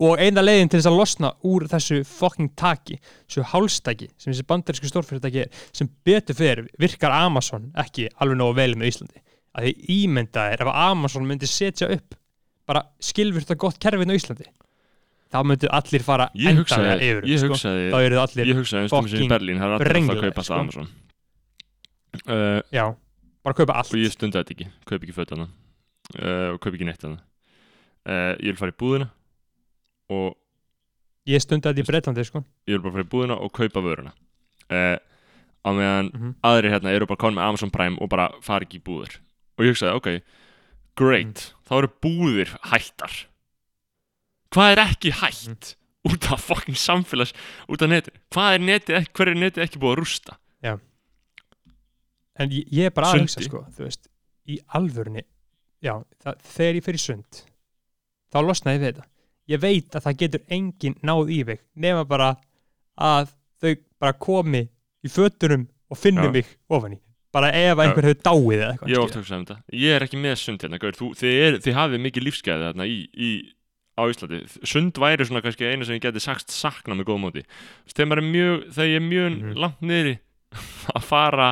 og 0.00 0.18
eina 0.18 0.40
leiðin 0.42 0.70
til 0.70 0.80
þess 0.80 0.88
að 0.90 0.96
losna 0.98 1.28
úr 1.44 1.68
þessu 1.68 2.04
fucking 2.04 2.56
taki, 2.56 2.98
þessu 3.28 3.44
hálstaki 3.44 4.08
sem 4.18 4.32
þessi 4.32 4.46
bandarísku 4.48 4.88
stórfyrirtæki 4.88 5.42
er 5.44 5.48
sem 5.72 5.88
betur 6.04 6.34
fyrir 6.34 6.66
virkar 6.80 7.12
Amazon 7.12 7.70
ekki 7.76 8.08
alveg 8.18 8.36
nógu 8.40 8.56
vel 8.56 8.74
með 8.74 8.88
Íslandi 8.90 9.20
að 9.54 9.68
því 9.68 9.74
ímynda 10.00 10.46
er 10.54 10.62
ef 10.64 10.72
Amazon 10.74 11.26
myndi 11.28 11.46
setja 11.46 11.90
upp 11.92 12.14
bara 12.68 12.82
skilvirt 13.02 13.50
og 13.54 13.58
gott 13.66 13.78
kerfin 13.82 14.10
á 14.10 14.14
Íslandi 14.16 14.46
þá 15.32 15.38
myndu 15.48 15.68
allir 15.72 16.02
fara 16.04 16.26
endanlega 16.36 16.96
yfir 17.00 17.24
ég 17.30 17.40
sko. 17.40 17.56
þá 17.56 17.98
eru 18.04 18.18
allir, 18.20 18.50
ég 18.52 18.58
hugsaði 18.60 18.82
um 18.84 18.88
stundum 18.92 19.08
sem 19.08 19.16
í 19.16 19.22
fucking 19.22 19.32
Berlín 19.32 19.58
það 19.62 19.68
er 19.70 19.74
allir 19.78 19.92
brenglaðir, 19.92 20.34
kaupa 20.36 20.44
sko. 20.44 20.84
uh, 22.28 22.60
já, 22.72 22.84
bara 23.44 23.54
kaupa 23.56 23.76
allt 23.80 23.94
og 23.94 24.00
ég 24.02 24.12
stundi 24.14 24.38
þetta 24.38 24.54
ekki, 24.56 24.68
kaup 24.88 25.02
ekki 25.06 25.16
fötana 25.16 25.46
uh, 25.48 26.52
og 26.54 26.60
kaup 26.62 26.74
ekki 26.76 26.88
neitt 26.88 27.02
hana 27.06 27.18
uh, 27.18 28.34
ég 28.38 28.52
vil 28.52 28.60
fara 28.60 28.74
í 28.74 28.78
búðina 28.82 29.08
og 30.12 30.36
ég 31.30 31.40
stundi 31.42 31.68
þetta 31.70 31.80
í 31.84 31.88
Breitlandi 31.88 32.26
sko. 32.28 32.44
ég 32.68 32.76
vil 32.76 32.84
bara 32.84 32.98
fara 32.98 33.06
í 33.08 33.12
búðina 33.14 33.38
og 33.40 33.52
kaupa 33.56 33.82
vöruna 33.84 34.12
á 35.62 35.70
meðan 35.70 36.08
Mhm. 36.12 36.30
aðrir 36.42 36.72
hérna 36.74 36.90
eru 36.92 37.06
bara 37.06 37.20
konum 37.22 37.38
með 37.38 37.48
Amazon 37.48 37.70
Prime 37.70 37.96
og 38.00 38.08
bara 38.10 38.30
fara 38.42 38.64
ekki 38.66 38.80
í 38.80 38.82
búðir 38.82 39.18
og 39.58 39.64
ég 39.64 39.72
hugsaði, 39.74 39.94
ok, 39.94 40.08
great 40.96 41.26
Mhm. 41.26 41.68
þá 41.68 41.78
eru 41.78 41.88
búðir 42.02 42.50
hættar 42.70 43.12
hvað 44.52 44.72
er 44.72 44.82
ekki 44.86 45.12
hætt 45.12 45.76
Mhm. 46.04 46.12
út 46.12 46.32
af 46.32 46.40
fucking 46.42 46.76
samfélags 46.76 47.32
út 47.68 47.82
af 47.82 47.88
netið, 47.88 48.14
hvað 48.30 48.54
er 48.54 48.58
ekki 49.00 49.12
hver 49.14 49.28
er 49.28 49.34
netið 49.34 49.62
ekki 49.64 49.78
búið 49.78 49.96
að 49.96 50.00
rústa 50.02 50.36
en 52.40 52.50
ég, 52.50 52.64
ég 52.72 52.86
er 52.88 52.90
bara 52.90 53.10
að 53.12 53.20
hugsa 53.22 53.40
Sundi. 53.40 53.48
sko, 53.50 53.60
þú 53.76 53.84
veist, 53.86 54.08
í 54.48 54.58
alvörunni 54.74 55.22
já, 55.84 55.98
það, 56.24 56.38
þegar 56.54 56.78
ég 56.78 56.84
í 56.98 57.02
sund 57.02 57.42
þá 58.32 58.38
losna 58.46 58.72
ég 58.76 58.80
við 58.82 58.92
þetta 58.92 59.04
ég 59.52 59.60
veit 59.60 59.90
að 59.98 60.06
það 60.06 60.16
getur 60.22 60.44
enginn 60.56 60.96
náð 61.04 61.30
í 61.36 61.40
mig 61.46 61.60
nema 61.76 62.04
bara 62.08 62.30
að 62.98 63.32
þau 63.62 63.74
bara 64.00 64.12
komi 64.12 64.62
í 65.04 65.08
fötunum 65.12 65.68
og 65.90 65.98
finni 66.00 66.24
Já. 66.24 66.32
mig 66.32 66.46
ofan 66.70 66.96
í 66.96 67.00
bara 67.32 67.48
ef 67.56 67.78
einhver 67.80 68.06
hefur 68.10 68.22
dáið 68.26 68.54
eða 68.58 68.70
eitthvað 68.74 68.88
ég 68.92 68.96
hef 68.96 69.02
oft 69.06 69.12
skilur. 69.14 69.22
hugsað 69.22 69.38
um 69.38 69.44
þetta, 69.48 69.56
ég 69.82 69.96
er 69.96 70.04
ekki 70.06 70.20
með 70.20 70.34
sund 70.42 70.64
hérna 70.66 70.80
gaur, 70.82 70.96
þú, 70.98 71.08
þið, 71.16 71.36
er, 71.46 71.58
þið 71.64 71.76
hafið 71.78 72.02
mikið 72.06 72.26
lífsgæði 72.28 72.66
þarna 72.68 72.86
í, 72.88 72.98
í, 73.12 73.30
á 73.96 74.02
Íslandi. 74.08 74.40
Sund 74.68 75.00
væri 75.00 75.26
svona 75.28 75.42
kannski 75.44 75.68
einu 75.68 75.84
sem 75.88 75.96
ég 75.98 76.04
geti 76.06 76.20
sagt 76.24 76.52
sakna 76.52 76.96
með 76.98 77.08
góð 77.10 77.20
móti. 77.24 77.42
Þegar 77.92 78.00
er 78.22 78.26
ég 78.92 79.00
er 79.00 79.06
mjög 79.06 79.30
Mhm. 79.38 79.56
langt 79.62 79.80
niðri 79.80 80.14
að 80.96 81.02
fara 81.08 81.50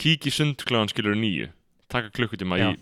kíkja 0.00 0.28
í 0.30 0.34
sund 0.36 0.64
kláðan 0.68 0.90
skilur 0.92 1.16
nýju. 1.16 1.48
Taka 1.92 2.10
klukkutíma 2.12 2.58
í 2.60 2.76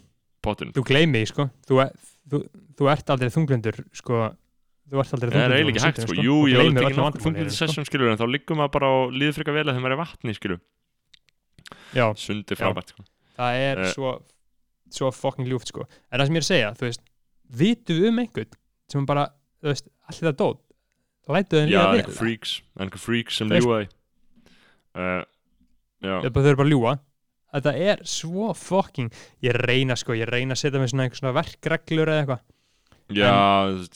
potun 0.45 0.73
þú 0.75 0.83
gleymi 0.87 1.23
því 1.23 1.29
sko. 1.31 1.47
Þú, 1.69 1.79
er- 1.85 1.93
þú, 2.31 2.41
þú 2.79 2.89
ert 2.93 3.11
aldrei 3.15 3.31
þunglendur 3.35 3.79
sko. 3.95 4.23
Þú 4.91 5.01
ert 5.01 5.15
aldrei 5.17 5.31
það 5.33 5.45
er 5.45 5.53
eiginlega 5.55 5.65
á 5.65 5.71
ekki 5.75 5.85
hægt 5.87 6.01
sundinu, 6.03 6.15
sko, 6.15 6.25
jú, 6.27 6.35
ég 6.51 6.59
þunglindur 7.25 7.49
í 7.49 7.55
þér, 7.55 7.59
sessjón 7.59 7.87
skilur 7.89 8.11
en 8.13 8.19
þá 8.21 8.27
liggum 8.29 8.59
maður 8.61 8.73
bara 8.75 8.91
líður 9.15 9.37
frekar 9.39 9.55
vel 9.57 9.65
að 9.71 9.77
er 9.89 9.95
í 9.95 10.01
vatni 10.03 10.35
skilur 10.37 10.59
sko. 10.61 10.69
Já, 11.95 12.07
sund 12.17 12.45
Já. 12.59 12.61
frábært 12.63 12.93
sko. 12.95 13.05
það 13.39 13.61
er 13.71 13.79
Eh. 13.85 13.93
svo 13.95 14.13
svo 14.95 15.09
fucking 15.11 15.49
ljúft 15.51 15.67
sko. 15.73 15.87
En 16.13 16.21
það 16.21 16.27
sem 16.27 16.35
ég 16.35 16.39
er 16.39 16.45
að 16.45 16.53
segja, 16.53 16.69
þú 16.79 16.85
veist 16.87 17.01
vitum 17.51 17.97
við 17.99 18.09
um 18.13 18.19
einhvern 18.23 18.53
sem 18.93 19.07
bara, 19.07 19.25
þú 19.63 19.73
veist, 19.73 19.89
allir 20.09 20.29
það 20.31 20.37
dót 20.39 20.61
lætu 21.35 21.57
þau 21.57 21.67
já, 21.67 21.81
líða 21.81 21.95
einhver 21.99 22.15
freaks 22.19 22.53
einhver 22.79 23.01
freaks 23.01 23.37
sem 23.41 23.49
ljúa 23.49 23.79
uh, 24.95 25.25
þau 26.45 26.51
eru 26.53 26.57
bara 26.61 26.69
að 26.69 26.73
ljúa 26.75 26.95
þetta 27.55 27.73
er 27.91 28.03
svo 28.05 28.49
fucking 28.59 29.11
ég 29.47 29.57
reyna 29.65 29.97
sko, 29.97 30.13
ég 30.19 30.29
reyna 30.31 30.55
að 30.57 30.63
setja 30.65 30.83
með 30.83 30.91
svona, 30.93 31.07
svona 31.15 31.33
verkreglur 31.37 32.11
eða 32.11 32.25
eitthvað. 32.25 32.43
Já, 33.15 33.31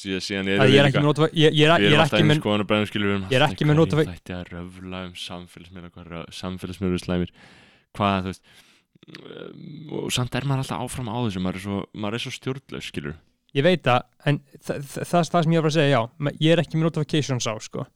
ég 0.04 0.18
að 0.20 0.24
erum 0.52 0.74
ég 0.74 0.78
er 0.78 0.86
ekki 0.88 0.98
líka. 0.98 1.00
með 1.00 1.08
ég, 1.32 1.54
ég, 1.56 1.64
er- 1.64 1.80
er 1.96 2.02
ekki 2.04 2.24
með 2.28 2.42
Ég 3.32 3.38
er 3.40 3.44
ekki 3.48 3.64
með 3.66 3.78
Þetta 4.12 4.34
er 4.36 4.44
að 4.44 4.52
röfla 4.58 5.00
um 5.08 5.14
samfélagsmiðla 5.22 5.90
hvað 5.94 6.10
samfélagsmiðlu 6.38 7.00
slæmir 7.02 7.32
hvað 7.96 8.26
þú 8.26 8.32
veist 8.32 8.42
um, 9.08 9.94
og 10.02 10.12
samt 10.14 10.34
er 10.36 10.46
maður 10.48 10.64
alltaf 10.66 10.84
áfram 10.84 11.08
á 11.12 11.16
þessu 11.24 11.42
maður 11.44 11.60
er 11.60 11.64
svo, 11.64 11.78
er 12.12 12.18
svo 12.24 12.34
stjórnlaus 12.34 12.90
skilur 12.90 13.16
ég 13.56 13.64
veit 13.64 13.84
það, 13.86 14.02
en 14.28 14.40
það, 14.60 14.82
það, 14.84 15.06
það, 15.08 15.30
það 15.32 15.46
sem 15.46 15.54
ég 15.54 15.62
var 15.62 15.70
að 15.70 15.76
segja, 15.78 15.94
já, 15.94 16.32
ég 16.44 16.52
er 16.52 16.62
ekki 16.62 16.76
með 16.76 16.88
notifications 16.90 17.46
á, 17.48 17.54
sko, 17.64 17.86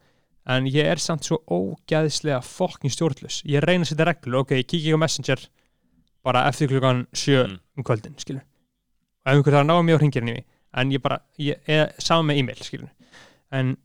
en 0.56 0.70
ég 0.72 0.88
er 0.88 1.02
samt 1.02 1.28
svo 1.28 1.42
ógæðislega 1.52 2.40
fucking 2.46 2.94
stjórnlus 2.94 3.42
ég 3.44 3.60
reyna 3.66 3.84
að 3.84 3.92
setja 3.92 4.06
reglur, 4.08 4.40
ok, 4.46 4.56
ég 4.56 4.64
kíkja 4.70 4.94
ekki 4.94 4.96
á 4.96 5.02
Messenger 5.04 5.44
bara 6.24 6.46
eftir 6.48 6.70
klukkan 6.72 7.04
sjö 7.12 7.44
Mm. 7.48 7.58
um 7.76 7.84
kvöldin, 7.84 8.16
skilur 8.18 8.42
og 8.42 9.28
ef 9.28 9.36
einhver 9.36 9.52
þarf 9.54 9.62
að 9.62 9.68
ná 9.68 9.76
mér 9.84 9.98
á 9.98 10.00
hringirinn 10.02 10.32
í 10.32 10.36
mig 10.38 10.46
en 10.72 10.90
ég 10.94 11.02
bara, 11.04 11.20
ég, 11.38 11.60
eða 11.68 11.90
saman 12.00 12.30
með 12.30 12.40
e-mail 12.40 12.64
skilur 12.64 12.90
en 13.52 13.76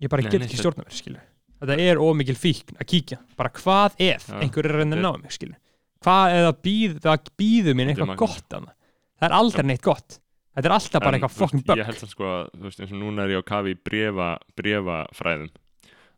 ég 0.00 0.08
bara 0.12 0.22
Nei, 0.22 0.30
get 0.30 0.46
ekki 0.46 0.62
mér 0.62 0.94
skilur 0.94 1.20
þetta 1.62 1.76
er 1.88 2.00
ómikil 2.02 2.36
fíkn 2.38 2.78
að 2.80 2.88
kíkja. 2.92 3.18
Bara 3.38 3.52
hvað 3.56 3.98
ef 4.02 4.28
Já, 4.28 4.36
einhver 4.42 4.66
er 4.68 4.74
að 4.74 4.82
reyna 4.82 4.96
að 4.96 5.02
þetta 5.02 5.08
ná 5.08 5.22
mig 5.22 5.36
skilur 5.36 5.58
hvað 6.02 6.36
eða 6.36 6.52
býð, 6.66 6.94
það 7.04 7.30
býður 7.38 7.76
mér 7.78 7.90
Þetta 7.92 8.02
eitthvað 8.02 8.22
gott 8.24 8.56
af 8.58 8.64
það 8.66 9.26
er 9.28 9.34
aldrei 9.38 9.64
neitt 9.68 9.84
gott. 9.86 10.16
Þetta 10.52 10.68
er 10.68 10.74
alltaf 10.74 11.04
bara 11.04 11.16
eitthvað 11.16 11.36
fucking 11.38 11.64
bug. 11.64 11.78
Ég 11.78 11.86
held 11.88 12.00
samt 12.02 12.12
sko 12.12 12.26
að, 12.28 12.48
þú 12.52 12.66
veist, 12.66 12.80
eins 12.82 12.90
og 12.92 12.98
núna 13.00 13.22
er 13.24 13.32
ég 13.32 13.40
á 13.40 13.50
kafi 13.52 13.74
brefa, 13.78 14.28
brefafræðum 14.58 15.52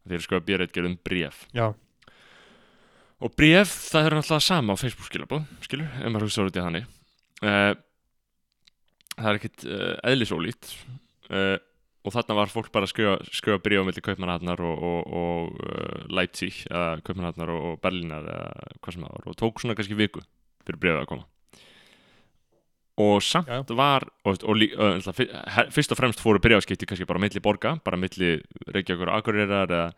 Þeir 0.04 0.16
eru 0.16 0.24
sko 0.24 0.38
að 0.40 0.46
bera 0.48 0.66
eitthvað 0.66 0.88
um 0.88 0.96
bref 1.06 1.42
já, 1.54 1.66
Og 3.24 3.36
bref, 3.38 3.76
það 3.92 4.08
er 4.08 4.16
náttúrulega 4.18 4.46
sama 4.48 4.74
á 4.74 4.80
Facebook 4.80 5.06
skilabóð, 5.08 5.44
skilur, 5.64 5.92
ef 6.00 6.10
maður 6.10 6.26
hugsa 6.26 6.48
út 6.48 6.58
í 6.58 6.64
þannig. 6.64 6.88
Uh, 7.44 7.74
Það 9.14 9.28
er 9.30 9.38
ekkit 9.38 9.64
uh, 9.68 9.92
eðlisólít 10.10 10.70
uh, 11.30 11.54
Og 12.04 12.12
þarna 12.12 12.36
var 12.36 12.50
fólk 12.52 12.72
bara 12.72 12.84
að 12.84 13.22
skrifa 13.32 13.60
bref 13.64 13.80
á 13.80 13.86
milli 13.88 14.02
Kaupmannhatnar 14.04 14.60
og, 14.60 14.82
og, 14.84 15.12
og 15.20 15.60
uh, 15.64 16.02
Leipzig 16.12 16.66
eða 16.68 16.98
Kaupmannhatnar 17.06 17.52
og, 17.54 17.68
og 17.70 17.78
Berlínar 17.84 18.26
eða 18.28 18.74
hvað 18.80 18.96
sem 18.96 19.06
það 19.06 19.14
var 19.14 19.30
og 19.30 19.38
tók 19.40 19.62
svona 19.62 19.76
kannski 19.78 19.96
viku 19.96 20.20
fyrir 20.66 20.82
brefið 20.82 21.00
að 21.00 21.08
koma 21.14 21.30
og 22.94 23.22
samt 23.22 23.48
Já. 23.48 23.64
var 23.74 24.06
og, 24.22 24.36
uh, 24.44 25.14
fyrst 25.74 25.92
og 25.92 25.98
fremst 25.98 26.20
fóru 26.22 26.38
brefskipti 26.38 26.86
kannski 26.86 27.06
bara 27.08 27.18
á 27.18 27.24
milli 27.24 27.42
borga 27.42 27.74
bara 27.84 27.98
á 27.98 28.02
milli 28.04 28.36
Reykjavíkur 28.70 29.10
og 29.10 29.18
Akureyrar 29.18 29.66
eða, 29.66 29.88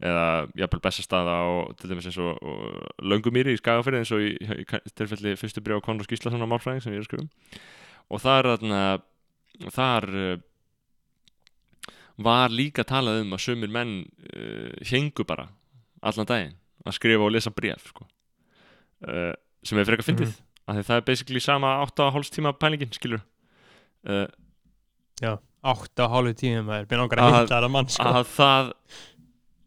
eða 0.00 0.28
jafnvel 0.56 0.80
Bessastaða 0.80 1.36
og 1.44 1.76
til 1.76 1.90
dæmis 1.90 2.08
eins 2.08 2.18
og, 2.22 2.40
Löngumýri 3.04 3.52
í 3.52 3.60
Skagafyrði 3.60 4.00
eins 4.00 4.14
og 4.16 4.24
í, 4.24 4.32
í, 4.40 4.64
í 4.64 4.94
tilfelli 4.96 5.36
fyrstu 5.36 5.60
bref 5.60 5.82
á 5.82 5.86
Konrad 5.90 6.08
Gíslason 6.08 6.40
á 6.40 6.48
Málfræðing 6.48 6.86
sem 6.86 6.94
ég 6.94 7.02
er 7.02 7.04
að 7.04 7.10
skrifa 7.10 7.26
um. 7.26 7.60
og 8.08 8.24
þar 8.24 8.52
þarna, 8.54 8.82
þar 9.74 10.08
uh, 10.14 10.36
var 12.18 12.50
líka 12.50 12.84
talað 12.84 13.22
um 13.22 13.32
að 13.36 13.44
sumir 13.44 13.70
menn 13.70 13.92
uh, 14.34 14.72
hengu 14.90 15.24
bara 15.28 15.48
allan 16.02 16.26
daginn 16.28 16.56
að 16.86 16.96
skrifa 16.98 17.24
og 17.26 17.32
lesa 17.34 17.50
bref 17.54 17.88
sko. 17.92 18.06
uh, 19.06 19.32
sem 19.66 19.78
er 19.78 19.88
frekar 19.88 20.06
fyndið 20.12 20.30
mm 20.34 20.44
af 20.68 20.76
því 20.76 20.82
það 20.84 20.98
er 21.00 21.04
basically 21.08 21.40
sama 21.40 21.68
8,5 21.86 22.26
tíma 22.34 22.50
pælingin 22.60 22.90
skilur 22.92 23.22
uh, 24.04 24.26
átta 25.64 26.04
og 26.04 26.12
hálfu 26.12 26.34
tími 26.42 26.60
maður 26.66 26.90
mér 26.90 27.00
langar 27.00 27.20
að 27.22 27.28
Að- 27.28 27.36
hitta 27.38 27.54
þetta 27.54 27.70
mann 27.72 27.88
sko. 27.88 28.04
að 28.04 28.26
það 28.34 28.68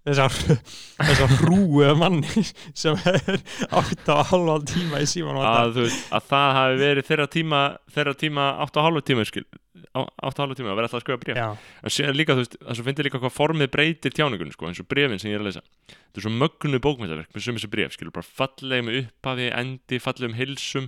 þessar, 0.08 0.36
þessar 1.08 1.34
hrúu 1.42 1.90
manni 2.00 2.46
sem 2.74 2.98
er 3.12 3.42
átta 3.70 4.20
og 4.20 4.32
hálfa 4.32 4.60
tíma 4.74 5.02
í 5.04 5.10
síman 5.10 5.42
að, 5.42 5.82
veist, 5.84 6.08
að 6.14 6.30
það 6.32 6.56
hafi 6.58 6.80
verið 6.82 7.10
þeirra 7.10 7.28
tíma 7.36 7.62
þeirra 7.96 8.16
tíma 8.24 8.48
8,5 8.68 9.06
tíma 9.12 9.28
skil 9.30 9.46
8,5 9.92 10.56
tíma 10.56 10.72
að 10.72 10.78
vera 10.80 10.88
alltaf 10.88 11.00
að 11.00 11.04
skrifa 11.04 11.22
bref 11.22 11.40
en 11.84 11.94
síðan 11.94 12.18
líka, 12.18 12.36
þú 12.36 12.44
veist, 12.44 12.58
það 12.62 12.78
svo 12.78 12.86
finnir 12.88 13.08
líka 13.08 13.22
hvað 13.22 13.34
formið 13.36 13.72
breytir 13.74 14.14
tjáningunni, 14.16 14.54
sko, 14.56 14.70
eins 14.70 14.80
og 14.80 14.88
brefin 14.92 15.20
sem 15.20 15.32
ég 15.32 15.36
er 15.40 15.44
að 15.44 15.50
lesa. 15.50 15.64
Þetta 15.92 16.22
er 16.22 16.26
svo 16.26 16.32
mögnu 16.36 16.80
bókmyndaverk 16.86 17.36
með 17.36 17.46
sömu 17.46 17.60
þessi 17.60 17.72
bref, 17.74 17.96
skilur, 17.98 18.14
bara 18.16 18.30
falleg 18.40 18.86
með 18.88 19.00
upphafi 19.02 19.50
endi, 19.58 20.00
falleg 20.04 20.32
um 20.32 20.38
hilsum 20.38 20.88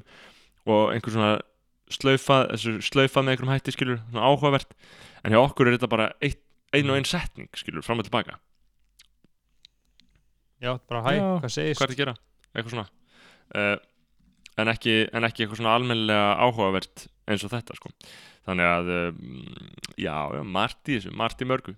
og 0.64 0.94
einhver 0.94 1.16
svona 1.18 1.34
slaufað 1.92 2.48
þessu 2.54 2.78
slaufað 2.88 3.28
með 3.28 3.36
einhverjum 3.36 3.54
hætti, 3.58 3.76
skilur 3.76 4.00
svona 4.06 4.32
áhugavert, 4.32 4.72
en 5.24 5.36
hjá 5.36 5.42
okkur 5.42 5.68
er 5.68 5.78
þetta 5.78 5.92
bara 5.92 6.10
eitt, 6.24 6.40
ein 6.74 6.90
og 6.90 7.00
ein 7.02 7.08
setning, 7.08 7.52
skilur, 7.60 7.84
fram 7.84 8.00
og 8.00 8.08
tilbaka 8.08 8.40
já, 10.64 10.72
bara 10.90 11.02
hæ, 11.04 11.10
Já, 11.18 11.26
hvað 11.44 11.56
segist? 11.58 11.82
Hvað 11.82 11.90
er 11.90 11.96
að 11.96 12.02
gera, 12.02 12.16
eitthvað 12.54 12.76
svona. 12.76 12.86
Uh, 13.54 13.76
en, 14.64 14.72
ekki, 14.72 14.96
en 15.12 15.28
ekki 15.28 15.44
eitthvað 15.44 15.62
svona 15.62 15.76
almennilega 15.78 16.32
áhugavert 16.46 17.06
eins 17.28 17.44
og 17.46 17.54
þetta, 17.54 17.78
sko. 17.80 17.92
Þannig 18.48 18.70
að, 18.70 18.94
um, 18.98 19.44
já, 20.00 20.16
já, 20.40 20.42
margt 20.56 21.44
í 21.44 21.48
mörgu. 21.48 21.76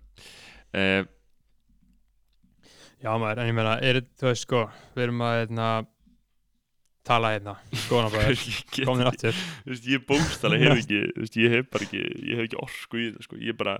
Uh, 0.76 1.04
já 3.04 3.12
maður, 3.22 3.44
en 3.44 3.52
ég 3.52 3.58
meina, 3.58 3.76
er 3.86 4.02
þú 4.18 4.32
veist 4.32 4.48
sko 4.48 4.66
við 4.96 5.08
erum 5.08 5.22
að 5.26 5.38
hérna, 5.42 5.70
tala 7.06 7.36
hérna, 7.36 7.56
skoðan 7.86 8.14
bara 8.16 8.32
ég, 8.32 8.44
get, 8.74 8.82
komin 8.88 9.10
aftur. 9.10 9.38
Þú 9.66 9.74
veist, 9.74 9.90
ég 9.94 10.06
bókstala 10.10 10.60
hef 10.62 10.82
ekki 10.82 11.02
þú 11.12 11.26
veist, 11.26 11.40
ég 11.42 11.56
hef 11.56 11.72
bara 11.74 11.88
ekki, 11.88 12.04
ég 12.26 12.40
hef 12.40 12.48
ekki 12.48 12.62
orku 12.64 13.02
í 13.02 13.08
þetta 13.12 13.28
sko. 13.28 13.42
ég 13.46 13.60
bara, 13.60 13.78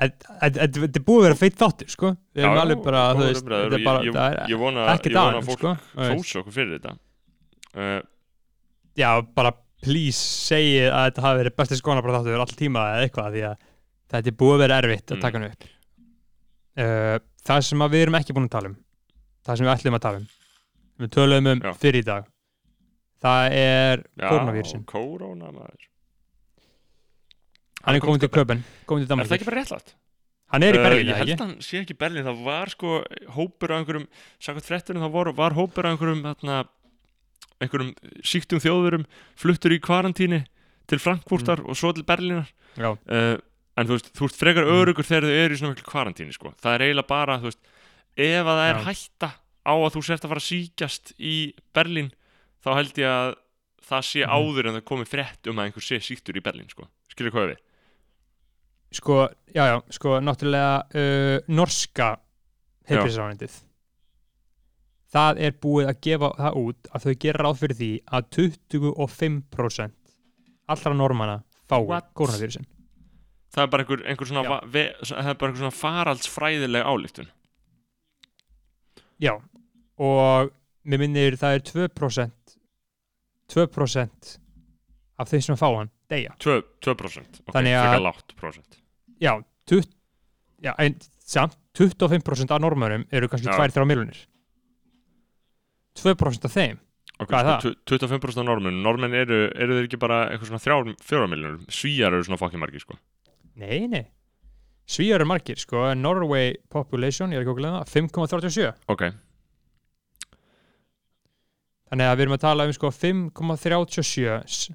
þetta 0.00 0.62
er 0.86 1.04
búið 1.06 1.20
að 1.20 1.26
vera 1.28 1.38
feitt 1.40 1.58
þáttur 1.60 1.90
sko. 1.92 2.12
Við 2.34 2.44
erum 2.46 2.60
alveg 2.62 2.82
bara, 2.84 3.02
og 3.14 3.22
er 3.26 3.84
bara, 3.84 4.02
ég, 4.06 4.14
það 4.16 4.54
vona, 4.62 4.86
að 4.90 5.48
fólk 5.50 5.58
sko 5.60 5.72
veist. 5.74 6.12
hrósa 6.14 6.40
okkur 6.42 6.56
fyrir 6.56 6.78
þetta. 6.78 6.94
Uh, 7.76 8.00
já, 8.98 9.10
bara 9.36 9.52
please 9.84 10.20
segið 10.50 10.88
að 10.92 11.04
þetta 11.10 11.26
hafi 11.26 11.42
verið 11.42 11.56
besti 11.62 11.80
skona 11.80 12.02
bara 12.04 12.18
þáttur 12.20 12.40
all 12.44 12.56
tíma 12.58 12.86
eða 12.94 13.04
eitthvað 13.08 13.36
því 13.36 13.44
að 13.50 13.56
þetta 14.14 14.32
er 14.32 14.38
búið 14.42 14.56
að 14.56 14.62
vera 14.64 14.80
erfitt 14.84 15.06
að 15.10 15.16
Mm. 15.16 15.22
taka 15.26 15.38
hann 15.38 15.50
upp. 15.50 15.68
Uh, 16.80 17.16
það 17.46 17.62
sem 17.66 17.78
við 17.90 18.02
erum 18.06 18.18
ekki 18.20 18.34
búin 18.36 18.48
að 18.48 18.54
tala 18.56 18.70
um 18.70 18.76
það 19.46 19.56
sem 19.56 19.66
við 19.66 19.72
ætlum 19.74 19.96
að 19.96 20.04
tala 20.04 20.20
um 20.20 20.26
við 21.00 21.12
töluðum 21.16 21.48
um 21.54 21.78
fyrir 21.80 22.00
í 22.00 22.06
dag 22.06 22.26
það 23.24 23.54
er 23.56 24.02
koronavírusin 24.20 24.84
kóróna 24.88 25.48
maður 25.52 25.86
hann 27.84 27.96
er 27.96 28.00
komin 28.04 28.20
til 28.20 28.28
köpen, 28.28 28.62
komin 28.86 29.04
til 29.06 29.08
er 29.08 29.08
það 29.08 29.16
Danmark 29.16 29.36
ekki 29.40 29.48
bara 29.50 29.60
réttlátt? 29.62 29.94
hann 30.50 30.62
er 30.66 30.74
í 30.74 30.78
Uh, 30.80 30.84
Berlín, 30.84 31.06
ég 31.10 31.16
held 31.20 31.28
ekki? 31.30 31.36
að 31.38 31.44
hann 31.46 31.60
sé 31.62 31.80
ekki 31.80 31.94
í 31.94 32.00
Berlín 32.00 32.26
það 32.26 32.44
var 32.44 32.68
sko 32.74 32.94
hópur 33.36 33.70
af 33.72 33.78
einhverjum 33.80 34.06
sakvæmt 34.42 34.66
fréttunum 34.68 35.04
þá 35.06 35.10
var, 35.14 35.32
var 35.32 35.52
hópur 35.54 35.86
af 35.86 35.92
einhverjum 35.94 36.22
þarna, 36.26 36.56
einhverjum 37.60 37.92
síktum 38.24 38.60
þjóðurum 38.64 39.04
fluttur 39.38 39.74
í 39.76 39.80
kvarantíni 39.84 40.42
til 40.90 40.98
Frankfurtar 40.98 41.62
og 41.62 41.76
svo 41.78 41.92
til 41.94 42.04
Berlínar 42.08 42.48
uh, 42.80 43.36
en 43.78 43.86
þú 43.86 43.94
veist, 43.96 44.10
þú 44.16 44.26
ert 44.26 44.40
frekar 44.40 44.66
Mm. 44.66 44.74
örugur 44.80 45.06
þegar 45.06 45.28
þau 45.28 45.36
eru 45.44 45.54
í 45.54 45.58
svona 45.60 45.74
miklu 45.74 45.86
kvarantíni 45.88 46.34
sko. 46.34 46.50
það 46.60 46.74
er 46.74 46.82
eiginlega 46.88 47.08
bara, 47.08 47.38
þú 47.38 47.48
veist 47.48 47.60
ef 48.16 48.44
að 48.50 48.58
það 48.58 48.66
er 48.70 48.78
Já. 48.80 48.84
hætta 48.90 49.28
á 49.64 49.72
að 49.76 49.92
þú 49.94 50.02
sért 50.04 50.24
að 50.26 50.32
fara 50.34 50.44
síkjast 50.50 51.12
í 51.20 51.34
Berlín 51.72 52.10
þá 52.64 52.68
held 52.74 52.98
ég 52.98 53.06
að 53.08 53.34
það 53.90 54.02
sé 54.10 54.20
Mhm. 54.26 54.30
áður 54.34 54.66
en 54.68 54.74
það 54.80 54.84
komi 54.90 55.06
frétt 55.06 55.46
um 55.48 55.56
að 55.62 55.64
einhver 55.70 55.84
sé 55.86 55.96
síktur 56.02 56.36
í 56.36 56.42
Berlín 56.42 56.68
sko. 56.68 56.88
skilur 57.08 57.30
hvað 57.32 57.54
við? 57.54 57.58
Sko, 58.92 59.28
já, 59.54 59.64
já, 59.70 59.76
sko 59.94 60.16
náttúrulega 60.20 60.72
uh, 60.94 61.36
norska 61.48 62.08
heilbríðsránendið 62.90 63.58
það 65.10 65.40
er 65.46 65.54
búið 65.62 65.88
að 65.90 66.00
gefa 66.06 66.30
það 66.38 66.58
út 66.64 66.90
að 66.94 67.06
þau 67.06 67.14
gera 67.24 67.44
ráð 67.46 67.60
fyrir 67.62 67.78
því 67.80 67.90
að 68.18 68.28
25% 68.36 70.14
allra 70.70 70.94
normanna 70.94 71.38
fái 71.70 71.80
koronavírusin 72.18 72.66
það 73.50 73.62
er 73.64 73.70
bara 73.72 73.82
einhver, 73.86 74.02
einhver 74.06 74.30
svona, 74.30 74.60
ve, 74.70 74.84
það 75.02 75.30
er 75.32 75.38
bara 75.40 75.50
einhver 75.50 75.62
svona 75.64 75.78
faraldsfræðileg 75.80 76.86
álíktun 76.86 77.30
já, 79.20 79.34
og 80.00 80.50
mér 80.86 81.02
minnir 81.02 81.36
það 81.40 81.58
er 81.58 81.64
2% 81.90 82.54
2% 83.50 84.36
af 85.20 85.28
þeim 85.28 85.42
sem 85.44 85.58
fá 85.58 85.66
hann 85.74 85.90
deyja. 86.10 86.32
2%, 86.40 86.62
2% 86.86 87.42
ok, 87.44 87.52
Þannig 87.54 87.74
að- 87.76 87.88
frekar 87.88 88.04
látt 88.06 88.36
prósent 88.38 88.79
já, 89.20 89.34
20, 89.70 89.88
já 90.64 90.74
en, 90.78 90.96
samt 91.24 91.56
25% 91.78 92.50
af 92.50 92.60
normönum 92.60 93.04
eru 93.12 93.28
kannski 93.28 93.48
Já. 93.48 93.56
2-3 93.58 93.84
miljonir 93.86 94.18
2% 96.00 96.44
af 96.48 96.52
þeim. 96.54 96.78
Ok, 97.20 97.28
Hvað 97.28 97.48
er 97.50 97.60
sko, 97.60 97.70
tu- 97.84 97.98
25% 97.98 98.40
af 98.40 98.46
normenn 98.48 98.82
normenn 98.82 99.12
eru, 99.14 99.50
eru 99.54 99.74
þeir 99.76 99.86
ekki 99.88 99.98
bara 100.00 100.22
eitthvað 100.30 100.48
svona 100.54 100.62
3, 100.64 100.94
4 101.04 101.26
miljonur 101.28 101.58
svíjar 101.68 102.14
eru 102.16 102.24
svona 102.24 102.38
fokkið 102.40 102.62
margir 102.62 102.80
sko. 102.80 102.96
Nei, 103.60 103.86
nei. 103.92 104.06
Svíjar 104.88 105.20
eru 105.20 105.26
margir, 105.28 105.58
sko, 105.60 105.82
Norway 105.94 106.54
population, 106.72 107.30
ég 107.30 107.36
er 107.38 107.44
ekki 107.44 107.52
okkur 107.52 107.66
það, 107.68 107.90
5,37 107.92 108.72
ok, 108.88 109.04
Þannig 111.90 112.06
að 112.06 112.16
við 112.16 112.22
erum 112.24 112.34
að 112.36 112.42
tala 112.44 112.64
um 112.68 112.72
sko 112.72 112.90
5,37 112.94 114.44
s- 114.46 114.70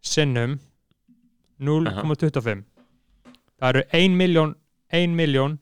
sinnum 0.00 0.54
0,25 1.60 2.64
Það 3.62 3.68
eru 3.70 3.84
1 4.00 4.16
miljón 4.18 4.56
1 4.98 5.14
miljón 5.18 5.58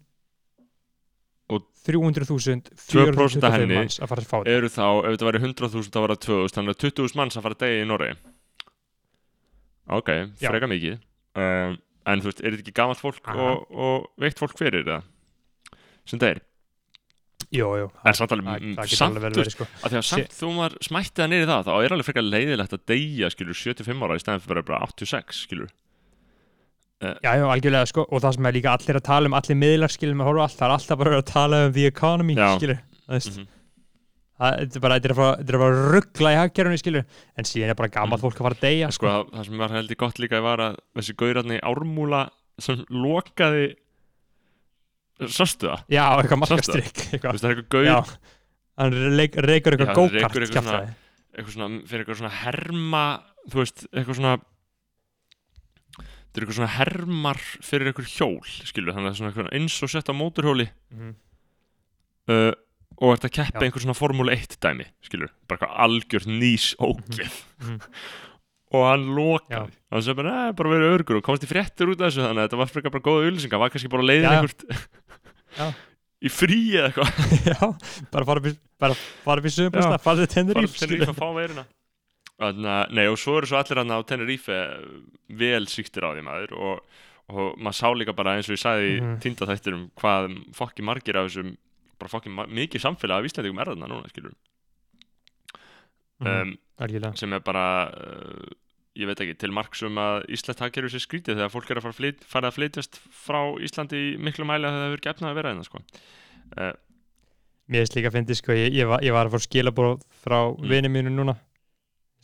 Og 1.53 1.67
300.000 1.85 2.73
2% 2.73 2.73
af 2.73 2.89
425 2.89 3.59
henni 3.59 3.83
að 3.85 4.17
að 4.17 4.49
eru 4.49 4.73
þá, 4.73 4.87
ef 5.05 5.15
þetta 5.15 5.29
væri 5.29 5.45
100.000 5.45 5.93
þá 5.93 6.01
var 6.01 6.15
það 6.15 6.25
2.000, 6.27 6.57
þannig 6.57 6.77
að 6.77 6.83
20.000 6.87 7.21
manns 7.21 7.37
að 7.37 7.47
fara 7.47 7.59
að 7.59 7.63
degi 7.65 7.81
í 7.81 7.87
Noregi. 7.91 8.19
Ok, 9.91 10.11
freka 10.39 10.69
mikið. 10.71 11.01
Um, 11.41 11.79
en 12.09 12.23
þú 12.23 12.31
veist, 12.31 12.43
er 12.43 12.55
þetta 12.55 12.65
ekki 12.65 12.77
gamalt 12.77 13.01
fólk 13.01 13.33
og, 13.35 13.67
og 13.71 14.07
veikt 14.21 14.41
fólk 14.41 14.57
fyrir 14.59 14.87
það 14.87 15.05
sem 16.09 16.21
það 16.23 16.33
er 16.35 16.47
Jú, 17.51 17.67
jú, 17.81 17.87
en 18.07 18.15
samt 18.15 18.33
alveg, 18.37 18.67
það, 18.79 18.91
getur 18.93 19.05
alveg 19.09 19.23
þú 19.35 19.41
verið 19.41 19.53
sko. 19.57 19.67
að 19.81 19.93
því 19.93 19.99
að 19.99 20.05
samt 20.07 20.35
þú 20.37 20.51
maður 20.55 20.75
smætti 20.87 21.19
það 21.19 21.31
niður 21.33 21.49
það 21.51 21.65
þá 21.67 21.73
er 21.75 21.95
alveg 21.97 22.07
frekar 22.07 22.27
leiðilegt 22.27 22.77
að 22.77 22.85
deyja 22.93 23.31
skilur 23.35 23.59
75 23.59 24.05
ára 24.07 24.19
í 24.19 24.23
stæðan 24.23 24.45
fyrir 24.45 24.67
bara 24.69 24.83
86 24.87 25.41
skilur 25.49 25.73
Já, 27.01 27.33
já, 27.41 27.45
algjörlega 27.49 27.87
sko, 27.89 28.03
og 28.13 28.21
það 28.21 28.35
sem 28.37 28.47
er 28.51 28.53
líka 28.59 28.73
allir 28.77 28.97
að 29.01 29.05
tala 29.07 29.27
um 29.31 29.37
allir 29.39 29.57
miðlar 29.57 29.89
skilur 29.95 30.19
með 30.21 30.27
horfa 30.29 30.43
allt, 30.45 30.57
það 30.59 30.67
er 30.69 30.75
alltaf 30.77 30.99
bara 31.01 31.15
að 31.21 31.25
tala 31.31 31.61
um 31.67 31.73
the 31.73 31.87
economy 31.89 32.35
Já. 32.37 32.49
skilur, 32.59 32.81
það 33.09 33.17
veist 33.17 33.39
Mhm. 33.41 33.47
Það 34.41 34.55
þetta 34.61 34.77
er 34.77 34.81
bara, 34.81 34.95
þetta 35.01 35.09
er 35.09 35.13
að 35.13 35.21
fara- 35.21 35.89
ruggla 35.93 36.31
í 36.33 36.37
hagkerfinu 36.41 36.79
skilur 36.81 37.05
en 37.37 37.45
síðan 37.45 37.71
er 37.71 37.75
bara 37.77 37.89
gammalt 37.93 38.23
fólk 38.23 38.39
að 38.41 38.45
fara 38.47 38.55
að 38.57 38.61
deyja 38.65 38.91
sko, 38.93 39.07
það, 39.07 39.25
það 39.37 39.45
sem 39.49 39.59
var 39.59 39.69
heldur 39.77 39.97
gott 40.01 40.19
líka 40.23 40.41
var 40.43 40.59
að 40.65 40.77
þessi 40.97 41.17
gaurarni 41.21 41.59
ármúla 41.61 42.23
sem 42.59 42.85
lokaði 42.91 43.67
sástu 45.29 45.69
það? 45.69 45.83
Já, 45.93 46.05
eitthvað 46.17 46.31
Sástu 46.31 46.41
markastrykk 46.41 46.97
Þú 46.97 47.13
eitthvað. 47.17 47.33
veist, 47.33 47.45
það 47.45 47.51
er 47.51 47.57
eitthvað 47.57 47.69
gaur 47.75 47.85
Já, 47.85 47.97
hann 48.81 48.93
Já, 48.93 49.11
eitthvað 49.21 49.49
rekur 49.51 49.77
eitthvað 49.77 50.55
kjaftaði. 50.57 50.95
eitthvað 51.37 51.55
svona, 51.57 51.69
fyrir 51.91 52.05
eitthvað 52.05 52.21
svona 52.21 52.35
herma 52.41 53.05
þú 53.51 53.61
veist, 53.61 53.85
eitthvað 53.93 54.17
svona 54.21 54.35
þetta 56.31 56.39
er 56.39 56.45
eitthvað 56.47 56.59
svona 56.61 56.75
hermar 56.79 57.41
fyrir 57.67 57.91
eitthvað 57.91 58.11
hjól, 58.15 58.41
skilur 58.71 58.95
þannig 58.95 59.11
að 59.11 59.19
það 59.19 59.29
er 59.31 59.37
svona 59.37 59.55
eins 59.59 59.77
og 59.83 59.91
sett 59.91 60.11
á 60.11 60.15
móturhjóli 60.15 60.69
Mhm. 60.95 61.15
uh, 62.31 62.53
og 63.01 63.15
ert 63.17 63.25
að 63.25 63.33
keppa 63.39 63.63
einhver 63.65 63.81
svona 63.83 63.97
Formule 63.97 64.33
1 64.37 64.59
dæmi, 64.61 64.85
skilur 65.03 65.31
bara 65.49 65.59
eitthvað 65.59 65.79
algjört 65.87 66.27
nýs 66.29 66.75
ógeð. 66.79 67.37
Mhm. 67.65 67.81
og 68.77 68.85
hann 68.87 69.07
lokaði 69.17 69.73
hann 69.91 70.03
sem 70.07 70.15
bara, 70.15 70.31
"Nei, 70.31 70.53
bara 70.55 70.71
verið 70.71 70.93
örgur 71.01 71.17
og 71.19 71.25
komast 71.27 71.43
í 71.43 71.51
fréttir 71.51 71.91
út 71.91 71.99
af 72.01 72.13
þessu 72.13 72.23
þannig 72.23 72.39
að 72.45 72.49
þetta 72.49 72.61
var 72.61 72.71
frekar 72.71 72.93
bara 72.95 73.03
góða 73.09 73.25
auðlýsinga 73.27 73.59
var 73.59 73.71
kannski 73.71 73.91
bara 73.91 74.07
leiðin 74.07 74.31
einhvert 74.31 74.63
í 76.27 76.29
frí 76.31 76.59
eða 76.77 76.93
eitthvað. 76.93 77.11
Já, 77.51 77.59
bara 78.13 78.25
fara 78.29 78.39
upp 78.39 78.47
í, 78.47 78.55
bara 78.79 78.95
fara 79.25 79.41
upp 79.41 79.47
í 79.49 79.55
fá 81.19 81.27
veiruna 81.35 81.65
Þannig 82.41 82.71
að, 82.73 82.93
nei 82.97 83.07
og 83.13 83.19
svo 83.21 83.35
eru 83.37 83.47
svo 83.51 83.59
allir 83.61 83.79
hann 83.83 83.93
á 83.93 84.01
Tenerife 84.09 84.59
vel 85.41 85.67
sýktir 85.69 86.07
á 86.09 86.11
því 86.17 86.23
maður 86.25 86.55
og, 86.57 86.79
og 87.29 87.59
maður 87.61 87.77
sá 87.77 87.89
líka 87.93 88.15
bara 88.17 88.37
eins 88.39 88.49
og 88.49 88.57
ég 88.57 88.63
sagði 88.63 88.87
í 88.95 89.01
Mhm. 89.03 89.19
týnda 89.21 89.49
þættinum 89.51 89.83
hvað 90.01 90.31
fokki 90.57 90.83
margir 90.89 91.19
af 91.21 91.29
þessum 91.29 91.51
bara 92.01 92.09
fokki 92.15 92.33
mikið 92.33 92.81
samfélag 92.81 93.21
af 93.21 93.29
Íslandingum 93.29 93.61
er 93.61 93.71
þarna 93.75 93.91
núna 93.93 94.09
skilur 94.09 94.33
um, 96.25 96.57
Algjörlega 96.81 97.13
sem 97.21 97.33
er 97.37 97.43
bara 97.45 97.65
uh, 97.93 98.51
ég 98.97 99.09
veit 99.11 99.21
ekki, 99.23 99.37
til 99.41 99.53
marks 99.55 99.83
um 99.87 99.99
að 100.01 100.25
Ísland 100.33 100.63
hagkerfi 100.65 100.95
sér 100.95 101.05
skrítið 101.05 101.37
þegar 101.39 101.53
fólk 101.53 101.71
er 101.71 101.81
að 101.81 101.87
fara 101.89 101.99
flyt, 102.01 102.25
fara 102.29 102.51
að 102.51 102.57
flytjast 102.59 103.01
frá 103.21 103.41
Íslandi 103.65 104.01
miklu 104.21 104.49
mæli 104.49 104.65
að 104.69 104.79
það 104.79 104.87
hefur 104.89 105.05
gefnað 105.09 105.31
að 105.31 105.39
vera 105.41 105.53
hérna 105.55 105.69
sko. 105.69 105.83
uh, 106.57 106.73
Mér 107.71 107.85
finnst 107.85 107.95
líka 108.01 108.11
að 108.11 108.17
fyndi 108.19 108.35
sko, 108.35 108.57
ég, 108.57 108.73
ég, 108.75 108.89
var, 108.91 109.05
ég 109.07 109.13
var 109.15 109.29
að 109.29 109.37
fá 109.37 109.45
skilabóð 109.45 110.01
frá 110.25 110.41
Mm. 110.57 110.67
vinið 110.73 110.91
mínu 110.97 111.13
núna 111.15 111.37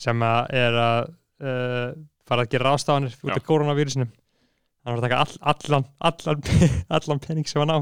sem 0.01 0.23
að 0.27 0.53
er 0.61 0.79
að 0.83 1.01
uh, 1.09 1.91
fara 2.29 2.45
að 2.45 2.53
gera 2.55 2.73
rástafanir 2.73 3.17
út 3.23 3.35
af 3.37 3.45
koronavírusinum 3.47 4.11
hann 4.87 4.95
var 4.95 5.03
að 5.03 5.09
taka 5.09 5.23
all, 5.25 5.39
allan, 5.53 5.89
allan, 6.11 6.45
allan 6.99 7.23
pening 7.23 7.49
sem 7.51 7.63
hann 7.63 7.75
á. 7.75 7.79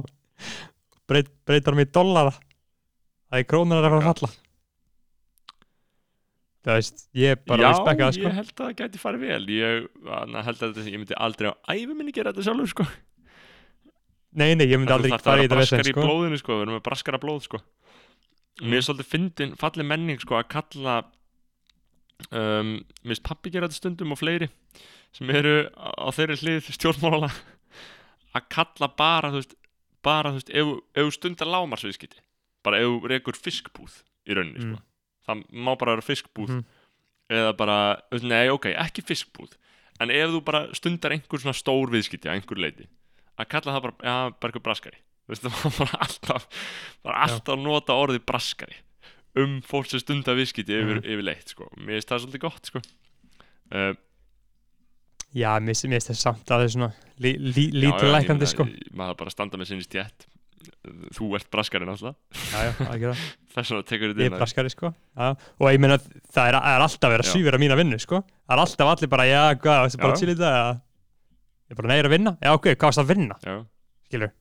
Breyt, 1.04 1.28
breytar 1.44 1.76
mig 1.76 1.90
í 1.90 1.92
dollara. 1.92 2.32
Það 3.28 3.42
er 3.42 3.48
krónunar 3.50 3.84
að 3.84 3.90
fara 3.90 3.98
að 3.98 4.04
Já. 4.06 4.12
falla. 4.12 4.30
Það 6.64 6.78
veist, 6.78 7.02
ég 7.20 7.40
bara 7.44 7.60
Já, 7.60 7.68
respekka 7.74 8.06
það 8.06 8.14
sko. 8.16 8.24
ég 8.24 8.36
held 8.38 8.52
að 8.54 8.60
það 8.62 8.76
gæti 8.78 9.00
farið 9.02 9.24
vel. 9.28 9.42
Ég, 9.52 9.88
na, 10.32 10.44
held 10.46 10.62
að 10.64 10.78
ég 10.88 10.96
myndi 11.02 11.18
aldrei 11.26 11.50
á 11.52 11.54
æfi 11.74 11.96
minni 11.98 12.14
gera 12.16 12.32
þetta 12.32 12.46
sjálfur 12.46 12.70
sko. 12.72 12.86
Nei, 14.34 14.54
nei, 14.56 14.64
ég 14.70 14.80
myndi 14.80 14.88
Það 14.88 14.96
aldrei 14.96 15.12
að 15.12 15.26
fara 15.26 15.42
í 15.42 15.44
þetta 15.44 15.58
vesen 15.60 15.76
braskar 15.76 15.90
í 15.90 15.92
sko. 15.92 16.06
blóðinu 16.08 16.38
sko, 16.40 16.56
við 16.56 16.64
erum 16.64 16.78
með 16.78 16.86
braskara 16.88 17.20
blóð 17.20 17.42
sko. 17.44 17.60
Mér 18.64 18.80
er 18.80 18.86
svolítið 18.86 19.10
fyndin, 19.12 19.52
falleg 19.60 19.90
menning 19.92 20.24
sko 20.24 20.38
að 20.40 20.48
kalla 20.54 20.96
um, 22.30 22.76
finnst 23.04 23.22
pappi 23.26 23.50
gera 23.54 23.68
þetta 23.68 23.80
stundum 23.80 24.12
og 24.14 24.20
fleiri 24.20 24.48
sem 25.14 25.30
eru 25.30 25.68
á 25.74 26.08
þeirri 26.14 26.36
hlið 26.42 26.70
stjórnmála 26.74 27.30
að 28.34 28.48
kalla 28.50 28.88
bara, 28.98 29.30
þú 29.30 29.40
veist 29.42 29.54
bara, 30.04 30.32
þú 30.34 30.40
veist, 30.40 30.50
ef 30.54 30.72
ef 31.04 31.12
stundar 31.16 31.48
lámarsviðskiti 31.50 32.18
bara 32.64 32.80
ef 32.82 32.88
þú 32.90 33.10
rekur 33.12 33.38
fiskbúð 33.38 34.00
í 34.28 34.34
rauninni, 34.36 34.64
Mm. 34.64 34.74
sko 34.74 34.82
það 35.28 35.44
má 35.52 35.72
bara 35.78 35.94
vera 35.96 36.02
fiskbúð 36.08 36.48
Mhm. 36.50 36.64
eða 37.30 37.56
bara, 37.56 37.76
nei, 38.22 38.48
ok, 38.48 38.66
ekki 38.74 39.02
fiskbúð 39.04 39.54
en 40.00 40.10
ef 40.10 40.30
þú 40.30 40.44
bara 40.44 40.66
stundar 40.74 41.12
einhver 41.12 41.38
svona 41.40 41.54
stór 41.56 41.88
viðskiti 41.90 42.28
á 42.28 42.34
einhver 42.34 42.58
leiti 42.58 42.86
að 43.38 43.48
kalla 43.48 43.72
það 43.72 43.82
bara, 43.82 43.94
já, 44.02 44.16
bara 44.40 44.52
eitthvað 44.52 44.66
braskari 44.66 44.98
þú 45.24 45.28
veist, 45.32 45.42
það 45.48 45.62
var 45.64 45.78
bara 45.78 46.00
alltaf 46.04 46.48
bara 47.02 47.16
alltaf 47.28 47.58
nota 47.58 47.92
orðið 47.92 48.24
braskari 48.26 48.76
um 49.36 49.60
fólk 49.66 49.86
sem 49.90 50.00
stundar 50.00 50.36
viðskiti 50.38 50.70
yfir, 50.76 51.00
Mhm. 51.00 51.04
yfir 51.04 51.24
leitt, 51.26 51.48
sko, 51.48 51.68
mér 51.76 51.98
finnst 51.98 52.08
það 52.12 52.22
svolítið 52.24 52.40
gott, 52.44 52.66
sko. 52.70 52.82
Uh, 53.74 53.94
Já, 55.34 55.58
mér 55.58 55.74
finnst 55.74 56.10
það 56.12 56.20
samt 56.20 56.44
að 56.46 56.54
það 56.54 56.64
er 56.64 56.68
svona 56.74 56.92
lítið 57.18 57.74
ég 57.82 58.04
lækandi 58.14 58.46
sko. 58.46 58.64
maður 58.94 59.16
bara 59.18 59.30
að 59.30 59.34
standa 59.34 59.58
með 59.58 59.66
sinni 59.72 59.82
stjætt 59.82 60.26
þú 61.12 61.34
ert 61.36 61.50
braskari 61.50 61.84
náttúrulega. 61.84 62.14
Já, 62.52 62.58
já, 62.62 62.70
algjörlega. 62.88 63.16
Þess 63.54 63.70
vegna 63.70 63.84
tekur 63.84 64.06
Ég 64.08 64.14
þetta 64.14 64.20
er 64.22 64.26
inn 64.26 64.32
að- 64.34 64.38
braskari 64.44 64.70
sko. 64.70 64.94
Já. 65.18 65.26
og 65.60 65.66
ég 65.74 65.80
meina 65.82 65.98
það 65.98 66.48
er, 66.48 66.54
er 66.54 66.80
alltaf 66.86 67.10
verið 67.10 67.24
að 67.24 67.28
Já. 67.28 67.32
svífira 67.34 67.58
mína 67.60 67.76
vinnu 67.76 67.98
sko. 68.00 68.22
Það 68.22 68.54
er 68.56 68.62
alltaf 68.64 68.88
allir 68.94 69.10
bara, 69.10 69.24
já, 69.28 69.42
hvað, 69.54 69.82
það 69.84 69.94
er 69.98 70.02
bara 70.06 70.16
til 70.16 70.28
í 70.28 70.34
eða- 70.34 70.80
ég 71.64 71.70
er 71.70 71.74
bara 71.82 71.88
neyra 71.88 72.08
að 72.08 72.14
vinna, 72.14 72.32
já 72.40 72.52
ok, 72.54 72.66
hvað 72.74 72.88
varst 72.88 73.02
að 73.02 73.10
vinna? 73.10 73.36
Já, 73.44 73.66
skilur, 74.08 74.32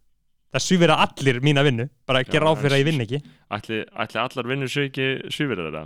það 0.54 0.64
svífira 0.68 0.96
allir 1.04 1.40
mína 1.44 1.64
vinnu 1.66 1.88
bara 2.08 2.22
að 2.22 2.28
Já, 2.30 2.32
gera 2.38 2.52
áfyrir 2.54 2.72
en- 2.72 2.78
að 2.78 2.82
ég 2.84 2.88
vinn 2.92 3.04
ekki. 3.06 3.20
Ætli, 3.58 3.80
ætli 4.06 4.20
allar 4.22 4.50
vinnur 4.52 4.70
séu 4.72 4.88
ekki 4.90 5.08
svífir 5.34 5.62
þetta 5.64 5.84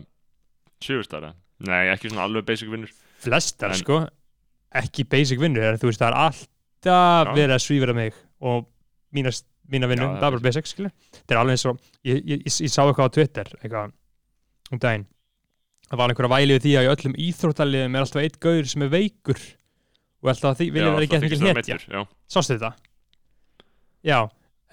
svífurstara 0.83 1.33
nei, 1.67 1.87
ekki 1.93 2.11
svona 2.11 2.25
alveg 2.27 2.45
basic 2.45 2.69
vinnur. 2.69 2.91
Flestar 3.23 3.71
En- 3.73 3.79
sko, 3.81 4.01
ekki 4.77 5.07
basic 5.09 5.39
vinnu 5.41 5.61
en 5.63 5.77
þú 5.81 5.89
veist, 5.89 6.01
það 6.03 6.11
er 6.11 6.19
alltaf 6.27 7.33
verið 7.35 7.55
að 7.55 7.63
svífira 7.65 7.95
mig 7.97 8.13
og 8.41 8.67
mína, 9.15 9.31
mína 9.71 9.87
vinnu, 9.89 10.05
það 10.19 10.23
er 10.23 10.27
er 10.27 10.31
bara 10.37 10.45
basic. 10.45 10.67
skilur 10.67 10.91
það 11.25 11.31
er 11.33 11.41
alveg 11.41 11.55
eins 11.57 11.65
og, 11.65 11.79
ég, 12.05 12.19
ég, 12.27 12.41
ég, 12.45 12.57
ég 12.67 12.69
sá 12.71 12.83
eitthvað 12.85 13.07
á 13.09 13.15
Twitter 13.15 13.47
eitthvað 13.63 13.91
um 14.71 14.79
daginn. 14.83 15.05
Það 15.87 15.97
var 15.97 16.11
einhverja 16.11 16.33
væli 16.35 16.57
við 16.57 16.63
því 16.67 16.73
að 16.77 16.85
í 16.85 16.91
öllum 16.93 17.13
íþróttaliðum 17.25 17.95
er 17.95 18.03
alltaf 18.03 18.21
eitt 18.21 18.39
gaur 18.43 18.65
sem 18.67 18.81
er 18.83 18.89
veikur 18.91 19.39
og 20.21 20.29
alltaf 20.33 20.57
því 20.59 20.65
vilja 20.75 20.91
vera 20.91 21.05
ekki 21.07 21.19
mikil 21.23 21.79
já, 21.79 22.01
sástu 22.27 22.57
þetta? 22.57 22.73
já, 24.03 24.19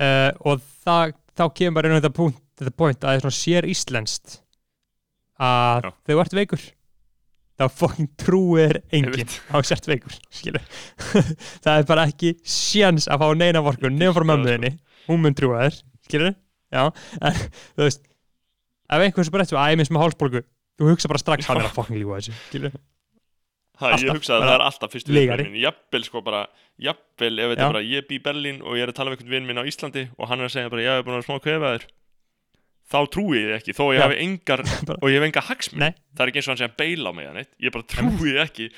uh, 0.00 0.30
og 0.44 0.62
það, 0.84 1.14
þá 1.36 1.44
kemur 1.58 1.76
bara 1.78 1.90
inn 1.90 1.96
á 1.96 2.00
þetta 2.00 2.16
punkt, 2.16 2.40
þetta 2.60 2.74
point 2.78 3.04
að 3.04 3.20
það 3.20 3.28
er 3.30 3.36
sér 3.40 3.68
íslenskt 3.70 4.38
að 5.42 5.88
Já. 5.88 5.92
þú 6.06 6.18
ert 6.22 6.38
veikur. 6.38 6.64
Þá 7.54 7.64
fucking 7.70 8.08
trúir 8.18 8.80
enginn 8.90 9.30
á 9.46 9.54
að 9.60 9.68
sért 9.68 9.86
veikur 9.86 10.14
það 11.64 11.76
er 11.76 11.84
bara 11.86 12.06
ekki 12.10 12.32
sjans 12.42 13.06
að 13.06 13.22
fá 13.22 13.28
neina 13.38 13.62
vorkun 13.62 13.94
nefnum 13.94 14.16
frá 14.16 14.24
Já, 14.24 14.30
mömmuðinni 14.32 14.70
hún 15.04 15.22
mun 15.22 15.36
trúa 15.38 15.60
þér, 15.62 15.76
skilur 16.08 16.32
já, 16.74 16.82
en 17.22 17.38
þú 17.76 17.84
veist 17.84 18.02
ef 18.90 19.04
einhvers 19.06 19.30
bara 19.30 19.46
eftir, 19.46 19.60
æ, 19.60 19.78
minn 19.78 19.86
sem 19.86 20.00
hálsbólgu. 20.00 20.42
Þú 20.74 20.90
hugsa 20.90 21.10
bara 21.12 21.22
strax, 21.22 21.46
hann 21.46 21.60
er 21.62 21.68
að 21.68 21.76
fucking 21.76 22.00
lífa 22.00 22.18
þessu 22.18 22.34
skilur 22.48 22.74
það, 22.74 22.82
ég 23.74 23.90
Alltaf, 23.90 24.16
hugsa 24.18 24.36
að 24.36 24.40
bara 24.44 24.50
það 24.50 24.54
er 24.54 24.64
alltaf 24.68 24.92
fyrstu 24.94 25.14
viðbröðin 25.16 25.58
jafnvel 25.58 26.04
sko 26.06 26.22
bara, 26.22 26.40
jafnvel 26.78 27.34
ef 27.42 27.52
þetta 27.52 27.64
er 27.66 27.72
bara 27.72 27.84
ég 27.88 28.06
bý 28.08 28.16
í 28.16 28.22
Berlín 28.22 28.60
og 28.62 28.78
ég 28.78 28.86
er 28.86 28.92
að 28.92 28.98
tala 29.00 29.10
um 29.10 29.16
einhvern 29.16 29.32
vinn 29.34 29.48
minn 29.48 29.58
á 29.60 29.64
Íslandi 29.66 30.04
og 30.14 30.30
hann 30.30 30.42
er 30.42 30.48
að 30.48 30.54
segja 30.54 30.72
bara 30.72 30.84
ég 30.84 30.98
hef 30.98 31.06
búin 31.08 31.18
að 31.18 31.26
smá 31.26 31.40
kvefaður. 31.42 31.86
Þá 32.94 32.98
trúi 33.16 33.40
ég 33.40 33.54
ekki, 33.56 33.74
þó 33.74 33.84
ég 33.96 34.04
hafi 34.04 34.18
engar 34.22 34.62
og 35.02 35.06
ég 35.10 35.18
hef 35.18 35.26
enga 35.26 35.42
hagsmun 35.48 35.82
Nei. 35.82 35.94
það 36.14 36.24
er 36.24 36.32
ekki 36.32 36.40
eins 36.42 36.48
og 36.48 36.52
hann 36.52 36.60
segja 36.62 36.70
að 36.70 36.78
beila 36.82 37.10
á 37.10 37.12
mig 37.16 37.30
neitt. 37.34 37.52
Ég 37.64 37.74
bara 37.74 37.88
trúi 37.94 38.34
ekki, 38.44 38.68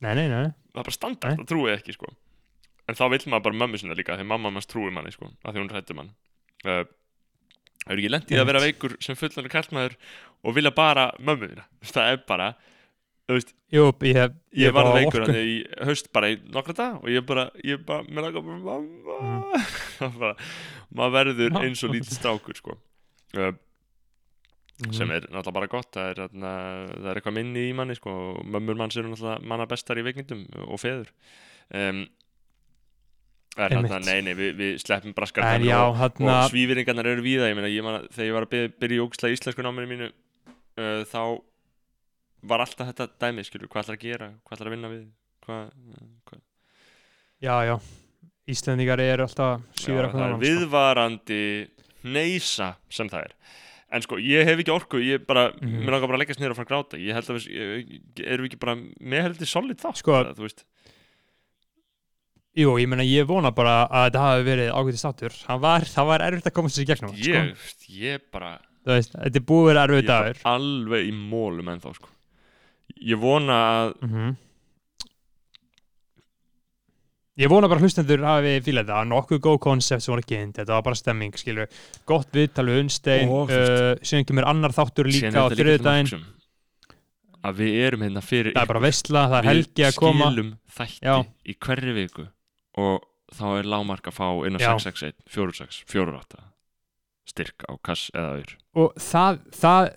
nei, 0.00 0.12
nei, 0.14 0.26
nei, 0.30 0.52
það 0.70 0.80
er 0.80 0.86
bara 0.86 0.96
standart, 0.96 1.40
það 1.42 1.50
trúi 1.50 1.74
ekki 1.74 1.96
sko. 1.98 2.14
en 2.86 2.98
þá 2.98 3.04
vill 3.10 3.26
maður 3.26 3.44
bara 3.48 3.60
mömmu 3.64 3.82
sinna 3.82 3.98
líka 3.98 4.16
því 4.18 4.26
mamma 4.30 4.54
manns 4.54 4.70
trúi 4.70 4.94
manni 4.94 5.12
sko, 5.14 5.28
að 5.44 5.52
því 5.58 5.62
hún 5.64 5.72
hrættu 5.74 5.98
mann 5.98 6.14
uh, 6.64 6.86
Það 7.80 7.94
er 7.94 8.00
ekki 8.02 8.10
lendið 8.12 8.40
að 8.42 8.48
vera 8.50 8.60
veikur 8.62 8.94
sem 9.00 9.16
fullanur 9.16 9.52
kallmaður 9.52 9.94
og 10.44 10.56
vilja 10.56 10.72
bara 10.76 11.06
mömmu 11.18 11.48
þína. 11.48 11.64
Það 11.94 12.10
er 12.12 12.18
bara, 12.28 12.48
veist, 13.36 13.54
jú, 13.70 13.86
ég 14.02 14.18
ég, 14.18 14.66
hef 14.66 14.74
var 14.74 14.90
veikur 14.96 15.26
í 15.36 15.56
haust 15.86 16.12
bara 16.12 16.30
í 16.32 16.38
nokkra 16.50 16.76
dag 16.76 17.00
og 17.00 17.08
ég 17.12 17.26
bara, 17.26 17.48
ég 17.66 17.82
bara, 17.86 18.04
mér 18.08 18.28
langar 18.28 18.46
bara, 18.46 18.60
mamma, 18.66 19.64
Það 19.98 20.20
bara, 20.22 20.36
maður 20.94 21.16
verður 21.18 21.50
Já. 21.58 21.64
eins 21.64 21.84
og 21.86 21.94
lítið 21.94 22.16
strákur, 22.18 22.60
sko. 22.60 22.78
Uh, 23.36 23.52
Mhm. 24.80 24.94
sem 24.96 25.10
er 25.12 25.26
náttúrulega 25.28 25.52
bara 25.52 25.68
gott, 25.68 25.90
það 25.92 26.06
er, 26.08 26.18
þarna, 26.22 26.50
það 26.94 27.08
er 27.10 27.18
eitthvað 27.20 27.34
minni 27.36 27.64
í 27.68 27.74
manni, 27.76 27.96
sko, 27.98 28.12
og 28.30 28.46
mömmur 28.48 28.78
manns 28.80 28.96
eru 28.96 29.10
náttúrulega 29.10 29.44
manna 29.52 29.66
bestar 29.68 30.00
í 30.00 30.04
veikindum 30.06 30.46
og 30.64 30.80
feður. 30.80 31.10
Um, 31.68 32.06
er 33.60 33.74
hérna, 33.74 33.98
nei, 34.06 34.22
nei, 34.24 34.32
við, 34.38 34.54
við 34.56 34.78
sleppum 34.80 35.12
braskar 35.16 35.60
já, 35.66 35.76
og, 35.84 35.98
hann 36.00 36.24
og 36.30 36.48
svífiringarnar 36.48 37.10
eru 37.12 37.24
víða 37.26 37.50
ég 37.50 37.58
meina, 37.58 37.68
ég 37.68 37.84
man, 37.84 38.06
þegar 38.14 38.28
ég 38.30 38.36
var 38.38 38.46
að 38.46 38.52
byrja, 38.54 38.72
byrja 38.80 38.96
í 38.96 39.04
ógislega 39.04 39.36
íslensku 39.36 39.66
náminu 39.66 39.90
mínu 39.90 40.08
uh, 40.08 41.02
þá 41.10 41.20
var 42.42 42.60
alltaf 42.64 42.88
þetta 42.92 43.08
dæmi 43.20 43.44
skilur, 43.44 43.68
hvað 43.68 43.82
ætlar 43.84 43.96
að 43.98 44.04
gera, 44.04 44.28
hvað 44.44 44.56
ætlar 44.56 44.70
að 44.70 44.76
vinna 44.76 44.88
við 44.92 45.02
hvað, 45.46 45.66
uh, 45.70 46.06
hvað? 46.30 46.40
Já, 47.40 47.54
já, 47.70 47.76
Íslendingar 48.50 49.00
eru 49.00 49.22
alltaf 49.28 49.60
já, 49.60 49.82
síður 49.84 50.10
það 50.12 50.24
er 50.26 50.38
viðvarandi 50.42 51.42
neysa 52.04 52.74
sem 52.90 53.08
það 53.12 53.26
er. 53.28 53.34
En 53.92 54.02
sko, 54.04 54.16
ég 54.22 54.46
hef 54.46 54.58
ekki 54.62 54.70
orku, 54.72 54.98
ég 55.02 55.24
bara 55.26 55.50
Mhm. 55.52 55.80
mér 55.84 55.90
langar 55.96 56.06
bara 56.08 56.18
að 56.18 56.22
leggast 56.24 56.40
niður 56.40 56.50
og 56.50 56.56
fara 56.56 56.66
að 56.66 56.70
gráta. 56.70 56.98
Ég 56.98 57.12
held 57.14 57.26
að 57.26 57.36
við, 57.36 57.46
ég- 57.50 58.26
erum 58.26 58.46
ekki 58.46 58.58
bara 58.60 58.74
með 58.76 59.22
heldur 59.26 59.46
solid 59.50 59.78
þá, 59.78 59.90
Sko, 59.96 60.12
þú 60.34 60.46
veist? 60.46 60.64
Jú, 62.58 62.72
ég 62.82 62.88
meina, 62.90 63.04
ég 63.06 63.26
vona 63.28 63.50
bara 63.54 63.86
að 63.86 64.08
þetta 64.10 64.22
hafi 64.24 64.42
verið 64.48 64.70
ágætið 64.74 64.98
státur 64.98 65.36
var, 65.62 65.80
það 65.86 66.06
var 66.10 66.20
erfitt 66.26 66.48
að 66.50 66.54
komast 66.56 66.76
sér 66.76 66.82
í 66.82 66.88
gegnum 66.90 67.12
ég, 67.14 67.52
ég 67.94 68.20
bara, 68.34 68.56
sko. 68.58 68.90
veist, 68.90 69.12
þetta 69.14 69.36
er 69.38 69.46
búið 69.46 69.62
að 69.62 69.68
vera 69.70 69.80
Ég 69.80 69.86
erfið 69.86 69.98
er 70.02 70.06
bara 70.08 70.24
dagur. 70.24 70.40
alveg 70.54 71.06
í 71.06 71.12
mólum 71.30 71.70
ennþá 71.70 71.94
sko. 71.94 72.08
Ég 73.00 73.20
vona 73.20 73.58
að 73.72 73.98
mm 74.06 74.38
Ég 77.40 77.48
vona 77.48 77.70
bara 77.70 77.80
hlustendur 77.80 78.20
hafi 78.26 78.58
fílað 78.60 78.90
þetta, 78.90 79.04
nokkuð 79.08 79.38
góð 79.46 79.54
koncept 79.64 80.04
sem 80.04 80.12
voru 80.12 80.24
kynnt, 80.28 80.58
þetta 80.58 80.74
var 80.74 80.82
bara 80.84 80.98
stemming, 80.98 81.38
skilur 81.40 81.70
gott 82.04 82.28
viðtal 82.36 82.66
við 82.68 82.80
Unnstein, 82.82 83.30
uh, 83.32 83.94
síðan 84.04 84.26
kemur 84.28 84.48
annar 84.50 84.74
þáttur 84.76 85.08
líka 85.08 85.30
á 85.32 85.48
marks 85.48 86.12
um 86.18 86.26
að 87.46 87.62
við 87.62 87.78
erum 87.86 88.04
hérna 88.04 88.22
fyrir 88.24 88.52
það 88.52 88.62
er 88.62 88.68
bara 88.68 88.80
ykkur. 88.80 88.86
veistla, 88.86 89.24
það 89.30 89.38
er 89.38 89.48
helgi 89.48 89.86
að 89.86 89.96
koma. 89.96 90.18
Við 90.18 90.34
skilum 90.34 90.52
þætti 90.76 91.08
Já. 91.08 91.14
í 91.24 91.56
hverri 91.66 91.96
viku 91.96 92.26
og 92.84 93.08
þá 93.36 93.46
er 93.54 93.70
lágmark 93.72 94.10
að 94.10 94.16
fá 94.18 94.26
inn 94.48 94.58
á 94.58 94.60
Já. 94.60 94.70
661, 94.76 95.16
46, 95.30 95.82
48 95.88 96.44
styrk 97.30 97.66
á 97.70 97.72
kass 97.86 98.10
eða 98.12 98.34
auður. 98.34 98.54
Og 98.82 99.00
það, 99.00 99.40
það 99.54 99.90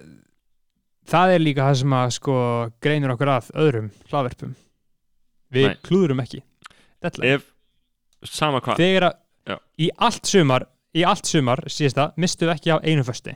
það 1.09 1.35
er 1.35 1.43
líka 1.43 1.67
það 1.67 1.79
sem 1.81 1.95
að 1.97 2.13
sko 2.17 2.35
greinur 2.83 3.15
okkur 3.15 3.33
að 3.33 3.49
öðrum 3.63 3.89
hlaðverpum. 4.11 4.55
Við 5.53 5.67
Nei. 5.69 5.77
klúðurum 5.85 6.23
ekki. 6.23 6.43
Ef, 7.03 7.49
sama 8.23 8.61
hvað. 8.63 8.79
Þegar 8.79 9.09
að 9.09 9.19
í 9.77 9.89
allt 9.97 10.29
sumar 10.29 10.67
í 10.95 11.03
allt 11.07 11.27
sumar 11.27 11.63
síðasta 11.67 12.11
mistum 12.21 12.47
við 12.47 12.55
ekki 12.55 12.73
af 12.75 12.85
einum 12.87 13.07
fösti 13.07 13.35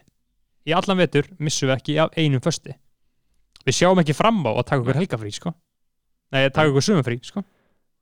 í 0.67 0.75
allan 0.75 0.99
vetur 1.01 1.29
missum 1.39 1.69
við 1.69 1.75
ekki 1.77 1.97
af 2.03 2.17
einum 2.17 2.43
fösti 2.43 2.75
við 3.67 3.75
sjáum 3.75 4.01
ekki 4.03 4.15
fram 4.15 4.39
á 4.47 4.51
að 4.53 4.65
taka 4.69 4.83
okkur 4.83 4.99
helgafrí 5.01 5.33
sko. 5.35 5.51
Nei, 6.31 6.45
að 6.45 6.53
taka 6.55 6.71
okkur 6.71 6.85
sumafrí 6.85 7.17
sko. 7.23 7.43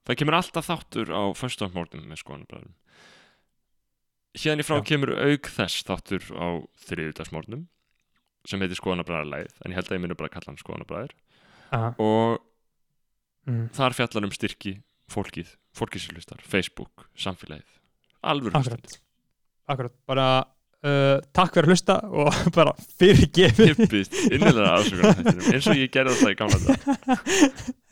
Það 0.06 0.20
kemur 0.20 0.38
alltaf 0.38 0.68
þáttur 0.68 1.10
á 1.10 1.24
föstudagmórnum 1.38 2.06
með 2.10 2.22
skoðanabræðum 2.22 2.74
hérna 4.36 4.62
í 4.62 4.68
frá 4.68 4.78
Já. 4.82 4.86
kemur 4.92 5.14
auk 5.16 5.50
þess 5.56 5.86
þáttur 5.88 6.26
á 6.36 6.48
þriðudagsmórnum 6.86 7.66
sem 8.50 8.62
heitir 8.64 8.78
skoðanabræðarlæð 8.80 9.50
en 9.66 9.72
ég 9.74 9.78
held 9.80 9.90
að 9.92 9.98
ég 9.98 10.04
muni 10.06 10.18
bara 10.20 10.30
að 10.32 10.36
kalla 10.38 10.50
hann 10.54 10.62
skoðanabræðir 10.64 11.14
Aha. 11.76 11.94
og 12.00 12.44
Mm. 13.46 13.68
þar 13.78 13.94
fjallar 13.94 14.26
um 14.26 14.32
styrki 14.34 14.72
fólkið, 15.14 15.46
hlustar 16.16 16.40
Facebook, 16.42 17.04
samfélagið. 17.14 17.68
Alvöru 18.26 18.58
akkurat. 18.58 18.96
akkurat, 19.70 19.94
bara 20.10 20.26
uh, 20.82 21.20
takk 21.30 21.54
fyrir 21.54 21.68
að 21.68 21.76
hlusta 21.76 22.00
og 22.10 22.34
bara 22.58 22.74
fyrirgefið. 22.98 23.70
Ég 23.70 23.78
byrst 23.94 24.18
innilega 24.32 24.82
þættinum 25.14 25.46
eins 25.54 25.68
og 25.70 25.78
ég 25.78 25.94
gerði 25.94 26.18
það 26.24 26.34
í 26.34 26.40
gamla 26.42 26.58
dag 26.66 26.80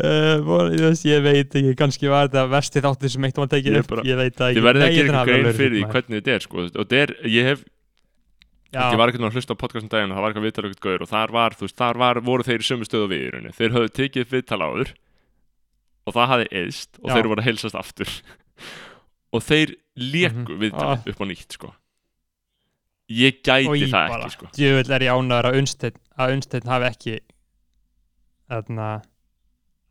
uh, 0.00 1.04
ég 1.04 1.22
veit 1.24 1.52
ekki, 1.60 1.74
kannski 1.78 2.08
var 2.10 2.28
þetta 2.28 2.44
versti 2.52 2.82
þáttur 2.84 3.12
sem 3.12 3.24
eitt 3.28 3.38
var 3.40 3.50
tekið 3.52 3.72
Ég 3.72 3.84
upp, 3.84 3.92
ég 4.08 4.16
veit 4.20 4.32
ekki. 4.48 4.64
verðið 4.64 4.82
Nei, 4.82 4.88
að 4.88 4.96
ég 4.96 5.08
gera 5.10 5.24
grein 5.28 5.42
alveg 5.44 5.58
fyrir 5.60 5.76
því 5.76 5.84
hvernig 5.92 6.16
þetta 6.22 6.32
er 6.38 6.44
sko. 6.48 6.56
og 6.64 6.72
þetta 6.78 6.96
er, 7.04 7.10
ég 7.36 7.44
hef 7.52 7.60
ég 8.72 8.98
var 9.00 9.08
ekkert 9.08 9.24
að 9.28 9.36
hlusta 9.38 9.54
á 9.56 9.60
podcastum 9.62 9.88
daginn 9.92 10.10
og 10.12 10.16
það 10.18 10.22
var 10.24 10.32
eitthvað 10.32 10.46
viðtal 10.48 10.64
ekkert 10.68 10.82
gauður 10.84 11.04
og 11.06 11.08
þar 11.12 11.30
var, 11.38 11.54
þú 11.56 11.64
veist, 11.68 11.76
þar 11.78 11.96
var, 12.02 12.20
voru 12.20 12.44
þeir 12.48 12.60
í 12.64 12.66
sömu 12.68 12.84
stöðu 12.88 13.08
við 13.12 13.22
í 13.24 13.30
rauninni, 13.32 13.54
þeir 13.56 13.74
höfðu 13.76 13.92
tekið 13.98 14.32
viðtal 14.34 14.60
áður 14.66 14.90
og 16.08 16.14
það 16.16 16.28
hafði 16.32 16.48
eðst 16.62 16.98
og 17.02 17.08
Já. 17.08 17.14
þeir 17.16 17.28
voru 17.32 17.40
að 17.42 17.48
heilsast 17.48 17.78
aftur. 17.78 18.12
Og 19.36 19.42
þeir 19.44 19.74
léku 20.00 20.54
Mhm. 20.54 20.60
viðtalið 20.62 21.02
Ah. 21.04 21.10
upp 21.12 21.18
á 21.20 21.24
nýtt 21.28 21.52
sko. 21.52 21.68
Ég 23.12 23.42
gæti 23.44 23.76
ég 23.76 23.90
það 23.92 24.08
bara, 24.08 24.24
ekki 24.24 24.32
sko. 24.38 24.46
Djöfull 24.56 24.92
er 24.96 25.00
ég 25.04 25.12
ánæður 25.12 25.48
að 25.50 25.58
Unnsteinn 25.60 25.98
að 26.18 26.32
Unnsteinn 26.32 26.66
hafi 26.68 26.84
ekki 26.88 27.18
þarna 28.48 28.86
að 28.94 29.04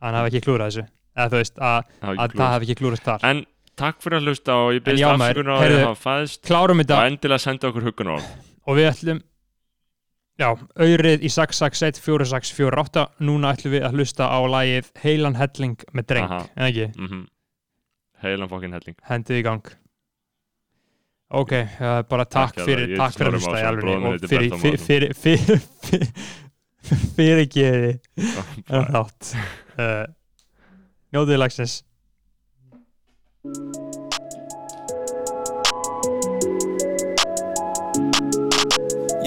hann 0.01 0.17
hafi 0.17 0.31
ekki 0.31 0.41
klúrað 0.47 0.71
þessu. 0.71 0.85
Eða 1.17 1.29
þú 1.33 1.37
veist, 1.41 1.55
að, 1.57 1.83
Það 2.01 2.09
að 2.09 2.25
ekki 2.25 2.37
það 2.41 2.51
hafi 2.53 2.65
ekki 2.67 2.77
klúrast 2.81 3.05
þar. 3.07 3.23
En 3.29 3.45
takk 3.77 4.01
fyrir 4.01 4.17
að 4.19 4.27
hlusta 4.27 4.57
og 4.57 4.73
ég 4.73 4.83
byrst 4.85 5.05
afsökunar 5.05 5.53
á 5.53 5.59
því 5.61 5.77
að 5.77 5.85
hafa 5.85 6.01
fæðist 6.07 6.51
og 6.57 7.05
endilega 7.07 7.39
senda 7.45 7.67
okkur 7.71 7.87
huggun 7.91 8.13
á 8.13 8.17
og 8.67 8.77
við 8.77 8.89
ætlum 8.91 9.21
já, 10.37 10.49
auðrið 10.77 11.23
í 11.25 11.31
661 11.33 12.01
4648 12.03 13.07
núna 13.25 13.55
ætlum 13.55 13.73
við 13.77 13.87
að 13.87 13.97
hlusta 13.97 14.27
á 14.29 14.39
lagið 14.45 14.91
Heilan 15.03 15.37
Helling 15.39 15.87
með 15.97 16.07
dreng, 16.11 16.29
Aha. 16.29 16.45
en 16.55 16.69
ekki, 16.69 16.89
mm 16.97 17.25
heilan 18.17 18.49
fokkin 18.49 18.73
helling. 18.73 18.95
Hendið 19.05 19.37
í 19.37 19.43
gang. 19.45 19.67
Ok, 21.37 21.51
uh, 21.53 21.99
bara 22.09 22.23
takk 22.25 22.55
Takk, 22.55 22.65
fyrir, 22.65 22.95
takk 22.97 23.13
fyrir 23.13 23.29
að 23.29 23.35
hlusta 23.37 23.59
í 23.59 23.65
alveg 23.67 24.05
og 24.07 24.25
fyrir, 24.31 24.55
fyrir, 24.57 24.79
fyrir, 24.81 25.13
fyrir, 25.13 25.59
fyrir, 25.83 26.07
fyrir 27.17 27.49
geði 27.51 27.91
Bara- 28.71 28.87
þátt 28.95 29.33
njóðið 31.13 31.41
lagsins 31.43 31.75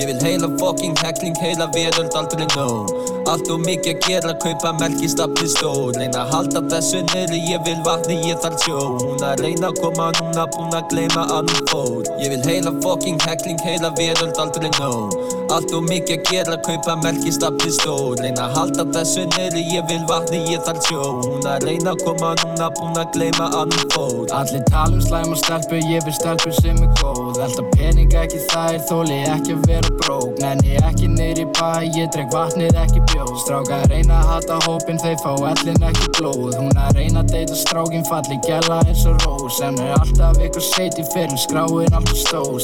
Ég 0.00 0.06
vil 0.08 0.20
heila 0.24 0.48
fucking 0.58 0.96
heckling, 1.04 1.34
heila 1.36 1.66
veröld 1.74 2.14
aldrei 2.16 2.46
nóg. 2.54 2.88
Allt 3.28 3.50
og 3.52 3.60
mikið 3.66 3.90
að 3.92 4.06
gera, 4.06 4.32
kaupa 4.40 4.72
melki, 4.78 5.10
stapli 5.12 5.48
stór. 5.52 5.92
Reyna 5.98 6.22
að 6.22 6.32
halda 6.34 6.62
þessu 6.72 7.02
niðri, 7.10 7.42
ég 7.50 7.60
vil 7.66 7.76
vatni, 7.84 8.16
ég 8.30 8.40
þarf 8.40 8.64
sjó. 8.64 8.78
Hún 9.02 9.20
að 9.28 9.44
reyna 9.44 9.68
að 9.68 9.82
koma 9.82 10.08
núna, 10.16 10.48
búin 10.56 10.78
að 10.80 10.88
gleyma 10.94 11.26
að 11.36 11.52
hún 11.52 11.68
fór. 11.74 12.10
Ég 12.24 12.32
vil 12.32 12.42
heila 12.48 12.72
fucking 12.80 13.20
heckling, 13.28 13.60
heila 13.68 13.92
veröld 14.00 14.40
aldrei 14.40 14.72
nóg 14.80 15.39
Allt 15.50 15.72
og 15.74 15.82
mikið 15.88 16.12
að 16.14 16.28
gera, 16.30 16.56
kaupa 16.62 16.94
melki, 17.02 17.32
stapli 17.34 17.72
stór 17.74 18.20
Reyna 18.22 18.44
að 18.44 18.52
halda 18.54 18.84
þessu 18.94 19.24
niðri, 19.32 19.64
ég 19.74 19.86
vil 19.90 20.04
vatni, 20.06 20.44
ég 20.46 20.62
þarf 20.66 20.84
sjó. 20.86 21.06
Hún 21.24 21.48
að 21.50 21.66
reyna 21.66 21.94
að 21.96 22.04
koma 22.06 22.30
núna, 22.38 22.68
búin 22.78 23.00
að 23.00 23.08
gleyma 23.16 23.48
að 23.58 23.74
hún 23.74 23.88
fór 23.94 24.34
Allir 24.38 24.62
tala 24.70 24.94
um 24.94 25.02
slæma 25.02 25.38
stelpu, 25.40 25.80
ég 25.90 26.06
vil 26.06 26.14
stelpu 26.14 26.54
sem 26.54 26.78
er 26.78 26.92
góð. 27.00 27.40
Elda 27.42 27.64
pening 27.74 28.14
ekki 28.20 28.44
þær, 28.52 28.78
þóli 28.86 29.18
ekki 29.32 29.56
að 29.56 29.66
vera 29.72 29.92
brók 30.04 30.38
Nenni 30.40 30.78
ekki 30.86 31.10
neyri 31.16 31.48
bæ, 31.58 31.82
ég 31.98 32.12
dreg 32.14 32.30
vatnið 32.30 32.78
ekki 32.84 33.02
bjóð 33.10 33.34
Strákar 33.42 33.90
reyna 33.90 34.20
að 34.20 34.30
hata 34.34 34.60
hópin, 34.68 35.02
þeir 35.02 35.18
fá 35.24 35.32
ellin 35.50 35.88
ekki 35.90 36.12
blóð. 36.20 36.54
Hún 36.60 36.78
að 36.78 37.00
reyna 37.00 37.24
að 37.24 37.34
deyta 37.34 37.58
strákin 37.58 38.06
falli, 38.06 38.38
gæla 38.46 38.78
eins 38.86 39.02
og 39.10 39.18
rós. 39.26 39.58
En 39.66 39.82
er 39.82 39.98
alltaf 39.98 40.38
ykkur 40.46 40.66
seit 40.70 41.00
í 41.00 41.08
fyrir, 41.10 41.38
skráin 41.42 41.90
alltaf 41.90 42.22
stóð 42.22 42.60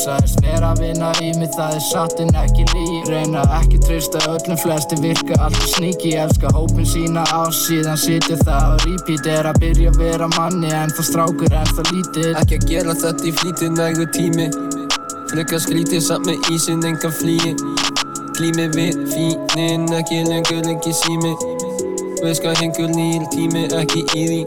Að 2.76 2.82
í. 2.82 2.96
Ekki 3.00 3.10
Reyna 3.10 3.42
ekki 3.56 3.78
treysta 3.84 4.20
öllum, 4.28 4.58
flesti 4.60 4.96
virka 5.00 5.36
alltaf 5.40 5.68
sníki 5.70 6.12
Elska 6.20 6.50
hópin 6.52 6.86
sína 6.86 7.24
á, 7.32 7.48
síðan 7.54 7.96
situr 7.96 8.40
það 8.44 8.66
á 8.68 8.74
repeat 8.84 9.26
Er 9.26 9.48
að 9.48 9.60
byrja 9.62 9.92
að 9.92 9.98
vera 10.02 10.28
manni, 10.36 10.70
en 10.74 10.92
það 10.92 11.08
strákur 11.10 11.56
en 11.56 11.72
það 11.72 11.92
lítill. 11.94 12.32
Ekki 12.40 12.58
að 12.58 12.68
gera 12.70 12.96
þetta 13.02 13.24
í 13.24 13.34
flýti 13.40 13.70
nægu 13.72 14.06
tími. 14.16 14.48
Frekar 15.32 15.62
skrítið 15.64 16.02
samt 16.04 16.28
með 16.28 16.50
ísinn 16.52 16.84
enga 16.86 17.10
flýi. 17.10 17.56
Glými 18.36 18.68
við 18.76 19.00
fínin, 19.14 19.88
ekki 19.96 20.22
lengur 20.28 20.64
lengi 20.66 20.92
sími. 20.92 21.34
Hvað 22.20 22.60
hengur 22.60 22.90
nýr 22.92 23.24
tími, 23.32 23.68
ekki 23.80 24.04
í 24.12 24.26
því. 24.30 24.42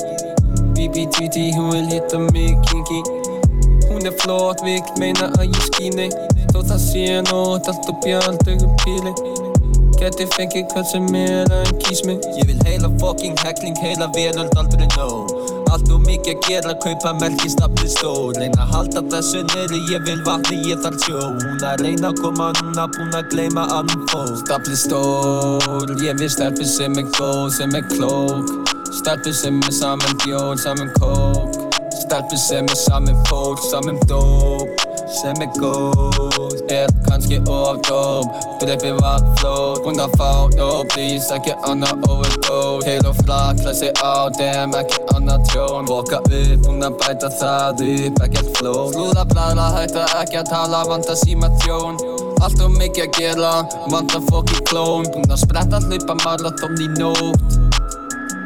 Tweety, 0.79 1.51
hún 1.55 1.71
vil 1.73 1.87
hitta 1.91 2.19
mig 2.19 2.55
kinky. 2.69 3.01
Hún 3.89 4.05
er 4.05 4.15
flott, 4.21 4.63
vill 4.63 4.83
meina 5.01 5.31
að 5.37 5.49
ég 5.49 5.63
skíni 5.69 6.28
Þó 6.49 6.59
það 6.65 6.81
sé 6.81 7.05
nótt, 7.29 7.69
allt 7.69 7.93
upp 7.93 8.09
í 8.09 8.17
aldögum 8.17 8.73
píli 8.83 9.13
Gæti 9.99 10.25
fengið 10.31 10.69
hvað 10.71 10.85
sem 10.87 11.07
er 11.19 11.49
að 11.51 11.71
kýs 11.83 12.05
mig 12.07 12.23
Ég 12.37 12.47
vil 12.47 12.59
heila 12.63 12.89
fucking 13.01 13.35
heckling, 13.43 13.75
heila 13.83 14.07
veröld 14.15 14.55
aldrei 14.57 14.87
nóg 14.95 15.33
Allt 15.69 15.91
og 15.93 15.99
mikið 16.07 16.31
að 16.33 16.45
gera, 16.47 16.73
kaupa 16.81 17.11
merki, 17.19 17.51
stapli 17.51 17.89
stór 17.91 18.39
Reyna 18.39 18.63
að 18.63 18.71
halda 18.77 19.03
þessu 19.11 19.43
niðri, 19.51 19.81
ég 19.91 20.05
vil 20.07 20.17
vatni, 20.25 20.61
ég 20.71 20.81
þarf 20.85 21.03
sjó 21.03 21.19
Hún 21.43 21.65
að 21.67 21.83
reyna 21.83 22.09
að 22.13 22.21
koma 22.23 22.49
núna, 22.61 22.87
búin 22.95 23.19
að 23.19 23.29
gleyma 23.35 23.67
hún 23.75 24.07
fór 24.09 24.33
Stapli 24.41 24.79
stór, 24.79 25.95
ég 26.05 26.17
vil 26.21 26.31
stelpu 26.31 26.65
sem 26.65 26.95
er 26.97 27.09
góð, 27.19 27.49
sem 27.59 27.75
er 27.77 27.85
klók 27.91 28.75
Stelpu 29.01 29.35
sem 29.35 29.59
er 29.67 29.75
saman 29.83 30.17
bjór, 30.23 30.55
saman 30.63 30.89
kók 30.97 31.59
Stelpu 32.05 32.39
sem 32.39 32.65
er 32.71 32.79
saman 32.87 33.19
fólk, 33.27 33.61
saman 33.67 33.99
dóp 34.07 34.88
Sem 35.09 35.33
er 35.41 35.49
góð, 35.57 36.69
er 36.69 36.87
kannski 37.07 37.39
of 37.49 37.77
dóp 37.87 38.29
Breyfi 38.61 38.91
var 39.01 39.23
flót, 39.39 39.79
búin 39.81 39.97
að 39.97 40.11
fá, 40.19 40.27
no 40.53 40.83
please, 40.91 41.31
ekki 41.33 41.55
annað 41.65 42.03
overdose. 42.05 42.85
Heil 42.85 43.07
og 43.09 43.15
frak, 43.23 43.57
hlæsi 43.63 43.89
á, 44.05 44.29
damn, 44.37 44.75
ekki 44.77 44.99
annað 45.15 45.47
tjón. 45.49 45.87
Boka 45.89 46.19
upp, 46.21 46.67
búin 46.67 46.85
að 46.85 46.99
bæta 47.01 47.31
það 47.39 47.81
upp, 47.87 48.21
ekkert 48.27 48.51
flót 48.59 48.93
Slúða 48.93 49.25
blæðla, 49.31 49.65
hætta 49.79 50.05
ekki 50.19 50.41
að 50.43 50.51
tala, 50.51 50.83
vanda 50.91 51.17
síma 51.23 51.49
þjón 51.63 51.97
Allt 52.45 52.61
og 52.61 52.77
mikið 52.77 53.07
að 53.07 53.17
gera, 53.17 53.55
vanda 53.89 54.21
fokki 54.29 54.61
klón 54.69 55.09
Búin 55.09 55.33
að 55.33 55.41
spretta, 55.47 55.81
hlaupa 55.87 56.19
marathon 56.21 56.77
í 56.85 56.91
nótt. 56.99 57.57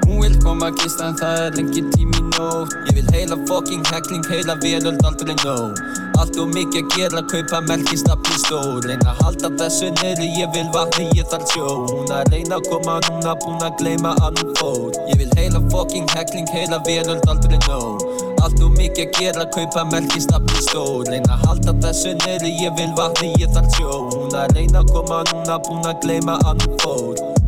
Hún 0.07 0.23
vil 0.23 0.39
koma 0.45 0.71
að 0.71 0.79
gista 0.79 1.11
en 1.11 1.19
það 1.19 1.43
er 1.43 1.59
lengi 1.59 1.85
tími 1.91 2.23
nótt. 2.37 2.79
Ég 2.87 3.01
vil 3.01 3.13
heila 3.17 3.41
fucking 3.51 3.83
heckling, 3.91 4.25
heila 4.31 4.55
veröld 4.63 5.03
aldrei 5.11 5.35
nóg 5.43 6.02
Allt 6.23 6.37
og 6.39 6.53
mikið 6.55 6.77
að 6.79 6.93
gera, 6.95 7.21
kaupa 7.27 7.59
melki, 7.67 7.97
stapli 7.99 8.37
stór 8.39 8.85
Reyna 8.87 9.11
að 9.11 9.17
halda 9.25 9.49
þessu 9.59 9.89
niðri, 9.97 10.29
ég 10.39 10.53
vil 10.55 10.69
vatni, 10.71 11.09
ég 11.19 11.27
þarf 11.27 11.51
sjó. 11.51 11.73
Hún 11.89 12.13
að 12.15 12.31
reyna 12.31 12.61
að 12.61 12.69
koma 12.69 12.95
núna, 13.09 13.33
búin 13.43 13.65
að 13.67 13.75
gleyma 13.81 14.13
að 14.23 14.39
hún 14.39 14.53
fór 14.61 15.01
Ég 15.09 15.19
vil 15.19 15.27
heila 15.35 15.59
fucking 15.73 16.07
heckling, 16.15 16.47
heila 16.55 16.79
veröld 16.87 17.27
aldrei 17.27 17.59
nóg. 17.67 18.07
Allt 18.39 18.63
og 18.63 18.71
mikið 18.79 19.03
að 19.03 19.19
gera, 19.19 19.47
kaupa 19.57 19.83
merkistafli 19.91 20.63
stór 20.69 21.11
Reyna 21.11 21.35
að 21.35 21.47
halda 21.49 21.77
þessu 21.89 22.15
neyri, 22.23 22.55
ég 22.63 22.79
vil 22.79 22.91
vatni, 22.95 23.35
ég 23.43 23.51
þarf 23.51 23.75
sjó. 23.75 24.01
Hún 24.15 24.39
að 24.45 24.55
reyna 24.55 24.79
að 24.79 24.95
koma 24.95 25.23
núna, 25.33 25.59
búin 25.67 25.89
að 25.91 26.03
gleyma 26.07 26.39
að 26.47 26.69
hún 26.69 26.83
fór 26.87 27.42